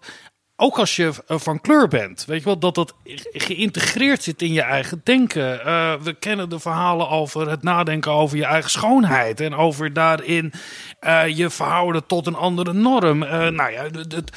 ook 0.56 0.80
als 0.80 0.96
je 0.96 1.12
eh, 1.28 1.38
van 1.40 1.62
kleur 1.62 1.88
bent, 1.88 2.26
weet 2.26 2.40
je 2.40 2.46
wel, 2.46 2.60
dat 2.60 2.76
dat 2.76 2.94
geïntegreerd 3.32 4.24
zit 4.24 4.42
in 4.42 4.54
je 4.54 4.62
eigen 4.62 5.02
denken. 5.04 5.66
Eh, 5.66 5.94
we 6.02 6.14
kennen 6.14 6.50
de 6.50 6.60
verhalen 6.60 7.10
over 7.10 7.50
het 7.50 7.64
nadenken 7.64 8.12
over 8.12 8.38
je 8.38 8.46
eigen 8.46 8.72
schoonheid 8.72 9.40
en 9.40 9.56
over 9.56 9.94
daarin 9.94 10.54
je 11.36 11.50
verhouden 11.50 12.06
tot 12.06 12.28
een 12.28 12.36
andere 12.36 12.74
norm. 12.74 13.24
Eh, 13.24 13.48
nou 13.48 13.72
ja, 13.72 13.84
het- 13.84 14.32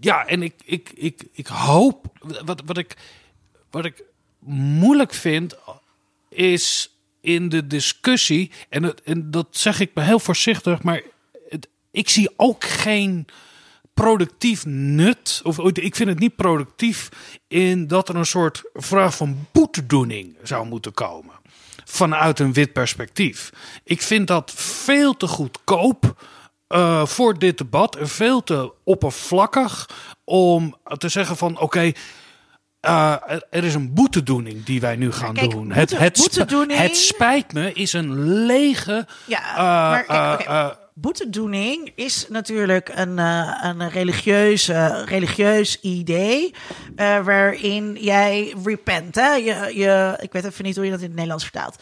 ja, 0.00 0.26
en 0.26 0.42
ik, 0.42 0.54
ik, 0.64 0.92
ik, 0.94 1.24
ik 1.32 1.46
hoop, 1.46 2.06
wat, 2.44 2.62
wat 2.64 2.78
ik, 2.78 2.96
wat 3.70 3.84
ik 3.84 4.02
moeilijk 4.78 5.14
vind, 5.14 5.56
is 6.28 6.96
in 7.20 7.48
de 7.48 7.66
discussie, 7.66 8.50
en, 8.68 8.82
het, 8.82 9.02
en 9.02 9.30
dat 9.30 9.46
zeg 9.50 9.80
ik 9.80 9.90
me 9.94 10.02
heel 10.02 10.18
voorzichtig, 10.18 10.82
maar 10.82 11.02
het, 11.48 11.68
ik 11.90 12.08
zie 12.08 12.30
ook 12.36 12.64
geen 12.64 13.26
productief 13.94 14.66
nut, 14.66 15.40
of 15.44 15.58
ik 15.58 15.96
vind 15.96 16.08
het 16.08 16.18
niet 16.18 16.36
productief 16.36 17.08
in 17.48 17.86
dat 17.86 18.08
er 18.08 18.16
een 18.16 18.26
soort 18.26 18.62
vraag 18.74 19.16
van 19.16 19.46
boetedoening 19.52 20.36
zou 20.42 20.66
moeten 20.66 20.92
komen. 20.92 21.34
Vanuit 21.84 22.38
een 22.38 22.52
wit 22.52 22.72
perspectief. 22.72 23.52
Ik 23.84 24.02
vind 24.02 24.26
dat 24.26 24.52
veel 24.54 25.16
te 25.16 25.26
goedkoop 25.26 26.26
uh, 26.68 27.06
voor 27.06 27.38
dit 27.38 27.58
debat 27.58 27.96
veel 28.00 28.42
te 28.42 28.72
oppervlakkig 28.84 29.88
om 30.24 30.76
te 30.98 31.08
zeggen 31.08 31.36
van 31.36 31.60
oké. 31.60 31.92
Uh, 32.80 33.14
er 33.50 33.64
is 33.64 33.74
een 33.74 33.94
boetedoening 33.94 34.64
die 34.64 34.80
wij 34.80 34.96
nu 34.96 35.12
gaan 35.12 35.34
kijk, 35.34 35.50
doen. 35.50 35.68
Boete, 35.68 35.78
het, 35.78 35.90
het, 35.90 36.68
het 36.68 36.96
spijt 36.96 37.52
me 37.52 37.72
is 37.72 37.92
een 37.92 38.44
lege. 38.46 39.06
Ja, 39.24 39.50
uh, 39.50 39.56
maar 39.56 40.04
kijk, 40.04 40.40
okay. 40.40 40.72
boetedoening 40.94 41.92
is 41.94 42.26
natuurlijk 42.28 42.90
een, 42.94 43.18
een 43.18 43.90
religieus, 43.90 44.68
religieus 45.04 45.80
idee. 45.80 46.54
Waarin 47.24 47.96
jij 48.00 48.54
repent. 48.64 49.14
Hè? 49.14 49.32
Je, 49.32 49.72
je, 49.74 50.18
ik 50.20 50.32
weet 50.32 50.44
even 50.44 50.64
niet 50.64 50.76
hoe 50.76 50.84
je 50.84 50.90
dat 50.90 51.00
in 51.00 51.06
het 51.06 51.14
Nederlands 51.14 51.44
vertaalt. 51.44 51.76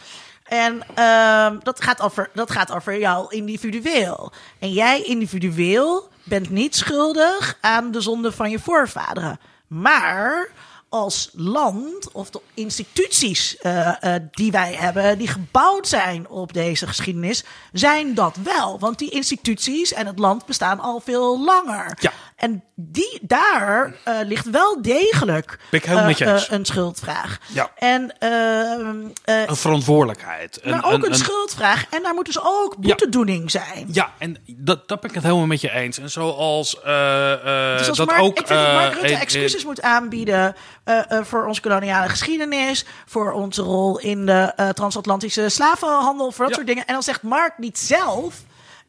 En 0.45 0.83
uh, 0.99 1.51
dat, 1.63 1.81
gaat 1.81 2.01
over, 2.01 2.29
dat 2.33 2.51
gaat 2.51 2.71
over 2.71 2.99
jou 2.99 3.35
individueel. 3.35 4.31
En 4.59 4.71
jij 4.71 5.01
individueel 5.01 6.09
bent 6.23 6.49
niet 6.49 6.75
schuldig 6.75 7.57
aan 7.61 7.91
de 7.91 8.01
zonde 8.01 8.31
van 8.31 8.49
je 8.49 8.59
voorvaderen. 8.59 9.39
Maar 9.67 10.49
als 10.89 11.29
land 11.33 12.11
of 12.11 12.29
de 12.29 12.41
instituties 12.53 13.57
uh, 13.61 14.15
die 14.31 14.51
wij 14.51 14.73
hebben, 14.73 15.17
die 15.17 15.27
gebouwd 15.27 15.87
zijn 15.87 16.27
op 16.29 16.53
deze 16.53 16.87
geschiedenis, 16.87 17.43
zijn 17.71 18.13
dat 18.13 18.35
wel. 18.43 18.79
Want 18.79 18.99
die 18.99 19.09
instituties 19.09 19.93
en 19.93 20.07
het 20.07 20.19
land 20.19 20.45
bestaan 20.45 20.79
al 20.79 20.99
veel 20.99 21.39
langer. 21.39 21.97
Ja. 21.99 22.11
En 22.35 22.63
die, 22.75 23.19
daar 23.21 23.87
uh, 24.07 24.13
ligt 24.23 24.49
wel 24.49 24.81
degelijk 24.81 25.57
je 25.71 26.25
eens. 26.25 26.49
een 26.51 26.65
schuldvraag. 26.65 27.37
Ja. 27.53 27.71
En, 27.75 28.13
een 28.19 29.55
verantwoordelijkheid. 29.55 30.59
maar 30.63 30.73
Een- 30.73 30.83
ook 30.83 31.03
een, 31.03 31.09
een- 31.11 31.15
schuldvraag. 31.17 31.85
En 31.89 32.03
daar 32.03 32.13
moet 32.13 32.25
dus 32.25 32.39
ook 32.43 32.77
boetedoening 32.77 33.51
zijn. 33.51 33.87
Ja, 33.91 34.13
en 34.17 34.37
dat, 34.47 34.87
dat 34.87 34.99
ben 34.99 35.09
ik 35.09 35.15
het 35.15 35.23
helemaal 35.23 35.45
met 35.45 35.61
je 35.61 35.71
eens. 35.71 35.97
En 35.99 36.09
zoals 36.11 36.81
eh, 36.81 37.71
eh, 37.73 37.77
Dus 37.77 37.87
dat 37.97 38.07
Mark, 38.07 38.21
ook. 38.21 38.39
ik 38.39 38.47
vind 38.47 38.59
dat 38.59 38.73
Mark 38.73 38.93
eh, 38.93 38.99
Rutte 38.99 39.15
eh, 39.15 39.21
excuses 39.21 39.65
moet 39.65 39.81
aanbieden 39.81 40.55
eh, 40.83 41.11
eh, 41.11 41.23
voor 41.23 41.45
onze 41.45 41.61
koloniale 41.61 42.09
geschiedenis, 42.09 42.85
voor 43.05 43.31
onze 43.31 43.61
rol 43.61 43.99
in 43.99 44.25
de 44.25 44.51
eh, 44.55 44.69
transatlantische 44.69 45.49
slavenhandel, 45.49 46.31
voor 46.31 46.39
dat 46.45 46.49
Ja. 46.49 46.55
soort 46.55 46.67
dingen. 46.67 46.85
En 46.85 46.93
dan 46.93 47.03
zegt 47.03 47.21
Mark 47.21 47.57
niet 47.57 47.77
zelf. 47.79 48.35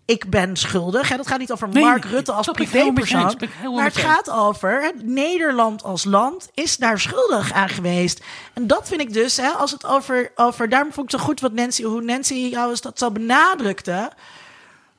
Ik 0.06 0.30
ben 0.30 0.56
schuldig. 0.56 1.08
Hè? 1.08 1.16
Dat 1.16 1.26
gaat 1.26 1.38
niet 1.38 1.52
over 1.52 1.68
Nee, 1.68 1.84
Mark 1.84 2.04
Rutte 2.04 2.32
als 2.32 2.48
privépersoon. 2.52 3.36
Maar 3.74 3.84
het 3.84 3.96
gaat 3.96 4.30
over 4.30 4.92
Nederland 5.02 5.82
als 5.82 6.04
land 6.04 6.48
is 6.54 6.76
daar 6.76 7.00
schuldig 7.00 7.52
aan 7.52 7.68
geweest. 7.68 8.24
En 8.52 8.66
dat 8.66 8.88
vind 8.88 9.00
ik 9.00 9.12
dus, 9.12 9.36
hè, 9.36 9.48
als 9.48 9.70
het 9.70 9.86
over, 9.86 10.32
over 10.34 10.68
daarom 10.68 10.92
vond 10.92 11.12
ik 11.12 11.18
zo 11.18 11.24
goed 11.24 11.40
wat 11.40 11.52
Nancy, 11.52 11.82
hoe 11.82 12.02
Nancy 12.02 12.34
jou 12.34 12.76
dat 12.80 12.98
zo 12.98 13.10
benadrukte. 13.10 14.10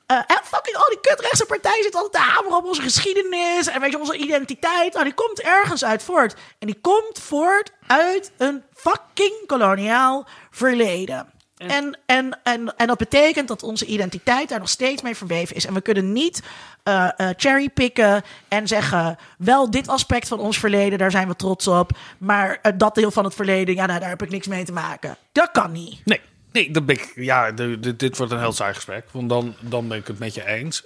Eh, 0.06 0.16
en 0.16 0.40
fucking 0.44 0.76
al 0.76 0.88
die 0.88 1.00
kutrechtse 1.00 1.46
partij 1.46 1.82
zit 1.82 1.94
altijd 1.94 2.12
te 2.12 2.30
hameren 2.30 2.56
op 2.56 2.64
onze 2.64 2.82
geschiedenis 2.82 3.66
en 3.66 3.80
weet 3.80 3.90
je, 3.90 3.98
onze 3.98 4.16
identiteit. 4.16 4.92
Nou, 4.92 5.04
die 5.04 5.14
komt 5.14 5.40
ergens 5.40 5.84
uit 5.84 6.02
voort. 6.02 6.34
En 6.58 6.66
die 6.66 6.78
komt 6.80 7.18
voort 7.18 7.72
uit 7.86 8.32
een 8.36 8.62
fucking 8.74 9.46
koloniaal 9.46 10.26
verleden. 10.50 11.32
En, 11.58 11.98
en, 12.06 12.38
en, 12.42 12.76
en 12.76 12.86
dat 12.86 12.98
betekent 12.98 13.48
dat 13.48 13.62
onze 13.62 13.86
identiteit 13.86 14.48
daar 14.48 14.58
nog 14.58 14.68
steeds 14.68 15.02
mee 15.02 15.16
verweven 15.16 15.56
is. 15.56 15.66
En 15.66 15.74
we 15.74 15.80
kunnen 15.80 16.12
niet 16.12 16.42
eh, 16.82 17.08
cherrypicken 17.36 18.22
en 18.48 18.68
zeggen... 18.68 19.18
wel 19.38 19.70
dit 19.70 19.88
aspect 19.88 20.28
van 20.28 20.38
ons 20.38 20.58
verleden, 20.58 20.98
daar 20.98 21.10
zijn 21.10 21.28
we 21.28 21.36
trots 21.36 21.66
op. 21.66 21.90
Maar 22.18 22.58
eh, 22.62 22.72
dat 22.76 22.94
deel 22.94 23.10
van 23.10 23.24
het 23.24 23.34
verleden, 23.34 23.74
ja, 23.74 23.86
nou, 23.86 24.00
daar 24.00 24.08
heb 24.08 24.22
ik 24.22 24.30
niks 24.30 24.46
mee 24.46 24.64
te 24.64 24.72
maken. 24.72 25.16
Dat 25.32 25.50
kan 25.50 25.72
niet. 25.72 26.00
Nee, 26.04 26.20
nee 26.52 26.70
dan 26.70 26.84
ben 26.84 26.96
ik, 26.96 27.12
ja, 27.14 27.50
dit 27.96 28.16
wordt 28.16 28.32
een 28.32 28.38
heel 28.38 28.52
saai 28.52 28.74
gesprek. 28.74 29.04
Want 29.10 29.28
dan, 29.28 29.54
dan 29.60 29.88
ben 29.88 29.98
ik 29.98 30.06
het 30.06 30.18
met 30.18 30.34
je 30.34 30.46
eens. 30.46 30.84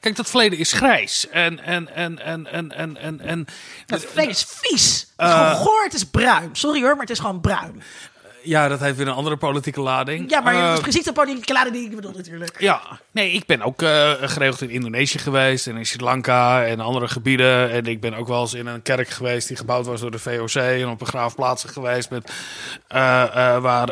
Kijk, 0.00 0.16
dat 0.16 0.30
verleden 0.30 0.58
is 0.58 0.72
grijs. 0.72 1.28
En, 1.28 1.60
en, 1.60 1.94
en, 1.94 2.18
en, 2.18 2.46
en, 2.46 2.72
en, 2.72 2.96
en, 2.96 3.20
en 3.20 3.46
Het 3.86 4.04
verleden 4.04 4.30
is 4.30 4.46
vies. 4.48 5.12
Het 5.16 5.28
is 5.28 5.34
gewoon 5.34 5.54
goor, 5.54 5.84
het 5.84 5.94
is 5.94 6.04
bruin. 6.04 6.48
Sorry 6.52 6.80
hoor, 6.80 6.90
maar 6.90 7.00
het 7.00 7.10
is 7.10 7.18
gewoon 7.18 7.40
bruin. 7.40 7.82
Ja, 8.44 8.68
dat 8.68 8.80
heeft 8.80 8.96
weer 8.96 9.06
een 9.06 9.12
andere 9.12 9.36
politieke 9.36 9.80
lading. 9.80 10.30
Ja, 10.30 10.40
maar 10.40 10.54
Eh, 10.54 10.68
het 10.68 10.74
is 10.74 10.80
precies 10.80 11.04
de 11.04 11.12
politieke 11.12 11.52
klade 11.52 11.70
die 11.70 11.84
ik 11.84 11.94
bedoel 11.94 12.12
natuurlijk. 12.16 12.60
Ja, 12.60 12.80
nee, 13.10 13.32
ik 13.32 13.46
ben 13.46 13.62
ook 13.62 13.82
eh, 13.82 14.12
geregeld 14.20 14.60
in 14.60 14.70
Indonesië 14.70 15.18
geweest 15.18 15.66
en 15.66 15.76
in 15.76 15.86
Sri 15.86 16.04
Lanka 16.04 16.64
en 16.64 16.80
andere 16.80 17.08
gebieden. 17.08 17.70
En 17.70 17.86
ik 17.86 18.00
ben 18.00 18.14
ook 18.14 18.28
wel 18.28 18.40
eens 18.40 18.54
in 18.54 18.66
een 18.66 18.82
kerk 18.82 19.08
geweest 19.08 19.48
die 19.48 19.56
gebouwd 19.56 19.86
was 19.86 20.00
door 20.00 20.10
de 20.10 20.18
VOC 20.18 20.54
en 20.54 20.88
op 20.88 20.98
begraafplaatsen 20.98 21.68
geweest 21.68 22.10
met, 22.10 22.32
eh, 22.88 22.98
waar 23.58 23.86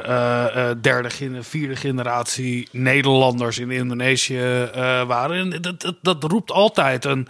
derde, 0.80 1.10
vierde 1.40 1.76
generatie 1.76 2.68
Nederlanders 2.70 3.58
in 3.58 3.70
Indonesië 3.70 4.70
waren. 5.06 5.52
En 5.52 5.62
dat, 5.62 5.80
dat, 5.80 5.96
dat 6.02 6.22
roept 6.22 6.50
altijd 6.50 7.04
een, 7.04 7.28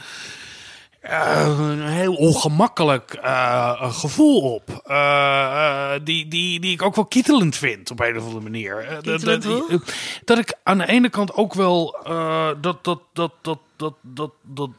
eh, 1.03 1.57
een 1.59 1.87
heel 1.89 2.15
ongemakkelijk 2.15 3.13
eh, 3.13 3.93
gevoel 3.93 4.41
op. 4.55 4.83
Eh, 4.85 5.93
die, 6.05 6.29
die, 6.29 6.61
die 6.61 6.73
ik 6.73 6.83
ook 6.83 6.95
wel 6.95 7.07
kittelend 7.07 7.57
vind 7.57 7.91
op 7.91 8.01
een 8.01 8.17
of 8.17 8.25
andere 8.25 8.43
manier. 8.43 8.99
Dat- 10.25 10.39
ik 10.39 10.55
aan 10.63 10.79
de 10.79 10.87
ene 10.89 11.09
kant 11.09 11.35
ook 11.35 11.55
wel 11.55 11.97
dat, 12.61 12.85
dat, 12.85 13.01
dat, 13.13 13.33
dat, 13.43 13.59
dat, 13.77 13.95
dat, 14.03 14.31
dat 14.43 14.71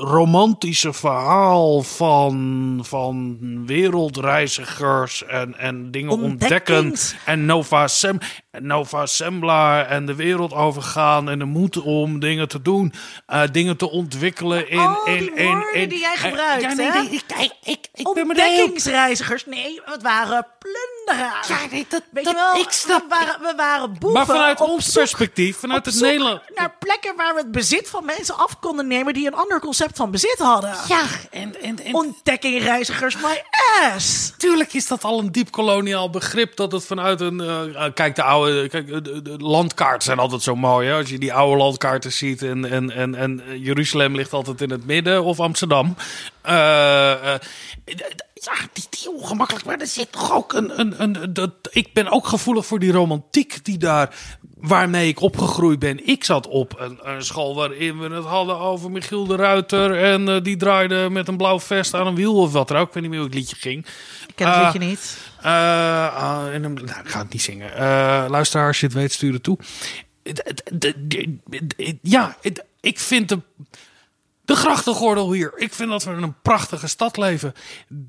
romantische 0.00 0.92
verhaal 0.92 1.82
van, 1.82 2.80
van 2.82 3.38
wereldreizigers 3.66 5.24
en, 5.24 5.58
en 5.58 5.90
dingen 5.90 6.10
ontdekken. 6.12 6.94
En 7.24 7.44
Nova, 7.46 7.88
Sem, 7.88 8.18
Nova 8.58 9.06
Sembla 9.06 9.84
en 9.86 10.06
de 10.06 10.14
wereld 10.14 10.52
overgaan 10.52 11.28
en 11.30 11.38
de 11.38 11.44
moed 11.44 11.82
om 11.82 12.20
dingen 12.20 12.48
te 12.48 12.62
doen, 12.62 12.92
eh, 13.26 13.42
dingen 13.52 13.76
te 13.76 13.90
ontwikkelen 13.90 14.70
in. 14.70 14.78
Al 14.78 15.06
in, 15.06 15.18
die 15.18 15.32
in, 15.34 15.64
in- 15.72 15.88
die 15.88 15.98
jij 15.98 16.14
eh, 16.14 16.20
gebruikt, 16.20 16.62
ja, 16.62 16.72
nee, 16.74 16.90
hè? 16.90 17.00
nee, 17.02 17.08
ik, 17.10 17.24
ik, 17.64 17.88
ik 17.94 18.08
Ontdekkingsreizigers. 18.08 19.46
Nee, 19.46 19.80
het 19.84 20.02
waren 20.02 20.46
plunderaars. 20.58 21.48
Ja, 21.48 21.56
nee, 21.70 21.86
dat- 21.88 22.02
Weet 22.12 22.24
dat- 22.24 22.32
je 22.34 22.38
wel, 22.52 22.62
ik 22.62 22.70
snap- 22.70 23.02
we 23.02 23.06
waren, 23.08 23.40
we 23.40 23.52
waren 23.56 23.90
boeven 23.98 24.12
Maar 24.12 24.26
vanuit 24.26 24.60
ons 24.60 24.92
perspectief, 24.92 25.56
vanuit 25.56 25.86
het 25.86 26.00
Nederland. 26.00 26.40
Naar 26.54 26.74
plekken 26.78 27.16
waar 27.16 27.34
we 27.34 27.40
het 27.40 27.50
bezit 27.50 27.88
van 27.90 28.04
mensen 28.04 28.36
af 28.38 28.58
konden 28.58 28.86
nemen 28.86 29.14
die 29.14 29.26
een 29.26 29.34
ander 29.34 29.60
concept 29.60 29.89
van 29.94 30.10
bezit 30.10 30.38
hadden. 30.38 30.74
Ja, 30.88 31.02
en, 31.30 31.62
en, 31.62 31.84
en 31.84 31.94
Ontdekkingreizigers, 31.94 33.16
my 33.16 33.42
ass. 33.82 34.32
Tuurlijk 34.36 34.72
is 34.74 34.86
dat 34.86 35.04
al 35.04 35.18
een 35.18 35.32
diep 35.32 35.50
koloniaal 35.50 36.10
begrip. 36.10 36.56
Dat 36.56 36.72
het 36.72 36.84
vanuit 36.86 37.20
een. 37.20 37.40
eh, 37.40 37.84
kijk, 37.94 38.14
de 38.16 38.22
oude. 38.22 38.68
Kijk, 38.68 38.86
de, 38.86 39.02
de- 39.02 39.22
de 39.22 39.36
landkaarten 39.38 40.02
zijn 40.02 40.18
altijd 40.18 40.42
zo 40.42 40.56
mooi. 40.56 40.88
Hè? 40.88 40.94
Als 40.94 41.08
je 41.10 41.18
die 41.18 41.32
oude 41.32 41.56
landkaarten 41.56 42.12
ziet. 42.12 42.42
En, 42.42 42.70
en, 42.70 42.90
en, 42.90 43.14
en 43.14 43.42
Jeruzalem 43.60 44.14
ligt 44.16 44.32
altijd 44.32 44.60
in 44.60 44.70
het 44.70 44.86
midden. 44.86 45.24
Of 45.24 45.40
Amsterdam. 45.40 45.96
Eh, 46.42 47.34
eh, 47.34 47.40
ja, 48.34 48.52
die, 48.72 48.84
die 48.90 49.10
ongemakkelijk. 49.10 49.64
Maar 49.64 49.78
er 49.78 49.86
zit 49.86 50.12
toch 50.12 50.32
ook 50.32 50.52
een. 50.52 50.80
een, 50.80 51.02
een 51.02 51.32
dat, 51.32 51.50
ik 51.70 51.92
ben 51.92 52.08
ook 52.10 52.26
gevoelig 52.26 52.66
voor 52.66 52.78
die 52.78 52.92
romantiek 52.92 53.64
die 53.64 53.78
daar. 53.78 54.14
Waarmee 54.60 55.08
ik 55.08 55.20
opgegroeid 55.20 55.78
ben. 55.78 56.06
Ik 56.06 56.24
zat 56.24 56.48
op 56.48 56.80
een, 56.80 56.98
een 57.02 57.24
school 57.24 57.54
waarin 57.54 57.98
we 57.98 58.14
het 58.14 58.24
hadden 58.24 58.58
over 58.58 58.90
Michiel 58.90 59.26
de 59.26 59.36
Ruiter. 59.36 60.04
En 60.04 60.28
eh, 60.28 60.42
die 60.42 60.56
draaide 60.56 61.10
met 61.10 61.28
een 61.28 61.36
blauw 61.36 61.60
vest 61.60 61.94
aan 61.94 62.06
een 62.06 62.14
wiel 62.14 62.36
of 62.36 62.52
wat 62.52 62.70
er 62.70 62.76
ook. 62.76 62.88
Ik 62.88 62.94
weet 62.94 63.02
niet 63.02 63.12
meer 63.12 63.20
hoe 63.20 63.28
het 63.28 63.38
liedje 63.38 63.56
ging. 63.56 63.86
Ik 64.28 64.34
ken 64.34 64.48
het 64.48 64.64
liedje 64.64 64.88
niet. 64.88 65.18
Eh, 65.40 65.52
ah, 66.16 66.54
en, 66.54 66.60
nou, 66.60 66.80
ik 66.80 67.08
ga 67.08 67.18
het 67.18 67.32
niet 67.32 67.42
zingen. 67.42 67.74
Eh 67.74 68.24
luisteraar, 68.28 68.66
als 68.66 68.80
je 68.80 68.86
het 68.86 68.94
weet, 68.94 69.12
stuur 69.12 69.32
het 69.32 69.42
toe. 69.42 69.58
Ja, 72.02 72.36
ik 72.80 72.98
vind 72.98 73.28
de, 73.28 73.40
de 74.44 74.56
grachtengordel 74.56 75.32
hier. 75.32 75.52
Ik 75.56 75.74
vind 75.74 75.90
dat 75.90 76.04
we 76.04 76.10
in 76.10 76.22
een 76.22 76.40
prachtige 76.42 76.86
stad 76.86 77.16
leven. 77.16 77.54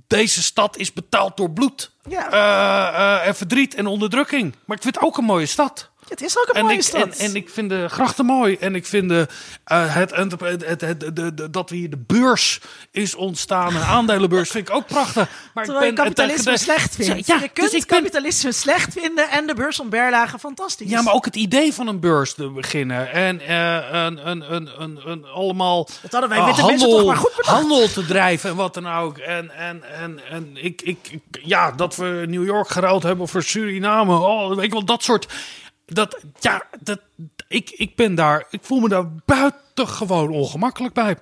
Deze 0.07 0.43
stad 0.43 0.77
is 0.77 0.93
betaald 0.93 1.37
door 1.37 1.51
bloed. 1.51 1.91
Ja. 2.09 2.31
Eh, 2.31 3.17
eh, 3.21 3.27
en 3.27 3.35
verdriet 3.35 3.75
en 3.75 3.87
onderdrukking. 3.87 4.55
Maar 4.65 4.77
ik 4.77 4.83
vind 4.83 4.95
het 4.95 5.03
ook 5.03 5.17
een 5.17 5.23
mooie 5.23 5.45
stad. 5.45 5.90
Het 6.09 6.21
is 6.21 6.37
ook 6.37 6.47
een 6.47 6.53
En 6.53 6.61
mooie 6.63 6.75
ik, 6.75 6.81
stad. 6.81 7.01
en, 7.01 7.11
en 7.29 7.35
ik 7.35 7.49
vind 7.49 7.69
de 7.69 7.87
grachten 7.89 8.25
mooi. 8.25 8.57
En 8.59 8.75
ik 8.75 8.85
vind 8.85 9.09
de, 9.09 9.27
eh, 9.63 9.95
het, 9.95 10.15
het, 10.15 10.81
het, 10.81 10.99
de- 11.15 11.33
de- 11.33 11.49
dat 11.49 11.69
we 11.69 11.75
hier 11.75 11.89
de 11.89 11.97
beurs 12.07 12.59
is 12.91 13.15
ontstaan. 13.15 13.75
Een 13.75 13.81
aandelenbeurs 13.81 14.49
vind 14.49 14.67
ik 14.69 14.75
ook 14.75 14.87
prachtig. 14.87 15.29
Maar 15.53 15.63
Terwijl 15.63 15.85
je 15.85 15.89
ik 15.91 15.95
ben 15.95 16.03
kapitalisme 16.03 16.51
het- 16.51 16.59
slecht 16.61 16.95
vindt. 16.95 17.27
Ja, 17.27 17.35
je 17.35 17.49
kunt 17.49 17.71
dus 17.71 17.81
ik 17.81 17.87
ben, 17.87 17.97
kapitalisme 17.97 18.51
slecht 18.51 18.93
vinden 18.93 19.29
en 19.29 19.47
de 19.47 19.53
beurs 19.53 19.81
Berlage 19.89 20.39
fantastisch. 20.39 20.89
ja, 20.89 21.01
maar 21.01 21.13
ook 21.13 21.25
het 21.25 21.35
idee 21.35 21.73
van 21.73 21.87
een 21.87 21.99
beurs 21.99 22.33
te 22.33 22.49
beginnen. 22.49 23.11
En 23.11 23.39
eh, 23.39 23.75
een, 23.91 24.27
een, 24.29 24.53
een, 24.53 24.69
een, 24.81 24.99
een, 25.05 25.25
allemaal 25.25 25.87
Dat 26.01 26.11
hadden 26.11 26.29
wij 26.29 26.43
witte 26.43 26.65
mensen 26.65 26.89
toch 26.89 27.05
maar 27.05 27.15
goed 27.15 27.35
bedacht. 27.35 27.57
handel 27.57 27.87
te 27.87 28.05
drijven 28.05 28.49
en 28.49 28.55
wat 28.55 28.73
dan 28.73 28.87
ook. 28.87 29.17
En, 29.17 29.51
en, 29.57 29.83
en, 29.99 30.19
en 30.29 30.49
ik, 30.53 30.81
ik, 30.81 30.97
ik- 31.11 31.39
ja, 31.43 31.71
dat 31.71 31.95
we 31.95 32.23
New 32.27 32.45
York 32.45 32.69
geruild 32.69 33.03
hebben 33.03 33.27
voor 33.27 33.43
Suriname. 33.43 34.15
Oh, 34.17 34.55
weet 34.55 34.65
je 34.65 34.71
wel, 34.71 34.85
dat 34.85 35.03
soort. 35.03 35.27
Dat, 35.93 36.17
ja, 36.39 36.63
dat, 36.79 36.99
ik, 37.47 37.69
ik 37.69 37.95
ben 37.95 38.15
daar, 38.15 38.45
ik 38.49 38.59
voel 38.63 38.79
me 38.79 38.89
daar 38.89 39.05
buitengewoon 39.25 40.29
ongemakkelijk 40.29 40.93
bij. 40.93 41.17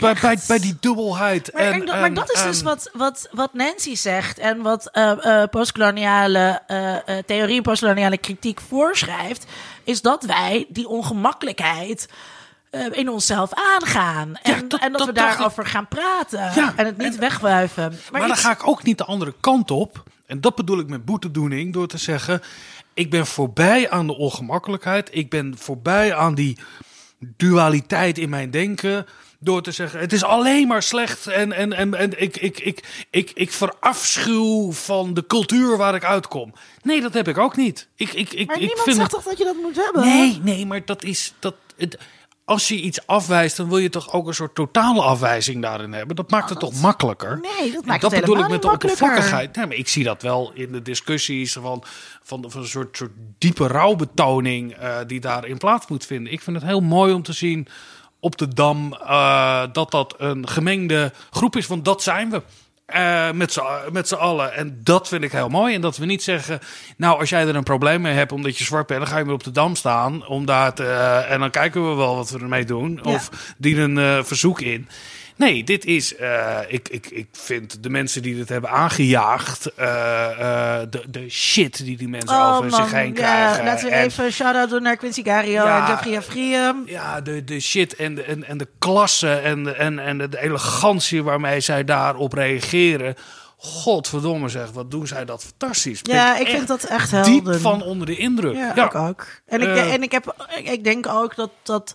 Bij, 0.00 0.14
bij, 0.20 0.38
bij 0.46 0.58
die 0.58 0.76
dubbelheid. 0.80 1.52
Maar, 1.52 1.62
en, 1.62 1.72
en 1.72 1.86
dat- 1.86 2.00
maar 2.00 2.14
dat 2.14 2.32
is 2.32 2.42
dus 2.42 2.62
wat, 2.62 2.90
wat, 2.92 3.28
wat 3.32 3.54
Nancy 3.54 3.94
zegt 3.94 4.38
en 4.38 4.62
wat 4.62 4.88
eh, 4.90 5.42
eh, 5.42 5.48
postkoloniale 5.50 6.62
eh, 6.66 7.18
theorie 7.26 7.62
postkoloniale 7.62 8.18
kritiek 8.18 8.60
voorschrijft, 8.60 9.46
is 9.84 10.02
dat 10.02 10.24
wij 10.24 10.66
die 10.68 10.88
ongemakkelijkheid 10.88 12.08
in 12.90 13.08
onszelf 13.08 13.50
aangaan. 13.54 14.36
En, 14.42 14.54
Ja, 14.54 14.60
dat- 14.68 14.80
en 14.80 14.90
dat, 14.92 14.98
dat 14.98 15.06
we 15.06 15.12
ik. 15.12 15.18
daarover 15.18 15.66
gaan 15.66 15.88
praten 15.88 16.38
Ja, 16.54 16.72
en 16.76 16.86
het 16.86 16.96
niet 16.96 17.14
en- 17.14 17.20
wegwuiven. 17.20 17.90
Maar, 18.10 18.20
Maar 18.20 18.28
dan 18.28 18.36
ga 18.36 18.50
ik 18.50 18.68
ook 18.68 18.82
niet 18.82 18.98
de 18.98 19.04
andere 19.04 19.34
kant 19.40 19.70
op. 19.70 20.02
En 20.26 20.40
dat 20.40 20.54
bedoel 20.54 20.78
ik 20.78 20.88
met 20.88 21.04
boetedoening 21.04 21.72
door 21.72 21.86
te 21.86 21.98
zeggen: 21.98 22.42
ik 22.96 23.10
ben 23.10 23.26
voorbij 23.26 23.90
aan 23.90 24.06
de 24.06 24.16
ongemakkelijkheid. 24.16 25.08
Ik 25.12 25.30
ben 25.30 25.54
voorbij 25.58 26.14
aan 26.14 26.34
die 26.34 26.58
dualiteit 27.36 28.18
in 28.18 28.28
mijn 28.28 28.50
denken. 28.50 29.06
Door 29.40 29.62
te 29.62 29.70
zeggen: 29.70 30.00
het 30.00 30.12
is 30.12 30.24
alleen 30.24 30.68
maar 30.68 30.82
slecht. 30.82 31.26
En, 31.26 31.52
en, 31.52 31.72
en, 31.72 31.94
en 31.94 32.20
ik, 32.22 32.36
ik, 32.36 32.58
ik, 32.60 33.06
ik, 33.10 33.30
ik 33.34 33.52
verafschuw 33.52 34.72
van 34.72 35.14
de 35.14 35.26
cultuur 35.26 35.76
waar 35.76 35.94
ik 35.94 36.04
uitkom. 36.04 36.52
Nee, 36.82 37.00
dat 37.00 37.14
heb 37.14 37.28
ik 37.28 37.38
ook 37.38 37.56
niet. 37.56 37.88
Ik, 37.96 38.12
ik, 38.12 38.32
ik, 38.32 38.46
maar 38.46 38.54
ik 38.56 38.60
niemand 38.60 38.82
vind 38.82 38.96
zegt 38.96 39.12
het- 39.12 39.20
toch 39.22 39.28
dat 39.30 39.38
je 39.38 39.44
dat 39.44 39.56
moet 39.62 39.76
hebben? 39.76 40.02
Nee, 40.02 40.40
nee, 40.42 40.66
maar 40.66 40.84
dat 40.84 41.04
is. 41.04 41.32
Dat, 41.38 41.54
het, 41.76 41.98
als 42.46 42.68
je 42.68 42.80
iets 42.80 43.06
afwijst, 43.06 43.56
dan 43.56 43.68
wil 43.68 43.78
je 43.78 43.88
toch 43.88 44.12
ook 44.12 44.26
een 44.26 44.34
soort 44.34 44.54
totale 44.54 45.02
afwijzing 45.02 45.62
daarin 45.62 45.92
hebben. 45.92 46.16
Dat 46.16 46.30
maakt 46.30 46.50
het 46.50 46.58
toch 46.58 46.80
makkelijker? 46.80 47.40
Nee, 47.42 47.72
dat 47.72 47.82
En 47.82 47.88
maakt 47.88 48.00
dat 48.00 48.10
het 48.10 48.20
bedoel 48.20 48.38
ik 48.38 48.48
met 48.48 48.62
de 48.62 48.70
oppervlakkigheid. 48.70 49.56
Nee, 49.56 49.66
maar 49.66 49.76
ik 49.76 49.88
zie 49.88 50.04
dat 50.04 50.22
wel 50.22 50.50
in 50.54 50.72
de 50.72 50.82
discussies 50.82 51.52
van, 51.52 51.82
van, 52.22 52.44
van 52.48 52.60
een 52.60 52.68
soort, 52.68 52.96
soort 52.96 53.10
diepe 53.38 53.66
rouwbetoning 53.66 54.72
eh, 54.72 54.96
die 55.06 55.20
daarin 55.20 55.58
plaats 55.58 55.86
moet 55.86 56.06
vinden. 56.06 56.32
Ik 56.32 56.40
vind 56.40 56.56
het 56.56 56.64
heel 56.64 56.80
mooi 56.80 57.12
om 57.12 57.22
te 57.22 57.32
zien 57.32 57.68
op 58.20 58.38
de 58.38 58.48
Dam 58.48 58.92
eh, 58.92 59.62
dat 59.72 59.90
dat 59.90 60.14
een 60.18 60.48
gemengde 60.48 61.12
groep 61.30 61.56
is, 61.56 61.66
want 61.66 61.84
dat 61.84 62.02
zijn 62.02 62.30
we. 62.30 62.42
Eh, 62.86 63.30
met 63.92 64.08
z'n 64.08 64.14
allen. 64.14 64.54
En 64.54 64.80
dat 64.82 65.08
vind 65.08 65.22
ik 65.22 65.32
heel 65.32 65.48
mooi. 65.48 65.74
En 65.74 65.80
dat 65.80 65.96
we 65.96 66.06
niet 66.06 66.22
zeggen, 66.22 66.58
nou, 66.96 67.18
als 67.18 67.28
jij 67.28 67.46
er 67.46 67.56
een 67.56 67.62
probleem 67.62 68.00
mee 68.00 68.14
hebt 68.14 68.32
omdat 68.32 68.58
je 68.58 68.64
zwart 68.64 68.86
bent, 68.86 69.00
dan 69.00 69.08
ga 69.08 69.18
je 69.18 69.24
weer 69.24 69.34
op 69.34 69.44
de 69.44 69.50
dam 69.50 69.74
staan. 69.74 70.26
Om 70.26 70.44
daar 70.44 70.74
te, 70.74 70.84
eh, 70.84 71.30
en 71.30 71.40
dan 71.40 71.50
kijken 71.50 71.88
we 71.88 71.96
wel 71.96 72.16
wat 72.16 72.30
we 72.30 72.38
ermee 72.38 72.64
doen. 72.64 73.00
Ja. 73.02 73.12
Of 73.12 73.54
dienen 73.58 73.96
een 73.96 74.18
eh, 74.18 74.24
verzoek 74.24 74.60
in. 74.60 74.88
Nee, 75.36 75.64
dit 75.64 75.84
is. 75.84 76.16
eh, 76.16 76.58
ik, 76.68 76.88
ik, 76.88 77.06
ik 77.10 77.28
vind 77.32 77.82
de 77.82 77.90
mensen 77.90 78.22
die 78.22 78.36
dit 78.36 78.48
hebben 78.48 78.70
aangejaagd. 78.70 79.74
eh, 79.74 80.30
eh, 80.80 80.86
de, 80.90 81.02
de 81.08 81.30
shit 81.30 81.84
die 81.84 81.96
die 81.96 82.08
mensen 82.08 82.36
Oh 82.36 82.56
over 82.56 82.70
man, 82.70 82.82
zich 82.82 82.92
heen 82.92 83.06
ja, 83.06 83.12
krijgen. 83.12 83.64
laten 83.64 83.88
we 83.88 83.94
En- 83.94 84.04
even 84.04 84.24
een 84.24 84.32
shout-out 84.32 84.70
doen 84.70 84.82
naar 84.82 84.96
Quincy 84.96 85.22
Gario 85.22 85.52
Ja. 85.64 85.86
en 85.86 85.92
Jeffrey 85.92 86.16
Afriem. 86.16 86.82
ja, 86.86 87.20
de, 87.20 87.44
de 87.44 87.60
shit 87.60 87.94
en 87.96 88.14
de, 88.14 88.22
en, 88.22 88.44
en 88.44 88.58
de 88.58 88.68
klasse 88.78 89.32
en, 89.34 89.64
de- 89.64 89.72
en, 89.72 89.98
en 89.98 90.18
de, 90.18 90.28
de 90.28 90.40
elegantie 90.42 91.22
waarmee 91.22 91.60
zij 91.60 91.84
daarop 91.84 92.32
reageren. 92.32 93.14
Godverdomme 93.58 94.48
zeg, 94.48 94.70
wat 94.70 94.90
doen 94.90 95.06
zij 95.06 95.24
dat 95.24 95.42
fantastisch. 95.44 96.02
Ben 96.02 96.14
Ja, 96.14 96.38
ik 96.38 96.46
vind 96.48 96.68
dat 96.68 96.84
echt 96.84 97.10
diep 97.10 97.24
helden. 97.44 97.60
van 97.60 97.82
onder 97.82 98.06
de 98.06 98.16
indruk. 98.16 98.54
Ja, 98.54 98.84
ik 98.84 98.94
ook. 98.94 99.26
En 99.46 99.60
ik, 99.60 99.76
en 99.76 100.02
ik, 100.02 100.12
heb, 100.12 100.34
ik, 100.64 100.84
denk 100.84 101.06
ook 101.08 101.36
dat, 101.36 101.50
dat 101.62 101.94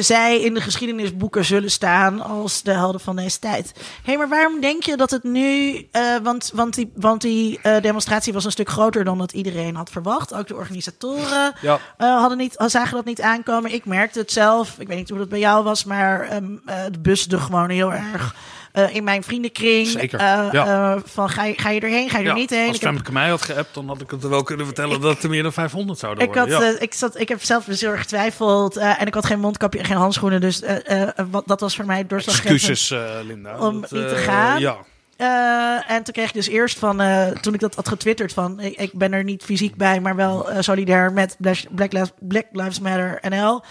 zij 0.00 0.40
in 0.40 0.54
de 0.54 0.60
geschiedenisboeken 0.60 1.44
zullen 1.44 1.70
staan 1.70 2.20
als 2.20 2.62
de 2.62 2.72
helden 2.72 3.00
van 3.00 3.16
deze 3.16 3.38
tijd. 3.38 3.72
Hé, 3.76 3.82
hey, 4.02 4.16
maar 4.16 4.28
waarom 4.28 4.60
denk 4.60 4.82
je 4.82 4.96
dat 4.96 5.10
het 5.10 5.22
nu... 5.22 5.76
eh, 5.92 6.02
want, 6.22 6.50
want 6.54 6.74
die, 6.74 6.92
want 6.94 7.20
die 7.20 7.58
eh, 7.62 7.82
demonstratie 7.82 8.32
was 8.32 8.44
een 8.44 8.50
stuk 8.50 8.68
groter 8.68 9.04
dan 9.04 9.18
dat 9.18 9.32
iedereen 9.32 9.76
had 9.76 9.90
verwacht. 9.90 10.34
Ook 10.34 10.46
de 10.46 10.54
organisatoren 10.54 11.52
Ja. 11.60 11.78
eh, 11.96 12.18
hadden 12.20 12.38
niet, 12.38 12.54
zagen 12.66 12.96
dat 12.96 13.04
niet 13.04 13.20
aankomen. 13.20 13.72
Ik 13.74 13.84
merkte 13.84 14.18
het 14.18 14.32
zelf. 14.32 14.74
Ik 14.78 14.86
weet 14.88 14.96
niet 14.96 15.08
hoe 15.08 15.18
dat 15.18 15.28
bij 15.28 15.38
jou 15.38 15.64
was, 15.64 15.84
maar 15.84 16.20
ehm, 16.20 16.44
eh, 16.66 16.76
de 16.90 16.98
busde 17.00 17.38
gewoon 17.38 17.70
heel 17.70 17.92
erg... 17.92 18.34
eh, 18.72 18.94
in 18.94 19.04
mijn 19.04 19.22
vriendenkring. 19.22 19.86
Zeker, 19.86 20.18
Eh, 20.18 20.48
ja. 20.52 20.92
eh, 20.94 21.00
van 21.04 21.28
ga 21.28 21.44
je, 21.44 21.54
ga 21.56 21.70
je 21.70 21.80
erheen, 21.80 22.10
ga 22.10 22.18
je 22.18 22.28
er 22.28 22.34
niet 22.34 22.50
heen? 22.50 22.66
Als 22.68 22.76
Ik 22.76 22.82
heb- 22.82 22.92
Femke 22.94 23.12
mij 23.12 23.28
had 23.28 23.42
geappt, 23.42 23.74
dan 23.74 23.88
had 23.88 24.00
ik 24.00 24.10
het 24.10 24.22
er 24.22 24.28
wel 24.30 24.42
kunnen 24.42 24.66
vertellen 24.66 25.00
dat 25.00 25.22
er 25.22 25.30
meer 25.30 25.42
dan 25.42 25.52
500 25.52 25.98
zouden 25.98 26.24
Ik, 26.28 26.34
had, 26.34 26.48
worden. 26.48 26.68
ja. 26.70 26.74
eh, 26.76 26.82
ik, 26.82 26.94
zat, 26.94 27.20
ik 27.20 27.28
heb 27.28 27.42
zelf 27.44 27.66
heel 27.66 27.90
erg 27.90 28.00
getwijfeld. 28.00 28.76
en 28.76 29.06
ik 29.06 29.14
had 29.14 29.26
geen 29.26 29.40
mondkapje 29.40 29.78
en 29.78 29.84
geen 29.84 29.96
handschoenen. 29.96 30.40
Dus 30.40 30.62
wat, 31.30 31.42
dat 31.46 31.60
was 31.60 31.76
voor 31.76 31.86
mij 31.86 32.06
doorslaggevend. 32.06 32.52
Excuses, 32.52 32.98
Linda. 33.26 33.58
om 33.58 33.80
Dat, 33.80 33.90
niet 33.90 34.08
te 34.08 34.16
gaan. 34.16 34.60
Ja. 34.60 34.76
En 35.86 36.02
toen 36.02 36.14
kreeg 36.14 36.28
ik 36.28 36.34
dus 36.34 36.48
eerst 36.48 36.78
van, 36.78 37.02
toen 37.40 37.54
ik 37.54 37.60
dat 37.60 37.74
had 37.74 37.88
getwitterd 37.88 38.32
van, 38.32 38.60
ik, 38.60 38.76
ik 38.76 38.92
ben 38.92 39.12
er 39.12 39.24
niet 39.24 39.44
fysiek 39.44 39.76
bij, 39.76 40.00
maar 40.00 40.16
wel 40.16 40.48
solidair 40.60 41.12
met 41.12 41.36
Black, 41.38 41.56
Black, 41.70 41.92
Lives, 41.92 42.10
Black 42.20 42.46
Lives 42.52 42.80
Matter 42.80 43.18
NL. 43.28 43.62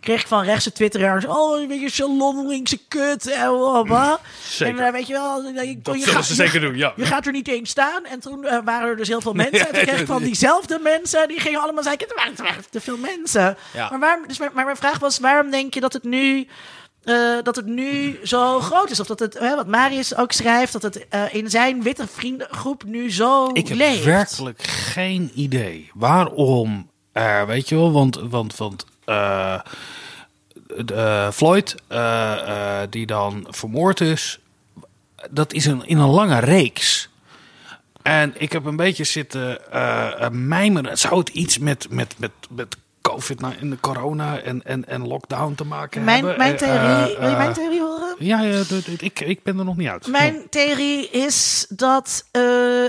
Kreeg 0.00 0.20
ik 0.20 0.26
van 0.26 0.42
rechtse 0.44 0.72
twitteraars, 0.72 1.24
oh, 1.26 1.60
een 1.60 1.68
beetje 1.68 1.90
salon 1.90 2.46
linkse 2.46 2.78
kut 2.88 3.26
en 3.30 3.48
blablabla. 3.48 4.20
Zeker. 4.48 4.78
En 4.78 4.86
eh, 4.86 4.92
weet 4.92 5.06
je 5.06 5.12
wel, 5.12 5.42
je, 5.42 5.78
Dat 5.82 5.94
je 5.94 6.00
zullen 6.00 6.14
gaat- 6.14 6.24
ze 6.24 6.34
je- 6.34 6.42
zeker 6.42 6.60
doen, 6.60 6.76
ja. 6.76 6.92
Je 6.96 7.04
gaat 7.06 7.26
er 7.26 7.32
niet 7.32 7.48
eens 7.48 7.70
staan. 7.70 8.04
En 8.04 8.20
toen 8.20 8.44
eh, 8.44 8.58
waren 8.64 8.88
er 8.88 8.96
dus 8.96 9.08
heel 9.08 9.20
veel 9.20 9.32
mensen. 9.32 9.66
En 9.68 9.74
toen 9.74 9.82
kreeg 9.86 10.00
ik 10.00 10.06
van 10.06 10.22
diezelfde 10.22 10.78
mensen, 10.82 11.28
die 11.28 11.40
gingen 11.40 11.60
allemaal 11.60 11.82
zeggen, 11.82 12.08
er 12.08 12.14
waren, 12.44 12.64
te 12.70 12.80
veel 12.80 12.96
mensen. 12.96 13.56
Ja. 13.74 13.88
Maar, 13.90 13.98
waarom, 13.98 14.26
dus, 14.26 14.38
maar, 14.38 14.50
maar 14.54 14.64
mijn 14.64 14.76
vraag 14.76 14.98
was, 14.98 15.18
waarom 15.18 15.50
denk 15.50 15.74
je 15.74 15.80
dat 15.80 15.92
het 15.92 16.04
nu... 16.04 16.46
eh, 17.04 17.14
dat 17.42 17.56
het 17.56 17.66
nu 17.66 18.18
zo 18.24 18.60
groot 18.60 18.90
is. 18.90 19.00
Of 19.00 19.06
dat 19.06 19.18
het, 19.18 19.38
wat 19.38 19.66
Marius 19.66 20.16
ook 20.16 20.32
schrijft, 20.32 20.72
dat 20.72 20.82
het 20.82 21.08
eh, 21.08 21.34
in 21.34 21.50
zijn 21.50 21.82
witte 21.82 22.06
vriendengroep 22.06 22.84
nu 22.84 23.12
zo 23.12 23.50
Ik 23.52 23.68
heb 23.68 23.76
leeft. 23.78 24.04
werkelijk 24.04 24.62
geen 24.66 25.30
idee 25.34 25.90
waarom. 25.94 26.90
weet 27.46 27.68
je 27.68 27.74
wel, 27.74 27.92
want, 27.92 28.20
want, 28.22 28.56
want 28.56 28.84
eh, 29.08 29.60
de, 30.84 30.94
eh, 30.94 31.30
Floyd, 31.30 31.74
eh, 31.86 32.80
die 32.90 33.06
dan 33.06 33.46
vermoord 33.50 34.00
is, 34.00 34.38
dat 35.30 35.52
is 35.52 35.66
een, 35.66 35.86
in 35.86 35.98
een 35.98 36.08
lange 36.08 36.38
reeks. 36.38 37.08
En 38.02 38.34
ik 38.36 38.52
heb 38.52 38.64
een 38.64 38.76
beetje 38.76 39.04
zitten 39.04 39.58
mijmeren. 40.48 40.98
Zou 40.98 41.18
het 41.18 41.28
iets 41.28 41.58
met, 41.58 41.86
met, 41.90 42.14
met, 42.18 42.30
met 42.50 42.76
COVID, 43.00 43.40
nou, 43.40 43.54
in 43.60 43.70
de 43.70 43.80
corona 43.80 44.40
en, 44.40 44.62
en, 44.64 44.88
en 44.88 45.06
lockdown 45.06 45.54
te 45.54 45.64
maken 45.64 46.04
Mijn, 46.04 46.24
hebben? 46.24 46.38
mijn 46.38 46.56
theorie, 46.56 47.16
wil 47.18 47.30
je 47.30 47.36
mijn 47.36 47.52
theorie 47.52 47.80
horen? 47.80 48.14
Ja, 48.18 48.40
ik, 48.98 49.20
ik 49.20 49.42
ben 49.42 49.58
er 49.58 49.64
nog 49.64 49.76
niet 49.76 49.88
uit. 49.88 50.06
Mijn 50.06 50.46
theorie 50.50 51.10
is 51.10 51.66
dat, 51.68 52.24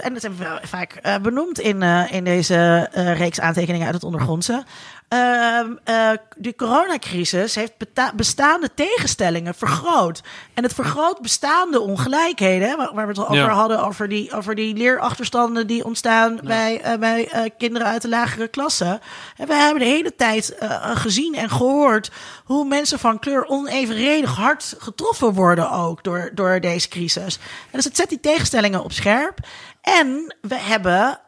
en 0.04 0.14
dat 0.14 0.22
hebben 0.22 0.40
we 0.40 0.60
vaak 0.68 1.22
benoemd 1.22 1.60
in, 1.60 1.82
in 2.12 2.24
deze 2.24 2.90
reeks 2.94 3.40
aantekeningen 3.40 3.86
uit 3.86 3.96
het 3.96 4.04
ondergrondse. 4.04 4.64
Ehm, 5.10 5.72
eh, 5.84 6.12
de 6.38 6.56
coronacrisis 6.56 7.56
heeft 7.56 7.74
bestaande 8.16 8.74
tegenstellingen 8.74 9.56
vergroot. 9.56 10.22
En 10.54 10.64
het 10.64 10.74
vergroot 10.74 11.22
bestaande 11.22 11.80
ongelijkheden, 11.80 12.70
hè, 12.70 12.76
waar, 12.76 12.94
waar 12.94 13.08
we 13.08 13.12
het 13.12 13.20
al 13.20 13.28
over 13.28 13.50
hadden, 13.50 13.86
over 13.86 14.10
die, 14.10 14.34
over 14.34 14.56
die 14.56 14.76
leerachterstanden 14.76 15.68
die 15.68 15.86
ontstaan 15.86 16.40
bij, 16.44 16.82
eh, 16.82 16.98
bij 16.98 17.28
eh, 17.28 17.50
kinderen 17.58 17.88
uit 17.88 18.02
de 18.02 18.10
lagere 18.10 18.48
klassen. 18.48 19.02
En 19.38 19.48
we 19.48 19.54
hebben 19.54 19.80
de 19.80 19.90
hele 19.90 20.16
tijd 20.16 20.56
gezien 20.94 21.36
en 21.36 21.50
gehoord 21.50 22.12
hoe 22.44 22.66
mensen 22.66 23.00
van 23.00 23.20
kleur 23.20 23.46
onevenredig 23.46 24.36
hard 24.36 24.76
getroffen 24.78 25.34
worden 25.34 25.72
ook 25.72 26.04
door, 26.04 26.32
door 26.34 26.60
deze 26.60 26.88
crisis. 26.88 27.36
En 27.36 27.72
dus 27.72 27.86
het 27.86 27.96
zet 27.96 28.10
die 28.10 28.20
tegenstellingen 28.20 28.84
op 28.84 28.92
scherp. 28.92 29.40
En 29.82 30.36
we 30.42 30.56
hebben 30.56 31.20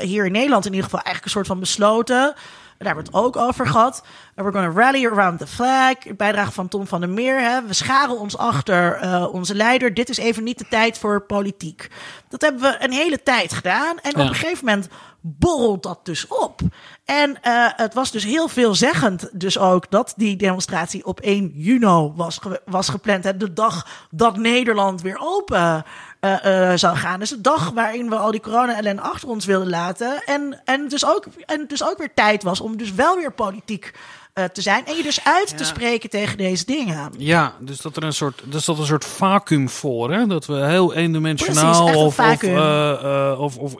hier 0.00 0.26
in 0.26 0.32
Nederland 0.32 0.66
in 0.66 0.70
ieder 0.70 0.84
geval 0.84 1.04
eigenlijk 1.04 1.24
een 1.24 1.30
soort 1.30 1.46
van 1.46 1.60
besloten. 1.60 2.34
Daar 2.78 2.94
hebben 2.94 3.04
we 3.04 3.18
het 3.18 3.26
ook 3.26 3.36
over 3.36 3.66
gehad. 3.66 4.04
We're 4.34 4.52
going 4.52 4.72
to 4.72 4.80
rally 4.80 5.06
around 5.06 5.38
the 5.38 5.46
flag. 5.46 5.94
Bijdrage 6.16 6.52
van 6.52 6.68
Tom 6.68 6.86
van 6.86 7.00
der 7.00 7.08
Meer. 7.08 7.40
Hè. 7.40 7.62
We 7.66 7.74
scharen 7.74 8.18
ons 8.18 8.36
achter 8.36 8.92
eh, 8.92 9.26
onze 9.32 9.54
leider. 9.54 9.94
Dit 9.94 10.08
is 10.08 10.16
even 10.16 10.44
niet 10.44 10.58
de 10.58 10.68
tijd 10.68 10.98
voor 10.98 11.20
politiek. 11.20 11.90
Dat 12.28 12.40
hebben 12.40 12.60
we 12.60 12.76
een 12.84 12.92
hele 12.92 13.22
tijd 13.22 13.52
gedaan. 13.52 13.98
En 14.02 14.12
op 14.12 14.18
een 14.18 14.34
gegeven 14.34 14.64
moment 14.64 14.88
borrelt 15.20 15.82
dat 15.82 16.00
dus 16.02 16.26
op. 16.26 16.60
En 17.04 17.30
uh, 17.30 17.68
het 17.76 17.94
was 17.94 18.10
dus 18.10 18.24
heel 18.24 18.48
veelzeggend 18.48 19.28
dus 19.32 19.58
ook 19.58 19.90
dat 19.90 20.14
die 20.16 20.36
demonstratie 20.36 21.06
op 21.06 21.20
1 21.20 21.52
juni 21.54 22.12
was, 22.14 22.38
ge 22.38 22.62
was 22.64 22.88
gepland. 22.88 23.24
Hè, 23.24 23.36
de 23.36 23.52
dag 23.52 24.06
dat 24.10 24.36
Nederland 24.36 25.02
weer 25.02 25.18
open 25.20 25.84
uh, 26.24 26.36
uh, 26.44 26.72
zou 26.74 26.96
gaan. 26.96 27.18
Dus 27.18 27.30
de 27.30 27.40
dag 27.40 27.70
waarin 27.70 28.08
we 28.08 28.16
al 28.16 28.30
die 28.30 28.40
corona-ellende 28.40 29.02
achter 29.02 29.28
ons 29.28 29.44
wilden 29.44 29.68
laten. 29.68 30.22
En, 30.24 30.60
en, 30.64 30.88
dus 30.88 31.06
ook, 31.06 31.26
en 31.46 31.64
dus 31.68 31.84
ook 31.84 31.98
weer 31.98 32.14
tijd 32.14 32.42
was 32.42 32.60
om 32.60 32.76
dus 32.76 32.92
wel 32.92 33.16
weer 33.16 33.32
politiek 33.32 33.92
uh, 34.34 34.44
te 34.44 34.60
zijn. 34.60 34.86
En 34.86 34.96
je 34.96 35.02
dus 35.02 35.24
uit 35.24 35.50
ja. 35.50 35.56
te 35.56 35.64
spreken 35.64 36.10
tegen 36.10 36.36
deze 36.36 36.64
dingen. 36.64 37.12
Ja, 37.18 37.54
dus 37.60 37.80
dat 37.80 37.96
er 37.96 38.02
een 38.02 38.12
soort, 38.12 38.42
dus 38.44 38.64
dat 38.64 38.78
een 38.78 38.86
soort 38.86 39.04
vacuüm 39.04 39.68
voor, 39.68 40.12
hè? 40.12 40.26
Dat 40.26 40.46
we 40.46 40.66
heel 40.66 40.94
eendimensionaal 40.94 41.82
Precies, 41.82 42.02
of, 42.02 42.18
of, 42.18 42.42
uh, 42.42 42.52
uh, 42.52 43.40
of, 43.40 43.56
of 43.56 43.74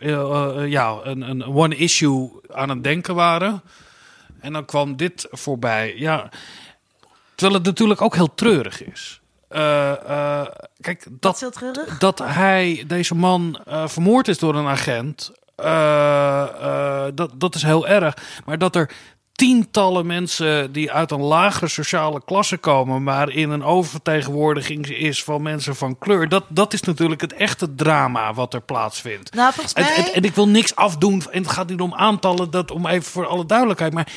ja, 0.66 0.98
een, 1.02 1.20
een 1.20 1.44
one 1.44 1.76
issue 1.76 2.30
aan 2.52 2.68
het 2.68 2.84
denken 2.84 3.14
waren. 3.14 3.62
En 4.40 4.52
dan 4.52 4.64
kwam 4.64 4.96
dit 4.96 5.26
voorbij. 5.30 5.94
Ja, 5.96 6.28
terwijl 7.34 7.58
het 7.58 7.66
natuurlijk 7.66 8.02
ook 8.02 8.14
heel 8.14 8.34
treurig 8.34 8.84
is. 8.84 9.20
Kijk, 10.80 11.06
dat, 11.10 11.50
dat 11.98 12.18
hij, 12.18 12.84
deze 12.86 13.14
man, 13.14 13.58
vermoord 13.66 14.28
is 14.28 14.38
door 14.38 14.54
een 14.54 14.66
agent. 14.66 15.32
dat, 17.14 17.30
dat 17.34 17.54
is 17.54 17.62
heel 17.62 17.88
erg. 17.88 18.16
Maar 18.44 18.58
dat 18.58 18.76
er 18.76 18.90
tientallen 19.34 20.06
mensen 20.06 20.72
die 20.72 20.92
uit 20.92 21.10
een 21.10 21.20
lagere 21.20 21.68
sociale 21.68 22.24
klasse 22.24 22.56
komen, 22.56 23.02
maar 23.02 23.30
in 23.30 23.50
een 23.50 23.64
oververtegenwoordiging 23.64 24.88
is 24.88 25.24
van 25.24 25.42
mensen 25.42 25.76
van 25.76 25.98
kleur. 25.98 26.28
Dat, 26.28 26.44
dat 26.48 26.72
is 26.72 26.80
natuurlijk 26.80 27.20
het 27.20 27.32
echte 27.32 27.74
drama 27.74 28.34
wat 28.34 28.54
er 28.54 28.60
plaatsvindt. 28.60 29.34
Nou, 29.34 29.52
volgens 29.52 29.74
mij... 29.74 29.84
en, 29.84 30.04
en, 30.04 30.12
en, 30.12 30.22
ik 30.22 30.34
wil 30.34 30.48
niks 30.48 30.76
afdoen, 30.76 31.22
en 31.30 31.42
het 31.42 31.50
gaat 31.50 31.68
niet 31.68 31.80
om 31.80 31.94
aantallen, 31.94 32.50
dat 32.50 32.70
om 32.70 32.86
even 32.86 33.10
voor 33.12 33.26
alle 33.26 33.46
duidelijkheid. 33.46 33.92
Maar 33.92 34.12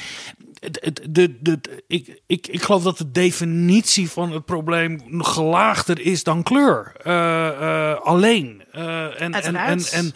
de, 0.60 1.12
de, 1.12 1.38
de, 1.40 1.84
ik, 1.88 2.22
ik, 2.28 2.48
ik 2.48 2.62
geloof 2.62 2.84
dat 2.84 2.98
de 2.98 3.12
definitie 3.12 4.10
van 4.10 4.32
het 4.32 4.46
probleem 4.46 5.02
gelaagder 5.24 6.00
is 6.00 6.24
dan 6.24 6.44
kleur. 6.44 6.92
Uh, 7.04 7.14
uh, 7.62 8.00
alleen. 8.02 8.64
Uh, 8.76 9.22
en, 9.22 9.34
en, 9.34 9.56
en, 9.56 9.80
en, 9.92 10.14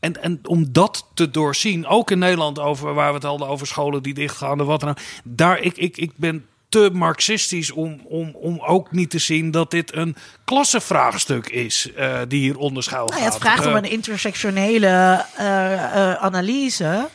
en, 0.00 0.22
en 0.22 0.40
om 0.42 0.72
dat 0.72 1.06
te 1.14 1.30
doorzien, 1.30 1.86
ook 1.86 2.10
in 2.10 2.18
Nederland, 2.18 2.58
over 2.58 2.94
waar 2.94 3.08
we 3.08 3.14
het 3.14 3.22
hadden 3.22 3.48
over 3.48 3.66
scholen 3.66 4.02
die 4.02 4.14
dichtgaan 4.14 4.60
en 4.60 4.66
wat 4.66 4.80
dan. 4.80 4.96
Daar, 5.24 5.60
ik, 5.60 5.76
ik, 5.76 5.96
ik 5.96 6.10
ben 6.16 6.46
te 6.68 6.90
marxistisch 6.92 7.70
om, 7.70 8.00
om, 8.04 8.34
om 8.34 8.60
ook 8.60 8.92
niet 8.92 9.10
te 9.10 9.18
zien 9.18 9.50
dat 9.50 9.70
dit 9.70 9.94
een 9.94 10.16
klassenvraagstuk 10.44 11.48
is 11.48 11.90
uh, 11.98 12.18
die 12.28 12.40
hier 12.40 12.58
onderschuil 12.58 13.06
nou, 13.06 13.20
ja, 13.20 13.26
Het 13.26 13.38
vraagt 13.38 13.64
uh, 13.64 13.70
om 13.70 13.76
een 13.76 13.90
intersectionele 13.90 15.24
uh, 15.38 16.14
analyse. 16.14 17.08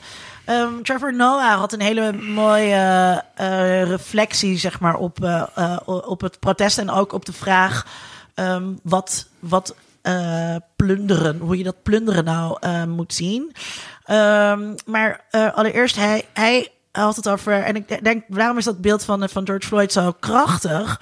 Um, 0.50 0.84
Trevor 0.84 1.16
Noah 1.16 1.60
had 1.60 1.74
een 1.74 1.82
hele 1.82 2.14
mooie 2.14 3.24
reflectie 3.84 4.58
zeg 4.58 4.80
maar, 4.80 4.96
op, 4.96 5.18
op 5.86 6.22
het 6.22 6.40
protest 6.40 6.78
en 6.78 6.90
ook 6.90 7.14
op 7.14 7.26
de 7.26 7.34
vraag 7.34 7.86
um, 8.36 8.80
wat, 8.84 9.28
wat 9.40 9.76
plunderen. 10.76 11.40
Hoe 11.40 11.58
je 11.58 11.64
dat 11.64 11.84
plunderen 11.84 12.24
nou 12.24 12.68
moet 12.88 13.14
zien. 13.14 13.56
Um, 14.12 14.76
maar 14.86 15.26
allereerst, 15.32 15.96
hij, 15.96 16.26
hij 16.34 16.72
had 16.92 17.16
het 17.16 17.30
over. 17.30 17.64
En 17.64 17.76
ik 17.76 18.04
denk, 18.04 18.24
waarom 18.28 18.58
is 18.58 18.66
dat 18.66 18.82
beeld 18.82 19.04
van, 19.04 19.30
van 19.30 19.46
George 19.46 19.68
Floyd 19.68 19.92
zo 19.92 20.12
krachtig? 20.20 21.02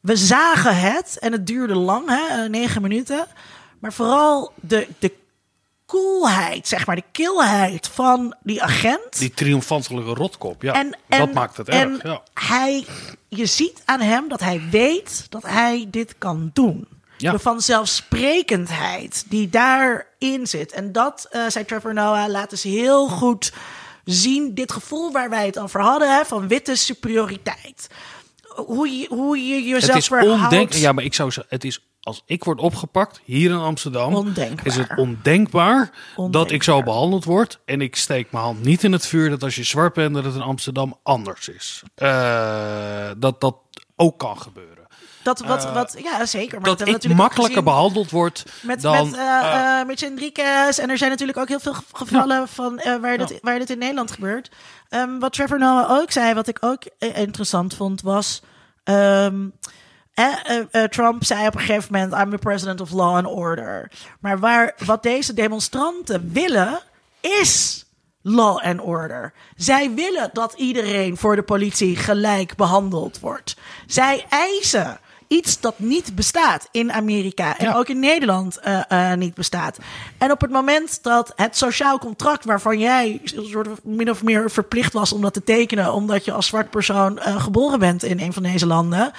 We 0.00 0.16
zagen 0.16 0.76
het 0.76 1.18
en 1.20 1.32
het 1.32 1.46
duurde 1.46 1.74
lang, 1.74 2.08
hè, 2.08 2.48
negen 2.48 2.82
minuten. 2.82 3.26
Maar 3.78 3.92
vooral 3.92 4.52
de, 4.60 4.88
de 4.98 5.12
coolheid, 5.92 6.68
zeg 6.68 6.86
maar, 6.86 6.96
de 6.96 7.04
kilheid 7.12 7.88
van 7.88 8.34
die 8.42 8.62
agent. 8.62 9.18
Die 9.18 9.30
triomfantelijke 9.30 10.14
rotkop, 10.14 10.62
ja. 10.62 10.72
En, 10.72 10.96
en 11.08 11.18
dat 11.18 11.32
maakt 11.32 11.56
het 11.56 11.68
en 11.68 11.92
erg. 11.92 12.02
Ja. 12.02 12.22
Hij, 12.34 12.86
je 13.28 13.46
ziet 13.46 13.82
aan 13.84 14.00
hem 14.00 14.28
dat 14.28 14.40
hij 14.40 14.62
weet 14.70 15.26
dat 15.28 15.42
hij 15.42 15.86
dit 15.88 16.14
kan 16.18 16.50
doen. 16.52 16.88
Ja. 17.16 17.32
De 17.32 17.38
vanzelfsprekendheid 17.38 19.24
die 19.28 19.48
daarin 19.48 20.46
zit. 20.46 20.72
En 20.72 20.92
dat, 20.92 21.28
uh, 21.32 21.46
zei 21.48 21.64
Trevor 21.64 21.94
Noah, 21.94 22.28
laat 22.28 22.50
dus 22.50 22.62
heel 22.62 23.08
goed 23.08 23.52
zien. 24.04 24.54
Dit 24.54 24.72
gevoel 24.72 25.12
waar 25.12 25.30
wij 25.30 25.46
het 25.46 25.58
over 25.58 25.80
hadden, 25.80 26.16
hè, 26.16 26.24
van 26.24 26.48
witte 26.48 26.74
superioriteit. 26.74 27.88
Hoe 28.42 28.88
je, 28.88 29.06
hoe 29.08 29.38
je 29.38 29.62
jezelf 29.62 30.08
het 30.08 30.74
is. 30.74 30.80
Ja, 30.80 30.92
maar 30.92 31.04
ik 31.04 31.14
zou 31.14 31.30
zeggen, 31.30 31.54
het 31.54 31.64
is 31.64 31.91
als 32.02 32.22
ik 32.26 32.44
word 32.44 32.60
opgepakt 32.60 33.20
hier 33.24 33.50
in 33.50 33.56
Amsterdam, 33.56 34.14
ondenkbaar. 34.14 34.66
is 34.66 34.76
het 34.76 34.96
ondenkbaar, 34.96 35.92
ondenkbaar, 36.16 36.30
dat 36.30 36.50
ik 36.50 36.62
zo 36.62 36.82
behandeld 36.82 37.24
word. 37.24 37.58
En 37.64 37.80
ik 37.80 37.96
steek 37.96 38.32
mijn 38.32 38.44
hand 38.44 38.62
niet 38.62 38.84
in 38.84 38.92
het 38.92 39.06
vuur 39.06 39.30
dat 39.30 39.42
als 39.42 39.54
je 39.54 39.64
zwart 39.64 39.94
bent, 39.94 40.14
dat 40.14 40.24
het 40.24 40.34
in 40.34 40.40
Amsterdam 40.40 40.98
anders 41.02 41.48
is. 41.48 41.82
Uh, 41.96 43.10
dat 43.18 43.40
dat 43.40 43.56
ook 43.96 44.18
kan 44.18 44.40
gebeuren. 44.40 44.86
Dat 45.22 45.40
wat, 45.40 45.64
uh, 45.64 45.74
wat, 45.74 45.96
ja, 46.02 46.26
zeker. 46.26 46.60
Maar 46.60 46.76
dat, 46.76 46.78
dat 46.78 47.04
ik 47.04 47.14
makkelijker 47.14 47.62
behandeld 47.62 48.10
word 48.10 48.44
met, 48.62 48.80
dan... 48.80 49.10
Met, 49.10 49.18
uh, 49.18 49.22
uh, 49.22 49.86
Mitch 49.86 50.02
Enriquez. 50.02 50.78
En 50.78 50.90
er 50.90 50.98
zijn 50.98 51.10
natuurlijk 51.10 51.38
ook 51.38 51.48
heel 51.48 51.60
veel 51.60 51.74
gevallen 51.92 52.40
ja. 52.40 52.46
van 52.46 52.80
waar, 53.00 53.18
dit, 53.18 53.28
ja. 53.28 53.38
waar 53.42 53.58
dit 53.58 53.70
in 53.70 53.78
Nederland 53.78 54.10
gebeurt. 54.10 54.50
Um, 54.90 55.18
wat 55.18 55.32
Trevor 55.32 55.58
Noah 55.58 55.90
ook 55.90 56.10
zei, 56.10 56.34
wat 56.34 56.48
ik 56.48 56.58
ook 56.60 56.82
interessant 56.98 57.74
vond, 57.74 58.00
was... 58.00 58.42
Um, 58.84 59.52
eh, 60.14 60.84
Trump 60.84 61.24
zei 61.24 61.46
op 61.46 61.54
een 61.54 61.60
gegeven 61.60 61.92
moment: 61.92 62.12
I'm 62.12 62.30
the 62.30 62.38
president 62.38 62.80
of 62.80 62.90
law 62.90 63.16
and 63.16 63.26
order. 63.26 63.90
Maar 64.20 64.74
wat 64.84 65.02
deze 65.02 65.34
demonstranten 65.34 66.32
willen, 66.32 66.80
is 67.20 67.84
law 68.22 68.58
and 68.64 68.80
order. 68.80 69.32
Zij 69.56 69.94
willen 69.94 70.30
dat 70.32 70.52
iedereen 70.52 71.16
voor 71.16 71.36
de 71.36 71.42
politie 71.42 71.96
gelijk 71.96 72.56
behandeld 72.56 73.20
wordt. 73.20 73.56
Zij 73.86 74.26
eisen 74.28 74.98
iets 75.32 75.60
dat 75.60 75.78
niet 75.78 76.14
bestaat 76.14 76.68
in 76.70 76.92
Amerika 76.92 77.58
en 77.58 77.66
ja. 77.66 77.74
ook 77.74 77.88
in 77.88 77.98
Nederland 77.98 78.58
uh, 78.64 78.80
uh, 78.88 79.12
niet 79.12 79.34
bestaat. 79.34 79.78
En 80.18 80.30
op 80.30 80.40
het 80.40 80.50
moment 80.50 81.02
dat 81.02 81.32
het 81.36 81.56
sociaal 81.56 81.98
contract 81.98 82.44
waarvan 82.44 82.78
jij 82.78 83.20
soort 83.24 83.68
of 83.68 83.84
min 83.84 84.10
of 84.10 84.22
meer 84.22 84.50
verplicht 84.50 84.92
was 84.92 85.12
om 85.12 85.20
dat 85.20 85.32
te 85.32 85.44
tekenen, 85.44 85.92
omdat 85.92 86.24
je 86.24 86.32
als 86.32 86.46
zwart 86.46 86.70
persoon 86.70 87.18
uh, 87.18 87.42
geboren 87.42 87.78
bent 87.78 88.02
in 88.02 88.20
een 88.20 88.32
van 88.32 88.42
deze 88.42 88.66
landen, 88.66 89.12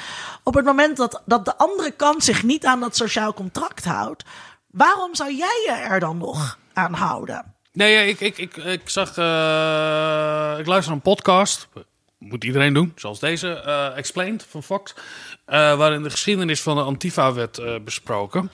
op 0.44 0.54
het 0.54 0.66
moment 0.66 0.98
dat, 0.98 1.22
dat 1.26 1.46
de 1.46 1.58
andere 1.58 1.92
kant 1.92 2.24
zich 2.24 2.44
niet 2.44 2.66
aan 2.66 2.80
dat 2.80 2.96
sociaal 2.96 3.34
contract 3.34 3.86
houdt, 3.86 4.24
waarom 4.72 5.16
zou 5.16 5.36
jij 5.36 5.64
je 5.66 5.72
er 5.72 6.00
dan 6.00 6.18
nog 6.18 6.58
aan 6.74 6.94
houden? 6.94 7.54
Nee, 7.72 8.08
ik, 8.08 8.20
ik, 8.20 8.38
ik, 8.38 8.56
ik 8.56 8.90
zag. 8.90 9.10
ik 10.60 10.66
luister 10.66 10.94
een 10.94 11.02
podcast 11.02 11.68
moet 12.24 12.44
iedereen 12.44 12.74
doen, 12.74 12.92
zoals 12.96 13.20
deze, 13.20 13.64
uh, 13.66 13.98
Explained 13.98 14.46
van 14.50 14.64
Fox. 14.64 14.94
Uh, 15.54 15.76
waarin 15.76 16.04
de 16.04 16.10
geschiedenis 16.10 16.62
van 16.62 16.76
de 16.76 16.82
Antifa 16.82 17.34
werd 17.34 17.60
uh, 17.60 17.76
besproken. 17.84 18.52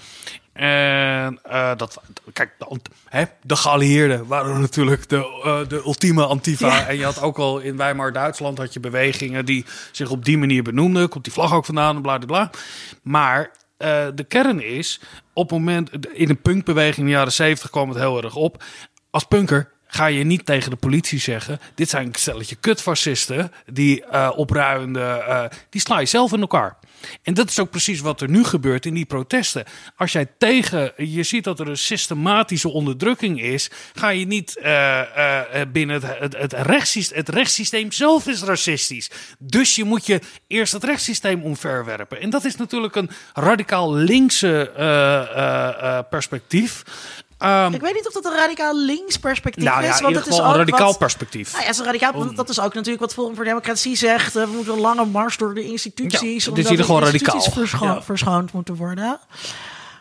En 0.54 1.40
dat, 1.78 2.02
kijk, 2.34 2.54
de, 2.58 2.80
hè, 3.06 3.24
de 3.42 3.56
geallieerden 3.56 4.28
waren 4.28 4.62
natuurlijk 4.62 5.10
de, 5.10 5.66
de 5.68 5.82
ultieme 5.86 6.26
Antifa. 6.26 6.68
Ja. 6.68 6.88
En 6.88 6.98
je 6.98 7.04
had 7.04 7.22
ook 7.22 7.38
al 7.38 7.60
in 7.60 7.78
Weimar, 7.78 8.14
Duitsland, 8.14 8.58
had 8.58 8.74
je 8.74 8.80
bewegingen 8.80 9.46
die 9.46 9.66
zich 9.92 10.10
op 10.10 10.26
die 10.26 10.38
manier 10.38 10.64
benoemden. 10.64 11.10
Komt 11.10 11.24
die 11.24 11.34
vlag 11.34 11.54
ook 11.54 11.66
vandaan, 11.66 12.02
bla 12.02 12.18
bla 12.18 12.26
bla. 12.26 12.50
Maar 13.02 13.52
de 14.16 14.26
kern 14.28 14.64
is, 14.64 15.02
op 15.34 15.50
het 15.50 15.60
moment, 15.60 15.90
in 16.14 16.30
een 16.30 16.42
punkbeweging 16.42 16.98
in 16.98 17.06
de 17.06 17.12
jaren 17.12 17.34
70 17.34 17.70
kwam 17.70 17.90
het 17.90 17.98
heel 17.98 18.24
erg 18.24 18.36
op. 18.36 18.64
Als 19.10 19.24
punker 19.24 19.72
ga 19.92 20.06
je 20.06 20.24
niet 20.24 20.46
tegen 20.46 20.70
de 20.70 20.76
politie 20.76 21.20
zeggen: 21.20 21.60
dit 21.76 21.90
zijn 21.90 22.08
een 22.08 22.16
stelletje 22.16 22.56
kutfascisten 22.56 23.52
die 23.66 24.04
uh, 24.12 24.32
opruimende, 24.36 25.26
uh, 25.28 25.44
die 25.70 25.82
sla 25.82 26.00
je 26.00 26.06
zelf 26.06 26.34
in 26.34 26.42
elkaar. 26.42 26.78
En 27.24 27.34
dat 27.34 27.50
is 27.50 27.60
ook 27.60 27.70
precies 27.70 28.00
wat 28.00 28.22
er 28.22 28.30
nu 28.30 28.44
gebeurt 28.44 28.86
in 28.86 28.94
die 28.94 29.06
protesten. 29.06 29.64
Als 29.96 30.12
jij 30.12 30.28
tegen, 30.38 30.94
je 30.98 31.24
ziet 31.24 31.44
dat 31.44 31.60
er 31.60 31.68
een 31.68 31.78
systematische 31.78 32.70
onderdrukking 32.70 33.42
is, 33.42 33.70
ga 33.94 34.10
je 34.10 34.26
niet 34.26 34.60
uh, 34.64 35.02
binnen 35.72 36.02
het, 36.02 36.20
het, 36.20 36.38
het, 36.38 36.54
rechtssysteem. 36.54 37.18
Het 37.18 37.30
rechtssysteem 37.30 37.92
zelf 37.92 38.28
is 38.28 38.42
racistisch. 38.42 39.10
Dus 39.40 39.76
je 39.76 39.84
moet 39.84 40.06
je 40.06 40.20
eerst 40.48 40.74
het 40.74 40.84
rechtssysteem 40.84 41.44
omverwerpen. 41.44 42.22
En 42.22 42.30
dat 42.30 42.46
is 42.46 42.56
natuurlijk 42.56 42.96
een 42.96 43.10
radicaal 43.34 43.94
linkse 43.94 44.72
perspectief. 46.10 46.84
Um, 47.44 47.74
ik 47.74 47.82
weet 47.82 47.94
niet 47.94 48.08
of 48.08 48.14
dat 48.14 48.26
een 48.26 48.36
radicaal 48.36 48.76
links 48.76 49.18
perspectief 49.18 49.64
nou, 49.64 49.84
ja, 49.84 49.94
is. 49.94 50.02
Want 50.02 50.16
het 50.16 50.28
is 50.28 50.40
ook 50.40 50.46
een 50.46 50.56
radicaal 50.56 50.88
wat, 50.88 50.98
perspectief. 50.98 51.52
Nou 51.52 51.64
ja, 51.64 51.70
is 51.70 51.78
een 51.78 51.86
radicaal, 51.86 52.14
want 52.14 52.36
dat 52.36 52.50
is 52.50 52.60
ook 52.60 52.74
natuurlijk 52.74 53.00
wat 53.00 53.14
Forum 53.14 53.36
voor 53.36 53.44
Democratie 53.44 53.96
zegt. 53.96 54.34
We 54.34 54.46
moeten 54.46 54.74
een 54.74 54.80
lange 54.80 55.06
mars 55.06 55.38
door 55.38 55.54
de 55.54 55.64
instituties. 55.64 56.44
Ja, 56.44 56.52
omdat 56.52 56.72
is 56.72 56.86
gewoon 56.86 57.04
radicaal. 57.04 57.42
Verscho 57.42 57.86
ja. 57.86 58.02
verschoond 58.02 58.52
moeten 58.52 58.76
worden. 58.76 59.20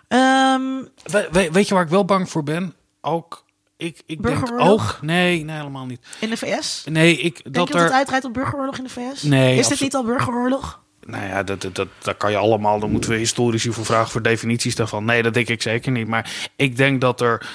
Um, 0.08 0.88
we, 1.04 1.28
we, 1.30 1.48
weet 1.52 1.68
je 1.68 1.74
waar 1.74 1.82
ik 1.82 1.90
wel 1.90 2.04
bang 2.04 2.30
voor 2.30 2.42
ben? 2.42 2.74
Ook 3.00 3.44
ik, 3.76 4.02
ik 4.06 4.22
denk 4.22 4.60
ook. 4.60 4.98
Nee, 5.00 5.44
nee, 5.44 5.56
helemaal 5.56 5.86
niet. 5.86 6.00
In 6.20 6.30
de 6.30 6.36
VS? 6.36 6.84
Nee, 6.84 7.16
ik. 7.16 7.42
Denk 7.42 7.54
dat 7.54 7.68
je 7.68 7.74
er. 7.74 7.84
het 7.84 7.92
uitrijdt 7.92 8.24
op 8.24 8.32
burgeroorlog 8.32 8.78
in 8.78 8.84
de 8.84 8.90
VS? 8.90 9.22
Nee. 9.22 9.58
Is 9.58 9.68
dit 9.68 9.80
niet 9.80 9.94
al 9.94 10.04
burgeroorlog? 10.04 10.80
Nou 11.10 11.26
ja, 11.26 11.42
dat, 11.42 11.60
dat, 11.72 11.88
dat, 11.98 12.16
kan 12.16 12.30
je 12.30 12.36
allemaal. 12.36 12.80
Dan 12.80 12.90
moeten 12.90 13.10
we 13.10 13.16
historici 13.16 13.72
voor 13.72 13.84
vragen 13.84 14.10
voor 14.10 14.22
definities 14.22 14.74
daarvan. 14.74 15.04
Nee, 15.04 15.22
dat 15.22 15.34
denk 15.34 15.48
ik 15.48 15.62
zeker 15.62 15.92
niet. 15.92 16.08
Maar 16.08 16.50
ik 16.56 16.76
denk 16.76 17.00
dat 17.00 17.20
er 17.20 17.48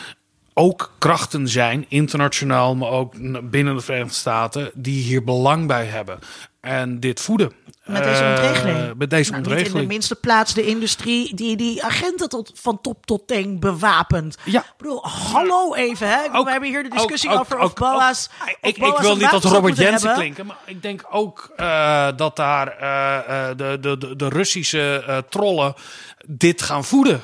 ook 0.54 0.94
krachten 0.98 1.48
zijn, 1.48 1.86
internationaal, 1.88 2.76
maar 2.76 2.90
ook 2.90 3.14
binnen 3.50 3.76
de 3.76 3.82
Verenigde 3.82 4.14
Staten, 4.14 4.72
die 4.74 5.04
hier 5.04 5.24
belang 5.24 5.68
bij 5.68 5.86
hebben. 5.86 6.20
En 6.62 7.00
dit 7.00 7.22
voeden. 7.22 7.52
Met 7.84 8.04
deze 8.04 8.24
Eh, 8.24 8.30
ontregeling. 8.30 8.94
met 8.98 9.10
deze 9.10 9.32
Nou, 9.32 9.42
niet 9.42 9.50
in 9.52 9.56
de 9.56 9.60
ontregeling. 9.60 9.88
minste 9.88 10.16
plaats 10.16 10.54
de 10.54 10.66
industrie 10.66 11.36
die 11.36 11.56
die 11.58 11.84
agenten 11.84 12.30
tot, 12.30 12.52
van 12.56 12.82
top 12.82 13.06
tot 13.06 13.28
teen 13.28 13.60
bewapent. 13.60 14.38
Ja. 14.44 14.60
Ik 14.60 14.74
bedoel, 14.78 15.06
hallo 15.08 15.74
even. 15.74 16.08
Hè? 16.08 16.18
Ook- 16.34 16.46
we 16.46 16.52
hebben 16.52 16.70
hier 16.70 16.84
de 16.84 16.90
discussie 16.90 17.30
ook- 17.30 17.40
over 17.40 17.58
ook- 17.58 17.64
of 17.64 17.74
BOA's... 17.74 18.30
ik, 18.62 18.78
wil 18.78 18.92
niet 18.92 19.22
wapenschap 19.22 19.44
Robert 19.52 19.78
Jensen 19.78 19.92
hebben. 20.08 20.16
klinken, 20.16 20.46
maar 20.46 20.58
ik 20.66 20.82
denk 20.82 21.06
ook 21.10 21.52
eh, 21.56 22.08
dat 22.16 22.36
daar 22.36 22.68
eh, 22.68 23.48
de, 23.58 23.78
de, 23.82 23.98
de, 23.98 24.16
de 24.16 24.28
Russische 24.30 25.24
trollen 25.30 25.74
dit 26.28 26.62
gaan 26.62 26.84
voeden. 26.84 27.22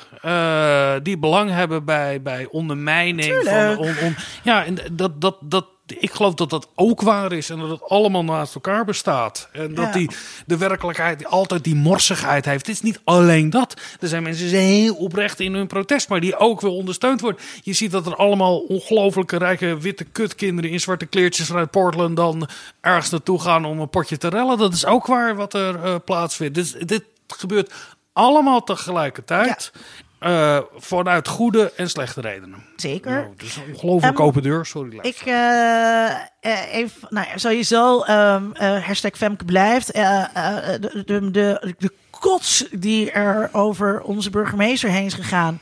Die 1.02 1.18
belang 1.18 1.50
hebben 1.50 1.84
bij, 1.84 2.22
bij 2.22 2.46
ondermijning. 2.50 3.32
Van, 3.32 3.42
Tuurlijk. 3.42 3.78
on, 3.78 3.94
on- 4.06 4.16
ja, 4.42 4.64
en 4.64 4.76
dat, 4.92 5.20
dat, 5.20 5.36
dat, 5.40 5.66
ik 5.98 6.10
geloof 6.12 6.34
dat 6.34 6.50
dat 6.50 6.68
ook 6.74 7.00
waar 7.00 7.32
is 7.32 7.50
en 7.50 7.58
dat 7.58 7.70
het 7.70 7.88
allemaal 7.88 8.24
naast 8.24 8.54
elkaar 8.54 8.84
bestaat. 8.84 9.48
En 9.52 9.74
dat 9.74 9.84
Ja. 9.84 9.92
die, 9.92 10.10
de 10.46 10.56
werkelijkheid 10.56 11.26
altijd 11.26 11.64
die 11.64 11.74
morsigheid 11.74 12.44
heeft. 12.44 12.66
Het 12.66 12.74
is 12.76 12.82
niet 12.82 13.00
alleen 13.04 13.50
dat. 13.50 13.74
Er 14.00 14.08
zijn 14.08 14.22
mensen 14.22 14.42
die 14.42 14.54
zijn 14.54 14.66
heel 14.66 14.94
oprecht 14.94 15.40
in 15.40 15.54
hun 15.54 15.66
protest, 15.66 16.08
maar 16.08 16.20
die 16.20 16.36
ook 16.36 16.60
wel 16.60 16.76
ondersteund 16.76 17.20
worden. 17.20 17.40
Je 17.62 17.72
ziet 17.72 17.90
dat 17.90 18.06
er 18.06 18.16
allemaal 18.16 18.58
ongelooflijke 18.58 19.36
rijke 19.36 19.78
witte 19.78 20.04
kutkinderen 20.04 20.70
in 20.70 20.80
zwarte 20.80 21.06
kleertjes 21.06 21.46
vanuit 21.46 21.70
Portland 21.70 22.16
dan 22.16 22.48
ergens 22.80 23.10
naartoe 23.10 23.40
gaan 23.40 23.64
om 23.64 23.80
een 23.80 23.90
potje 23.90 24.16
te 24.16 24.28
rellen. 24.28 24.58
Dat 24.58 24.72
is 24.72 24.86
ook 24.86 25.06
waar 25.06 25.34
wat 25.36 25.54
er 25.54 25.84
eh, 25.84 25.94
plaatsvindt. 26.04 26.54
Dus 26.54 26.72
dit 26.72 27.02
gebeurt 27.26 27.72
allemaal 28.12 28.62
tegelijkertijd. 28.62 29.72
Eh, 30.20 30.58
vanuit 30.76 31.28
goede 31.28 31.72
en 31.76 31.90
slechte 31.90 32.20
redenen. 32.20 32.64
Zeker. 32.76 33.10
Nou, 33.12 33.26
is 33.36 33.56
een 33.56 33.62
ongelooflijk 33.74 34.18
Ehm, 34.18 34.26
open 34.26 34.42
deur. 34.42 34.66
Sorry. 34.66 34.98
Ik, 35.02 35.16
eh, 35.24 36.10
eh, 36.10 36.74
even, 36.74 37.08
nou 37.10 37.26
ja, 37.28 37.38
sowieso, 37.38 38.02
ehm 38.02 38.42
eh, 38.52 38.84
hashtag 38.86 39.16
Femke 39.16 39.44
blijft. 39.44 39.86
De, 39.94 41.02
de, 41.06 41.30
de, 41.30 41.74
de 41.78 41.92
kots 42.10 42.64
die 42.70 43.10
er 43.10 43.48
over 43.52 44.00
onze 44.02 44.30
burgemeester 44.30 44.90
heen 44.90 45.04
is 45.04 45.14
gegaan. 45.14 45.60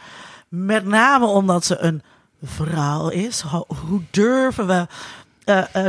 Met 0.48 0.84
name 0.84 1.26
omdat 1.26 1.64
ze 1.64 1.78
een 1.78 2.02
vrouw 2.42 3.08
is. 3.08 3.40
Ho- 3.40 3.66
hoe 3.88 4.00
durven 4.10 4.66
we 4.66 4.86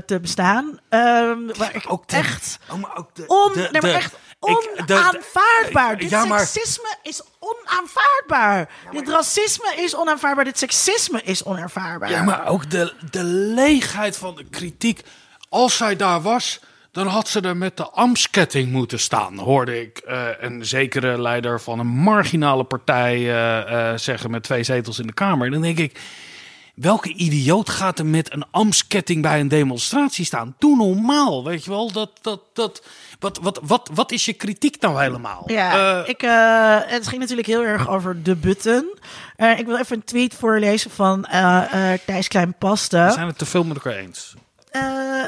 te 0.06 0.20
bestaan? 0.20 0.80
Ehm 0.90 1.38
waar 1.58 1.76
ik 1.76 1.86
ook 1.88 2.04
echt... 2.08 2.60
Oh, 2.72 2.78
maar 2.82 2.98
ook 2.98 3.16
de, 3.16 3.68
nee, 3.72 3.82
maar 3.82 3.92
echt 3.92 4.16
onaanvaardbaar. 4.40 5.98
Dit 5.98 6.10
Ja, 6.10 6.26
maar- 6.26 6.40
seksisme 6.46 6.96
is 7.04 7.22
onaanvaardbaar. 7.40 8.70
Dit 8.92 9.10
racisme 9.10 9.74
is 9.76 9.96
onaanvaardbaar. 9.96 10.46
Dit 10.46 10.58
seksisme 10.58 11.22
is 11.24 11.44
onaanvaardbaar. 11.44 12.10
Ja, 12.10 12.24
maar 12.24 12.48
ook 12.48 12.70
de, 12.70 12.94
de 13.12 13.24
leegheid 13.24 14.18
van 14.18 14.36
de 14.36 14.46
kritiek. 14.50 15.02
Als 15.50 15.78
zij 15.78 15.96
daar 15.96 16.22
was, 16.22 16.60
dan 16.92 17.08
had 17.08 17.28
ze 17.28 17.42
er 17.42 17.58
met 17.58 17.78
de 17.78 17.90
Amsketting 17.90 18.72
moeten 18.72 19.00
staan, 19.00 19.38
hoorde 19.38 19.82
ik 19.82 19.98
eh, 19.98 20.28
een 20.40 20.66
zekere 20.66 21.22
leider 21.22 21.62
van 21.62 21.80
een 21.80 21.88
marginale 21.88 22.64
partij 22.64 23.16
eh, 23.16 23.92
eh, 23.92 23.98
zeggen 23.98 24.32
met 24.32 24.44
twee 24.44 24.64
zetels 24.64 25.00
in 25.00 25.08
de 25.08 25.14
Kamer. 25.14 25.46
En 25.46 25.52
dan 25.52 25.62
denk 25.62 25.78
ik, 25.78 26.00
welke 26.80 27.14
idioot 27.14 27.70
gaat 27.70 28.00
er 28.00 28.06
met 28.06 28.34
een 28.34 28.46
Amsketting 28.52 29.22
bij 29.22 29.40
een 29.40 29.48
demonstratie 29.48 30.26
staan? 30.26 30.56
Doe 30.58 30.76
normaal, 30.76 31.44
weet 31.44 31.64
je 31.64 31.70
wel. 31.70 31.92
Dat, 31.92 32.12
dat, 32.22 32.42
dat, 32.54 32.84
wat, 33.20 33.40
wat, 33.42 33.60
wat, 33.64 33.90
wat 33.94 34.12
is 34.12 34.26
je 34.26 34.34
kritiek 34.34 34.82
nou 34.82 35.02
helemaal? 35.02 35.44
Ja, 35.46 36.02
Eh, 36.02 36.10
ik, 36.10 36.24
eh, 36.24 36.92
het 36.92 37.08
ging 37.08 37.22
natuurlijk 37.22 37.48
heel 37.48 37.64
erg 37.64 37.90
over 37.90 38.24
de 38.24 38.36
button. 38.36 38.98
Eh, 39.36 39.60
ik 39.60 39.66
wil 39.66 39.78
even 39.78 39.96
een 39.96 40.04
tweet 40.04 40.34
voorlezen 40.34 40.92
van 40.92 41.22
Thijs 42.06 42.06
we 42.06 42.28
Klein-Paste. 42.28 43.10
zijn 43.14 43.28
het 43.28 43.38
te 43.38 43.46
veel 43.46 43.64
met 43.64 43.76
elkaar 43.76 43.94
eens. 43.94 44.36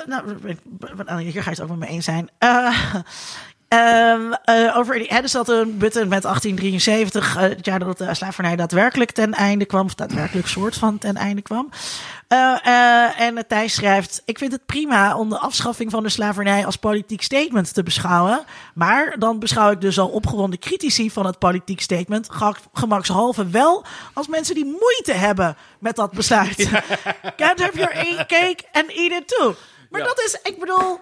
Nou, 0.06 1.22
hier 1.22 1.44
ga 1.44 1.49
je 1.49 1.56
het 1.56 1.61
ook 1.61 1.69
met 1.69 1.80
me 1.80 1.88
eens 1.88 2.06
zijn. 2.06 2.30
Ehm, 3.72 4.31
eh, 4.43 4.77
over 4.77 4.93
die, 4.99 5.07
hè, 5.07 5.27
zat 5.27 5.49
een 5.49 5.77
button 5.77 6.07
met 6.07 6.26
1873, 6.26 7.35
eh, 7.35 7.41
het 7.41 7.65
jaar 7.65 7.80
dat 7.80 7.98
de 7.98 8.14
slavernij 8.15 8.56
daadwerkelijk 8.56 9.11
ten 9.11 9.34
einde 9.34 9.65
kwam, 9.65 9.85
of 9.85 9.95
daadwerkelijk 9.95 10.48
soort 10.48 10.76
van 10.76 10.98
ten 10.98 11.15
einde 11.15 11.41
kwam. 11.41 11.69
Eh, 12.27 12.56
eh, 12.65 13.19
en 13.19 13.48
Thijs 13.48 13.73
schrijft: 13.73 14.22
Ik 14.26 14.38
vind 14.38 14.52
het 14.52 14.65
prima 14.65 15.15
om 15.18 15.30
de 15.30 15.38
afschaffing 15.39 15.91
van 15.91 16.03
de 16.03 16.10
slavernij 16.10 16.65
als 16.65 16.76
politiek 16.76 17.22
statement 17.22 17.73
te 17.73 17.84
beschouwen. 17.84 18.43
Maar 18.73 19.15
dan 19.19 19.39
beschouw 19.39 19.72
ik 19.72 19.81
dus 19.81 19.99
al 19.99 20.07
opgewonden 20.10 20.60
critici 20.60 21.11
van 21.11 21.26
het 21.26 21.39
politiek 21.39 21.81
statement 21.81 22.27
ge- 22.31 22.56
gemakshalve 22.73 23.48
wel 23.48 23.85
als 24.14 24.27
mensen 24.27 24.56
die 24.56 24.65
moeite 24.65 25.14
hebben 25.14 25.57
met 25.80 25.95
dat 25.95 26.11
besluit. 26.11 26.69
Can't 27.38 27.60
have 27.60 27.77
your 27.77 27.95
a- 27.98 28.26
cake 28.26 28.60
and 28.72 28.89
eat 28.89 29.11
it 29.11 29.27
too. 29.27 29.56
Maar 29.89 30.02
Ja. 30.02 30.07
dat 30.07 30.19
is, 30.26 30.39
ik 30.43 30.60
bedoel, 30.60 30.99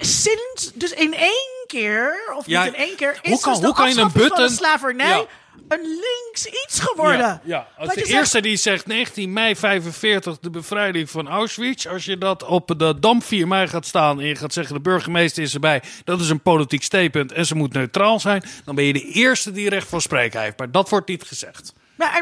sinds, 0.00 0.70
dus 0.74 0.92
in 0.92 1.14
één 1.14 1.61
keer, 1.80 2.34
of 2.36 2.46
Ja, 2.46 2.64
niet 2.64 2.72
in 2.74 2.78
één 2.78 2.96
keer, 2.96 3.18
is 3.22 3.30
hoe 3.30 3.40
kan- 3.40 3.52
dus 3.52 3.60
de 3.60 3.66
hoe 3.66 3.74
kan 3.74 3.88
je 3.94 4.00
een 4.00 4.10
van 4.10 4.28
de 4.36 4.48
slavernij 4.50 5.08
Ja. 5.08 5.24
een 5.68 5.80
links 5.82 6.46
iets 6.64 6.80
geworden. 6.80 7.40
Ja. 7.44 7.66
Als 7.78 7.88
de 7.88 7.94
zegt- 7.94 8.08
eerste 8.10 8.40
die 8.40 8.56
zegt 8.56 8.86
19 8.86 9.32
mei 9.32 9.56
45 9.56 10.38
de 10.38 10.50
bevrijding 10.50 11.10
van 11.10 11.28
Auschwitz. 11.28 11.86
Als 11.86 12.04
je 12.04 12.18
dat 12.18 12.44
op 12.44 12.74
de 12.78 12.98
Dam 13.00 13.22
4 13.22 13.48
mei 13.48 13.68
gaat 13.68 13.86
staan 13.86 14.20
en 14.20 14.26
je 14.26 14.36
gaat 14.36 14.52
zeggen 14.52 14.74
de 14.74 14.80
burgemeester 14.80 15.42
is 15.42 15.54
erbij. 15.54 15.82
Dat 16.04 16.20
is 16.20 16.28
een 16.30 16.40
politiek 16.42 16.82
statement 16.82 17.32
en 17.32 17.46
ze 17.46 17.54
moet 17.54 17.72
neutraal 17.72 18.20
zijn. 18.20 18.42
Dan 18.64 18.74
ben 18.74 18.84
je 18.84 18.92
de 18.92 19.04
eerste 19.12 19.52
die 19.52 19.68
recht 19.68 19.88
van 19.88 20.00
spreken 20.00 20.40
heeft. 20.40 20.58
Maar 20.58 20.70
dat 20.70 20.88
wordt 20.88 21.08
niet 21.08 21.22
gezegd. 21.22 21.72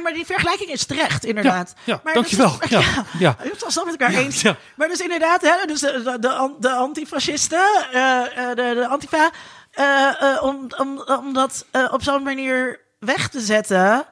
Maar, 0.02 0.12
die 0.12 0.26
vergelijking 0.26 0.70
is 0.70 0.84
terecht, 0.84 1.24
inderdaad. 1.24 1.72
Ja, 1.76 1.82
ja, 1.94 2.00
maar 2.04 2.14
dankjewel. 2.14 2.56
is- 2.60 2.68
Ja, 2.78 2.80
ja. 3.18 3.34
Hebt 3.38 3.64
het 3.64 3.76
al 3.78 3.84
met 3.84 4.00
elkaar 4.00 4.14
eens. 4.16 4.42
ja. 4.42 4.56
Maar 4.76 4.88
dus 4.88 5.00
inderdaad, 5.00 5.42
hè, 5.42 5.66
dus 5.66 5.80
de, 5.80 6.00
de, 6.04 6.16
de, 6.20 6.32
an- 6.32 6.56
de 6.60 6.70
antifascisten, 6.72 7.64
eh, 7.92 8.20
eh, 8.50 8.56
de, 8.56 8.72
de 8.74 8.86
antifa, 8.88 9.30
eh, 9.70 10.38
om, 10.42 10.66
om, 10.78 11.02
om 11.06 11.32
dat 11.32 11.66
op 11.90 12.02
zo'n 12.02 12.22
manier 12.22 12.80
weg 12.98 13.28
te 13.28 13.40
zetten. 13.40 14.04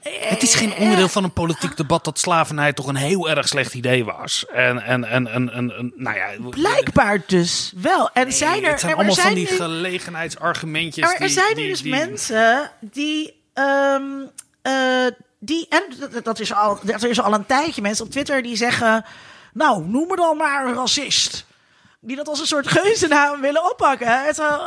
Het 0.00 0.42
is 0.42 0.54
geen 0.54 0.74
onderdeel 0.74 1.08
van 1.08 1.24
een 1.24 1.32
politiek 1.32 1.76
debat 1.76 2.04
dat 2.04 2.18
slavernij 2.18 2.72
toch 2.72 2.86
een 2.86 2.96
heel 2.96 3.30
erg 3.30 3.48
slecht 3.48 3.74
idee 3.74 4.04
was. 4.04 4.46
En, 4.46 4.82
en, 4.82 5.04
en, 5.04 5.26
en, 5.26 5.50
en, 5.52 5.72
en 5.76 5.92
nou 5.96 6.16
ja. 6.16 6.28
Blijkbaar 6.50 7.22
dus 7.26 7.72
wel. 7.76 8.10
En 8.12 8.32
zijn 8.32 8.64
er, 8.64 8.70
het 8.70 8.80
zijn 8.80 8.92
er 8.92 8.96
allemaal 8.98 9.14
zijn 9.14 9.26
van 9.26 9.34
die 9.34 9.46
gelegenheidsargumentjes. 9.46 11.12
Er 11.18 11.28
zijn 11.28 11.48
er 11.48 11.54
dus 11.54 11.82
mensen 11.82 12.70
die. 12.80 13.38
Eh, 14.62 15.06
die 15.38 15.66
en 15.68 15.82
dat- 16.22 16.40
is, 16.40 16.52
al, 16.54 16.78
dat 16.82 17.02
is 17.02 17.20
al 17.20 17.34
een 17.34 17.46
tijdje 17.46 17.82
mensen 17.82 18.04
op 18.04 18.10
Twitter 18.10 18.42
die 18.42 18.56
zeggen. 18.56 19.04
Nou, 19.52 19.84
noem 19.84 20.08
me 20.08 20.16
dan 20.16 20.36
maar 20.36 20.66
een 20.66 20.74
racist. 20.74 21.48
Die 22.02 22.16
dat 22.16 22.28
als 22.28 22.40
een 22.40 22.46
soort 22.46 22.66
geuzennaam 22.68 23.40
willen 23.40 23.70
oppakken. 23.70 24.06
Wel, 24.36 24.60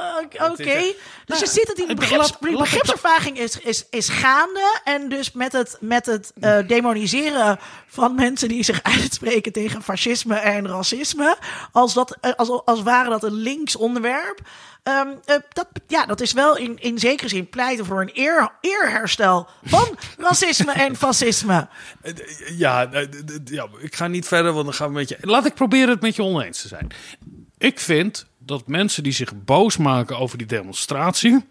Oké. 0.52 0.64
Echt- 0.64 0.96
Dus 1.26 1.40
je 1.40 1.46
Nou, 1.46 1.48
ziet 1.48 1.68
dat 1.68 1.76
die, 1.76 1.96
begrips, 1.96 2.38
begripsvervaging 2.40 3.38
is, 3.40 3.60
is, 3.60 3.86
is 3.90 4.10
gaande. 4.10 4.80
En 4.84 5.10
dus 5.10 5.32
met 5.32 5.52
het, 5.52 5.78
met 5.80 6.06
het 6.06 6.32
eh, 6.40 6.58
demoniseren 6.68 7.60
van 7.88 8.16
mensen 8.16 8.48
die 8.48 8.64
zich 8.64 8.84
uitspreken 8.84 9.52
tegen 9.52 9.84
fascisme 9.84 10.36
en 10.36 10.68
racisme. 10.68 11.38
Als, 11.72 11.94
dat, 11.94 12.18
eh, 12.22 12.32
als, 12.36 12.62
als 12.66 12.82
ware 12.82 13.10
dat 13.10 13.24
een 13.24 13.34
links 13.34 13.76
onderwerp. 13.76 14.40
Ehm, 14.84 15.08
eh, 15.26 15.36
dat, 15.50 15.68
ja, 15.88 16.06
dat 16.06 16.22
is 16.22 16.34
wel 16.34 16.58
in, 16.58 16.80
in 16.80 17.00
zekere 17.00 17.30
zin 17.30 17.50
pleiten 17.50 17.86
voor 17.86 18.02
een 18.02 18.12
eer, 18.14 18.52
eerherstel 18.62 19.48
van 19.64 19.98
racisme 20.28 20.72
en 20.72 20.96
fascisme. 20.96 21.68
Ja, 22.52 22.90
ja, 23.46 23.68
ik 23.80 23.96
ga 23.96 24.08
niet 24.08 24.28
verder, 24.28 24.54
want 24.54 24.66
dan 24.66 24.74
gaan 24.74 24.88
we 24.88 24.94
met 24.94 25.10
je. 25.10 25.18
Laat 25.22 25.46
ik 25.46 25.54
proberen 25.54 25.90
het 25.90 26.02
met 26.02 26.16
je 26.16 26.24
oneens 26.24 26.62
te 26.62 26.68
zijn. 26.68 26.88
Ik 27.58 27.80
vind 27.80 28.26
dat 28.38 28.68
mensen 28.68 29.04
die 29.04 29.12
zich 29.12 29.44
boos 29.44 29.78
maken 29.78 30.18
over 30.18 30.38
die 30.38 30.48
demonstratie, 30.48 31.46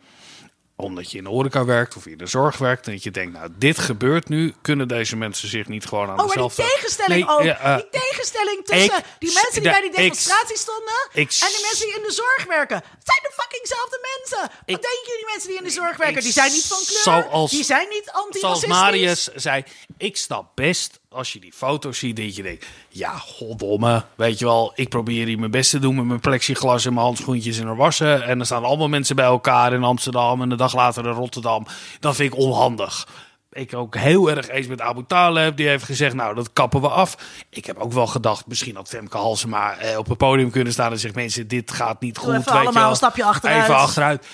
omdat 0.77 1.11
je 1.11 1.19
in 1.19 1.25
de 1.25 1.31
horeca 1.31 1.65
werkt 1.65 1.97
of 1.97 2.07
in 2.07 2.19
de 2.19 2.27
zorg 2.27 2.59
werkt, 2.59 2.87
en 2.87 2.93
dat 2.93 3.03
je 3.03 3.11
denkt, 3.11 3.33
nou, 3.33 3.49
dit 3.59 3.79
gebeurt 3.79 4.29
nu, 4.29 4.55
kunnen 4.63 4.89
deze 4.89 5.17
mensen 5.17 5.49
zich 5.49 5.69
niet 5.69 5.87
gewoon 5.87 6.09
aan 6.11 6.21
Oh, 6.21 6.27
maar 6.27 6.37
die 6.37 6.49
dezelfde. 6.49 6.63
tegenstelling 6.75 7.27
Nee, 7.27 7.35
ook. 7.37 7.59
eh, 7.59 7.77
die 7.77 7.89
tegenstelling 8.01 8.65
tussen 8.65 8.97
ik- 8.99 9.05
die 9.19 9.33
mensen 9.33 9.53
die 9.53 9.63
de- 9.63 9.69
bij 9.71 9.81
die 9.81 9.91
ik- 9.91 9.97
demonstratie 9.97 10.59
stonden 10.59 10.95
ik- 11.13 11.37
en 11.41 11.49
die 11.57 11.63
mensen 11.69 11.87
die 11.87 11.95
in 11.97 12.03
de 12.03 12.13
zorg 12.13 12.45
werken. 12.49 12.77
Het 12.77 13.05
zijn 13.11 13.21
de 13.23 13.33
fuckingzelfde 13.43 13.99
mensen. 14.19 14.41
Wat 14.41 14.67
denken 14.67 15.03
jullie 15.07 15.27
mensen 15.33 15.49
die 15.49 15.59
in 15.59 15.65
de 15.65 15.71
zorg 15.71 15.97
werken? 15.97 16.23
Die 16.23 16.33
zijn 16.33 16.53
niet 16.53 16.67
van 16.67 16.79
kleur. 16.87 17.03
zoals- 17.03 17.51
die 17.51 17.65
zijn 17.65 17.89
niet 17.89 18.05
Zoals 18.13 18.25
antiracistisch. 18.27 18.69
Marius 18.69 19.23
zei, 19.35 19.65
ik 19.99 20.17
snap 20.17 20.51
best 20.55 21.01
als 21.13 21.33
je 21.33 21.41
die 21.41 21.53
foto's 21.53 21.99
ziet 21.99 22.17
dat 22.17 22.37
je 22.37 22.43
denkt, 22.43 22.67
ja, 22.89 23.11
goddomme, 23.11 24.05
weet 24.15 24.39
je 24.39 24.45
wel, 24.45 24.73
ik 24.75 24.89
probeer 24.89 25.27
hier 25.27 25.39
mijn 25.39 25.51
best 25.51 25.71
te 25.71 25.79
doen 25.79 25.95
met 25.95 26.05
mijn 26.05 26.21
plexiglas 26.21 26.85
en 26.85 26.93
mijn 26.95 27.07
handschoentjes 27.07 27.59
in 27.59 27.67
er 27.67 27.77
wassen. 27.77 28.23
En 28.23 28.37
dan 28.37 28.47
staan 28.47 28.65
allemaal 28.65 28.89
mensen 28.89 29.17
bij 29.17 29.25
elkaar 29.25 29.73
in 29.73 29.83
Amsterdam 29.83 30.43
en 30.43 30.51
een 30.51 30.57
dag 30.57 30.75
later 30.75 31.07
in 31.07 31.13
Rotterdam. 31.13 31.67
Dat 32.01 32.15
vind 32.15 32.33
ik 32.33 32.39
onhandig. 32.39 33.07
Ik 33.53 33.75
ook 33.75 33.97
heel 33.97 34.31
erg 34.31 34.49
eens 34.49 34.67
met 34.67 34.81
Abu 34.81 35.05
Taleb. 35.07 35.57
Die 35.57 35.69
heeft 35.69 35.85
gezegd, 35.85 36.15
nou, 36.15 36.35
dat 36.35 36.53
kappen 36.53 36.81
we 36.81 36.89
af. 36.89 37.17
Ik 37.51 37.65
heb 37.65 37.79
ook 37.79 37.93
wel 37.93 38.07
gedacht, 38.07 38.47
misschien 38.47 38.77
had 38.77 38.89
Femke 38.89 39.17
Halsema 39.17 39.77
eh, 39.77 39.99
op 39.99 40.09
het 40.09 40.19
podium 40.19 40.51
kunnen 40.51 40.73
staan 40.73 40.93
en 40.93 40.99
zegt, 40.99 41.15
mensen, 41.15 41.49
dit 41.49 41.71
gaat 41.71 42.01
niet 42.01 42.19
goed. 42.19 42.29
even 42.29 42.45
weet 42.45 42.53
je 42.53 42.59
allemaal 42.59 42.91
een 42.91 42.97
stapje 42.97 43.25
achteruit. 43.25 43.63
Even 43.63 43.77
achteruit. 43.77 44.27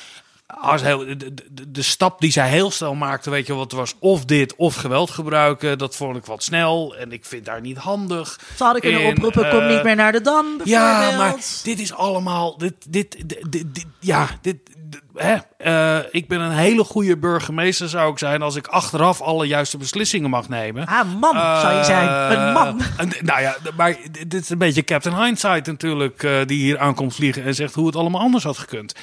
Als 0.61 0.83
heel, 0.83 0.99
de, 0.99 1.17
de, 1.51 1.71
de 1.71 1.83
stap 1.83 2.21
die 2.21 2.31
zij 2.33 2.49
heel 2.49 2.71
snel 2.71 2.95
maakte, 2.95 3.31
weet 3.31 3.47
je 3.47 3.55
wat 3.55 3.73
was, 3.73 3.95
of 3.99 4.25
dit 4.25 4.57
of 4.57 4.75
geweld 4.75 5.11
gebruiken, 5.11 5.79
dat 5.79 5.97
vond 5.97 6.17
ik 6.17 6.25
wat 6.25 6.43
snel 6.43 6.97
en 6.97 7.13
ik 7.13 7.25
vind 7.25 7.45
daar 7.45 7.61
niet 7.61 7.77
handig. 7.79 8.41
Ze 8.57 8.65
hadden 8.65 8.83
kunnen 8.83 9.07
oproepen, 9.07 9.51
kom 9.51 9.61
eh, 9.61 9.69
niet 9.75 9.83
meer 9.83 9.97
naar 9.97 10.13
de 10.13 10.21
Dam. 10.21 10.47
Ja, 10.65 11.17
maar 11.17 11.35
dit 11.63 11.81
is 11.81 11.93
allemaal, 11.95 12.59
dit, 12.59 12.75
dit, 12.89 13.17
dit, 13.29 13.45
dit- 13.53 13.75
dit- 13.75 13.87
ja, 14.01 14.29
dit, 14.41 14.57
dit- 14.79 15.03
hè, 15.15 15.37
eh, 15.59 16.05
ik 16.11 16.29
ben 16.29 16.41
een 16.41 16.51
hele 16.57 16.85
goede 16.85 17.17
burgemeester 17.19 17.89
zou 17.89 18.11
ik 18.13 18.19
zijn 18.19 18.43
als 18.43 18.57
ik 18.57 18.67
achteraf 18.67 19.21
alle 19.21 19.47
juiste 19.47 19.77
beslissingen 19.79 20.31
mag 20.31 20.49
nemen. 20.49 20.87
Ah, 20.87 21.13
man, 21.21 21.35
zou 21.61 21.77
je 21.77 21.85
zijn. 21.85 22.09
Een 22.09 22.47
Eh, 22.49 22.55
man. 22.55 22.81
en- 22.97 23.13
nou 23.21 23.41
ja, 23.41 23.57
maar 23.77 23.97
dit 24.29 24.35
is 24.43 24.49
een 24.51 24.59
beetje 24.59 24.85
Captain 24.85 25.25
Hindsight 25.25 25.67
natuurlijk, 25.67 26.21
die 26.47 26.59
hier 26.61 26.79
aankomt 26.79 27.15
vliegen 27.15 27.45
en 27.45 27.55
zegt 27.55 27.75
hoe 27.75 27.87
het 27.87 27.97
allemaal 27.97 28.21
anders 28.21 28.45
had 28.45 28.59
gekund. 28.59 28.95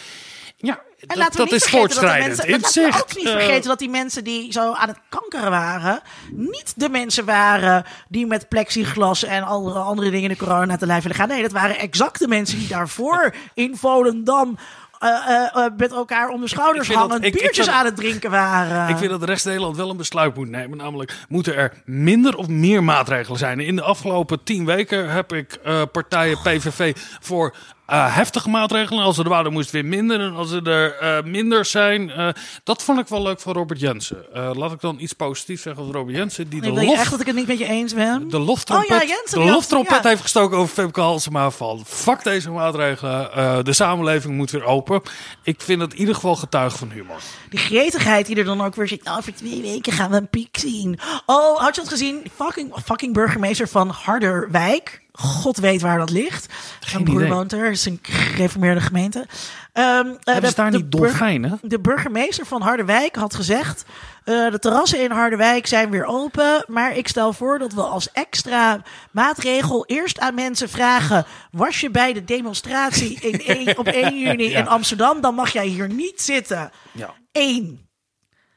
En 1.00 1.20
dat, 1.36 1.52
is 1.52 1.64
voortschrijdend 1.64 2.48
mensen, 2.48 2.82
Laten 2.82 2.92
we 2.92 3.00
ook 3.02 3.16
niet 3.16 3.30
vergeten 3.30 3.70
dat 3.70 3.80
die 3.80 3.90
mensen 3.90 4.24
die 4.24 4.52
zo 4.52 4.74
aan 4.74 4.88
het 4.88 5.00
kankeren 5.10 5.50
waren, 5.52 6.02
niet 6.32 6.74
de 6.76 6.90
mensen 6.90 7.26
waren 7.26 7.86
die 8.10 8.26
met 8.26 8.50
plexiglas 8.50 9.24
en 9.24 9.44
andere, 9.44 9.80
andere 9.80 10.10
dingen 10.12 10.30
de 10.30 10.36
corona 10.38 10.78
te 10.78 10.86
lijf 10.86 11.02
willen 11.02 11.18
gaan. 11.18 11.28
Nee, 11.28 11.42
dat 11.42 11.52
waren 11.52 11.78
exact 11.80 12.20
de 12.20 12.28
mensen 12.28 12.58
die 12.60 12.68
daarvoor 12.68 13.34
in 13.54 13.76
Volendam 13.78 14.58
eh, 15.00 15.10
eh, 15.10 15.66
eh, 15.66 15.72
met 15.78 15.92
elkaar 15.92 16.30
om 16.30 16.42
de 16.42 16.48
schouders 16.48 16.90
ik- 16.90 17.24
ik 17.24 17.34
biertjes 17.34 17.70
aan 17.70 17.86
het 17.86 17.96
drinken 17.96 18.32
waren. 18.32 18.90
Ik 18.90 18.98
vind 18.98 19.10
dat 19.12 19.20
de 19.20 19.26
rest 19.26 19.42
van 19.42 19.52
Nederland 19.52 19.78
wel 19.78 19.90
een 19.90 19.98
besluit 19.98 20.36
moet 20.36 20.50
nemen. 20.50 20.78
Namelijk, 20.78 21.14
moeten 21.30 21.56
er 21.56 21.82
minder 21.86 22.36
of 22.36 22.48
meer 22.48 22.84
maatregelen 22.84 23.40
zijn? 23.40 23.60
In 23.60 23.76
de 23.76 23.82
afgelopen 23.82 24.44
tien 24.44 24.66
weken 24.66 25.10
heb 25.12 25.34
ik 25.34 25.54
eh, 25.64 25.82
partijen 25.92 26.38
PVV 26.44 26.96
voor 27.22 27.56
eh, 27.86 28.16
heftige 28.16 28.50
maatregelen. 28.50 29.04
Als 29.04 29.18
er 29.18 29.30
waren, 29.30 29.52
moest 29.52 29.72
het 29.72 29.74
weer 29.74 29.86
minder. 29.86 30.20
En 30.20 30.34
als 30.34 30.52
er 30.52 30.98
eh, 30.98 31.24
minder 31.24 31.66
zijn, 31.66 32.12
eh, 32.12 32.28
dat 32.64 32.84
vond 32.84 33.00
ik 33.00 33.08
wel 33.08 33.22
leuk 33.22 33.40
van 33.40 33.54
Robert 33.54 33.80
Jensen. 33.80 34.26
Laat 34.34 34.72
ik 34.72 34.82
dan 34.82 35.00
iets 35.00 35.14
positiefs 35.14 35.62
zeggen 35.62 35.84
over 35.84 35.96
Robert 35.96 36.18
Jensen. 36.18 36.50
Die 36.50 36.62
de 36.62 36.68
ik 36.68 36.76
denk 36.76 36.88
lof 36.88 36.98
echt 37.00 37.12
dat 37.12 37.20
ik 37.20 37.26
het 37.26 37.36
niet 37.36 37.48
met 37.48 37.58
je 37.58 37.68
eens 37.68 37.94
ben. 37.94 38.30
de 38.30 38.40
loftrompet, 38.40 38.92
Oh 38.92 38.98
ja, 38.98 39.08
Jensen, 39.08 39.40
de 39.40 39.52
loftrompet 39.52 40.04
ja. 40.04 40.10
heeft 40.10 40.22
gestoken 40.22 40.58
over 40.58 40.74
Femke 40.74 41.02
Halsema 41.02 41.50
van 41.52 41.84
fuck 41.86 42.24
deze 42.24 42.52
maatregelen. 42.52 43.66
de 43.66 43.74
samenleving 43.74 44.36
moet 44.36 44.52
weer 44.52 44.66
open. 44.66 45.02
Ik 45.44 45.62
vind 45.62 45.82
het 45.82 45.94
in 45.94 46.00
ieder 46.00 46.16
geval 46.16 46.36
getuige 46.36 46.78
van 46.78 46.92
humor. 46.92 47.18
Die 47.50 47.60
gretigheid 47.60 48.26
die 48.26 48.36
er 48.36 48.46
dan 48.46 48.62
ook 48.62 48.76
weer 48.76 48.88
zit. 48.88 49.04
Nou, 49.04 49.18
over 49.18 49.36
twee 49.36 49.62
weken 49.62 49.94
gaan 49.94 50.12
we 50.12 50.18
een 50.18 50.30
piek 50.30 50.58
zien. 50.58 51.00
Oh, 51.26 51.60
had 51.60 51.76
je 51.76 51.82
dat 51.82 51.90
gezien? 51.90 52.22
Fucking, 52.36 52.74
fucking 52.86 53.14
burgemeester 53.14 53.68
van 53.68 53.90
Harderwijk. 53.90 55.04
God 55.18 55.58
weet 55.58 55.82
waar 55.82 55.98
dat 55.98 56.10
ligt. 56.10 56.54
Mijn 56.94 57.04
broer 57.04 57.20
idee. 57.20 57.32
woont 57.34 57.52
er. 57.54 57.72
Is 57.72 57.86
een 57.86 58.00
gereformeerde 58.02 58.82
gemeente. 58.82 59.26
Eh, 59.74 59.84
Hebben 59.84 60.42
de- 60.42 60.48
ze 60.48 60.56
daar 60.56 60.72
de 60.72 60.78
niet 60.78 60.92
dolfijnen? 60.92 61.60
De 61.62 61.80
burgemeester 61.80 62.46
van 62.46 62.62
Harderwijk 62.62 63.16
had 63.16 63.36
gezegd... 63.36 63.86
eh, 64.24 64.52
de 64.52 64.60
terrassen 64.60 65.02
in 65.04 65.12
Harderwijk 65.12 65.68
zijn 65.68 65.90
weer 65.90 66.06
open. 66.06 66.64
Maar 66.68 66.98
ik 66.98 67.08
stel 67.08 67.34
voor 67.34 67.60
dat 67.60 67.74
we 67.74 67.82
als 67.82 68.12
extra 68.12 68.82
maatregel 69.12 69.86
eerst 69.86 70.20
aan 70.20 70.36
mensen 70.36 70.70
vragen... 70.70 71.26
was 71.52 71.80
je 71.80 71.90
bij 71.90 72.14
de 72.14 72.24
demonstratie 72.24 73.20
in 73.32 73.42
één- 73.42 73.78
op 73.78 73.88
1 73.88 74.20
juni 74.20 74.50
Ja. 74.50 74.60
in 74.60 74.68
Amsterdam... 74.68 75.22
dan 75.22 75.36
mag 75.36 75.50
jij 75.54 75.66
hier 75.68 75.90
niet 75.90 76.22
zitten. 76.22 76.72
Ja. 76.92 77.14
Eén. 77.32 77.90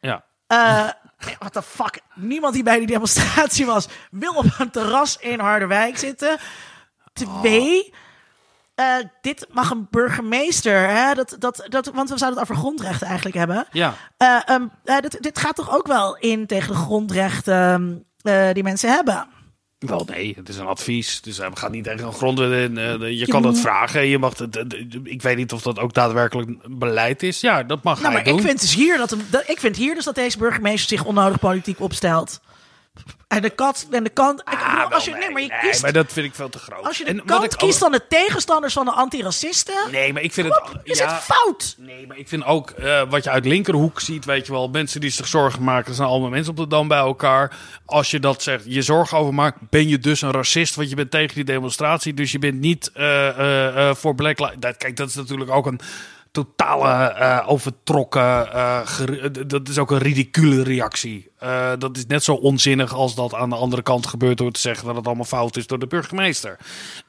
Ja. 0.01 0.25
Eh, 1.19 1.27
what 1.39 1.53
the 1.53 1.63
fuck? 1.63 2.01
Niemand 2.15 2.55
die 2.55 2.63
bij 2.63 2.79
die 2.79 2.87
demonstratie 2.87 3.67
was, 3.67 3.89
wil 4.11 4.33
op 4.35 4.45
een 4.59 4.71
terras 4.71 5.17
in 5.17 5.41
Harderwijk 5.41 5.99
zitten. 5.99 6.39
Twee. 7.13 7.93
eh, 8.75 8.95
dit 9.21 9.47
mag 9.51 9.71
een 9.71 9.87
burgemeester, 9.91 10.89
hè? 10.89 11.15
Dat, 11.15 11.37
dat, 11.39 11.67
dat, 11.69 11.87
want 11.87 12.11
we 12.11 12.19
zouden 12.19 12.41
het 12.41 12.51
over 12.51 12.63
grondrechten 12.63 13.07
eigenlijk 13.07 13.37
hebben. 13.37 13.67
Ja. 13.73 13.95
Eh, 14.17 14.39
ehm, 14.45 14.67
eh, 14.85 14.99
dit, 15.01 15.23
dit 15.23 15.39
gaat 15.39 15.57
toch 15.57 15.77
ook 15.77 15.87
wel 15.87 16.17
in 16.17 16.47
tegen 16.47 16.69
de 16.69 16.79
grondrechten 16.79 18.05
eh, 18.23 18.49
die 18.53 18.63
mensen 18.63 18.91
hebben? 18.91 19.27
Wel, 19.79 20.07
nee, 20.11 20.33
het 20.37 20.49
is 20.49 20.57
een 20.57 20.67
advies. 20.67 21.21
Dus 21.21 21.39
eh, 21.39 21.51
we 21.51 21.57
gaan 21.57 21.71
niet 21.71 21.85
tegen 21.85 22.07
een 22.07 22.13
grondwet 22.13 22.71
in. 22.71 22.79
eh, 22.79 23.19
je 23.19 23.27
kan 23.27 23.47
het 23.47 23.61
vragen. 23.61 24.07
Je 24.07 24.19
mag 24.19 24.39
het, 24.39 24.57
eh, 24.57 24.81
ik 25.03 25.23
weet 25.23 25.37
niet 25.37 25.53
of 25.53 25.63
dat 25.63 25.79
ook 25.79 25.95
daadwerkelijk 25.95 26.51
beleid 26.79 27.23
is. 27.23 27.41
Ja, 27.41 27.63
dat 27.63 27.83
mag 27.83 28.01
Nou, 28.01 28.13
maar 28.13 28.27
ik 28.27 28.29
doen. 28.33 28.41
vind, 28.41 28.61
dus 28.61 28.75
hier 28.75 28.97
dat, 28.97 29.17
ik 29.47 29.61
vind 29.61 29.77
hier 29.77 29.95
dus 29.95 30.05
dat 30.05 30.15
deze 30.15 30.39
burgemeester 30.39 30.89
zich 30.99 31.07
onnodig 31.07 31.39
politiek 31.39 31.81
opstelt. 31.81 32.41
En 33.29 33.43
de 33.43 33.51
kat 33.51 33.87
en 33.91 34.05
de 34.05 34.11
kant. 34.11 34.41
Ik 34.41 34.47
Ah, 34.47 34.75
bedoel, 34.75 34.93
als 34.95 35.05
je, 35.05 35.11
nee, 35.11 35.31
maar 35.31 35.43
je 35.43 35.49
nee, 35.49 35.59
kiest 35.61 35.83
maar 35.83 35.93
dat 35.93 36.13
vind 36.13 36.27
ik 36.27 36.35
veel 36.35 36.49
te 36.49 36.59
groot. 36.59 36.85
Als 36.85 36.99
je 36.99 37.05
de 37.05 37.11
En 37.11 37.25
kant 37.25 37.57
kiest 37.57 37.75
ook- 37.75 37.81
van 37.81 37.93
de 37.93 38.07
tegenstanders 38.09 38.73
van 38.73 38.85
de 38.85 38.91
antiracisten, 38.91 39.75
Nee, 39.91 40.13
maar 40.13 40.23
ik 40.23 40.33
vind 40.33 40.47
op, 40.47 40.69
het... 40.73 40.81
is 40.83 40.99
ja, 40.99 41.13
het 41.15 41.23
fout? 41.23 41.75
Nee, 41.79 42.07
maar 42.07 42.17
ik 42.17 42.29
vind 42.29 42.45
ook 42.45 42.71
eh, 42.71 43.03
wat 43.09 43.25
je 43.25 43.31
uit 43.31 43.45
linkerhoek 43.45 44.01
ziet, 44.01 44.25
weet 44.25 44.47
je 44.47 44.53
wel, 44.53 44.69
mensen 44.69 45.01
die 45.01 45.11
zich 45.11 45.27
zorgen 45.27 45.63
maken, 45.63 45.89
er 45.89 45.95
zijn 45.95 46.09
allemaal 46.09 46.31
mensen 46.31 46.51
op 46.51 46.57
de 46.59 46.67
dam 46.67 46.89
bij 46.89 46.99
elkaar. 46.99 47.57
Als 47.87 48.11
je 48.11 48.21
dat 48.21 48.43
zegt, 48.43 48.65
je 48.67 48.83
zorgen 48.83 49.19
over 49.19 49.35
maakt, 49.35 49.59
ben 49.71 49.89
je 49.89 49.99
dus 49.99 50.23
een 50.23 50.31
racist, 50.31 50.75
want 50.75 50.89
je 50.89 50.97
bent 50.97 51.11
tegen 51.11 51.35
die 51.35 51.45
demonstratie, 51.45 52.15
dus 52.15 52.33
je 52.33 52.39
bent 52.39 52.61
niet 52.61 52.91
eh, 52.95 53.89
eh, 53.89 53.95
voor 53.95 54.15
Black 54.15 54.39
Lives. 54.39 54.57
Dat, 54.59 54.77
kijk, 54.77 54.97
dat 54.97 55.09
is 55.09 55.15
natuurlijk 55.15 55.51
ook 55.51 55.67
een 55.67 55.81
totale 56.33 57.43
overtrokken, 57.47 58.49
dat 59.47 59.69
is 59.69 59.79
ook 59.79 59.91
een 59.91 59.99
ridicule 59.99 60.63
reactie. 60.63 61.31
Eh, 61.39 61.73
dat 61.79 61.97
is 61.97 62.07
net 62.07 62.25
zo 62.25 62.33
onzinnig 62.35 62.93
als 62.95 63.15
dat 63.15 63.35
aan 63.35 63.51
de 63.51 63.57
andere 63.57 63.83
kant 63.83 64.07
gebeurt 64.07 64.39
door 64.39 64.51
te 64.53 64.61
zeggen 64.61 64.87
dat 64.87 64.97
het 64.97 65.07
allemaal 65.07 65.25
fout 65.25 65.57
is 65.57 65.67
door 65.67 65.79
de 65.79 65.87
burgemeester. 65.87 66.57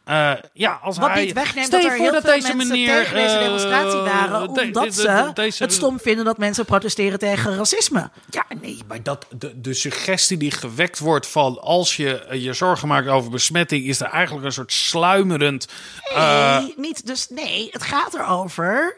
Eh, 0.04 0.32
ja, 0.54 0.80
als 0.84 0.98
Wat 0.98 1.10
hij, 1.10 1.24
niet 1.26 1.34
wegneemt 1.34 1.66
Stel 1.68 1.82
dat 1.82 1.92
er 1.92 1.98
heel 1.98 2.12
dat 2.12 2.22
veel 2.24 2.34
deze 2.34 2.48
mensen 2.56 2.68
meneer, 2.68 2.96
tegen 2.96 3.16
deze 3.16 3.36
eh, 3.36 3.44
demonstratie 3.44 4.00
waren, 4.00 4.48
omdat 4.48 4.74
de- 4.74 4.82
de- 4.86 4.92
ze 4.92 5.32
deze- 5.34 5.64
het 5.64 5.74
stom 5.74 6.00
vinden 6.00 6.26
dat 6.26 6.38
mensen 6.38 6.66
protesteren 6.66 7.20
tegen 7.20 7.56
racisme. 7.56 8.10
Ja, 8.30 8.46
nee, 8.62 8.78
maar 8.88 9.04
dat, 9.04 9.26
de, 9.38 9.62
de 9.62 9.74
suggestie 9.74 10.38
die 10.38 10.52
gewekt 10.52 11.00
wordt 11.00 11.28
van 11.28 11.62
als 11.62 11.96
je 11.96 12.26
je 12.32 12.54
zorgen 12.54 12.88
maakt 12.88 13.08
over 13.08 13.30
besmetting, 13.32 13.86
is 13.86 14.00
er 14.00 14.08
eigenlijk 14.08 14.46
een 14.46 14.52
soort 14.52 14.74
sluimerend. 14.74 15.68
Nee, 16.16 16.74
niet 16.78 17.06
dus 17.08 17.30
nee, 17.30 17.68
het 17.72 17.84
gaat 17.84 18.14
erover 18.14 18.98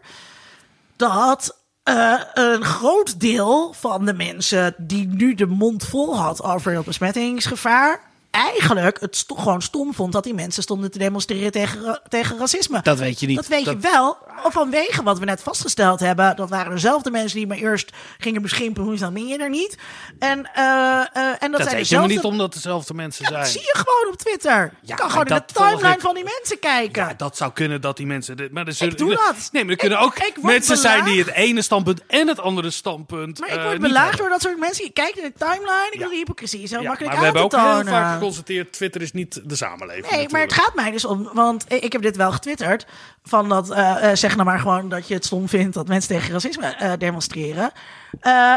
dat 0.96 1.58
eh, 1.84 2.22
een 2.34 2.64
groot 2.64 3.20
deel 3.20 3.74
van 3.74 4.06
de 4.06 4.14
mensen 4.14 4.76
die 4.78 5.08
nu 5.08 5.34
de 5.34 5.46
mond 5.46 5.86
vol 5.86 6.18
had 6.18 6.44
over 6.44 6.76
het 6.76 6.86
besmettingsgevaar, 6.86 8.11
eigenlijk 8.32 9.00
het 9.00 9.26
gewoon 9.36 9.62
stom 9.62 9.94
vond 9.94 10.12
dat 10.14 10.24
die 10.24 10.34
mensen 10.34 10.64
stonden 10.64 10.92
te 10.92 10.98
demonstreren 10.98 11.52
tegen, 11.52 12.02
tegen 12.08 12.38
racisme. 12.38 12.80
Dat 12.82 12.98
weet 13.00 13.20
je 13.20 13.28
niet. 13.28 13.36
Dat 13.36 13.48
weet 13.48 13.66
je 13.66 13.78
Dat- 13.80 13.92
wel. 13.92 14.18
Vanwege 14.44 15.04
wat 15.04 15.20
we 15.20 15.26
net 15.26 15.42
vastgesteld 15.44 16.00
hebben. 16.00 16.36
Dat 16.36 16.50
waren 16.50 16.72
dezelfde 16.74 17.12
mensen 17.12 17.38
die 17.38 17.48
maar 17.48 17.58
eerst 17.58 17.92
gingen 18.18 18.42
beschimpen. 18.42 18.84
Hoe 18.84 18.96
dan 18.98 19.14
ben 19.14 19.28
je 19.28 19.38
er 19.38 19.50
niet? 19.50 19.78
En, 20.20 20.50
eh, 20.54 20.64
eh, 20.64 21.04
en 21.14 21.38
dat, 21.40 21.52
dat 21.52 21.62
zijn 21.62 21.76
dezelfde... 21.76 22.14
niet 22.14 22.24
omdat 22.24 22.54
dezelfde 22.54 22.94
mensen 22.94 23.24
Dat 23.24 23.34
zijn. 23.34 23.46
zie 23.46 23.62
je 23.62 23.76
gewoon 23.86 24.14
op 24.14 24.20
Twitter. 24.20 24.74
je 24.82 24.94
kan 24.96 25.10
gewoon 25.12 25.26
in 25.28 25.34
de 25.34 25.44
dat 25.48 25.54
timeline 25.56 25.94
ik. 25.94 26.00
van 26.02 26.16
die 26.16 26.24
mensen 26.24 26.60
kijken. 26.60 27.04
Ja, 27.08 27.14
dat 27.18 27.38
zou 27.38 27.52
kunnen 27.52 27.82
dat 27.82 27.98
die 27.98 28.06
mensen. 28.06 28.38
dit- 28.38 28.52
Maar 28.52 28.68
er 28.68 28.74
zullen, 28.74 28.98
doe 28.98 29.10
dat. 29.10 29.50
Nee, 29.52 29.64
maar 29.64 29.72
er 29.72 29.78
kunnen 29.78 29.98
Ik- 29.98 30.04
ook 30.06 30.18
ik 30.18 30.42
mensen 30.42 30.78
zijn 30.78 31.04
die 31.04 31.20
het 31.20 31.32
ene 31.32 31.62
standpunt 31.62 32.02
en 32.08 32.28
het 32.28 32.40
andere 32.40 32.70
standpunt. 32.70 33.40
Maar 33.40 33.50
ik 33.50 33.56
eh, 33.58 33.64
word 33.64 33.80
belaagd 33.80 34.18
door 34.18 34.30
dat 34.30 34.42
soort 34.42 34.60
mensen. 34.60 34.86
Je 34.86 34.92
kijkt 34.92 35.18
in 35.18 35.24
de 35.24 35.34
timeline. 35.46 35.88
Ik 35.92 36.00
Ja. 36.00 36.08
wil 36.08 36.18
hypocrisie 36.18 36.62
is 36.62 36.70
Ja, 36.70 36.82
makkelijk 36.82 37.06
maar 37.12 37.18
we 37.18 37.24
hebben 37.26 37.44
ook 37.44 37.52
heel 37.52 37.62
vaak 37.94 38.20
geconstateerd: 38.22 38.74
Twitter 38.74 39.02
is 39.02 39.12
niet 39.12 39.42
de 39.46 39.56
samenleving. 39.56 40.10
Nee, 40.10 40.30
maar 40.30 40.42
het 40.42 40.54
gaat 40.54 40.76
mij 40.76 40.92
dus 40.92 41.06
om, 41.06 41.30
want 41.34 41.66
ik 41.68 41.92
heb 41.92 42.02
dit 42.02 42.16
wel 42.16 42.32
getwitterd. 42.32 42.86
Van 43.24 43.50
dat, 43.50 43.70
eh, 43.70 44.10
zeg 44.14 44.36
nou 44.36 44.48
maar 44.48 44.60
gewoon 44.60 44.90
dat 44.90 45.08
je 45.08 45.14
het 45.14 45.26
stom 45.26 45.48
vindt 45.50 45.74
dat 45.74 45.88
mensen 45.88 46.16
tegen 46.16 46.32
racisme 46.32 46.66
eh, 46.66 46.92
demonstreren. 46.98 47.72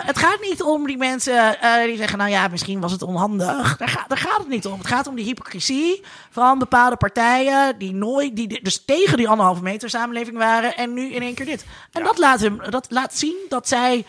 Het 0.05 0.19
gaat 0.19 0.41
niet 0.41 0.63
om 0.63 0.87
die 0.87 0.97
mensen 0.97 1.57
die 1.87 1.97
zeggen, 1.97 2.19
nou 2.19 2.31
ja, 2.31 2.49
misschien 2.49 2.81
was 2.81 2.93
het 2.93 3.03
onhandig. 3.03 3.77
Daar, 3.77 3.89
gaat 3.89 4.09
daar 4.09 4.19
gaat 4.19 4.39
het 4.39 4.49
niet 4.49 4.67
om. 4.67 4.79
Het 4.79 4.87
gaat 4.87 5.07
om 5.07 5.15
die 5.15 5.25
hypocrisie 5.25 6.03
van 6.31 6.59
bepaalde 6.59 6.97
partijen 6.97 7.79
die 7.79 7.95
nooit, 7.95 8.37
die 8.37 8.63
dus 8.63 8.85
tegen 8.85 9.17
die 9.17 9.29
anderhalve 9.29 9.63
meter 9.63 9.91
samenleving 9.91 10.37
waren 10.37 10.77
en 10.77 10.95
nu 10.95 11.13
in 11.13 11.23
één 11.23 11.35
keer 11.35 11.47
dit. 11.47 11.65
En 11.93 12.03
dat, 12.03 12.19
laat 12.19 12.41
hem, 12.41 12.61
dat 12.71 12.87
laat 12.89 13.17
zien 13.17 13.37
dat 13.49 13.69
zij. 13.69 14.05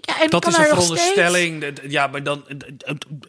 Ja, 0.00 0.28
Dat 0.28 0.46
is 0.46 0.56
een 0.56 0.62
er 0.64 0.68
veronderstelling. 0.68 1.64
Ja, 1.88 2.06
maar 2.06 2.22
dan, 2.22 2.44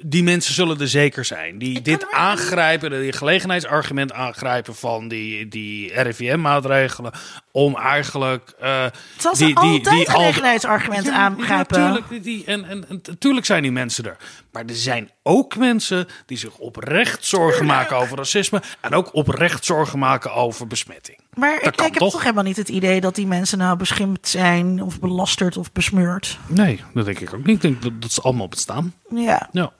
die 0.01 0.23
mensen 0.23 0.53
zullen 0.53 0.79
er 0.79 0.87
zeker 0.87 1.25
zijn. 1.25 1.57
Die 1.57 1.81
dit 1.81 2.11
aangrijpen, 2.11 3.01
die 3.01 3.11
gelegenheidsargument 3.13 4.13
aangrijpen 4.13 4.75
van 4.75 5.07
die, 5.07 5.47
die 5.47 6.01
RIVM-maatregelen. 6.01 7.11
Om 7.51 7.75
eigenlijk. 7.77 8.53
ze 8.59 9.29
die, 9.37 9.45
die, 9.47 9.55
altijd 9.55 9.83
die 9.83 10.09
al- 10.09 10.13
gelegenheidsargumenten 10.21 11.13
aangrijpen? 11.13 11.79
Ja, 11.79 11.85
tuurlijk, 11.93 12.23
die, 12.23 12.43
en, 12.45 12.65
en, 12.65 12.85
en 12.89 13.19
tuurlijk 13.19 13.45
zijn 13.45 13.61
die 13.61 13.71
mensen 13.71 14.05
er. 14.05 14.17
Maar 14.51 14.63
er 14.65 14.75
zijn 14.75 15.11
ook 15.23 15.55
mensen 15.55 16.07
die 16.25 16.37
zich 16.37 16.57
oprecht 16.57 17.25
zorgen 17.25 17.65
maken 17.65 17.97
over 17.97 18.17
racisme. 18.17 18.61
En 18.81 18.93
ook 18.93 19.13
oprecht 19.13 19.65
zorgen 19.65 19.99
maken 19.99 20.33
over 20.33 20.67
besmetting. 20.67 21.17
Maar 21.39 21.55
Dat 21.63 21.65
ik, 21.67 21.75
kan 21.75 21.85
ik 21.85 21.93
heb 21.93 22.01
toch? 22.01 22.11
toch 22.11 22.21
helemaal 22.21 22.43
niet 22.43 22.57
het 22.57 22.69
idee 22.69 23.01
dat 23.01 23.15
die 23.15 23.27
mensen 23.27 23.57
nou 23.57 23.77
beschimpt 23.77 24.27
zijn 24.27 24.83
of 24.83 24.99
belasterd 24.99 25.57
of 25.57 25.71
besmeurd. 25.71 26.37
Nee, 26.47 26.83
dat 26.93 27.05
denk 27.05 27.19
ik 27.19 27.33
ook 27.33 27.45
niet. 27.45 27.55
Ik 27.55 27.61
denk 27.61 27.81
dat, 27.81 28.01
dat 28.01 28.11
ze 28.11 28.21
allemaal 28.21 28.47
bestaan. 28.47 28.93
Ja, 29.09 29.49
Ja. 29.51 29.71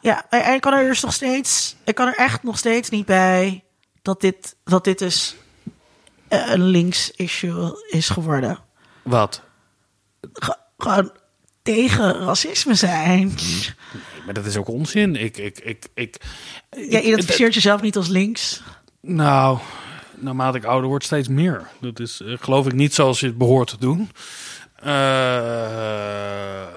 ja 0.00 0.26
en 0.30 0.54
ik 0.54 0.60
kan 0.60 0.72
er 0.72 0.84
dus 0.88 1.00
nog 1.02 1.12
steeds, 1.12 1.76
ik 1.84 1.94
kan 1.94 2.06
er 2.06 2.14
echt 2.16 2.42
nog 2.42 2.58
steeds 2.58 2.88
niet 2.90 3.06
bij 3.06 3.64
dat 4.02 4.20
dit, 4.20 4.56
dat 4.64 4.84
dit 4.84 4.98
dus 4.98 5.36
eh, 6.28 6.50
een 6.50 6.62
links 6.64 7.10
issue 7.10 7.72
is 7.90 8.08
geworden. 8.08 8.58
Wat? 9.02 9.42
ge- 10.32 10.56
gewoon 10.78 11.10
tegen 11.62 12.12
racisme 12.24 12.74
zijn. 12.74 13.34
Maar 14.24 14.34
dat 14.34 14.46
is 14.46 14.56
ook 14.56 14.68
onzin. 14.68 15.16
Ik, 15.16 15.36
ik, 15.36 15.58
ik, 15.58 15.86
ik, 15.94 16.16
Jij 16.70 17.02
identificeert 17.02 17.54
jezelf 17.54 17.80
niet 17.80 17.96
als 17.96 18.08
links. 18.08 18.62
Nou, 19.00 19.58
naarmate 20.16 20.56
ik 20.58 20.64
ouder 20.64 20.88
word, 20.88 21.04
steeds 21.04 21.28
meer. 21.28 21.68
Dat 21.80 22.00
is, 22.00 22.20
eh, 22.20 22.32
geloof 22.40 22.66
ik, 22.66 22.72
niet 22.72 22.94
zoals 22.94 23.20
je 23.20 23.26
het 23.26 23.38
behoort 23.38 23.68
te 23.68 23.78
doen. 23.78 24.10
Eh, 24.76 24.86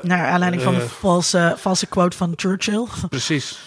Naar 0.01 0.27
aanleiding 0.27 0.61
van 0.63 0.73
eh, 0.73 0.79
de 0.79 0.89
valse, 0.89 1.53
valse 1.57 1.87
quote 1.87 2.17
van 2.17 2.33
Churchill. 2.35 2.85
Precies. 3.09 3.59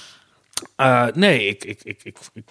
Eh, 0.77 1.07
nee, 1.15 1.47
ik, 1.49 1.65
ik, 1.65 1.81
ik, 1.83 2.01
ik, 2.03 2.17
ik- 2.35 2.45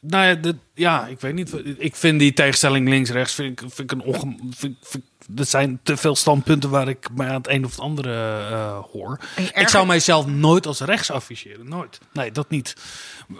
nou 0.00 0.26
ja, 0.26 0.34
de, 0.34 0.56
ja, 0.74 1.06
ik 1.06 1.20
weet 1.20 1.34
niet. 1.34 1.52
Ik 1.78 1.96
vind 1.96 2.18
die 2.18 2.32
tegenstelling 2.32 2.88
links-rechts 2.88 3.34
vind 3.34 3.60
ik, 3.60 3.70
vind 3.70 3.92
ik 3.92 3.98
een 3.98 4.04
onge, 4.04 4.36
vind, 4.50 4.76
vind, 4.82 5.04
dat 5.28 5.48
zijn 5.48 5.80
te 5.82 5.96
veel 5.96 6.16
standpunten 6.16 6.70
waar 6.70 6.88
ik 6.88 7.08
mij 7.14 7.28
aan 7.28 7.34
het 7.34 7.48
een 7.48 7.64
of 7.64 7.70
het 7.70 7.80
andere 7.80 8.38
eh, 8.50 8.78
hoor. 8.92 9.18
Ik 9.54 9.68
zou 9.68 9.86
mijzelf 9.86 10.26
nooit 10.26 10.66
als 10.66 10.80
rechts 10.80 11.10
afficheren, 11.10 11.68
nooit. 11.68 11.98
Nee, 12.12 12.32
dat 12.32 12.50
niet. 12.50 12.76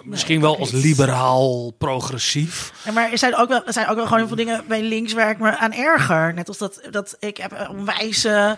Misschien 0.02 0.40
wel 0.40 0.58
als 0.58 0.70
liberaal 0.70 1.70
progressief. 1.70 2.72
Ja, 2.84 2.92
maar 2.92 3.10
er 3.10 3.18
zijn 3.18 3.36
ook 3.36 3.48
wel, 3.48 3.64
er 3.64 3.72
zijn 3.72 3.88
ook 3.88 3.96
wel 3.96 4.04
gewoon 4.04 4.18
heel 4.18 4.28
veel 4.28 4.36
dingen 4.36 4.64
bij 4.68 4.82
links 4.82 5.12
waar 5.12 5.30
ik 5.30 5.38
me 5.38 5.56
aan 5.56 5.72
erger. 5.72 6.34
Net 6.34 6.48
als 6.48 6.58
dat, 6.58 6.80
dat 6.90 7.16
ik 7.18 7.36
heb 7.36 7.52
een 7.52 7.68
onwijs 7.68 8.24
eh, 8.24 8.52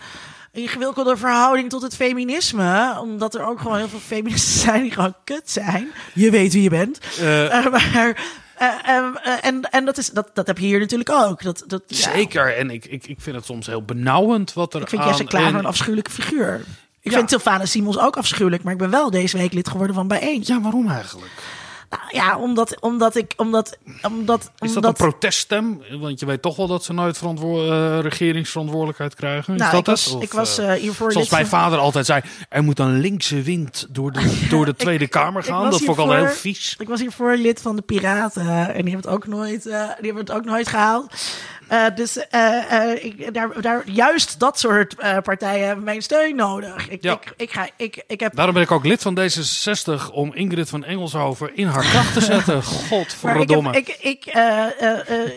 ingewikkelde 0.52 1.16
verhouding 1.16 1.70
tot 1.70 1.82
het 1.82 1.96
feminisme. 1.96 2.98
Omdat 3.00 3.34
er 3.34 3.46
ook 3.46 3.60
gewoon 3.60 3.76
heel 3.76 3.88
veel 3.88 3.98
feministen 3.98 4.60
zijn 4.70 4.82
die 4.82 4.92
gewoon 4.92 5.14
kut 5.24 5.50
zijn. 5.50 5.88
Je 6.14 6.30
weet 6.30 6.52
wie 6.52 6.62
je 6.62 6.70
bent. 6.70 6.98
Eh, 7.20 7.66
maar, 7.94 8.16
en 8.58 9.60
en 9.70 9.84
dat, 9.84 9.98
is, 9.98 10.10
dat, 10.10 10.30
dat 10.34 10.46
heb 10.46 10.58
je 10.58 10.66
hier 10.66 10.78
natuurlijk 10.80 11.10
ook. 11.10 11.42
Dat, 11.42 11.64
dat, 11.66 11.82
ja. 11.86 11.96
Zeker. 12.12 12.56
En 12.56 12.70
ik, 12.70 12.84
ik, 12.84 13.06
ik 13.06 13.20
vind 13.20 13.36
het 13.36 13.44
soms 13.44 13.66
heel 13.66 13.82
benauwend 13.82 14.52
wat 14.52 14.74
er 14.74 14.80
Ik 14.80 14.88
vind 14.88 15.02
aan... 15.02 15.08
Jesse 15.08 15.24
Klaver 15.24 15.48
en- 15.48 15.54
een 15.58 15.66
afschuwelijke 15.66 16.10
figuur. 16.10 16.64
Ik 17.00 17.10
Ja. 17.12 17.18
vind 17.18 17.30
Sylvana 17.30 17.64
Simons 17.64 17.98
ook 17.98 18.16
afschuwelijk, 18.16 18.62
maar 18.62 18.72
ik 18.72 18.78
ben 18.78 18.90
wel 18.90 19.10
deze 19.10 19.36
week 19.38 19.52
lid 19.52 19.68
geworden 19.68 19.94
van 19.94 20.08
Bijeen. 20.08 20.42
Ja, 20.44 20.60
waarom 20.60 20.88
eigenlijk? 20.90 21.30
Nou 21.90 22.02
ja, 22.08 22.38
omdat, 22.38 22.80
omdat 22.80 23.16
ik, 23.16 23.34
omdat, 23.36 23.78
omdat, 24.02 24.40
Is 24.42 24.50
dat 24.58 24.76
omdat, 24.76 24.84
een 24.84 25.10
proteststem? 25.10 25.82
Want 26.00 26.20
je 26.20 26.26
weet 26.26 26.42
toch 26.42 26.56
wel 26.56 26.66
dat 26.66 26.84
ze 26.84 26.92
nooit 26.92 27.20
eh, 27.22 27.98
regeringsverantwoordelijkheid 28.00 29.14
krijgen. 29.14 29.54
Is 29.54 29.60
nou, 29.60 29.72
dat 29.72 29.80
ik 29.80 29.86
was, 29.86 30.04
het? 30.04 30.14
Of, 30.14 30.22
ik 30.22 30.32
was 30.32 30.58
eh, 30.58 30.74
eh, 30.74 30.80
hiervoor 30.80 31.12
Zoals 31.12 31.30
mijn 31.30 31.46
van- 31.46 31.60
vader 31.60 31.78
altijd 31.78 32.06
zei, 32.06 32.22
er 32.48 32.62
moet 32.62 32.78
een 32.78 33.00
linkse 33.00 33.42
wind 33.42 33.86
door 33.90 34.12
de, 34.12 34.38
door 34.50 34.64
de 34.64 34.76
Tweede 34.76 35.08
Kamer 35.08 35.42
gaan. 35.42 35.70
Dat 35.70 35.82
vond 35.82 35.98
ik 35.98 36.04
al 36.04 36.12
heel 36.12 36.26
vies. 36.26 36.76
Ik 36.78 36.88
was 36.88 37.00
hiervoor 37.00 37.36
lid 37.36 37.60
van 37.60 37.76
de 37.76 37.82
Piraten 37.82 38.42
en 38.74 38.84
die 38.84 38.92
hebben 38.92 38.92
het 38.94 39.06
ook 39.06 39.26
nooit, 39.26 39.62
die 39.62 39.72
hebben 39.72 40.16
het 40.16 40.32
ook 40.32 40.44
nooit 40.44 40.68
gehaald. 40.68 41.14
Eh, 41.68 41.84
dus 41.94 42.26
eh, 42.28 42.72
eh, 42.92 43.04
ik, 43.04 43.34
daar, 43.34 43.60
daar, 43.60 43.82
juist 43.84 44.40
dat 44.40 44.58
soort 44.58 44.94
partijen 45.22 45.66
hebben 45.66 45.84
mijn 45.84 46.02
steun 46.02 46.36
nodig. 46.36 46.88
Ik, 46.88 47.02
Ja. 47.02 47.12
ik, 47.12 47.32
ik, 47.36 47.50
ga, 47.50 47.68
ik, 47.76 48.04
ik 48.06 48.20
heb 48.20 48.34
Daarom 48.34 48.54
ben 48.54 48.62
ik 48.62 48.70
ook 48.70 48.84
lid 48.84 49.02
van 49.02 49.18
D66 49.20 50.12
om 50.12 50.34
Ingrid 50.34 50.68
van 50.68 50.84
Engelshoven 50.84 51.56
in 51.56 51.66
haar 51.66 51.84
kracht 51.84 52.12
te 52.12 52.20
zetten. 52.20 52.54
Maar 52.58 52.62
ik 52.62 52.88
Godverdomme. 52.88 53.72
heb 53.72 53.86
ik, 53.86 53.96
ik, 54.00 54.34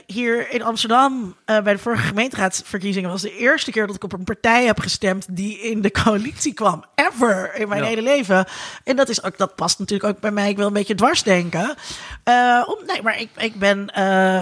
hier 0.05 0.51
in 0.51 0.63
Amsterdam 0.63 1.35
bij 1.45 1.61
de 1.63 1.77
vorige 1.77 2.03
gemeenteraadsverkiezingen 2.03 3.09
was 3.09 3.21
de 3.21 3.37
eerste 3.37 3.71
keer 3.71 3.87
dat 3.87 3.95
ik 3.95 4.03
op 4.03 4.13
een 4.13 4.23
partij 4.23 4.65
heb 4.65 4.79
gestemd 4.79 5.25
die 5.29 5.59
in 5.59 5.81
de 5.81 5.91
coalitie 5.91 6.53
kwam. 6.53 6.83
Ever 6.95 7.55
in 7.55 7.67
mijn 7.67 7.81
Ja. 7.81 7.87
hele 7.87 8.01
leven. 8.01 8.45
En 8.83 8.95
dat, 8.95 9.09
is 9.09 9.23
ook, 9.23 9.37
dat 9.37 9.55
past 9.55 9.79
natuurlijk 9.79 10.13
ook 10.15 10.19
bij 10.19 10.31
mij. 10.31 10.49
Ik 10.49 10.57
wil 10.57 10.67
een 10.67 10.73
beetje 10.73 10.95
dwarsdenken. 10.95 11.75
Eh 12.23 12.63
om, 12.65 12.77
nee, 12.85 13.01
maar 13.01 13.19
ik, 13.19 13.29
ik 13.37 13.55
ben. 13.55 13.87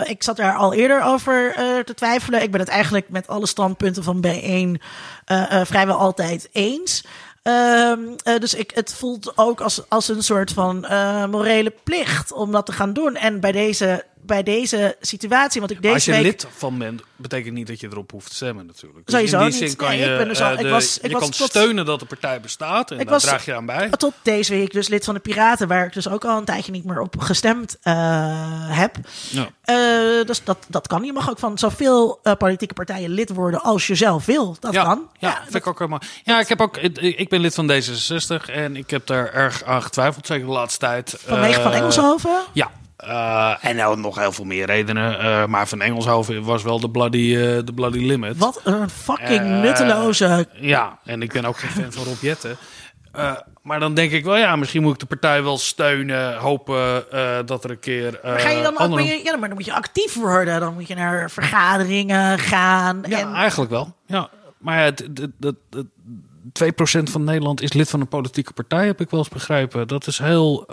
ik 0.07 0.24
zat 0.24 0.38
daar 0.38 0.56
al 0.56 0.74
eerder 0.74 1.03
over 1.03 1.53
te 1.85 1.93
twijfelen. 1.93 2.41
Ik 2.41 2.51
ben 2.51 2.60
het 2.60 2.69
eigenlijk 2.69 3.10
met 3.10 3.27
alle 3.27 3.47
standpunten 3.47 4.03
van 4.03 4.26
B1 4.27 4.30
eh, 4.30 4.72
eh, 5.26 5.65
vrijwel 5.65 5.97
altijd 5.97 6.49
eens. 6.51 7.06
Ehm, 7.43 7.99
eh, 8.23 8.39
dus 8.39 8.53
ik, 8.53 8.72
het 8.73 8.93
voelt 8.93 9.38
ook 9.38 9.61
als, 9.61 9.89
als 9.89 10.07
een 10.07 10.23
soort 10.23 10.51
van 10.51 10.80
morele 11.30 11.73
plicht 11.84 12.31
om 12.31 12.51
dat 12.51 12.65
te 12.65 12.72
gaan 12.72 12.93
doen. 12.93 13.15
En 13.15 13.39
bij 13.39 13.51
deze, 13.51 14.06
bij 14.22 14.44
deze 14.44 14.96
situatie, 15.02 15.60
want 15.60 15.72
ik 15.72 15.82
deze 15.82 15.94
Als 15.94 16.06
je 16.06 16.12
week... 16.12 16.22
lid 16.24 16.48
van 16.58 16.78
bent, 16.78 17.02
betekent 17.16 17.54
niet 17.54 17.68
dat 17.68 17.80
je 17.80 17.88
erop 17.88 18.12
hoeft 18.12 18.30
te 18.30 18.36
stemmen 18.36 18.66
natuurlijk. 18.66 19.06
Dus 19.06 19.16
Sowieso 19.16 19.38
in 19.40 19.50
die 19.50 19.60
niet. 19.60 19.70
zin 19.70 19.78
kan 19.78 19.90
Nee, 19.90 20.00
je, 20.00 20.06
ik 20.12 20.18
ben 20.18 20.28
dus 20.28 20.41
al- 20.41 20.46
eh, 20.48 20.54
ik 20.54 20.60
de- 20.60 20.70
was- 20.70 20.98
ik 20.98 21.06
je 21.06 21.12
was 21.12 21.22
kan 21.22 21.32
tot- 21.32 21.50
steunen 21.50 21.86
dat 21.86 22.00
de 22.00 22.06
partij 22.06 22.41
bestaat 22.41 22.91
en 22.91 23.00
Ik 23.00 23.04
daar 23.04 23.14
was- 23.14 23.24
draag 23.24 23.46
je 23.46 23.56
aan 23.56 23.66
bij. 23.66 23.90
Tot 23.90 24.14
deze 24.22 24.54
week 24.54 24.72
dus 24.72 24.88
lid 24.88 25.06
van 25.06 25.14
de 25.14 25.20
Piraten, 25.20 25.68
waar 25.68 25.86
ik 25.86 25.94
dus 25.94 26.08
ook 26.10 26.26
al 26.26 26.38
een 26.38 26.46
tijdje 26.46 26.72
niet 26.72 26.84
meer 26.86 27.00
op 27.02 27.16
gestemd 27.20 27.78
eh, 27.82 27.94
heb. 28.78 28.96
Ja. 29.30 29.48
Eh, 29.62 30.26
dus 30.26 30.44
dat, 30.44 30.58
dat 30.68 30.88
kan. 30.88 31.04
Je 31.04 31.14
mag 31.14 31.30
ook 31.30 31.40
van 31.40 31.58
zoveel 31.58 32.22
politieke 32.38 32.74
partijen 32.74 33.10
lid 33.10 33.30
worden 33.30 33.62
als 33.62 33.88
je 33.88 33.96
zelf 33.96 34.26
wil. 34.26 34.58
Dat 34.60 34.74
ja, 34.74 34.84
kan. 34.84 35.10
Ja, 35.20 35.41
vind 35.44 35.56
ik 35.56 35.68
ook 35.68 35.78
helemaal. 35.80 36.02
Ja, 36.24 36.40
ik 36.40 36.48
heb 36.48 36.62
ook. 36.62 36.78
Ik, 36.78 37.30
ben 37.30 37.40
lid 37.40 37.54
van 37.56 37.72
D66 37.72 38.50
en 38.54 38.76
ik 38.76 38.90
heb 38.90 39.08
daar 39.08 39.34
erg 39.34 39.64
aan 39.64 39.84
getwijfeld, 39.84 40.28
zeker 40.28 40.46
de 40.46 40.52
laatste 40.52 40.80
tijd. 40.80 41.16
Vanwege 41.26 41.62
van 41.62 41.72
Engelshoven. 41.72 42.41
Ja. 42.54 42.72
Eh, 43.00 43.54
en 43.62 43.76
nou 43.76 44.00
nog 44.00 44.16
heel 44.20 44.32
veel 44.32 44.46
meer 44.46 44.66
redenen. 44.66 45.20
eh, 45.20 45.46
maar 45.46 45.68
van 45.68 45.82
Engelshoven 45.82 46.44
was 46.44 46.64
wel 46.64 46.80
de 46.80 46.90
bloody, 46.90 47.36
eh, 47.36 47.42
de 47.66 47.74
bloody 47.76 48.00
limit. 48.00 48.38
Wat 48.38 48.62
een 48.64 48.90
fucking 48.90 49.62
nutteloze. 49.62 50.48
Ja, 50.54 51.00
en 51.06 51.22
ik 51.22 51.32
ben 51.34 51.46
ook 51.46 51.58
geen 51.58 51.70
fan 51.70 51.92
van 51.92 52.04
Rob 52.04 52.22
Jetten. 52.22 52.58
Maar 53.62 53.80
dan 53.80 53.94
denk 53.94 54.12
ik 54.12 54.24
wel, 54.24 54.38
ja, 54.38 54.56
misschien 54.56 54.82
moet 54.82 54.94
ik 54.94 55.00
de 55.00 55.06
partij 55.06 55.44
wel 55.44 55.58
steunen. 55.58 56.36
Hopen 56.38 57.04
dat 57.46 57.64
er 57.64 57.70
een 57.72 57.80
keer. 57.80 58.20
Maar 58.24 58.40
ga 58.40 58.50
je 58.50 58.62
dan 58.62 58.78
andere- 58.78 59.22
ja, 59.24 59.36
maar 59.38 59.48
dan 59.48 59.58
moet 59.58 59.66
je 59.66 59.74
actief 59.74 60.14
worden. 60.16 60.60
Dan 60.60 60.74
moet 60.74 60.88
je 60.88 60.96
naar 60.96 61.32
vergaderingen 61.32 62.40
gaan. 62.40 63.04
Ja, 63.08 63.20
en, 63.20 63.34
eigenlijk 63.34 63.72
wel. 63.72 63.96
Ja, 64.06 64.30
maar 64.58 64.78
ja, 64.78 64.84
het, 64.84 65.00
het, 65.00 65.32
het, 65.40 65.56
het- 65.70 65.88
2% 66.54 67.10
van 67.10 67.24
Nederland 67.24 67.62
is 67.62 67.74
lid 67.74 67.90
van 67.90 68.00
een 68.02 68.08
politieke 68.08 68.54
partij, 68.54 68.86
heb 68.86 69.02
ik 69.02 69.10
wel 69.10 69.20
eens 69.20 69.30
begrepen. 69.30 69.88
Dat 69.88 70.08
is 70.08 70.18
heel. 70.18 70.66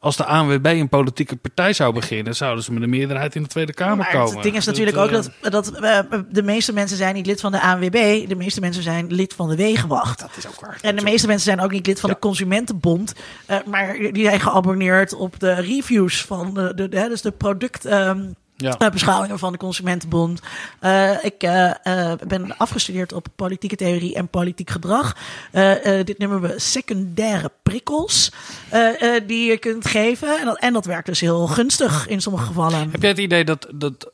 Als 0.00 0.16
de 0.16 0.24
ANWB 0.24 0.66
een 0.66 0.88
politieke 0.88 1.36
partij 1.36 1.72
zou 1.72 1.94
beginnen, 1.94 2.36
zouden 2.36 2.64
ze 2.64 2.72
met 2.72 2.82
een 2.82 2.90
meerderheid 2.90 3.34
in 3.34 3.42
de 3.42 3.48
Tweede 3.48 3.72
Kamer 3.74 3.96
maar 3.96 4.10
komen. 4.10 4.34
het 4.34 4.42
ding 4.42 4.56
is 4.56 4.64
natuurlijk 4.66 4.96
ook 4.96 5.08
eh, 5.10 5.12
dat, 5.12 5.30
dat 5.52 5.72
eh, 5.80 5.98
de 6.30 6.42
meeste 6.42 6.72
mensen 6.72 6.96
zijn 6.96 7.14
niet 7.14 7.26
lid 7.26 7.40
van 7.40 7.52
de 7.52 7.60
ANWB. 7.60 8.28
De 8.28 8.34
meeste 8.36 8.60
mensen 8.60 8.82
zijn 8.82 9.12
lid 9.12 9.34
van 9.34 9.48
de 9.48 9.56
Wegenwacht. 9.56 10.20
Dat 10.20 10.30
is 10.36 10.46
ook 10.46 10.60
waar. 10.60 10.78
En 10.82 10.96
de 10.96 11.02
meeste 11.02 11.26
mensen 11.26 11.44
zijn 11.52 11.60
ook 11.60 11.70
niet 11.70 11.86
lid 11.86 12.00
van 12.00 12.08
Ja. 12.08 12.14
de 12.14 12.20
Consumentenbond. 12.20 13.14
eh, 13.46 13.56
maar 13.66 13.96
die 14.12 14.24
zijn 14.24 14.40
geabonneerd 14.40 15.14
op 15.14 15.40
de 15.40 15.54
reviews 15.54 16.24
van 16.24 16.54
de, 16.54 16.72
de, 16.74 16.88
de- 16.88 17.08
dus 17.08 17.22
de 17.22 17.30
product. 17.30 17.84
ehm, 17.84 18.20
Ja. 18.60 18.78
eh, 18.78 18.90
beschouwingen 18.90 19.38
van 19.38 19.52
de 19.52 19.58
Consumentenbond. 19.58 20.40
Eh, 20.80 21.24
ik 21.24 21.42
eh, 21.42 22.12
ben 22.26 22.56
afgestudeerd 22.56 23.12
op 23.12 23.26
politieke 23.36 23.76
theorie 23.76 24.14
en 24.14 24.28
politiek 24.28 24.70
gedrag. 24.70 25.16
Dit 26.04 26.18
noemen 26.18 26.40
we 26.40 26.54
secundaire 26.56 27.50
prikkels 27.62 28.32
die 29.26 29.50
je 29.50 29.58
kunt 29.58 29.86
geven. 29.86 30.38
En 30.38 30.44
dat, 30.44 30.58
en 30.58 30.72
dat 30.72 30.84
werkt 30.84 31.06
dus 31.06 31.20
heel 31.20 31.46
gunstig 31.46 32.08
in 32.08 32.20
sommige 32.20 32.46
gevallen. 32.46 32.90
Heb 32.90 33.00
jij 33.00 33.10
het 33.10 33.18
idee 33.18 33.44
dat, 33.44 33.66
dat 33.74 34.12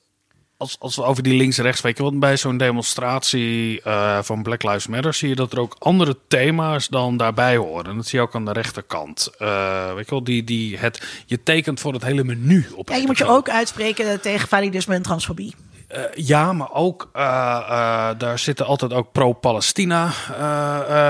als, 0.56 0.76
als 0.78 0.96
we 0.96 1.02
over 1.02 1.22
die 1.22 1.34
links-rechts 1.34 1.80
weten, 1.80 2.04
want 2.04 2.20
bij 2.20 2.36
zo'n 2.36 2.56
demonstratie 2.56 3.82
eh, 3.82 4.18
van 4.22 4.42
Black 4.42 4.62
Lives 4.62 4.86
Matter 4.86 5.14
zie 5.14 5.28
je 5.28 5.34
dat 5.34 5.52
er 5.52 5.60
ook 5.60 5.76
andere 5.78 6.16
thema's 6.28 6.88
dan 6.88 7.16
daarbij 7.16 7.56
horen. 7.56 7.96
Dat 7.96 8.06
zie 8.06 8.18
je 8.18 8.24
ook 8.24 8.34
aan 8.34 8.44
de 8.44 8.52
rechterkant. 8.52 9.30
Eh, 9.38 9.94
weet 9.94 10.04
je 10.04 10.10
wel, 10.10 10.24
die, 10.24 10.44
die 10.44 10.78
het, 10.78 11.22
je 11.26 11.42
tekent 11.42 11.80
voor 11.80 11.92
het 11.92 12.02
hele 12.02 12.24
menu 12.24 12.66
op. 12.74 12.88
Ja, 12.88 12.96
je 12.96 13.06
moet 13.06 13.18
je 13.18 13.26
ook 13.26 13.48
uitspreken 13.48 14.20
tegen 14.20 14.48
validisme 14.48 14.94
en 14.94 15.02
transfobie. 15.02 15.54
Eh, 15.96 16.02
ja, 16.14 16.52
maar 16.52 16.72
ook 16.72 17.08
eh, 17.12 17.22
eh, 17.22 18.18
daar 18.18 18.38
zitten 18.38 18.66
altijd 18.66 18.92
ook 18.92 19.12
pro-Palestina 19.12 20.10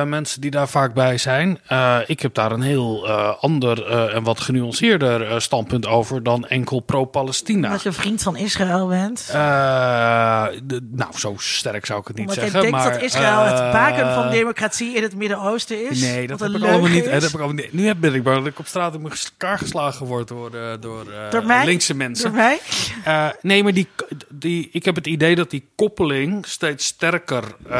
mensen 0.04 0.40
die 0.40 0.50
daar 0.50 0.68
vaak 0.68 0.94
bij 0.94 1.18
zijn. 1.18 1.60
Ik 2.06 2.20
heb 2.20 2.34
daar 2.34 2.52
een 2.52 2.60
heel 2.60 3.08
ander 3.40 3.86
en 4.14 4.22
wat 4.22 4.40
genuanceerder 4.40 5.42
standpunt 5.42 5.86
over 5.86 6.22
dan 6.22 6.46
enkel 6.46 6.80
pro-Palestina. 6.80 7.70
Als 7.72 7.82
je 7.82 7.92
vriend 7.92 8.22
van 8.22 8.36
Israël 8.36 8.88
bent. 8.88 9.26
De- 9.26 10.88
nou, 10.92 11.10
zo 11.18 11.34
sterk 11.38 11.86
zou 11.86 12.00
ik 12.00 12.06
het 12.06 12.16
niet 12.16 12.28
Omdat 12.28 12.42
zeggen. 12.44 12.60
denkt 12.60 12.76
maar, 12.76 12.92
dat 12.92 13.02
Israël 13.02 13.40
het 13.40 13.72
baken 13.72 14.14
van 14.14 14.30
democratie 14.30 14.94
in 14.96 15.02
het 15.02 15.16
Midden-Oosten 15.16 15.90
is. 15.90 16.00
Nee, 16.00 16.26
dat 16.26 16.40
heb 16.40 16.50
ik 16.50 16.62
allemaal 16.62 16.88
niet. 16.90 17.04
Dat 17.04 17.22
heb 17.22 17.30
ik 17.30 17.34
allemaal 17.40 17.54
niet. 17.64 17.72
Nu 17.72 17.86
heb- 17.86 17.96
ben 18.00 18.14
ik 18.14 18.22
bang 18.22 18.36
dat 18.38 18.46
ik 18.46 18.58
op 18.58 18.66
straat 18.66 18.94
in 18.94 19.02
elkaar 19.10 19.58
geslagen 19.58 20.06
word 20.06 20.28
door, 20.28 20.50
door, 20.80 21.04
Door 21.30 21.44
mij? 21.44 21.64
linkse 21.64 21.94
mensen. 21.94 22.24
Door 22.32 22.36
mij? 22.40 22.58
Nee, 23.42 23.62
maar 23.62 23.72
die, 23.74 23.88
die, 24.28 24.68
ik 24.76 24.84
heb 24.84 24.94
het 24.94 25.06
idee 25.06 25.34
dat 25.34 25.50
die 25.50 25.68
koppeling 25.74 26.46
steeds 26.46 26.86
sterker. 26.86 27.44
eh, 27.66 27.72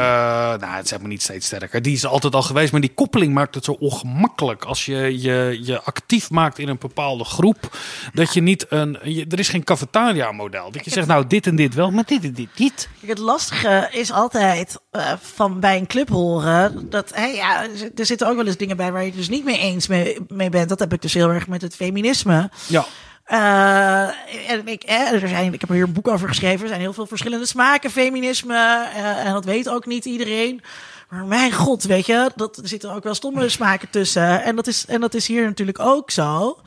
nou, 0.59 0.65
het 0.65 0.83
is 0.83 0.89
helemaal 0.89 1.11
niet 1.11 1.21
steeds 1.21 1.45
sterker. 1.45 1.81
Die 1.81 1.93
is 1.93 2.05
altijd 2.05 2.35
al 2.35 2.41
geweest. 2.41 2.71
Maar 2.71 2.81
die 2.81 2.93
koppeling 2.93 3.33
maakt 3.33 3.55
het 3.55 3.65
zo 3.65 3.71
ongemakkelijk. 3.71 4.65
Als 4.65 4.85
je 4.85 5.21
je, 5.21 5.59
je 5.63 5.81
actief 5.81 6.29
maakt 6.29 6.59
in 6.59 6.67
een 6.67 6.77
bepaalde 6.77 7.23
groep. 7.23 7.77
Dat 8.13 8.33
je 8.33 8.41
niet 8.41 8.65
een. 8.69 8.97
Je, 9.03 9.25
er 9.29 9.39
is 9.39 9.49
geen 9.49 9.63
cafetaria-model. 9.63 10.71
Dat 10.71 10.85
je 10.85 10.91
zegt, 10.91 11.07
nou, 11.07 11.27
dit 11.27 11.47
en 11.47 11.55
dit 11.55 11.73
wel, 11.73 11.91
maar 11.91 12.05
dit 12.05 12.23
en 12.23 12.33
dit 12.33 12.49
niet. 12.57 12.89
Het 13.05 13.17
lastige 13.17 13.89
is 13.91 14.11
altijd 14.11 14.79
eh, 14.91 15.13
van 15.21 15.59
bij 15.59 15.77
een 15.77 15.87
club 15.87 16.09
horen. 16.09 16.89
Dat 16.89 17.11
hey, 17.15 17.35
ja, 17.35 17.67
er 17.95 18.05
zitten 18.05 18.27
ook 18.27 18.35
wel 18.35 18.45
eens 18.45 18.57
dingen 18.57 18.77
bij 18.77 18.91
waar 18.91 19.01
je 19.01 19.07
het 19.07 19.17
dus 19.17 19.29
niet 19.29 19.45
mee 19.45 19.57
eens 19.57 19.87
mee, 19.87 20.17
mee 20.27 20.49
bent. 20.49 20.69
Dat 20.69 20.79
heb 20.79 20.93
ik 20.93 21.01
dus 21.01 21.13
heel 21.13 21.29
erg 21.29 21.47
met 21.47 21.61
het 21.61 21.75
feminisme. 21.75 22.49
Ja. 22.67 22.85
Uh, 23.31 24.49
en 24.49 24.67
ik, 24.67 24.83
er 24.85 25.27
zijn, 25.27 25.53
ik 25.53 25.61
heb 25.61 25.69
er 25.69 25.75
hier 25.75 25.83
een 25.83 25.93
boek 25.93 26.07
over 26.07 26.27
geschreven. 26.27 26.61
Er 26.61 26.67
zijn 26.67 26.79
heel 26.79 26.93
veel 26.93 27.07
verschillende 27.07 27.45
smaken 27.45 27.91
feminisme. 27.91 28.53
Uh, 28.95 29.25
en 29.25 29.33
dat 29.33 29.45
weet 29.45 29.69
ook 29.69 29.85
niet 29.85 30.05
iedereen. 30.05 30.61
Maar 31.09 31.25
mijn 31.25 31.51
god, 31.53 31.83
weet 31.83 32.05
je, 32.05 32.31
dat, 32.35 32.57
er 32.57 32.67
zitten 32.67 32.91
ook 32.91 33.03
wel 33.03 33.13
stomme 33.13 33.49
smaken 33.49 33.89
tussen. 33.89 34.43
En 34.43 34.55
dat 34.55 34.67
is, 34.67 34.85
en 34.85 35.01
dat 35.01 35.13
is 35.13 35.27
hier 35.27 35.45
natuurlijk 35.45 35.79
ook 35.79 36.11
zo. 36.11 36.59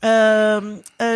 Uh, 0.00 0.56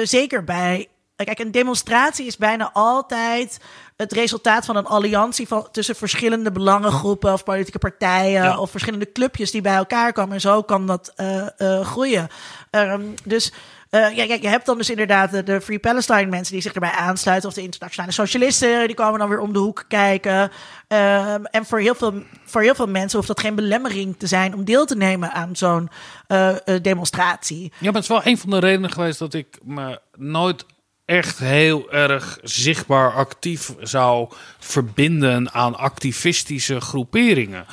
zeker 0.03 0.45
bij. 0.45 0.89
Kijk, 1.17 1.39
een 1.39 1.51
demonstratie 1.51 2.27
is 2.27 2.37
bijna 2.37 2.71
altijd 2.73 3.59
het 3.97 4.13
resultaat 4.13 4.65
van 4.65 4.77
een 4.77 4.87
alliantie 4.87 5.49
van, 5.49 5.69
tussen 5.73 5.97
verschillende 5.97 6.53
belangengroepen 6.53 7.33
of 7.33 7.45
politieke 7.45 7.79
partijen 7.79 8.59
of 8.59 8.71
verschillende 8.71 9.13
clubjes 9.13 9.51
die 9.51 9.61
bij 9.61 9.75
elkaar 9.75 10.13
komen. 10.13 10.35
En 10.35 10.41
zo 10.41 10.63
kan 10.63 10.87
dat 10.87 11.13
groeien. 11.83 12.29
Um, 12.71 13.15
dus 13.25 13.53
uh, 13.91 14.17
ja, 14.17 14.23
je 14.23 14.49
hebt 14.49 14.67
dan 14.67 14.79
dus 14.79 14.91
inderdaad 14.91 15.47
de, 15.47 15.61
Free 15.61 15.79
Palestine 15.79 16.27
mensen 16.27 16.53
die 16.53 16.63
zich 16.63 16.73
erbij 16.73 16.91
aansluiten. 16.91 17.49
Of 17.49 17.55
de 17.55 17.63
internationale 17.63 18.13
socialisten, 18.13 18.87
die 18.87 18.97
komen 18.97 19.19
dan 19.19 19.29
weer 19.29 19.41
om 19.41 19.53
de 19.53 19.59
hoek 19.59 19.85
kijken. 19.89 20.51
Uh, 20.89 21.55
en 21.55 21.67
voor 21.67 21.79
heel, 21.79 21.95
veel, 21.95 22.23
voor 22.45 22.63
heel 22.63 22.75
veel 22.75 22.87
mensen 22.87 23.17
hoeft 23.17 23.29
dat 23.29 23.41
geen 23.41 23.55
belemmering 23.55 24.17
te 24.19 24.27
zijn 24.27 24.55
om 24.55 24.65
deel 24.65 24.87
te 24.87 24.97
nemen 24.97 25.33
aan 25.33 25.57
zo'n 25.57 25.89
uh, 26.29 26.57
demonstratie. 26.83 27.63
Ja, 27.63 27.71
maar 27.81 27.93
het 27.93 28.03
is 28.03 28.09
wel 28.09 28.27
een 28.27 28.39
van 28.39 28.51
de 28.51 28.59
redenen 28.59 28.91
geweest 28.91 29.19
dat 29.19 29.35
ik 29.35 29.59
me 29.63 30.01
nooit 30.17 30.65
echt 31.09 31.39
heel 31.39 31.93
erg 31.93 32.39
zichtbaar 32.43 33.13
actief 33.13 33.75
zou 33.81 34.29
verbinden 34.59 35.53
aan 35.53 35.79
activistische 35.79 36.81
groeperingen. 36.81 37.67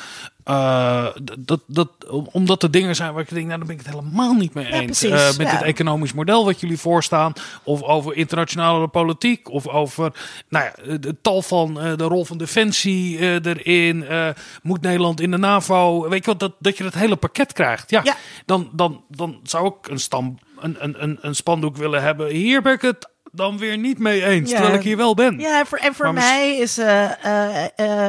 Uh, 0.45 1.07
dat, 1.40 1.60
dat, 1.68 1.90
omdat 2.32 2.64
er 2.64 2.72
dingen 2.72 2.95
zijn 2.95 3.14
waar 3.14 3.22
ik 3.22 3.30
denk, 3.30 3.45
nou, 3.45 3.57
daar 3.57 3.68
ben 3.68 3.78
ik 3.78 3.86
het 3.86 3.95
helemaal 3.95 4.34
niet 4.34 4.53
mee 4.53 4.72
eens. 4.72 5.03
Uh, 5.03 5.12
met 5.12 5.36
ja. 5.38 5.48
het 5.48 5.62
economisch 5.62 6.14
model 6.14 6.45
wat 6.45 6.60
jullie 6.60 6.78
voorstaan. 6.78 7.34
Of 7.64 7.82
over 7.82 8.16
internationale 8.16 8.88
politiek. 8.88 9.49
Of 9.49 9.68
over 9.68 10.12
nou 10.49 10.66
ja, 10.66 10.98
de 10.98 11.16
tal 11.22 11.41
van 11.41 11.86
uh, 11.86 11.95
de 11.98 12.03
rol 12.03 12.26
van 12.26 12.38
defensie 12.38 13.20
erin. 13.41 14.06
moet 14.62 14.82
Nederland 14.82 15.22
in 15.22 15.32
de 15.32 15.38
NAVO? 15.38 16.10
Weet 16.10 16.26
je 16.26 16.32
wat, 16.32 16.40
dat, 16.40 16.53
dat 16.60 16.78
je 16.78 16.84
dat 16.84 16.94
hele 16.94 17.16
pakket 17.16 17.53
krijgt. 17.53 17.90
Ja, 17.90 18.02
ja. 18.03 18.16
Dan, 18.45 18.70
dan, 18.74 19.03
dan 19.10 19.40
zou 19.44 19.68
ik 19.68 19.88
een, 19.88 19.99
stam, 19.99 20.40
een, 20.60 21.03
een, 21.03 21.18
een 21.22 21.36
spandoek 21.36 21.78
willen 21.78 22.02
hebben. 22.02 22.30
Hier 22.30 22.62
ben 22.62 22.74
ik 22.74 22.82
het 22.82 23.14
dan 23.36 23.57
weer 23.57 23.78
niet 23.78 23.99
mee 23.99 24.24
eens, 24.24 24.49
ja. 24.49 24.56
terwijl 24.56 24.78
ik 24.78 24.84
hier 24.84 24.98
wel 24.98 25.14
ben. 25.14 25.40
Ja, 25.40 25.66
voor, 25.66 25.78
en 25.78 25.94
voor 25.94 26.14
mij 26.14 26.57
is... 26.57 26.78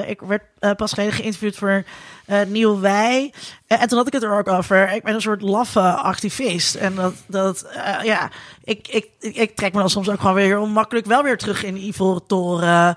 ik 0.07 0.21
werd 0.21 0.43
pas 0.77 0.93
geleden 0.93 1.13
geïnterviewd 1.13 1.57
voor 1.57 1.85
uh, 2.27 2.43
Nieuw 2.47 2.81
Wij. 2.81 3.33
Uh, 3.69 3.83
en 3.83 3.89
toen 3.89 3.99
had 3.99 4.07
ik 4.07 4.13
het 4.13 4.23
er 4.23 4.39
ook 4.39 4.49
over. 4.49 4.93
Ik 4.93 5.03
ben 5.03 5.15
een 5.15 5.21
soort 5.21 5.43
laffe 5.43 5.81
activist. 5.81 6.75
En 6.75 6.95
dat, 6.95 7.15
dat 7.27 7.67
uh, 7.77 8.05
ja, 8.05 8.31
ik, 8.65 8.89
ik, 8.89 9.09
ik, 9.21 9.57
trek 9.57 9.73
me 9.73 9.81
dan 9.81 9.91
soms 9.91 10.09
ook 10.09 10.21
gewoon 10.21 10.35
weer 10.35 10.59
onmakkelijk 10.59 11.07
wel 11.07 11.23
weer 11.23 11.37
terug 11.37 11.65
in 11.65 11.75
de 11.75 11.81
Ivoren 11.81 12.27
Toren. 12.27 12.97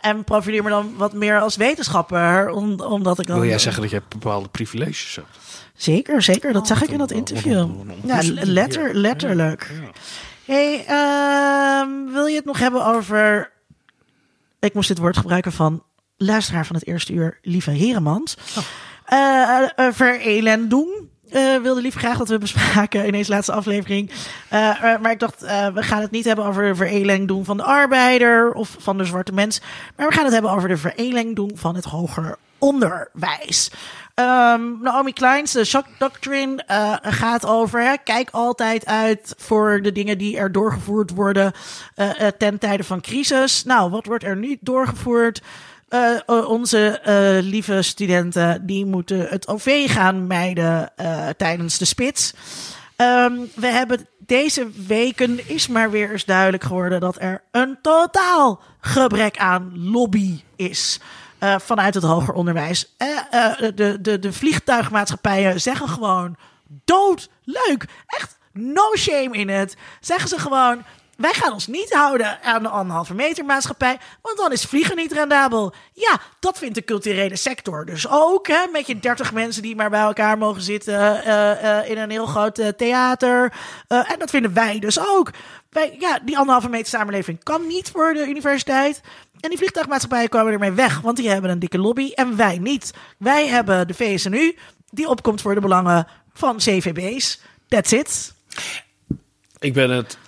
en 0.00 0.24
profileer 0.24 0.62
me 0.62 0.68
dan 0.68 0.94
wat 0.96 1.12
meer 1.12 1.40
als 1.40 1.56
wetenschapper. 1.56 2.50
Om, 2.50 2.80
omdat 2.80 3.18
ik 3.18 3.26
dan. 3.26 3.40
Wil 3.40 3.48
jij 3.48 3.58
zeggen 3.58 3.82
dat 3.82 3.90
je 3.90 4.02
bepaalde 4.08 4.48
privileges 4.48 5.14
hebt? 5.14 5.28
Zeker, 5.76 6.22
zeker. 6.22 6.52
Dat 6.52 6.62
oh, 6.62 6.68
zag 6.68 6.82
ik 6.82 6.90
in 6.90 6.98
dat 6.98 7.10
interview. 7.10 7.68
Ja, 8.04 8.20
letter, 8.32 8.94
letterlijk. 8.94 9.70
Ja. 9.82 9.90
Hey, 10.44 10.84
uh, 10.88 12.12
wil 12.12 12.26
je 12.26 12.36
het 12.36 12.44
nog 12.44 12.58
hebben 12.58 12.86
over. 12.86 13.52
Ik 14.60 14.74
moest 14.74 14.88
dit 14.88 14.98
woord 14.98 15.16
gebruiken 15.16 15.52
van 15.52 15.82
luisteraar 16.16 16.66
van 16.66 16.76
het 16.76 16.86
eerste 16.86 17.12
uur, 17.12 17.38
lieve 17.42 17.70
Heremans. 17.70 18.36
Oh. 18.56 18.64
Uh, 19.12 19.68
uh, 19.76 19.92
verelendung. 19.92 20.88
Uh, 21.30 21.56
wilde 21.62 21.80
lief 21.80 21.94
graag 21.94 22.18
dat 22.18 22.28
we 22.28 22.38
bespraken 22.38 23.04
in 23.04 23.12
deze 23.12 23.30
laatste 23.30 23.52
aflevering. 23.52 24.10
Uh, 24.10 24.80
maar 24.80 25.10
ik 25.10 25.18
dacht, 25.18 25.42
uh, 25.42 25.66
we 25.66 25.82
gaan 25.82 26.00
het 26.00 26.10
niet 26.10 26.24
hebben 26.24 26.44
over 26.44 26.62
de 26.68 26.74
vereleng 26.74 27.28
doen 27.28 27.44
van 27.44 27.56
de 27.56 27.62
arbeider 27.62 28.52
of 28.52 28.76
van 28.78 28.98
de 28.98 29.04
zwarte 29.04 29.32
mens. 29.32 29.60
Maar 29.96 30.08
we 30.08 30.14
gaan 30.14 30.24
het 30.24 30.32
hebben 30.32 30.50
over 30.50 30.68
de 30.68 30.76
vereleng 30.76 31.36
doen 31.36 31.52
van 31.54 31.74
het 31.74 31.84
hoger 31.84 32.36
onderwijs. 32.58 33.70
Um, 34.14 34.78
Naomi 34.82 35.12
Kleins, 35.12 35.52
de 35.52 35.64
shock 35.64 35.86
doctrine, 35.98 36.64
gaat 37.02 37.46
over. 37.46 37.98
Kijk 37.98 38.28
altijd 38.30 38.86
uit 38.86 39.34
voor 39.38 39.82
de 39.82 39.92
dingen 39.92 40.18
die 40.18 40.36
er 40.36 40.52
doorgevoerd 40.52 41.10
worden 41.10 41.52
ten 42.38 42.58
tijde 42.58 42.84
van 42.84 43.00
crisis. 43.00 43.64
Nou, 43.64 43.90
wat 43.90 44.06
wordt 44.06 44.24
er 44.24 44.36
nu 44.36 44.56
doorgevoerd? 44.60 45.42
Onze 46.26 47.00
lieve 47.42 47.82
studenten 47.82 48.66
die 48.66 48.86
moeten 48.86 49.26
het 49.28 49.48
OV 49.48 49.90
gaan 49.92 50.26
mijden 50.26 50.92
tijdens 51.36 51.78
de 51.78 51.84
spits. 51.84 52.34
Um, 52.96 53.50
we 53.54 53.66
hebben 53.66 54.06
deze 54.18 54.70
weken 54.86 55.48
is 55.48 55.68
maar 55.68 55.90
weer 55.90 56.12
eens 56.12 56.24
duidelijk 56.24 56.64
geworden 56.64 57.00
dat 57.00 57.16
er 57.20 57.42
een 57.50 57.78
totaal 57.82 58.60
gebrek 58.80 59.36
aan 59.36 59.72
lobby 59.74 60.40
is. 60.56 61.00
Vanuit 61.60 61.94
het 61.94 62.04
hoger 62.04 62.34
onderwijs. 62.34 62.94
de, 63.74 63.98
de, 64.00 64.18
de 64.18 64.32
vliegtuigmaatschappijen 64.32 65.60
zeggen 65.60 65.88
gewoon 65.88 66.36
dood 66.84 67.28
leuk. 67.44 67.86
Echt 68.06 68.38
no 68.52 68.96
shame 68.96 69.36
in 69.36 69.48
het. 69.48 69.76
Zeggen 70.00 70.28
ze 70.28 70.38
gewoon 70.38 70.82
wij 71.16 71.32
gaan 71.32 71.52
ons 71.52 71.66
niet 71.66 71.92
houden 71.92 72.42
aan 72.42 72.62
de 72.62 72.68
anderhalve 72.68 73.14
meter 73.14 73.44
maatschappij, 73.44 73.98
want 74.22 74.36
dan 74.36 74.52
is 74.52 74.64
vliegen 74.64 74.96
niet 74.96 75.12
rendabel. 75.12 75.74
Ja, 75.92 76.20
dat 76.40 76.58
vindt 76.58 76.74
de 76.74 76.84
culturele 76.84 77.36
sector 77.36 77.86
dus 77.86 78.08
ook. 78.08 78.46
Hè, 78.46 78.66
met 78.72 78.86
je 78.86 78.98
dertig 78.98 79.32
mensen 79.32 79.62
die 79.62 79.76
maar 79.76 79.90
bij 79.90 80.00
elkaar 80.00 80.38
mogen 80.38 80.62
zitten 80.62 80.94
uh, 80.94 81.50
uh, 81.62 81.90
in 81.90 81.98
een 81.98 82.10
heel 82.10 82.26
groot 82.26 82.58
uh, 82.58 82.68
theater. 82.68 83.52
en 83.88 84.18
dat 84.18 84.30
vinden 84.30 84.54
wij 84.54 84.78
dus 84.78 85.08
ook. 85.08 85.30
Wij, 85.70 85.96
ja, 85.98 86.18
die 86.22 86.38
anderhalve 86.38 86.68
meter 86.68 86.86
samenleving 86.86 87.42
kan 87.42 87.66
niet 87.66 87.90
voor 87.90 88.14
de 88.14 88.26
universiteit. 88.26 89.00
En 89.40 89.50
die 89.50 89.58
vliegtuigmaatschappijen 89.58 90.28
komen 90.28 90.52
ermee 90.52 90.70
weg, 90.70 91.00
want 91.00 91.16
die 91.16 91.28
hebben 91.28 91.50
een 91.50 91.58
dikke 91.58 91.78
lobby 91.78 92.10
en 92.14 92.36
wij 92.36 92.58
niet. 92.58 92.92
Wij 93.18 93.46
hebben 93.46 93.86
de 93.86 93.94
VSNU, 93.94 94.56
die 94.90 95.08
opkomt 95.08 95.40
voor 95.40 95.54
de 95.54 95.60
belangen 95.60 96.06
van 96.34 96.56
CVB's. 96.56 97.40
That's 97.68 97.92
it. 97.92 98.34
Ik 99.58 99.72
ben 99.72 99.90
het 99.90 100.18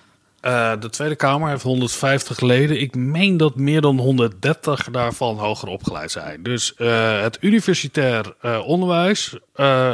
uh, 0.47 0.73
de 0.81 0.91
Tweede 0.91 1.17
Kamer 1.17 1.49
heeft 1.49 1.63
150 1.63 2.41
leden. 2.41 2.81
Ik 2.81 2.95
meen 2.95 3.37
dat 3.37 3.57
meer 3.57 3.81
dan 3.81 3.99
130 3.99 4.89
daarvan 4.91 5.39
hoger 5.39 5.69
opgeleid 5.69 6.11
zijn. 6.11 6.43
Dus 6.43 6.75
uh, 6.79 7.21
het 7.21 7.39
universitair 7.41 8.35
uh, 8.43 8.67
onderwijs 8.67 9.37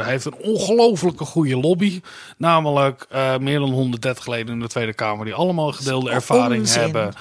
heeft 0.03 0.25
een 0.25 0.35
ongelofelijke 0.35 1.25
goede 1.25 1.57
lobby. 1.57 2.01
Namelijk 2.37 3.07
meer 3.39 3.59
dan 3.59 3.71
130 3.71 4.27
leden 4.27 4.53
in 4.53 4.59
de 4.59 4.67
Tweede 4.67 4.93
Kamer 4.93 5.25
die 5.25 5.33
allemaal 5.33 5.71
gedeelde 5.71 6.11
ervaring 6.11 6.61
onzin. 6.61 6.81
hebben 6.81 7.13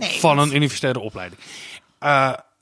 van 0.00 0.38
een 0.38 0.54
universitaire 0.54 1.00
opleiding. 1.00 1.40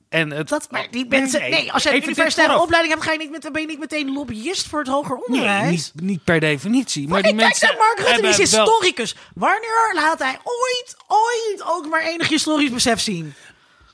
En 0.09 0.31
het, 0.31 0.47
dat, 0.49 0.67
maar 0.71 0.87
die 0.91 1.05
mensen, 1.09 1.39
nee, 1.39 1.49
nee 1.49 1.71
als 1.71 1.83
je 1.83 1.89
een 1.89 2.03
universitaire 2.03 2.61
opleiding 2.61 2.93
hebt, 2.93 3.05
ga 3.05 3.11
je 3.11 3.17
niet 3.17 3.31
met, 3.31 3.51
ben 3.51 3.61
je 3.61 3.67
niet 3.67 3.79
meteen 3.79 4.13
lobbyist 4.13 4.67
voor 4.67 4.79
het 4.79 4.87
hoger 4.87 5.15
onderwijs. 5.15 5.61
Nee, 5.61 5.71
niet, 5.71 5.91
niet 6.01 6.23
per 6.23 6.39
definitie. 6.39 7.07
Maar, 7.07 7.21
die 7.21 7.33
mensen. 7.33 7.67
Kijk 7.67 7.79
Mark 7.79 7.99
Rutte, 7.99 8.21
die 8.21 8.29
is 8.29 8.37
historicus. 8.37 9.15
Wanneer 9.35 9.91
laat 9.93 10.19
hij 10.19 10.39
ooit, 10.43 10.97
ooit 11.07 11.63
ook 11.65 11.87
maar 11.89 12.01
enig 12.01 12.27
historisch 12.27 12.71
besef 12.71 12.99
zien? 12.99 13.33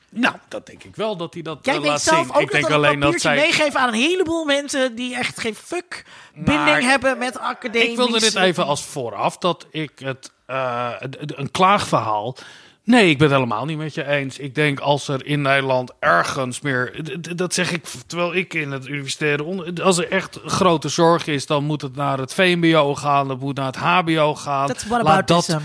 Nou, 0.09 0.35
dat 0.47 0.65
denk 0.65 0.83
ik 0.83 0.95
wel 0.95 1.17
dat 1.17 1.33
hij 1.33 1.43
dat 1.43 1.59
Jij 1.61 1.75
uh, 1.75 1.83
laat 1.83 2.01
zelf 2.01 2.25
zien. 2.25 2.35
Ook 2.35 2.41
ik 2.41 2.51
denk 2.51 2.63
dat 2.63 2.73
alleen 2.73 2.99
dat 2.99 3.21
zij 3.21 3.35
meegeven 3.35 3.79
aan 3.79 3.87
een 3.87 3.99
heleboel 3.99 4.45
mensen 4.45 4.95
die 4.95 5.15
echt 5.15 5.39
geen 5.39 5.55
fuck 5.55 6.05
binding 6.33 6.81
hebben 6.81 7.17
met 7.17 7.39
academie. 7.39 7.89
Ik 7.89 7.97
wilde 7.97 8.19
dit 8.19 8.35
even 8.35 8.65
als 8.65 8.83
vooraf 8.83 9.37
dat 9.37 9.65
ik 9.71 9.91
het 9.99 10.31
uh, 10.47 10.93
een 11.17 11.51
klaagverhaal 11.51 12.37
Nee, 12.85 13.09
ik 13.09 13.17
ben 13.17 13.27
het 13.27 13.35
helemaal 13.35 13.65
niet 13.65 13.77
met 13.77 13.93
je 13.93 14.07
eens. 14.07 14.37
Ik 14.37 14.55
denk 14.55 14.79
als 14.79 15.07
er 15.07 15.25
in 15.25 15.41
Nederland 15.41 15.91
ergens 15.99 16.61
meer. 16.61 17.01
Dat 17.35 17.53
zeg 17.53 17.71
ik 17.71 17.85
terwijl 18.07 18.35
ik 18.35 18.53
in 18.53 18.71
het 18.71 18.87
universitaire. 18.87 19.43
onder. 19.43 19.83
Als 19.83 19.97
er 19.97 20.11
echt 20.11 20.39
grote 20.45 20.89
zorg 20.89 21.27
is, 21.27 21.45
dan 21.45 21.63
moet 21.63 21.81
het 21.81 21.95
naar 21.95 22.17
het 22.17 22.33
VMBO 22.33 22.95
gaan. 22.95 23.27
Dan 23.27 23.39
moet 23.39 23.55
naar 23.55 23.65
het 23.65 23.75
HBO 23.75 24.35
gaan. 24.35 24.75
Laat 24.89 25.27
dat, 25.27 25.59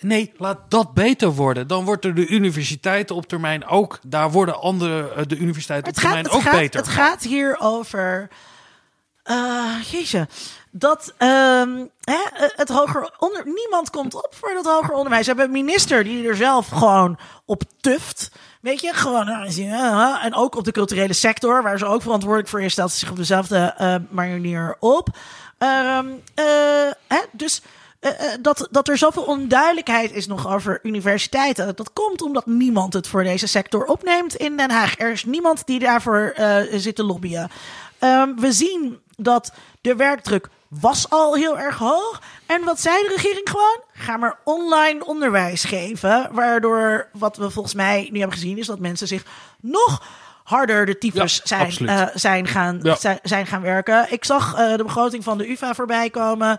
nee, 0.00 0.32
laat 0.36 0.58
dat 0.68 0.94
beter 0.94 1.32
worden. 1.32 1.66
Dan 1.66 1.84
wordt 1.84 2.04
er 2.04 2.14
de 2.14 2.26
universiteiten 2.26 3.16
op 3.16 3.26
termijn 3.26 3.66
ook. 3.66 3.98
Daar 4.06 4.30
worden 4.30 4.60
andere. 4.60 5.08
Eh, 5.08 5.22
de 5.26 5.36
universiteiten 5.36 5.92
op 5.92 5.98
termijn 5.98 6.28
ook 6.28 6.50
beter. 6.50 6.80
Het 6.80 6.88
gaat 6.88 7.22
hier 7.22 7.56
over. 7.60 8.28
Uh, 9.30 10.22
dat 10.70 11.14
um, 11.18 11.90
hè, 12.00 12.18
het 12.32 12.68
hoger 12.68 13.14
onder 13.18 13.42
niemand 13.44 13.90
komt 13.90 14.14
op 14.14 14.28
voor 14.30 14.54
dat 14.54 14.64
hoger 14.64 14.94
onderwijs. 14.94 15.26
We 15.26 15.28
hebben 15.28 15.46
een 15.46 15.64
minister 15.64 16.04
die 16.04 16.28
er 16.28 16.36
zelf 16.36 16.68
gewoon 16.68 17.18
op 17.44 17.62
tuft. 17.80 18.30
Weet 18.60 18.80
je, 18.80 18.92
gewoon. 18.92 19.28
En 20.22 20.34
ook 20.34 20.56
op 20.56 20.64
de 20.64 20.72
culturele 20.72 21.12
sector, 21.12 21.62
waar 21.62 21.78
ze 21.78 21.86
ook 21.86 22.02
verantwoordelijk 22.02 22.48
voor 22.48 22.62
is, 22.62 22.72
stelt 22.72 22.90
ze 22.90 22.98
zich 22.98 23.10
op 23.10 23.16
dezelfde 23.16 23.74
manier 24.10 24.76
op. 24.80 25.08
Uh, 25.58 25.98
hè, 27.06 27.20
dus. 27.32 27.62
Dat, 28.40 28.68
dat 28.70 28.88
er 28.88 28.98
zoveel 28.98 29.22
onduidelijkheid 29.22 30.12
is 30.12 30.26
nog 30.26 30.48
over 30.48 30.80
universiteiten. 30.82 31.76
Dat 31.76 31.92
komt 31.92 32.22
omdat 32.22 32.46
niemand 32.46 32.92
het 32.92 33.08
voor 33.08 33.22
deze 33.22 33.46
sector 33.46 33.84
opneemt 33.84 34.34
in 34.34 34.56
Den 34.56 34.70
Haag. 34.70 34.98
Er 34.98 35.10
is 35.10 35.24
niemand 35.24 35.66
die 35.66 35.78
daarvoor 35.78 36.34
zit 36.70 36.96
te 36.96 37.04
lobbyen. 37.04 37.50
Um, 38.00 38.40
we 38.40 38.52
zien 38.52 39.00
dat 39.16 39.52
de 39.80 39.96
werkdruk 39.96 40.48
was 40.68 41.10
al 41.10 41.34
heel 41.34 41.58
erg 41.58 41.76
hoog. 41.78 42.22
En 42.46 42.64
wat 42.64 42.80
zei 42.80 43.02
de 43.02 43.12
regering 43.16 43.48
gewoon? 43.50 43.80
Ga 43.92 44.16
maar 44.16 44.38
online 44.44 45.04
onderwijs 45.04 45.64
geven. 45.64 46.28
Waardoor, 46.32 47.08
wat 47.12 47.36
we 47.36 47.50
volgens 47.50 47.74
mij 47.74 48.08
nu 48.12 48.18
hebben 48.18 48.36
gezien, 48.38 48.58
is 48.58 48.66
dat 48.66 48.78
mensen 48.78 49.06
zich 49.08 49.24
nog 49.60 50.02
harder 50.44 50.86
de 50.86 50.98
tyfus 50.98 51.40
Ja, 51.44 51.70
zijn, 51.70 51.88
eh, 51.88 52.06
zijn, 52.14 52.46
gaan, 52.46 52.80
Ja. 52.82 52.94
zijn, 52.96 53.18
zijn 53.22 53.46
gaan 53.46 53.62
werken. 53.62 54.06
Ik 54.12 54.24
zag 54.24 54.54
eh, 54.58 54.76
de 54.76 54.84
begroting 54.84 55.24
van 55.24 55.38
de 55.38 55.50
UvA 55.50 55.74
voorbij 55.74 56.10
komen. 56.10 56.58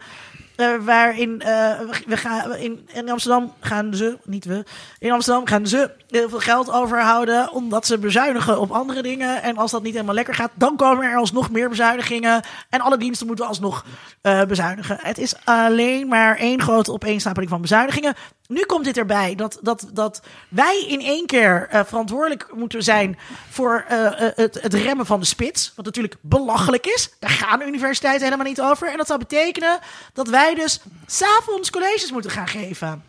Eh, 0.56 0.76
waarin 0.82 1.42
eh, 1.42 1.80
we, 1.80 2.04
we 2.08 2.18
gaan 2.18 2.56
in, 2.56 2.90
in 2.94 3.10
Amsterdam 3.10 3.54
gaan 3.60 3.94
ze, 3.94 4.18
niet 4.24 4.46
we, 4.46 4.64
in 5.00 5.12
Amsterdam 5.12 5.48
gaan 5.48 5.68
ze 5.68 5.92
heel 6.10 6.30
veel 6.30 6.40
geld 6.40 6.72
overhouden. 6.72 7.52
omdat 7.52 7.86
ze 7.86 7.98
bezuinigen 7.98 8.60
op 8.60 8.72
andere 8.72 9.02
dingen. 9.02 9.42
En 9.42 9.58
als 9.58 9.72
dat 9.72 9.84
niet 9.84 9.94
helemaal 9.94 10.16
lekker 10.16 10.34
gaat, 10.34 10.52
dan 10.54 10.76
komen 10.76 11.06
er 11.06 11.18
alsnog 11.18 11.52
meer 11.52 11.70
bezuinigingen. 11.70 12.44
En 12.70 12.82
alle 12.82 12.98
diensten 12.98 13.28
moeten 13.28 13.48
alsnog 13.48 13.86
eh, 14.22 14.44
bezuinigen. 14.44 14.98
Het 15.02 15.18
is 15.18 15.36
alleen 15.44 16.08
maar 16.08 16.38
één 16.38 16.62
grote 16.62 16.92
opeenstapeling 16.92 17.50
van 17.50 17.62
bezuinigingen. 17.62 18.14
Nu 18.48 18.62
komt 18.66 18.86
dit 18.86 18.98
erbij 18.98 19.36
dat, 19.36 19.60
dat, 19.62 19.88
dat 19.94 20.22
wij 20.50 20.86
in 20.88 21.02
één 21.02 21.26
keer 21.26 21.68
eh, 21.70 21.82
verantwoordelijk 21.86 22.48
moeten 22.54 22.84
zijn 22.84 23.18
voor 23.50 23.86
eh, 23.88 24.06
eh, 24.06 24.32
het, 24.36 24.62
het 24.62 24.74
remmen 24.74 25.06
van 25.06 25.20
de 25.20 25.26
spits. 25.26 25.72
Wat 25.76 25.86
natuurlijk 25.86 26.16
belachelijk 26.22 26.86
is. 26.86 27.10
Daar 27.20 27.30
gaan 27.30 27.62
universiteiten 27.62 28.24
helemaal 28.24 28.46
niet 28.46 28.62
over. 28.62 28.92
En 28.92 28.98
dat 28.98 29.08
zou 29.08 29.20
betekenen 29.20 29.80
dat 30.14 30.28
wij 30.28 30.56
dus 30.56 30.80
s'avonds 31.06 31.70
colleges 31.70 32.12
moeten 32.12 32.32
gaan 32.32 32.48
geven. 32.48 33.04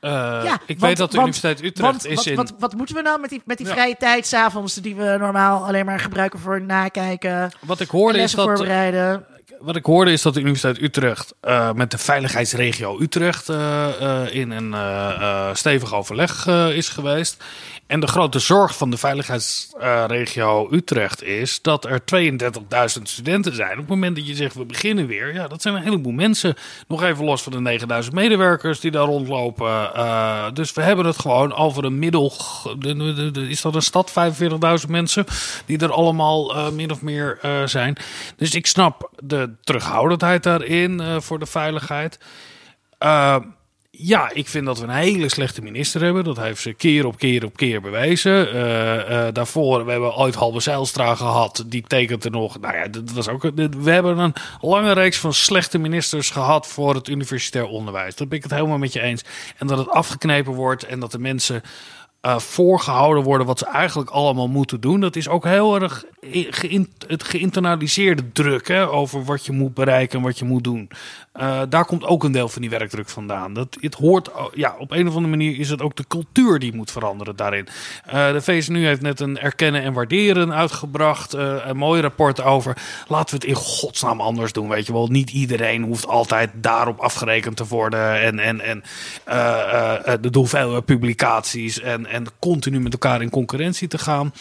Ja, 0.00 0.42
ik 0.66 0.78
want- 0.78 0.80
weet 0.80 0.96
dat 0.96 1.10
de 1.10 1.16
want- 1.16 1.28
Universiteit 1.28 1.62
Utrecht 1.62 1.90
Want 1.90 2.06
is 2.06 2.14
wat, 2.14 2.26
in... 2.26 2.36
wat, 2.36 2.52
wat 2.58 2.74
moeten 2.74 2.94
we 2.94 3.02
nou 3.02 3.20
met 3.20 3.30
die, 3.30 3.42
met 3.44 3.58
die 3.58 3.66
Ja. 3.66 3.72
vrije 3.72 3.96
tijd 3.96 4.26
s'avonds 4.26 4.74
die 4.74 4.96
we 4.96 5.16
normaal 5.18 5.66
alleen 5.66 5.84
maar 5.84 6.00
gebruiken 6.00 6.38
voor 6.38 6.60
nakijken, 6.60 7.50
wat 7.60 7.80
ik 7.80 7.88
hoorde 7.88 8.18
is 8.18 8.32
dat... 8.32 8.44
voorbereiden? 8.44 9.26
Wat 9.58 9.76
ik 9.76 9.84
hoorde 9.84 10.12
is 10.12 10.22
dat 10.22 10.34
de 10.34 10.40
Universiteit 10.40 10.80
Utrecht 10.80 11.34
eh, 11.40 11.72
met 11.72 11.90
de 11.90 11.98
veiligheidsregio 11.98 13.00
Utrecht 13.00 13.48
eh, 13.48 14.24
eh, 14.24 14.34
in 14.34 14.50
een 14.50 15.56
stevig 15.56 15.94
overleg 15.94 16.46
is 16.72 16.88
geweest. 16.88 17.44
En 17.90 18.00
de 18.00 18.06
grote 18.06 18.38
zorg 18.38 18.76
van 18.76 18.90
de 18.90 18.96
veiligheidsregio 18.96 20.68
Utrecht 20.70 21.22
is 21.22 21.62
dat 21.62 21.84
er 21.84 22.00
32.000 22.96 23.02
studenten 23.02 23.54
zijn. 23.54 23.70
Op 23.72 23.76
het 23.78 23.88
moment 23.88 24.16
dat 24.16 24.26
je 24.26 24.34
zegt 24.34 24.54
we 24.54 24.64
beginnen 24.64 25.06
weer, 25.06 25.34
ja, 25.34 25.48
dat 25.48 25.62
zijn 25.62 25.74
een 25.74 25.82
heleboel 25.82 26.12
mensen. 26.12 26.54
Nog 26.88 27.02
even 27.02 27.24
los 27.24 27.42
van 27.42 27.52
de 27.52 27.60
9000 27.60 28.14
medewerkers 28.14 28.80
die 28.80 28.90
daar 28.90 29.04
rondlopen. 29.04 29.94
Eh, 29.94 30.44
dus 30.52 30.72
we 30.72 30.82
hebben 30.82 31.06
het 31.06 31.18
gewoon 31.18 31.54
over 31.54 31.84
een 31.84 31.98
middel. 31.98 32.32
de- 32.78 32.94
de- 33.14 33.30
de- 33.30 33.48
Is 33.48 33.60
dat 33.60 33.74
een 33.74 33.82
stad? 33.82 34.10
45.000 34.10 34.90
mensen 34.90 35.24
die 35.66 35.78
er 35.78 35.92
allemaal 35.92 36.54
eh, 36.56 36.70
min 36.70 36.90
of 36.90 37.02
meer 37.02 37.38
eh, 37.42 37.66
zijn. 37.66 37.96
Dus 38.36 38.54
ik 38.54 38.66
snap 38.66 39.10
de 39.24 39.54
terughoudendheid 39.62 40.42
daarin 40.42 41.00
eh, 41.00 41.20
voor 41.20 41.38
de 41.38 41.46
veiligheid. 41.46 42.18
Ja, 44.02 44.30
ik 44.32 44.48
vind 44.48 44.66
dat 44.66 44.78
we 44.78 44.84
een 44.84 44.90
hele 44.90 45.28
slechte 45.28 45.62
minister 45.62 46.02
hebben. 46.02 46.24
Dat 46.24 46.36
heeft 46.36 46.60
ze 46.60 46.72
keer 46.72 47.06
op 47.06 47.18
keer 47.18 47.44
op 47.44 47.56
keer 47.56 47.80
bewezen. 47.80 48.52
Eh, 48.52 49.26
eh, 49.26 49.34
daarvoor, 49.34 49.84
we 49.84 49.90
hebben 49.90 50.16
ooit 50.16 50.34
Halbe 50.34 50.60
Zijlstra 50.60 51.14
gehad. 51.14 51.64
Die 51.66 51.84
tekent 51.86 52.24
er 52.24 52.30
nog. 52.30 52.60
Nou 52.60 52.74
ja, 52.74 52.88
dat 52.88 53.10
was 53.10 53.28
ook. 53.28 53.42
We 53.80 53.90
hebben 53.90 54.18
een 54.18 54.34
lange 54.60 54.92
reeks 54.92 55.18
van 55.18 55.32
slechte 55.32 55.78
ministers 55.78 56.30
gehad 56.30 56.66
voor 56.66 56.94
het 56.94 57.08
universitair 57.08 57.66
onderwijs. 57.66 58.16
Daar 58.16 58.28
ben 58.28 58.36
ik 58.36 58.42
het 58.42 58.52
helemaal 58.52 58.78
met 58.78 58.92
je 58.92 59.00
eens. 59.00 59.24
En 59.56 59.66
dat 59.66 59.78
het 59.78 59.88
afgeknepen 59.88 60.52
wordt 60.52 60.84
en 60.84 61.00
dat 61.00 61.12
de 61.12 61.18
mensen 61.18 61.62
eh, 62.20 62.38
voorgehouden 62.38 63.22
worden 63.22 63.46
wat 63.46 63.58
ze 63.58 63.66
eigenlijk 63.66 64.10
allemaal 64.10 64.48
moeten 64.48 64.80
doen. 64.80 65.00
Dat 65.00 65.16
is 65.16 65.28
ook 65.28 65.44
heel 65.44 65.80
erg 65.80 66.04
het 67.06 67.24
geïnternaliseerde 67.24 68.32
druk 68.32 68.68
hè, 68.68 68.88
over 68.88 69.24
wat 69.24 69.46
je 69.46 69.52
moet 69.52 69.74
bereiken 69.74 70.18
en 70.18 70.24
wat 70.24 70.38
je 70.38 70.44
moet 70.44 70.64
doen. 70.64 70.90
Eh, 71.32 71.60
daar 71.68 71.84
komt 71.84 72.04
ook 72.04 72.24
een 72.24 72.32
deel 72.32 72.48
van 72.48 72.60
die 72.60 72.70
werkdruk 72.70 73.08
vandaan. 73.08 73.52
Dat, 73.54 73.76
het 73.80 73.94
hoort, 73.94 74.32
oh, 74.32 74.54
ja, 74.54 74.74
op 74.78 74.90
een 74.90 75.08
of 75.08 75.14
andere 75.14 75.36
manier 75.36 75.58
is 75.58 75.70
het 75.70 75.82
ook 75.82 75.96
de 75.96 76.04
cultuur 76.08 76.58
die 76.58 76.74
moet 76.74 76.90
veranderen 76.90 77.36
daarin. 77.36 77.68
Eh, 78.04 78.32
de 78.32 78.42
VSNU 78.42 78.84
heeft 78.84 79.00
net 79.00 79.20
een 79.20 79.38
erkennen 79.38 79.82
en 79.82 79.92
waarderen 79.92 80.54
uitgebracht. 80.54 81.34
eh, 81.34 81.56
een 81.64 81.76
mooi 81.76 82.00
rapport 82.00 82.42
over. 82.42 82.76
Laten 83.08 83.30
we 83.30 83.46
het 83.46 83.56
in 83.56 83.62
godsnaam 83.64 84.20
anders 84.20 84.52
doen. 84.52 84.68
Weet 84.68 84.86
je 84.86 84.92
wel, 84.92 85.06
niet 85.06 85.30
iedereen 85.30 85.82
hoeft 85.82 86.06
altijd 86.06 86.50
daarop 86.54 86.98
afgerekend 86.98 87.56
te 87.56 87.66
worden. 87.66 88.20
En, 88.20 88.38
en, 88.38 88.60
en 88.60 88.82
eh, 89.24 90.12
eh, 90.12 90.20
de 90.20 90.38
hoeveelheid 90.38 90.84
publicaties. 90.84 91.80
En, 91.80 92.06
en 92.10 92.26
continu 92.38 92.80
met 92.80 92.92
elkaar 92.92 93.22
in 93.22 93.30
concurrentie 93.30 93.88
te 93.88 93.98
gaan. 93.98 94.32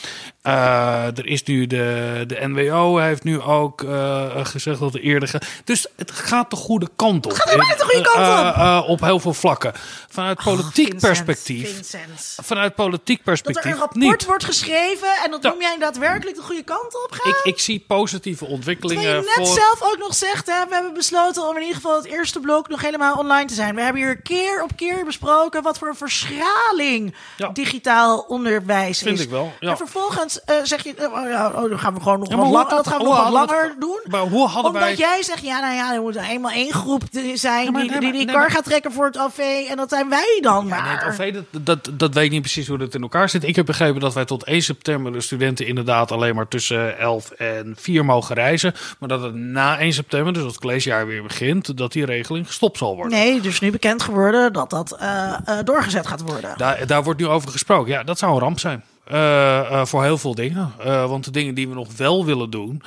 Eh, 0.54 1.18
er 1.18 1.26
is 1.26 1.44
nu 1.44 1.68
de, 1.68 2.24
de 2.28 2.48
NWO 2.48 2.98
heeft 2.98 3.24
nu 3.24 3.42
ook 3.42 3.82
eh, 3.84 4.46
gezegd 4.46 4.80
dat 4.80 4.94
er 4.94 5.00
eerder. 5.02 5.30
Ge 5.30 5.42
dus 5.64 5.88
het 5.96 6.12
gaat 6.12 6.50
de 6.50 6.56
goede 6.56 6.90
kant 6.96 7.26
op. 7.26 7.32
Het 7.32 7.42
gaat 7.42 7.78
de 7.78 7.84
goede 7.84 8.10
kant 8.12 8.84
op. 8.84 8.90
op 8.90 9.02
heel 9.02 9.20
veel 9.20 9.34
vlakken. 9.34 9.74
Vanuit 10.10 10.44
politiek 10.44 10.74
Vincent, 10.90 11.02
perspectief. 11.02 11.74
Vincent. 11.76 12.36
Vanuit 12.44 12.76
politiek 12.76 13.16
Dat 13.16 13.26
perspectief. 13.26 13.64
er 13.64 13.72
een 13.72 13.78
rapport 13.78 14.02
niet. 14.04 14.26
wordt 14.26 14.44
geschreven 14.44 15.08
en 15.26 15.32
dat 15.32 15.44
Ja. 15.44 15.50
noem 15.50 15.62
jij 15.62 15.76
daadwerkelijk 15.80 16.36
de 16.38 16.42
goede 16.44 16.64
kant 16.64 17.04
op 17.06 17.08
gaan? 17.12 17.32
Ik, 17.32 17.40
ik 17.44 17.60
zie 17.60 17.84
positieve 17.88 18.46
ontwikkelingen 18.46 19.04
Terwijl 19.04 19.22
je 19.24 19.34
net 19.38 19.48
voor. 19.48 19.58
zelf 19.58 19.82
ook 19.82 19.98
nog 19.98 20.16
zegt, 20.16 20.48
hè, 20.48 20.66
we 20.68 20.74
hebben 20.74 20.94
besloten 20.94 21.48
om 21.48 21.56
in 21.56 21.62
ieder 21.62 21.76
geval 21.76 21.96
het 21.96 22.06
eerste 22.06 22.40
blok 22.40 22.68
nog 22.70 22.82
helemaal 22.82 23.16
online 23.18 23.46
te 23.46 23.54
zijn. 23.54 23.76
We 23.76 23.82
hebben 23.82 24.02
hier 24.02 24.22
keer 24.22 24.64
op 24.64 24.72
keer 24.76 25.06
besproken 25.06 25.64
wat 25.64 25.78
voor 25.78 25.88
een 25.88 25.96
verschraling 25.96 27.16
Ja. 27.38 27.50
digitaal 27.50 28.20
onderwijs 28.28 29.00
Vind 29.00 29.18
is. 29.20 29.24
ik 29.26 29.30
wel, 29.30 29.54
ja. 29.60 29.70
En 29.70 29.78
vervolgens 29.78 30.39
eh, 30.46 30.56
zeg 30.64 30.84
je, 30.84 30.94
eh, 30.96 31.14
oh 31.14 31.30
ja, 31.30 31.48
oh, 31.56 31.70
dan 31.70 31.80
gaan 31.80 31.94
we 31.94 32.02
gewoon 32.02 32.20
nog 32.20 32.30
Ja, 32.30 32.36
wat 32.36 32.46
hoe- 32.46 32.70
dat 32.70 32.88
gaan 32.88 32.98
we 32.98 33.04
nog 33.04 33.24
wat 33.24 33.32
langer 33.32 33.64
het- 33.64 33.82
doen. 33.82 34.00
Maar 34.10 34.22
hoe 34.22 34.48
hadden 34.48 34.66
Omdat 34.72 34.82
wij... 34.82 34.96
jij 34.96 35.24
zegt, 35.24 35.42
ja, 35.44 35.60
nou 35.60 35.74
ja, 35.74 35.94
er 35.94 36.02
moet 36.02 36.16
eenmaal 36.16 36.52
één 36.52 36.74
groep 36.74 37.02
zijn 37.34 37.72
maar 37.72 37.82
die 37.82 37.92
nee, 37.92 38.00
die, 38.00 38.12
die 38.12 38.26
nee, 38.26 38.34
kar 38.34 38.40
maar- 38.42 38.52
gaat 38.52 38.64
trekken 38.64 38.92
voor 38.92 39.06
het 39.06 39.18
OV. 39.20 39.38
En 39.70 39.78
dat 39.78 39.90
zijn 39.90 40.10
wij 40.10 40.38
dan 40.42 40.68
nee, 40.68 40.80
maar. 40.80 41.04
het 41.06 41.14
OV, 41.14 41.34
dat, 41.34 41.66
dat, 41.66 42.00
dat 42.00 42.14
weet 42.14 42.26
ik 42.26 42.32
niet 42.32 42.42
precies 42.42 42.68
hoe 42.68 42.78
dat 42.78 42.94
in 42.96 43.02
elkaar 43.02 43.30
zit. 43.30 43.44
Ik 43.44 43.56
heb 43.56 43.66
begrepen 43.66 44.02
dat 44.02 44.14
wij 44.14 44.26
tot 44.26 44.44
1 44.44 44.62
september 44.62 45.12
de 45.12 45.22
studenten 45.22 45.68
inderdaad 45.68 46.12
alleen 46.12 46.36
maar 46.36 46.48
tussen 46.48 46.98
11 47.00 47.32
en 47.32 47.74
4 47.80 48.06
mogen 48.06 48.36
reizen. 48.36 48.74
Maar 49.00 49.10
dat 49.10 49.22
het 49.22 49.34
na 49.36 49.80
1 49.80 49.94
september, 49.94 50.34
dus 50.34 50.44
als 50.44 50.52
het 50.52 50.62
collegejaar 50.62 51.08
weer 51.08 51.24
begint, 51.24 51.78
dat 51.78 51.92
die 51.92 52.06
regeling 52.06 52.48
gestopt 52.48 52.78
zal 52.78 52.96
worden. 52.96 53.18
Nee, 53.20 53.42
dus 53.42 53.60
nu 53.60 53.72
bekend 53.72 54.02
geworden 54.02 54.54
dat 54.54 54.70
dat 54.70 54.92
eh, 55.00 55.34
doorgezet 55.64 56.08
gaat 56.08 56.22
worden. 56.22 56.54
Daar, 56.58 56.88
daar 56.88 57.04
wordt 57.04 57.20
nu 57.20 57.28
over 57.28 57.50
gesproken. 57.50 57.92
Ja, 57.92 58.04
dat 58.04 58.18
zou 58.18 58.34
een 58.34 58.40
ramp 58.40 58.60
zijn. 58.60 58.84
Eh, 59.10 59.60
eh, 59.60 59.86
voor 59.86 60.04
heel 60.04 60.18
veel 60.18 60.36
dingen. 60.36 60.74
Eh, 60.80 61.10
want 61.10 61.24
de 61.24 61.32
dingen 61.32 61.54
die 61.54 61.68
we 61.68 61.74
nog 61.74 61.98
wel 61.98 62.26
willen 62.26 62.50
doen. 62.50 62.82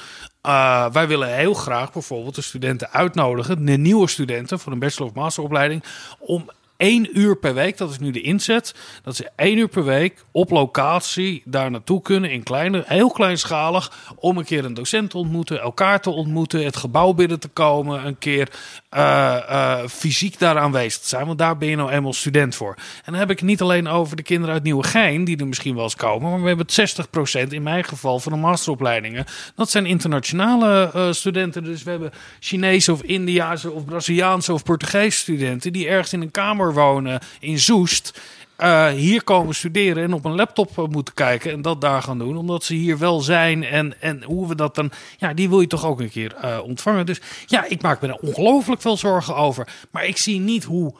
wij 0.93 1.09
willen 1.09 1.35
heel 1.35 1.55
graag 1.55 1.93
bijvoorbeeld 1.93 2.35
de 2.35 2.43
studenten 2.43 2.91
uitnodigen. 2.91 3.65
De 3.65 3.77
nieuwe 3.77 4.09
studenten 4.09 4.59
voor 4.59 4.73
een 4.73 4.79
bachelor- 4.79 5.09
of 5.09 5.15
masteropleiding. 5.15 5.85
Om 6.19 6.51
één 6.77 7.19
uur 7.19 7.37
per 7.37 7.55
week, 7.55 7.79
dat 7.79 7.91
is 7.91 7.99
nu 7.99 8.11
de 8.11 8.21
inzet. 8.21 8.75
Dat 9.03 9.17
ze 9.17 9.31
één 9.37 9.59
uur 9.59 9.69
per 9.69 9.85
week 9.85 10.25
op 10.31 10.51
locatie 10.51 11.43
daar 11.45 11.71
naartoe 11.71 12.03
kunnen. 12.03 12.31
In 12.31 12.43
kleine, 12.43 12.83
heel 12.87 13.11
kleinschalig. 13.11 13.93
Om 14.17 14.39
een 14.39 14.45
keer 14.45 14.65
een 14.65 14.75
docent 14.75 15.11
te 15.11 15.19
ontmoeten. 15.19 15.61
Elkaar 15.61 16.01
te 16.01 16.11
ontmoeten. 16.11 16.65
Het 16.65 16.77
gebouw 16.77 17.13
binnen 17.13 17.41
te 17.41 17.49
komen. 17.49 18.07
Een 18.07 18.19
keer 18.19 18.49
eh, 18.93 19.37
eh, 19.49 19.89
fysiek 19.89 20.39
daar 20.39 20.59
aanwezig 20.59 21.05
zijn. 21.05 21.27
Want 21.27 21.39
daar 21.39 21.59
ben 21.59 21.69
je 21.69 21.77
nou 21.77 21.91
eenmaal 21.91 22.13
student 22.13 22.55
voor. 22.55 22.75
En 22.77 23.13
dan 23.13 23.15
heb 23.15 23.31
ik 23.31 23.39
het 23.39 23.49
niet 23.49 23.61
alleen 23.61 23.89
over 23.89 24.17
de 24.17 24.23
kinderen 24.23 24.55
uit 24.55 24.63
Nieuwegein. 24.63 25.25
Die 25.25 25.37
er 25.37 25.47
misschien 25.47 25.75
wel 25.75 25.85
eens 25.85 25.97
komen. 25.97 26.31
Maar 26.31 26.41
we 26.41 26.47
hebben 26.47 26.67
het 26.67 27.07
60% 27.47 27.53
in 27.53 27.63
mijn 27.63 27.85
geval 27.85 28.19
van 28.21 28.33
de 28.33 28.39
masteropleidingen. 28.39 29.25
Dat 29.55 29.71
zijn 29.71 29.87
internationale 29.87 30.91
eh, 30.95 31.13
studenten. 31.13 31.65
Dus 31.65 31.83
we 31.83 31.91
hebben 31.91 32.13
Chinese 32.41 32.93
of 32.93 33.03
Indiaanse 33.03 33.71
of 33.71 33.85
Braziliaanse 33.85 34.53
of 34.53 34.63
Portugese 34.63 35.19
studenten. 35.19 35.73
Die 35.73 35.89
ergens 35.89 36.13
in 36.13 36.21
een 36.21 36.31
kamer 36.31 36.75
wonen 36.75 37.21
in 37.41 37.59
Zoest. 37.59 38.21
Eh, 38.57 38.87
hier 38.87 39.25
komen 39.25 39.55
studeren 39.55 40.03
en 40.03 40.13
op 40.13 40.25
een 40.25 40.35
laptop 40.35 40.79
eh, 40.79 40.85
moeten 40.85 41.15
kijken 41.15 41.53
en 41.53 41.63
dat 41.63 41.81
daar 41.81 42.03
gaan 42.03 42.19
doen. 42.19 42.37
Omdat 42.37 42.65
ze 42.65 42.75
hier 42.75 42.99
wel 42.99 43.21
zijn 43.21 43.65
en, 43.65 44.01
en 44.01 44.23
hoe 44.23 44.49
we 44.49 44.55
dat 44.55 44.75
dan... 44.75 44.91
Ja, 45.17 45.35
die 45.35 45.49
wil 45.49 45.61
je 45.61 45.67
toch 45.67 45.87
ook 45.87 46.01
een 46.01 46.11
keer 46.11 46.35
eh, 46.35 46.59
ontvangen. 46.65 47.07
Dus 47.07 47.21
ja, 47.47 47.65
ik 47.65 47.83
maak 47.83 48.01
me 48.01 48.09
er 48.09 48.15
ongelooflijk 48.15 48.81
veel 48.81 48.97
zorgen 48.97 49.37
over. 49.37 49.69
Maar 49.91 50.07
ik 50.07 50.17
zie 50.17 50.41
niet 50.41 50.65
hoe 50.65 50.95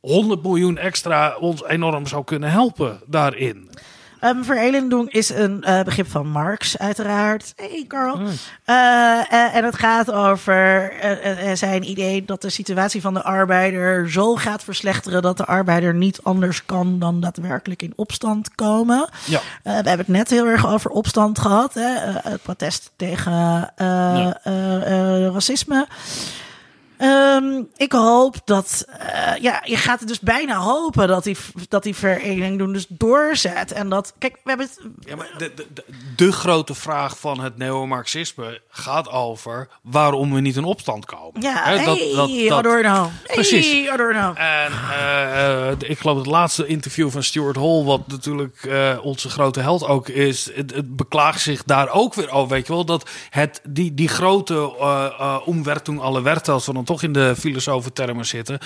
100 0.00 0.42
miljoen 0.42 0.78
extra 0.78 1.36
ons 1.36 1.64
enorm 1.64 2.06
zou 2.06 2.24
kunnen 2.24 2.50
helpen 2.50 3.00
daarin. 3.06 3.70
Um, 4.28 4.44
Verelendung 4.44 5.12
is 5.12 5.28
een 5.28 5.62
eh, 5.62 5.82
begrip 5.82 6.10
van 6.10 6.26
Marx, 6.28 6.78
uiteraard. 6.78 7.52
Hey, 7.56 7.84
Carl. 7.88 8.18
Eh, 8.64 8.74
eh, 9.32 9.54
en 9.54 9.64
het 9.64 9.78
gaat 9.78 10.12
over 10.12 10.92
zijn 11.54 11.90
idee 11.90 12.24
dat 12.24 12.42
de 12.42 12.50
situatie 12.50 13.00
van 13.00 13.14
de 13.14 13.22
arbeider 13.22 14.10
zo 14.10 14.34
gaat 14.34 14.64
verslechteren 14.64 15.22
dat 15.22 15.36
de 15.36 15.44
arbeider 15.44 15.94
niet 15.94 16.20
anders 16.22 16.64
kan 16.66 16.98
dan 16.98 17.20
daadwerkelijk 17.20 17.82
in 17.82 17.92
opstand 17.96 18.54
komen. 18.54 19.08
Ja. 19.24 19.40
We 19.62 19.70
hebben 19.70 19.98
het 19.98 20.08
net 20.08 20.30
heel 20.30 20.46
erg 20.46 20.66
over 20.66 20.90
opstand 20.90 21.38
gehad, 21.38 21.74
hè? 21.74 21.94
het 22.30 22.42
protest 22.42 22.90
tegen 22.96 23.32
Ja. 23.76 24.40
racisme. 25.32 25.86
Eh, 26.98 27.26
Ehm, 27.36 27.62
ik 27.76 27.92
hoop 27.92 28.36
dat, 28.44 28.84
eh, 28.98 29.36
ja, 29.40 29.62
je 29.64 29.76
gaat 29.76 29.98
het 29.98 30.08
dus 30.08 30.20
bijna 30.20 30.56
hopen 30.56 31.08
dat 31.08 31.24
die, 31.24 31.36
dat 31.68 31.82
die 31.82 31.94
vereniging 31.94 32.58
doen 32.58 32.72
dus 32.72 32.86
doorzet. 32.88 33.72
En 33.72 33.88
dat, 33.88 34.14
kijk, 34.18 34.38
we 34.44 34.48
hebben 34.48 34.66
het, 34.66 34.80
Ja, 35.00 35.16
maar 35.16 35.30
de, 35.38 35.52
de, 35.54 35.84
de, 36.16 36.32
grote 36.32 36.74
vraag 36.74 37.18
van 37.18 37.40
het 37.40 37.56
neomarxisme 37.56 38.60
gaat 38.68 39.10
over 39.10 39.68
waarom 39.82 40.34
we 40.34 40.40
niet 40.40 40.56
in 40.56 40.64
opstand 40.64 41.04
komen. 41.04 41.40
ja, 41.40 41.64
Hè, 41.64 41.78
hey, 41.78 42.52
Adorno. 42.52 43.10
Precies. 43.26 43.66
Hey, 43.66 43.90
Adorno. 43.90 44.32
En 44.32 44.72
eh, 44.90 45.70
eh, 45.70 45.76
ik 45.78 45.98
geloof 45.98 46.16
het 46.16 46.26
laatste 46.26 46.66
interview 46.66 47.10
van 47.10 47.22
Stuart 47.22 47.56
Hall, 47.56 47.84
wat 47.84 48.06
natuurlijk 48.06 48.68
onze 49.02 49.28
grote 49.28 49.60
held 49.60 49.86
ook 49.86 50.08
is, 50.08 50.50
het, 50.54 50.74
het 50.74 50.96
beklaagt 50.96 51.40
zich 51.40 51.64
daar 51.64 51.88
ook 51.88 52.14
weer 52.14 52.30
over. 52.30 52.48
Weet 52.48 52.66
je 52.66 52.72
wel, 52.72 52.84
dat 52.84 53.10
het, 53.30 53.60
die, 53.68 53.94
die 53.94 54.08
grote 54.08 54.76
omwertung 55.44 56.00
alle 56.00 56.22
werten, 56.22 56.52
als 56.52 56.66
we 56.66 56.72
dan 56.72 56.84
toch 56.86 57.02
in 57.02 57.12
de 57.12 57.34
filosofentermen 57.38 58.26
zitten, 58.26 58.58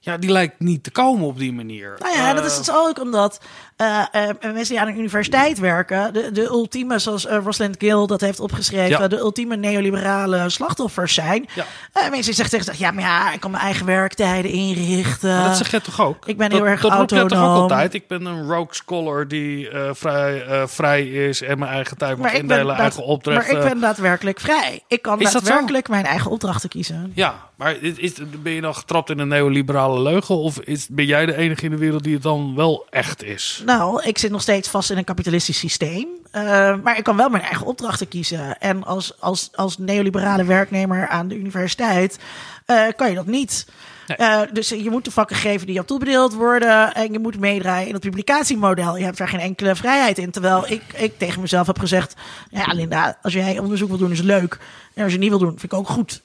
ja, 0.00 0.16
die 0.16 0.30
lijkt 0.30 0.60
niet 0.60 0.82
te 0.82 0.90
komen 0.90 1.26
op 1.26 1.38
die 1.38 1.52
manier. 1.52 1.96
Nou 1.98 2.16
ja, 2.16 2.34
dat 2.34 2.44
is 2.44 2.52
Eh, 2.52 2.58
dus 2.58 2.70
ook 2.70 3.00
omdat 3.00 3.40
eh, 3.78 4.02
eh, 4.28 4.28
mensen 4.40 4.68
die 4.74 4.80
aan 4.80 4.88
een 4.88 4.98
universiteit 4.98 5.58
werken, 5.58 6.12
de, 6.12 6.32
de 6.32 6.42
ultieme, 6.44 6.98
zoals 6.98 7.26
eh, 7.26 7.38
Rosalind 7.44 7.76
Gill 7.78 8.06
dat 8.06 8.20
heeft 8.20 8.40
opgeschreven, 8.40 8.88
Ja. 9.00 9.08
de 9.08 9.18
ultieme 9.18 9.56
neoliberale 9.56 10.48
slachtoffers 10.48 11.14
zijn. 11.14 11.48
Ja. 11.54 11.64
Mensen 12.10 12.34
zeggen 12.34 12.58
tegen 12.58 12.74
ja, 12.78 12.90
maar 12.90 13.04
ja, 13.04 13.32
ik 13.32 13.40
kan 13.40 13.50
mijn 13.50 13.62
eigen 13.62 13.86
werktijden 13.86 14.50
inrichten. 14.50 15.36
Maar 15.36 15.48
dat 15.48 15.56
zeg 15.56 15.70
jij 15.70 15.80
toch 15.80 16.00
ook? 16.00 16.26
ik 16.26 16.36
ben 16.36 16.50
dat, 16.50 16.58
heel 16.58 16.68
erg 16.68 16.80
Dat 16.80 16.92
roep 16.92 17.10
jij 17.10 17.18
toch 17.18 17.26
ook 17.26 17.32
autonoom. 17.32 17.60
altijd? 17.62 17.94
Ik 17.94 18.06
ben 18.08 18.24
een 18.24 18.42
rogue 18.48 18.74
scholar 18.74 19.28
die 19.28 19.68
vrij, 19.92 20.44
vrij 20.66 21.06
is 21.08 21.42
en 21.42 21.58
mijn 21.58 21.70
eigen 21.72 21.96
tijd 21.96 22.18
mag 22.18 22.32
indelen, 22.32 22.76
eigen 22.76 23.04
opdrachten. 23.04 23.54
maar 23.54 23.62
ik 23.64 23.68
ben 23.70 23.80
daadwerkelijk 23.80 24.40
vrij. 24.40 24.82
Ik 24.88 25.02
kan 25.02 25.20
Is 25.20 25.32
dat 25.32 25.42
daadwerkelijk 25.44 25.88
mijn 25.88 26.04
eigen 26.04 26.30
opdrachten 26.30 26.68
kiezen. 26.68 27.12
Ja, 27.14 27.34
maar 27.56 27.76
is, 27.82 27.94
is- 27.96 28.12
ben 28.42 28.52
je 28.52 28.60
dan 28.60 28.74
getrapt 28.74 29.10
in 29.10 29.18
een 29.18 29.28
neoliberale 29.28 30.00
leugen? 30.00 30.34
Of 30.36 30.58
is, 30.58 30.86
ben 30.90 31.04
jij 31.06 31.26
de 31.26 31.36
enige 31.36 31.64
in 31.64 31.70
de 31.70 31.76
wereld 31.76 32.02
die 32.04 32.14
het 32.14 32.22
dan 32.22 32.54
wel 32.54 32.86
echt 32.90 33.22
is? 33.24 33.62
Nou, 33.68 34.02
ik 34.02 34.18
zit 34.18 34.30
nog 34.30 34.42
steeds 34.42 34.68
vast 34.68 34.90
in 34.90 34.96
een 34.96 35.04
kapitalistisch 35.04 35.58
systeem. 35.58 36.08
Eh, 36.30 36.42
maar 36.82 36.98
ik 36.98 37.04
kan 37.04 37.16
wel 37.16 37.28
mijn 37.28 37.42
eigen 37.42 37.66
opdrachten 37.66 38.08
kiezen. 38.08 38.60
En 38.60 38.84
als, 38.84 39.20
als, 39.20 39.50
als 39.54 39.78
neoliberale 39.78 40.44
werknemer 40.44 41.08
aan 41.08 41.28
de 41.28 41.36
universiteit 41.36 42.18
eh, 42.66 42.86
kan 42.96 43.08
je 43.08 43.14
dat 43.14 43.26
niet. 43.26 43.66
Nee. 44.06 44.16
Eh, 44.16 44.40
dus 44.52 44.68
je 44.68 44.90
moet 44.90 45.04
de 45.04 45.10
vakken 45.10 45.36
geven 45.36 45.66
die 45.66 45.74
jou 45.74 45.86
toebedeeld 45.86 46.34
worden. 46.34 46.94
En 46.94 47.12
je 47.12 47.18
moet 47.18 47.40
meedraaien 47.40 47.86
in 47.86 47.94
het 47.94 48.02
publicatiemodel. 48.02 48.96
Je 48.96 49.04
hebt 49.04 49.18
daar 49.18 49.28
geen 49.28 49.40
enkele 49.40 49.76
vrijheid 49.76 50.18
in. 50.18 50.30
Terwijl 50.30 50.70
ik, 50.70 50.82
ik 50.96 51.18
tegen 51.18 51.40
mezelf 51.40 51.66
heb 51.66 51.78
gezegd: 51.78 52.14
Ja, 52.50 52.72
Linda, 52.72 53.18
als 53.22 53.32
jij 53.32 53.58
onderzoek 53.58 53.88
wil 53.88 53.98
doen, 53.98 54.12
is 54.12 54.22
leuk. 54.22 54.58
En 54.94 55.04
als 55.04 55.12
je 55.12 55.18
niet 55.18 55.28
wil 55.28 55.38
doen, 55.38 55.58
vind 55.58 55.72
ik 55.72 55.74
ook 55.74 55.88
goed. 55.88 56.22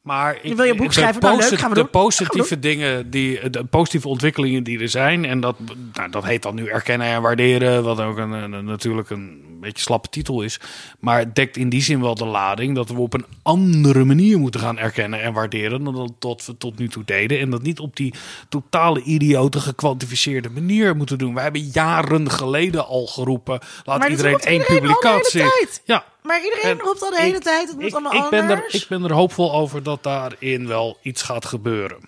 Maar 0.00 0.38
ik, 0.42 0.56
wil 0.56 0.64
je 0.64 0.74
boek 0.74 0.86
de 0.86 0.92
schrijven? 0.92 1.20
Nou, 1.22 1.36
leuk, 1.38 1.58
gaan 1.58 1.68
we 1.68 1.74
de 1.74 1.74
doen. 1.74 1.84
We 1.84 1.88
positieve 1.98 2.58
dingen, 2.58 3.10
die, 3.10 3.50
de 3.50 3.64
positieve 3.64 4.08
ontwikkelingen 4.08 4.62
die 4.64 4.80
er 4.80 4.88
zijn, 4.88 5.24
en 5.24 5.40
dat, 5.40 5.56
nou, 5.92 6.10
dat 6.10 6.24
heet 6.24 6.42
dan 6.42 6.54
nu 6.54 6.66
erkennen 6.66 7.06
en 7.06 7.22
waarderen, 7.22 7.82
wat 7.82 8.00
ook 8.00 8.16
een, 8.18 8.30
een- 8.32 8.64
natuurlijk 8.64 9.10
een 9.10 9.48
beetje 9.60 9.82
slappe 9.82 10.08
titel 10.08 10.42
is. 10.42 10.60
Maar 11.00 11.18
het 11.18 11.34
dekt 11.34 11.56
in 11.56 11.68
die 11.68 11.82
zin 11.82 12.00
wel 12.00 12.14
de 12.14 12.24
lading 12.24 12.74
dat 12.74 12.88
we 12.88 12.98
op 13.00 13.14
een 13.14 13.24
andere 13.42 14.04
manier 14.04 14.38
moeten 14.38 14.60
gaan 14.60 14.78
erkennen 14.78 15.22
en 15.22 15.32
waarderen 15.32 15.84
dan 15.84 15.94
dat 15.94 16.12
tot 16.18 16.46
we 16.46 16.56
tot 16.56 16.78
nu 16.78 16.88
toe 16.88 17.04
deden. 17.04 17.38
En 17.40 17.50
dat 17.50 17.62
niet 17.62 17.78
op 17.80 17.96
die 17.96 18.14
totale 18.48 19.02
idiote 19.02 19.60
gekwantificeerde 19.60 20.50
manier 20.50 20.96
moeten 20.96 21.18
doen. 21.18 21.34
We 21.34 21.40
hebben 21.40 21.70
jaren 21.72 22.30
geleden 22.30 22.86
al 22.86 23.06
geroepen, 23.06 23.58
laat 23.84 23.98
Maar 23.98 24.10
iedereen 24.10 24.38
één 24.38 24.58
iedereen 24.60 24.76
de 24.76 24.86
publicatie. 24.86 25.44
Ja, 25.84 26.04
Maar 26.30 26.42
iedereen 26.44 26.78
En 26.78 26.84
roept 26.84 27.02
al 27.02 27.10
de 27.10 27.20
hele 27.20 27.36
ik- 27.36 27.42
tijd: 27.42 27.68
het 27.68 27.76
moet 27.76 27.86
ik, 27.86 27.92
allemaal 27.92 28.24
ik 28.24 28.30
ben 28.30 28.50
er, 28.50 28.64
ik 28.68 28.86
ben 28.88 29.04
er 29.04 29.12
hoopvol 29.12 29.52
over 29.52 29.82
dat 29.82 30.02
daarin 30.02 30.66
wel 30.66 30.98
iets 31.02 31.22
gaat 31.22 31.44
gebeuren. 31.44 31.98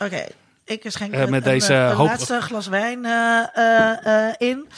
Oké, 0.00 0.26
ik 0.64 0.84
schenk 0.88 1.12
Eh, 1.14 1.20
een, 1.20 1.30
met 1.30 1.46
een, 1.46 1.52
deze 1.52 1.74
een, 1.74 1.80
een 1.90 1.94
hoop- 1.96 2.06
laatste 2.06 2.40
glas 2.40 2.66
wijn 2.66 3.04
eh, 3.04 3.42
eh, 3.54 4.28
eh, 4.28 4.34
in. 4.38 4.68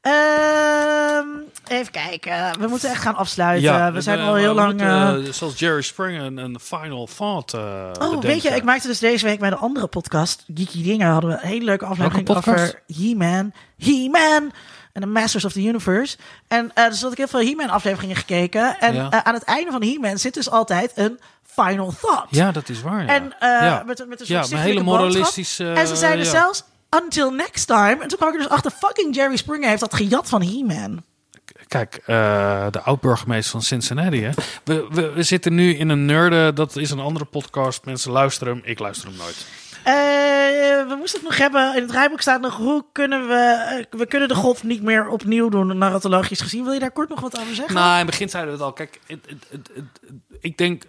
Ehm, 0.00 1.26
even 1.68 1.92
kijken. 1.92 2.60
We 2.60 2.66
moeten 2.66 2.90
echt 2.90 3.02
gaan 3.02 3.14
afsluiten. 3.14 3.92
we 3.92 4.00
zijn 4.00 4.20
al 4.20 4.34
heel 4.34 4.54
lang. 4.54 4.80
eh, 4.80 5.14
zoals 5.30 5.58
Jerry 5.58 5.82
Springer 5.82 6.22
een, 6.24 6.60
final 6.60 7.08
thought. 7.16 7.52
eh, 7.54 7.60
Oh, 7.60 7.98
bedenken. 7.98 8.20
weet 8.28 8.42
je, 8.42 8.48
ik 8.48 8.64
maakte 8.64 8.86
dus 8.86 8.98
deze 8.98 9.24
week 9.26 9.38
bij 9.38 9.50
de 9.50 9.56
andere 9.56 9.86
podcast, 9.86 10.44
Geeky 10.54 10.82
Dingen, 10.82 11.08
hadden 11.08 11.30
we 11.30 11.36
een 11.42 11.48
hele 11.48 11.64
leuke 11.64 11.84
aflevering 11.84 12.28
over 12.28 12.82
He-Man. 12.96 13.52
He-Man! 13.78 14.52
En 14.92 15.00
de 15.00 15.06
Masters 15.06 15.44
of 15.44 15.52
the 15.52 15.62
Universe. 15.62 16.16
En 16.48 16.70
eh 16.74 16.88
dus 16.88 17.02
had 17.02 17.10
ik 17.12 17.18
heel 17.18 17.28
veel 17.28 17.40
He-Man 17.40 17.68
afleveringen 17.70 18.16
gekeken. 18.16 18.78
En 18.80 18.94
Ja. 18.94 19.10
eh, 19.10 19.18
aan 19.22 19.34
het 19.34 19.42
einde 19.44 19.70
van 19.70 19.82
He-Man 19.82 20.18
zit 20.18 20.34
dus 20.34 20.50
altijd 20.50 20.92
een 20.94 21.20
final 21.46 21.94
thought. 22.00 22.26
Ja, 22.30 22.52
dat 22.52 22.68
is 22.68 22.82
waar. 22.82 23.02
Ja. 23.02 23.08
En 23.08 23.32
eh, 23.38 23.48
ja. 23.48 23.82
met, 23.86 24.04
met 24.08 24.20
een 24.20 24.26
soort 24.26 24.48
ja, 24.48 24.56
hele 24.58 24.82
moralistische. 24.82 25.72
En 25.72 25.86
ze 25.86 25.96
zeiden 25.96 26.26
zelfs, 26.26 26.64
until 27.02 27.30
next 27.30 27.66
time. 27.66 27.96
En 28.00 28.08
toen 28.08 28.18
kwam 28.18 28.28
ik 28.28 28.34
er 28.34 28.40
dus 28.40 28.48
achter, 28.50 28.70
fucking 28.70 29.14
Jerry 29.14 29.36
Springer 29.36 29.68
heeft 29.68 29.80
dat 29.80 29.94
gejat 29.94 30.28
van 30.28 30.42
He-Man. 30.42 31.02
Kijk, 31.68 31.94
eh, 32.06 32.66
de 32.70 32.80
oud-burgemeester 32.80 33.50
van 33.50 33.62
Cincinnati. 33.62 34.22
Hè? 34.22 34.30
We, 34.64 34.86
we, 34.90 35.10
we 35.10 35.22
zitten 35.22 35.54
nu 35.54 35.74
in 35.74 35.88
een 35.88 36.04
nerde. 36.04 36.52
Dat 36.52 36.76
is 36.76 36.90
een 36.90 36.98
andere 37.00 37.24
podcast. 37.24 37.84
Mensen 37.84 38.10
luisteren 38.12 38.54
hem. 38.54 38.62
Ik 38.64 38.78
luister 38.78 39.08
hem 39.08 39.16
nooit. 39.16 39.46
Eh, 39.84 39.94
we 40.88 40.94
moesten 40.98 41.20
het 41.20 41.28
nog 41.28 41.38
hebben. 41.38 41.76
In 41.76 41.82
het 41.82 41.90
rijboek 41.90 42.20
staat 42.20 42.40
nog, 42.40 42.56
hoe 42.56 42.84
kunnen 42.92 43.28
we... 43.28 43.74
eh, 43.90 43.98
we 43.98 44.06
kunnen 44.06 44.28
de 44.28 44.34
golf 44.34 44.62
niet 44.62 44.82
meer 44.82 45.08
opnieuw 45.08 45.48
doen, 45.48 45.78
narratologisch 45.78 46.40
gezien. 46.40 46.64
Wil 46.64 46.72
je 46.72 46.80
daar 46.80 46.90
kort 46.90 47.08
nog 47.08 47.20
wat 47.20 47.40
over 47.40 47.54
zeggen? 47.54 47.74
Nou, 47.74 47.90
in 47.90 47.96
het 47.96 48.06
begin 48.06 48.28
zeiden 48.28 48.52
we 48.52 48.58
het 48.58 48.66
al. 48.66 48.72
Kijk, 48.72 49.00
ik 50.40 50.58
denk, 50.58 50.82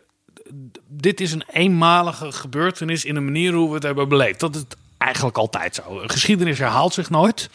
dit 0.87 1.21
is 1.21 1.31
een 1.31 1.43
eenmalige 1.51 2.31
gebeurtenis 2.31 3.05
in 3.05 3.13
de 3.13 3.19
manier 3.19 3.53
hoe 3.53 3.67
we 3.67 3.73
het 3.73 3.83
hebben 3.83 4.09
beleefd. 4.09 4.39
Dat 4.39 4.55
is 4.55 4.63
eigenlijk 4.97 5.37
altijd 5.37 5.75
zo. 5.75 5.83
Geschiedenis 6.05 6.59
herhaalt 6.59 6.93
zich 6.93 7.09
nooit. 7.09 7.49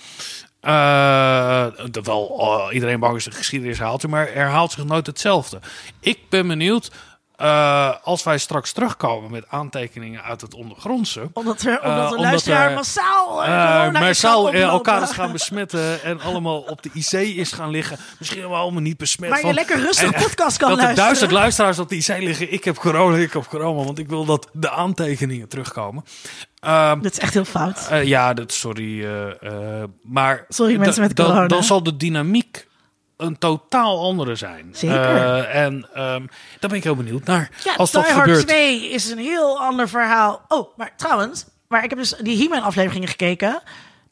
Terwijl 1.91 2.37
eh, 2.41 2.75
iedereen 2.75 3.01
bang 3.01 3.17
is 3.17 3.25
dat 3.25 3.35
geschiedenis 3.35 3.79
herhaalt 3.79 4.01
zich, 4.01 4.11
maar 4.11 4.29
herhaalt 4.33 4.73
zich 4.73 4.85
nooit 4.85 5.07
hetzelfde. 5.07 5.61
Ik 6.01 6.19
ben 6.29 6.47
benieuwd, 6.49 6.91
eh, 7.39 7.95
als 8.03 8.23
wij 8.23 8.39
straks 8.39 8.73
terugkomen 8.73 9.31
met 9.31 9.45
aantekeningen 9.49 10.23
uit 10.23 10.41
het 10.41 10.55
ondergrondse... 10.55 11.31
Omdat, 11.33 11.63
er, 11.63 11.83
omdat 11.83 11.97
Eh, 11.99 12.05
omdat 12.11 12.21
luisteraar 12.21 12.69
er- 12.69 12.75
massaal... 12.75 13.45
eh, 13.45 13.49
corona 13.49 13.91
maar 13.91 14.09
is 14.11 14.21
gaan 14.21 14.69
elkaar 14.71 15.33
besmetten 15.33 16.03
en 16.03 16.21
allemaal 16.21 16.59
op 16.61 16.83
de 16.83 16.91
IC 16.93 17.13
is 17.37 17.53
gaan 17.53 17.71
liggen. 17.71 17.99
Misschien 18.19 18.41
wel 18.49 18.55
allemaal 18.57 18.83
niet 18.83 18.97
besmet. 18.97 19.29
Maar 19.31 19.39
je 19.39 19.45
van- 19.45 19.55
lekker 19.55 19.81
rustig 19.81 20.13
en- 20.13 20.23
podcast 20.23 20.57
kan 20.57 20.69
dat 20.69 20.79
er 20.79 20.85
luisteren. 20.85 20.97
duizend 21.09 21.31
luisteraars 21.33 21.79
op 21.79 21.89
de 21.89 21.97
IC 21.97 22.09
liggen. 22.19 22.53
Ik 22.53 22.65
heb 22.65 22.77
corona, 22.77 23.17
ik 23.17 23.33
heb 23.33 23.45
corona. 23.47 23.85
Want 23.85 23.99
ik 23.99 24.09
wil 24.09 24.25
dat 24.25 24.49
de 24.53 24.71
aantekeningen 24.71 25.49
terugkomen. 25.49 26.05
Ehm, 26.61 27.01
Dit 27.01 27.13
is 27.13 27.19
echt 27.19 27.35
heel 27.35 27.45
fout. 27.45 27.89
ja, 28.03 28.35
dat, 28.35 28.53
sorry. 28.53 29.07
maar 30.03 30.45
Sorry, 30.49 30.77
mensen 30.77 31.03
met 31.03 31.17
dan- 31.17 31.27
corona. 31.27 31.47
Dan 31.47 31.65
zal 31.65 31.83
de 31.83 31.97
dynamiek 31.97 32.67
een 33.19 33.39
totaal 33.39 34.01
andere 34.03 34.35
zijn. 34.35 34.69
Zeker. 34.73 35.17
Eh, 35.17 35.65
en 35.65 35.89
ehm, 35.95 36.27
daar 36.61 36.69
ben 36.71 36.75
ik 36.75 36.85
heel 36.85 36.97
benieuwd 36.97 37.25
naar. 37.25 37.51
Ja, 37.65 37.75
als 37.75 37.91
Die 37.91 38.01
dat 38.01 38.11
Hard 38.11 38.25
gebeurt. 38.25 38.47
2 38.47 38.91
is 38.91 39.11
een 39.11 39.19
heel 39.19 39.59
ander 39.61 39.89
verhaal. 39.89 40.41
Oh, 40.49 40.77
maar 40.77 40.93
trouwens... 40.97 41.45
Maar 41.69 41.85
ik 41.85 41.91
heb 41.91 41.99
dus 41.99 42.15
die 42.23 42.43
He-Man 42.43 42.63
afleveringen 42.63 43.09
gekeken. 43.09 43.63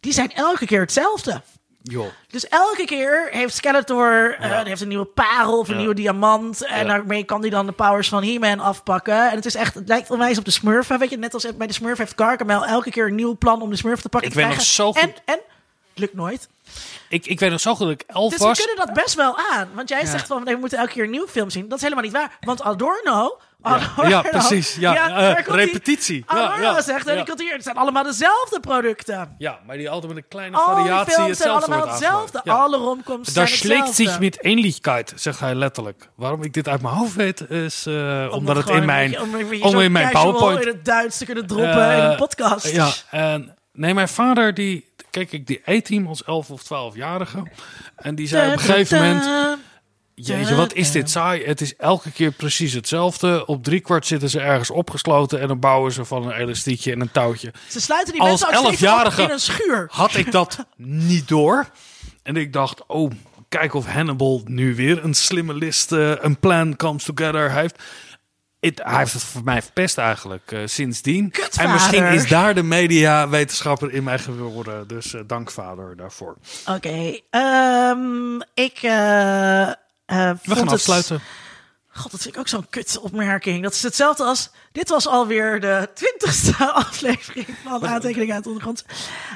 Die 0.01 0.13
zijn 0.13 0.33
elke 0.33 0.67
keer 0.67 0.81
hetzelfde. 0.81 1.41
Joh. 1.83 2.07
Dus 2.29 2.49
elke 2.49 2.85
keer 2.85 3.29
heeft 3.31 3.55
Skeletor 3.55 4.37
eh, 4.41 4.49
Ja. 4.51 4.65
heeft 4.65 4.81
een 4.81 4.89
nieuwe 4.89 5.05
parel 5.05 5.59
of 5.59 5.67
een 5.69 5.73
Ja. 5.75 5.79
nieuwe 5.81 5.95
diamant. 5.95 6.65
En 6.67 6.79
Ja. 6.79 6.85
daarmee 6.85 7.25
kan 7.25 7.41
hij 7.41 7.51
dan 7.51 7.67
de 7.67 7.73
powers 7.73 8.09
van 8.09 8.25
He-Man 8.25 8.61
afpakken. 8.61 9.31
En 9.31 9.37
het 9.37 9.45
is 9.47 9.55
echt, 9.55 9.75
het 9.75 9.89
lijkt 9.89 10.11
onwijs 10.11 10.39
op 10.39 10.45
de 10.45 10.51
Smurfen. 10.51 10.99
Weet 10.99 11.11
je, 11.11 11.17
net 11.19 11.35
als 11.35 11.57
bij 11.57 11.67
de 11.67 11.73
Smurf 11.73 11.99
heeft 11.99 12.13
Gargamel 12.17 12.65
elke 12.67 12.91
keer 12.91 13.07
een 13.07 13.15
nieuw 13.15 13.37
plan 13.37 13.63
om 13.63 13.71
de 13.71 13.77
Smurf 13.77 14.01
te 14.01 14.09
pakken. 14.09 14.31
Ik 14.31 14.37
te 14.37 14.43
weet 14.43 14.55
nog 14.55 14.65
zo 14.65 14.93
goed- 14.93 15.03
En, 15.03 15.13
en 15.25 15.41
lukt 15.99 16.15
nooit. 16.15 16.49
Ik, 17.09 17.27
ik 17.27 17.41
weet 17.41 17.51
nog 17.51 17.61
zo 17.61 17.75
goed 17.75 17.87
dat 17.87 18.01
ik 18.01 18.05
elf 18.07 18.31
Dus 18.31 18.39
we 18.41 18.45
was. 18.47 18.59
kunnen 18.65 18.87
dat 18.87 18.95
best 19.05 19.15
wel 19.15 19.39
aan. 19.53 19.69
Want 19.75 19.89
jij 19.89 20.07
zegt 20.07 20.27
van, 20.27 20.45
nee, 20.45 20.55
we 20.55 20.61
moeten 20.61 20.79
elke 20.79 20.93
keer 20.93 21.05
een 21.05 21.11
nieuw 21.11 21.27
film 21.27 21.51
zien. 21.51 21.69
Dat 21.69 21.77
is 21.79 21.83
helemaal 21.83 22.05
niet 22.05 22.13
waar. 22.13 22.37
Want 22.41 22.63
Adorno... 22.63 23.39
Adorno 23.63 24.09
ja, 24.09 24.23
precies. 24.23 24.75
Ja, 24.75 25.13
hij. 25.13 25.45
repetitie. 25.47 26.25
Ja, 26.29 26.35
Adorno 26.35 26.63
ja, 26.63 26.83
zegt, 26.83 27.07
en 27.07 27.17
ja. 27.17 27.25
hier, 27.37 27.53
het 27.53 27.63
zijn 27.63 27.77
allemaal 27.77 28.03
dezelfde 28.03 28.61
producten. 28.61 29.35
Ja, 29.39 29.59
maar 29.67 29.77
die 29.77 29.91
altijd 29.91 30.15
met 30.15 30.23
een 30.23 30.29
kleine 30.29 30.57
Al 30.57 30.65
variatie 30.77 31.13
films 31.13 31.17
zijn 31.39 31.51
hetzelfde 31.51 31.67
allemaal 31.73 31.89
hetzelfde. 31.95 32.41
Ja. 32.45 32.55
Alle 32.55 32.77
romcoms 32.77 33.33
Daar 33.33 33.47
zijn 33.49 33.59
schlägt 33.59 33.87
hetzelfde. 33.87 34.13
zich 34.13 34.21
met 34.21 34.43
Ähnlichkeit, 34.45 35.13
zegt 35.17 35.41
hij 35.41 35.55
letterlijk. 35.55 36.09
Waarom 36.17 36.43
ik 36.43 36.53
dit 36.53 36.69
uit 36.69 36.83
mijn 36.83 36.95
hoofd 36.95 37.15
weet, 37.15 37.51
is 37.51 37.87
eh, 37.87 38.29
omdat 38.31 38.57
het 38.57 38.69
in 38.69 38.85
mijn, 38.85 39.11
beetje- 39.11 39.63
om 39.63 39.75
om 39.75 39.81
in 39.81 39.93
mijn 39.93 40.11
PowerPoint. 40.11 40.61
in 40.61 40.69
het 40.69 40.85
Duits 40.85 41.19
te 41.19 41.25
kunnen 41.25 41.47
droppen 41.47 41.91
Eh, 41.91 41.99
in 41.99 42.05
een 42.05 42.17
podcast. 42.17 42.69
Ja, 42.71 42.89
en 43.11 43.57
nee, 43.77 43.95
mijn 43.95 44.09
vader 44.09 44.55
die, 44.55 44.85
kijk 45.11 45.33
ik 45.33 45.47
die 45.47 45.63
A-team 45.69 46.07
als 46.07 46.25
11 46.25 46.51
of 46.51 46.63
12-jarige. 46.95 47.43
En 47.97 48.15
die 48.15 48.29
zei 48.29 48.47
op 48.47 48.53
een 48.53 48.59
gegeven 48.59 48.99
moment, 48.99 49.59
jeetje, 50.15 50.55
wat 50.55 50.73
is 50.73 50.91
dit 50.91 51.11
saai. 51.11 51.45
Het 51.45 51.61
is 51.61 51.77
elke 51.77 52.11
keer 52.13 52.31
precies 52.33 52.73
hetzelfde. 52.73 53.47
Op 53.47 53.65
driekwart 53.65 54.07
zitten 54.07 54.31
ze 54.31 54.41
ergens 54.41 54.71
opgesloten 54.71 55.41
en 55.41 55.49
dan 55.49 55.61
bouwen 55.61 55.93
ze 55.93 56.05
van 56.05 56.27
een 56.27 56.33
elastiekje 56.33 56.93
en 56.93 57.01
een 57.01 57.11
touwtje. 57.11 57.53
Ze 57.69 57.81
sluiten 57.81 58.13
die 58.13 58.23
Als 58.23 58.41
mensen 58.41 58.59
op 58.59 58.67
elfjarige 58.67 59.23
in 59.23 59.31
een 59.31 59.41
schuur. 59.41 59.89
had 59.93 60.15
ik 60.15 60.33
dat 60.33 60.67
niet 61.11 61.29
door. 61.29 61.69
En 62.23 62.37
ik 62.37 62.53
dacht, 62.53 62.87
oh, 62.87 63.11
kijk 63.49 63.75
of 63.75 63.87
Hannibal 63.87 64.43
nu 64.45 64.75
weer 64.75 65.05
een 65.05 65.15
slimme 65.15 65.55
list, 65.55 65.93
eh, 65.93 66.13
een 66.21 66.39
plan 66.39 66.77
comes 66.77 67.05
together 67.05 67.53
heeft. 67.53 67.83
It- 68.67 68.81
hij 68.85 68.97
heeft 68.99 69.13
het 69.13 69.23
voor 69.23 69.45
mij 69.45 69.63
verpest 69.63 69.99
eigenlijk 69.99 70.53
eh, 70.53 70.61
sindsdien. 70.65 71.31
Kutvader. 71.31 71.65
En 71.69 71.73
misschien 71.73 72.05
is 72.05 72.29
daar 72.29 72.55
de 72.55 72.63
mediawetenschapper 72.63 73.93
in 73.93 74.05
mij 74.05 74.19
geworden. 74.19 74.89
Dus 74.89 75.15
eh, 75.15 75.21
dank 75.27 75.51
vader 75.51 75.97
daarvoor. 75.97 76.37
Oké, 76.67 77.19
ehm, 77.31 78.37
ik 78.55 78.79
eh, 78.83 79.63
eh, 79.63 79.75
We 80.07 80.37
vond 80.43 80.57
gaan 80.59 80.65
het... 80.67 80.73
afsluiten. 80.73 81.21
God, 81.93 82.11
dat 82.11 82.21
vind 82.23 82.35
ik 82.35 82.41
ook 82.41 82.49
zo'n 82.49 82.67
kut 82.71 82.99
opmerking. 82.99 83.63
Dat 83.63 83.73
is 83.73 83.83
hetzelfde 83.83 84.25
als... 84.25 84.51
Dit 84.73 84.89
was 84.89 85.07
alweer 85.07 85.61
de 85.61 85.89
twintigste 85.95 86.57
aflevering 86.85 87.47
van 87.65 87.87
Aantekeningen 87.87 88.35
uit 88.35 88.43
de 88.43 88.49
Ondergrond. 88.49 88.85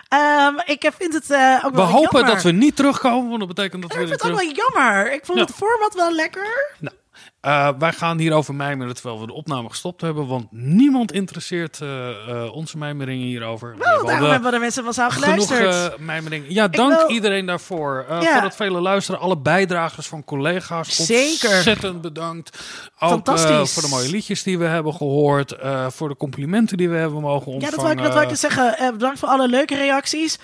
Ehm, 0.09 0.55
ik 0.65 0.90
vind 0.98 1.15
het 1.15 1.31
eh, 1.31 1.62
ook 1.65 1.70
We 1.70 1.77
wel 1.77 1.86
hopen 1.86 2.19
jammer. 2.19 2.35
dat 2.35 2.43
we 2.43 2.51
niet 2.52 2.77
terugkomen, 2.77 3.28
want 3.28 3.39
dat 3.39 3.48
betekent 3.48 3.82
dat 3.82 3.90
Ik 3.93 3.98
we 3.98 4.07
vind 4.07 4.20
weer 4.23 4.31
het 4.32 4.39
ook 4.39 4.39
terug... 4.48 4.73
wel 4.73 4.85
jammer. 4.85 5.12
Ik 5.12 5.24
vond 5.24 5.39
Ja. 5.39 5.44
het 5.44 5.55
format 5.55 5.94
wel 5.94 6.12
lekker. 6.15 6.74
Nou, 6.78 6.94
eh, 7.40 7.68
wij 7.78 7.92
gaan 7.92 8.18
hierover 8.18 8.54
mijmeren 8.54 8.94
terwijl 8.94 9.20
we 9.20 9.26
de 9.26 9.32
opname 9.32 9.68
gestopt 9.68 10.00
hebben, 10.00 10.26
want 10.26 10.46
niemand 10.50 11.12
interesseert 11.12 11.80
eh, 11.80 12.08
eh, 12.10 12.52
onze 12.54 12.78
mijmeringen 12.78 13.26
hierover. 13.26 13.72
We 13.78 13.84
Wel, 13.84 14.06
daarom 14.06 14.30
hebben 14.30 14.52
de 14.52 14.58
mensen 14.58 14.84
massaal 14.84 15.10
Genoeg 15.10 15.46
geluisterd. 15.46 15.92
eh, 15.92 15.98
mijmeringen. 15.98 16.52
Ja, 16.54 16.68
dank 16.68 16.98
wil- 16.98 17.10
iedereen 17.10 17.46
daarvoor. 17.46 18.06
Ja. 18.08 18.32
Voor 18.32 18.42
het 18.42 18.56
vele 18.56 18.80
luisteren. 18.80 19.20
Alle 19.20 19.38
bijdragers 19.38 20.06
van 20.06 20.24
collega's. 20.24 20.96
Zeker. 21.06 21.54
Ontzettend 21.54 22.00
bedankt. 22.00 22.58
Ook 22.98 23.10
Fantastisch. 23.10 23.72
voor 23.72 23.82
de 23.82 23.88
mooie 23.88 24.08
liedjes 24.10 24.42
die 24.42 24.58
we 24.58 24.64
hebben 24.64 24.94
gehoord. 24.94 25.52
eh, 25.52 25.86
voor 25.90 26.08
de 26.08 26.16
complimenten 26.16 26.76
die 26.76 26.88
we 26.88 26.96
hebben 26.96 27.20
mogen 27.20 27.46
ja, 27.48 27.52
ontvangen. 27.52 27.70
dat 27.76 27.84
wou 27.84 27.92
ik, 27.96 28.02
dat 28.02 28.12
wou 28.12 28.22
ik 28.22 28.28
dus 28.30 28.40
zeggen. 28.40 28.92
Bedankt 28.92 29.18
voor 29.18 29.28
alle 29.28 29.48
leuke 29.48 29.76
reacties. 29.76 30.38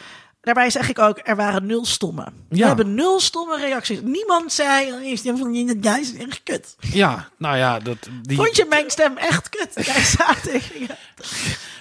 Daarbij 0.46 0.70
zeg 0.70 0.88
ik 0.88 0.98
ook, 0.98 1.20
er 1.24 1.36
waren 1.36 1.66
nul 1.66 1.84
stomme. 1.84 2.26
We 2.48 2.66
hebben 2.66 2.94
nul 2.94 3.20
stomme 3.20 3.56
reacties. 3.56 3.98
Niemand 4.02 4.52
zei, 4.52 4.92
oh, 4.92 5.04
je 5.04 5.16
stem 5.16 5.36
van 5.36 5.54
jij 5.80 6.00
is 6.00 6.14
echt 6.16 6.40
kut. 6.42 6.76
Ja, 6.80 7.28
nou 7.38 7.56
ja, 7.56 7.78
dat, 7.78 7.96
die 8.22 8.36
Vond 8.36 8.56
je 8.56 8.66
mijn 8.68 8.90
stem 8.90 9.16
echt 9.16 9.48
kut? 9.48 9.70
Jij 9.86 10.04
zaten. 10.04 10.60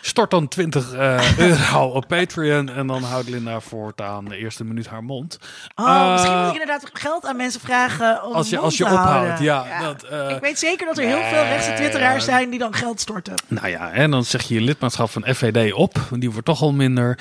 Stort 0.01 0.31
dan 0.31 0.47
20 0.47 0.93
eh, 0.93 1.37
euro 1.49 1.85
op 1.87 2.07
Patreon. 2.07 2.69
En 2.69 2.87
dan 2.87 3.03
houdt 3.03 3.29
Linda 3.29 3.59
voortaan 3.59 4.25
de 4.25 4.37
eerste 4.37 4.63
minuut 4.63 4.87
haar 4.87 5.03
mond. 5.03 5.37
Oh, 5.75 5.87
Eh, 5.89 6.11
misschien 6.11 6.37
moet 6.37 6.47
ik 6.47 6.61
inderdaad 6.61 6.89
geld 6.93 7.25
aan 7.25 7.35
mensen 7.35 7.61
vragen 7.61 8.23
om 8.23 8.33
Als 8.33 8.49
je- 8.49 8.57
als 8.57 8.77
je 8.77 8.83
te 8.83 8.89
ophoudt, 8.93 9.39
ja, 9.39 9.79
dat, 9.81 10.03
eh, 10.03 10.29
ik 10.29 10.41
weet 10.41 10.59
zeker 10.59 10.85
dat 10.85 10.97
er 10.97 11.03
heel 11.05 11.23
veel 11.23 11.43
rechtse 11.43 11.73
twitteraars 11.73 12.25
zijn 12.25 12.49
die 12.49 12.59
dan 12.59 12.73
geld 12.73 12.99
storten. 12.99 13.33
Nou 13.47 13.67
ja, 13.67 13.91
en 13.91 14.11
dan 14.11 14.23
zeg 14.23 14.41
je 14.41 14.53
je 14.53 14.61
lidmaatschap 14.61 15.09
van 15.09 15.25
FVD 15.35 15.73
op. 15.73 15.93
Die 16.11 16.31
wordt 16.31 16.45
toch 16.45 16.61
al 16.61 16.71
minder. 16.73 17.19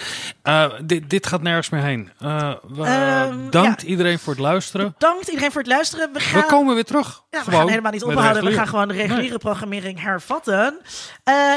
Dit, 0.83 1.11
dit 1.11 1.27
gaat 1.27 1.43
nergens 1.43 1.69
meer 1.71 1.83
heen. 1.83 2.11
Ehm, 2.21 3.51
dankt 3.51 3.81
ja. 3.83 3.87
iedereen 3.89 4.19
voor 4.19 4.33
het 4.33 4.43
luisteren. 4.43 4.95
Dank 4.99 5.23
iedereen 5.27 5.51
voor 5.53 5.61
het 5.61 5.71
luisteren. 5.71 6.13
We 6.13 6.21
gaan, 6.21 6.41
We 6.41 6.47
komen 6.47 6.75
weer 6.75 6.85
terug. 6.85 7.23
ja, 7.31 7.43
we 7.45 7.51
gaan 7.51 7.69
helemaal 7.69 7.93
niet 7.93 8.03
ophouden. 8.05 8.45
We 8.45 8.53
gaan 8.53 8.69
gewoon 8.69 8.89
de 8.89 8.95
reguliere 8.95 9.29
Nee. 9.29 9.39
programmering 9.39 10.03
hervatten. 10.03 10.75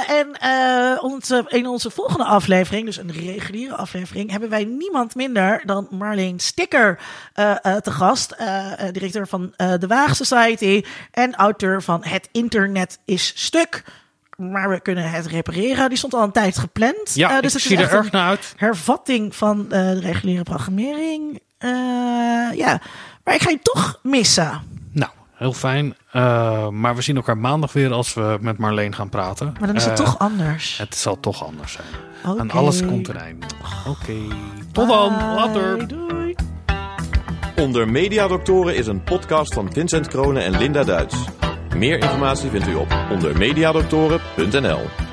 En 0.07 0.27
eh, 0.58 1.04
onze, 1.04 1.46
in 1.48 1.68
onze 1.68 1.90
volgende 1.90 2.24
aflevering, 2.24 2.86
dus 2.86 2.98
een 2.98 3.12
reguliere 3.12 3.76
aflevering, 3.76 4.32
hebben 4.32 4.50
wij 4.50 4.64
niemand 4.64 5.16
minder 5.16 5.62
dan 5.66 5.88
Marleen 5.92 6.40
Sticker 6.40 7.00
eh, 7.34 7.56
eh, 7.62 7.76
te 7.76 7.92
gast. 7.92 8.36
directeur 8.92 9.28
van 9.28 9.54
de 9.56 9.88
Waag 9.88 10.16
Society 10.16 10.84
en 11.12 11.36
auteur 11.36 11.82
van 11.84 12.04
Het 12.04 12.30
Internet 12.32 13.00
is 13.06 13.32
Stuk. 13.36 13.84
Maar 14.38 14.70
we 14.70 14.80
kunnen 14.80 15.12
het 15.12 15.26
repareren. 15.26 15.90
Die 15.90 15.98
stond 15.98 16.14
al 16.14 16.24
een 16.24 16.32
tijd 16.32 16.58
gepland. 16.58 17.14
Ja, 17.14 17.36
ik 17.36 17.42
dus 17.42 17.54
het 17.54 17.62
is 17.62 17.68
zie 17.68 17.78
er 17.78 17.92
erg 17.92 18.12
naar 18.12 18.28
uit. 18.28 18.54
hervatting 18.58 19.36
van 19.36 19.68
de 19.68 20.00
reguliere 20.00 20.44
programmering. 20.44 21.42
Ja, 22.54 22.82
maar 23.24 23.34
ik 23.34 23.42
ga 23.42 23.50
je 23.50 23.60
toch 23.62 24.00
missen. 24.04 24.77
Heel 25.38 25.53
fijn. 25.53 25.95
Eh, 26.11 26.68
maar 26.69 26.95
we 26.95 27.01
zien 27.01 27.15
elkaar 27.15 27.38
maandag 27.38 27.73
weer 27.73 27.91
als 27.91 28.14
we 28.14 28.38
met 28.41 28.57
Marleen 28.57 28.95
gaan 28.95 29.09
praten. 29.09 29.55
Maar 29.59 29.68
dan 29.68 29.76
is 29.76 29.85
het 29.85 29.99
Eh, 29.99 30.05
toch 30.05 30.19
anders. 30.19 30.77
Het 30.77 30.95
zal 30.95 31.19
toch 31.19 31.45
anders 31.45 31.72
zijn. 31.72 31.88
Aan 32.39 32.51
alles 32.51 32.85
komt 32.85 33.07
een 33.07 33.18
einde. 33.18 33.45
Oké, 33.88 34.14
tot 34.72 34.88
dan. 34.88 35.09
Later. 35.35 35.88
Doei. 35.88 36.35
Onder 37.55 37.89
Mediadoktoren 37.89 38.76
is 38.76 38.88
een 38.88 39.03
podcast 39.03 39.53
van 39.53 39.69
Vincent 39.73 40.07
Kronen 40.07 40.43
en 40.43 40.57
Linda 40.57 40.84
Duits. 40.84 41.15
Meer 41.76 41.97
informatie 41.97 42.49
vindt 42.49 42.68
u 42.68 42.73
op 42.76 42.95
ondermediadoktoren.nl. 43.11 45.07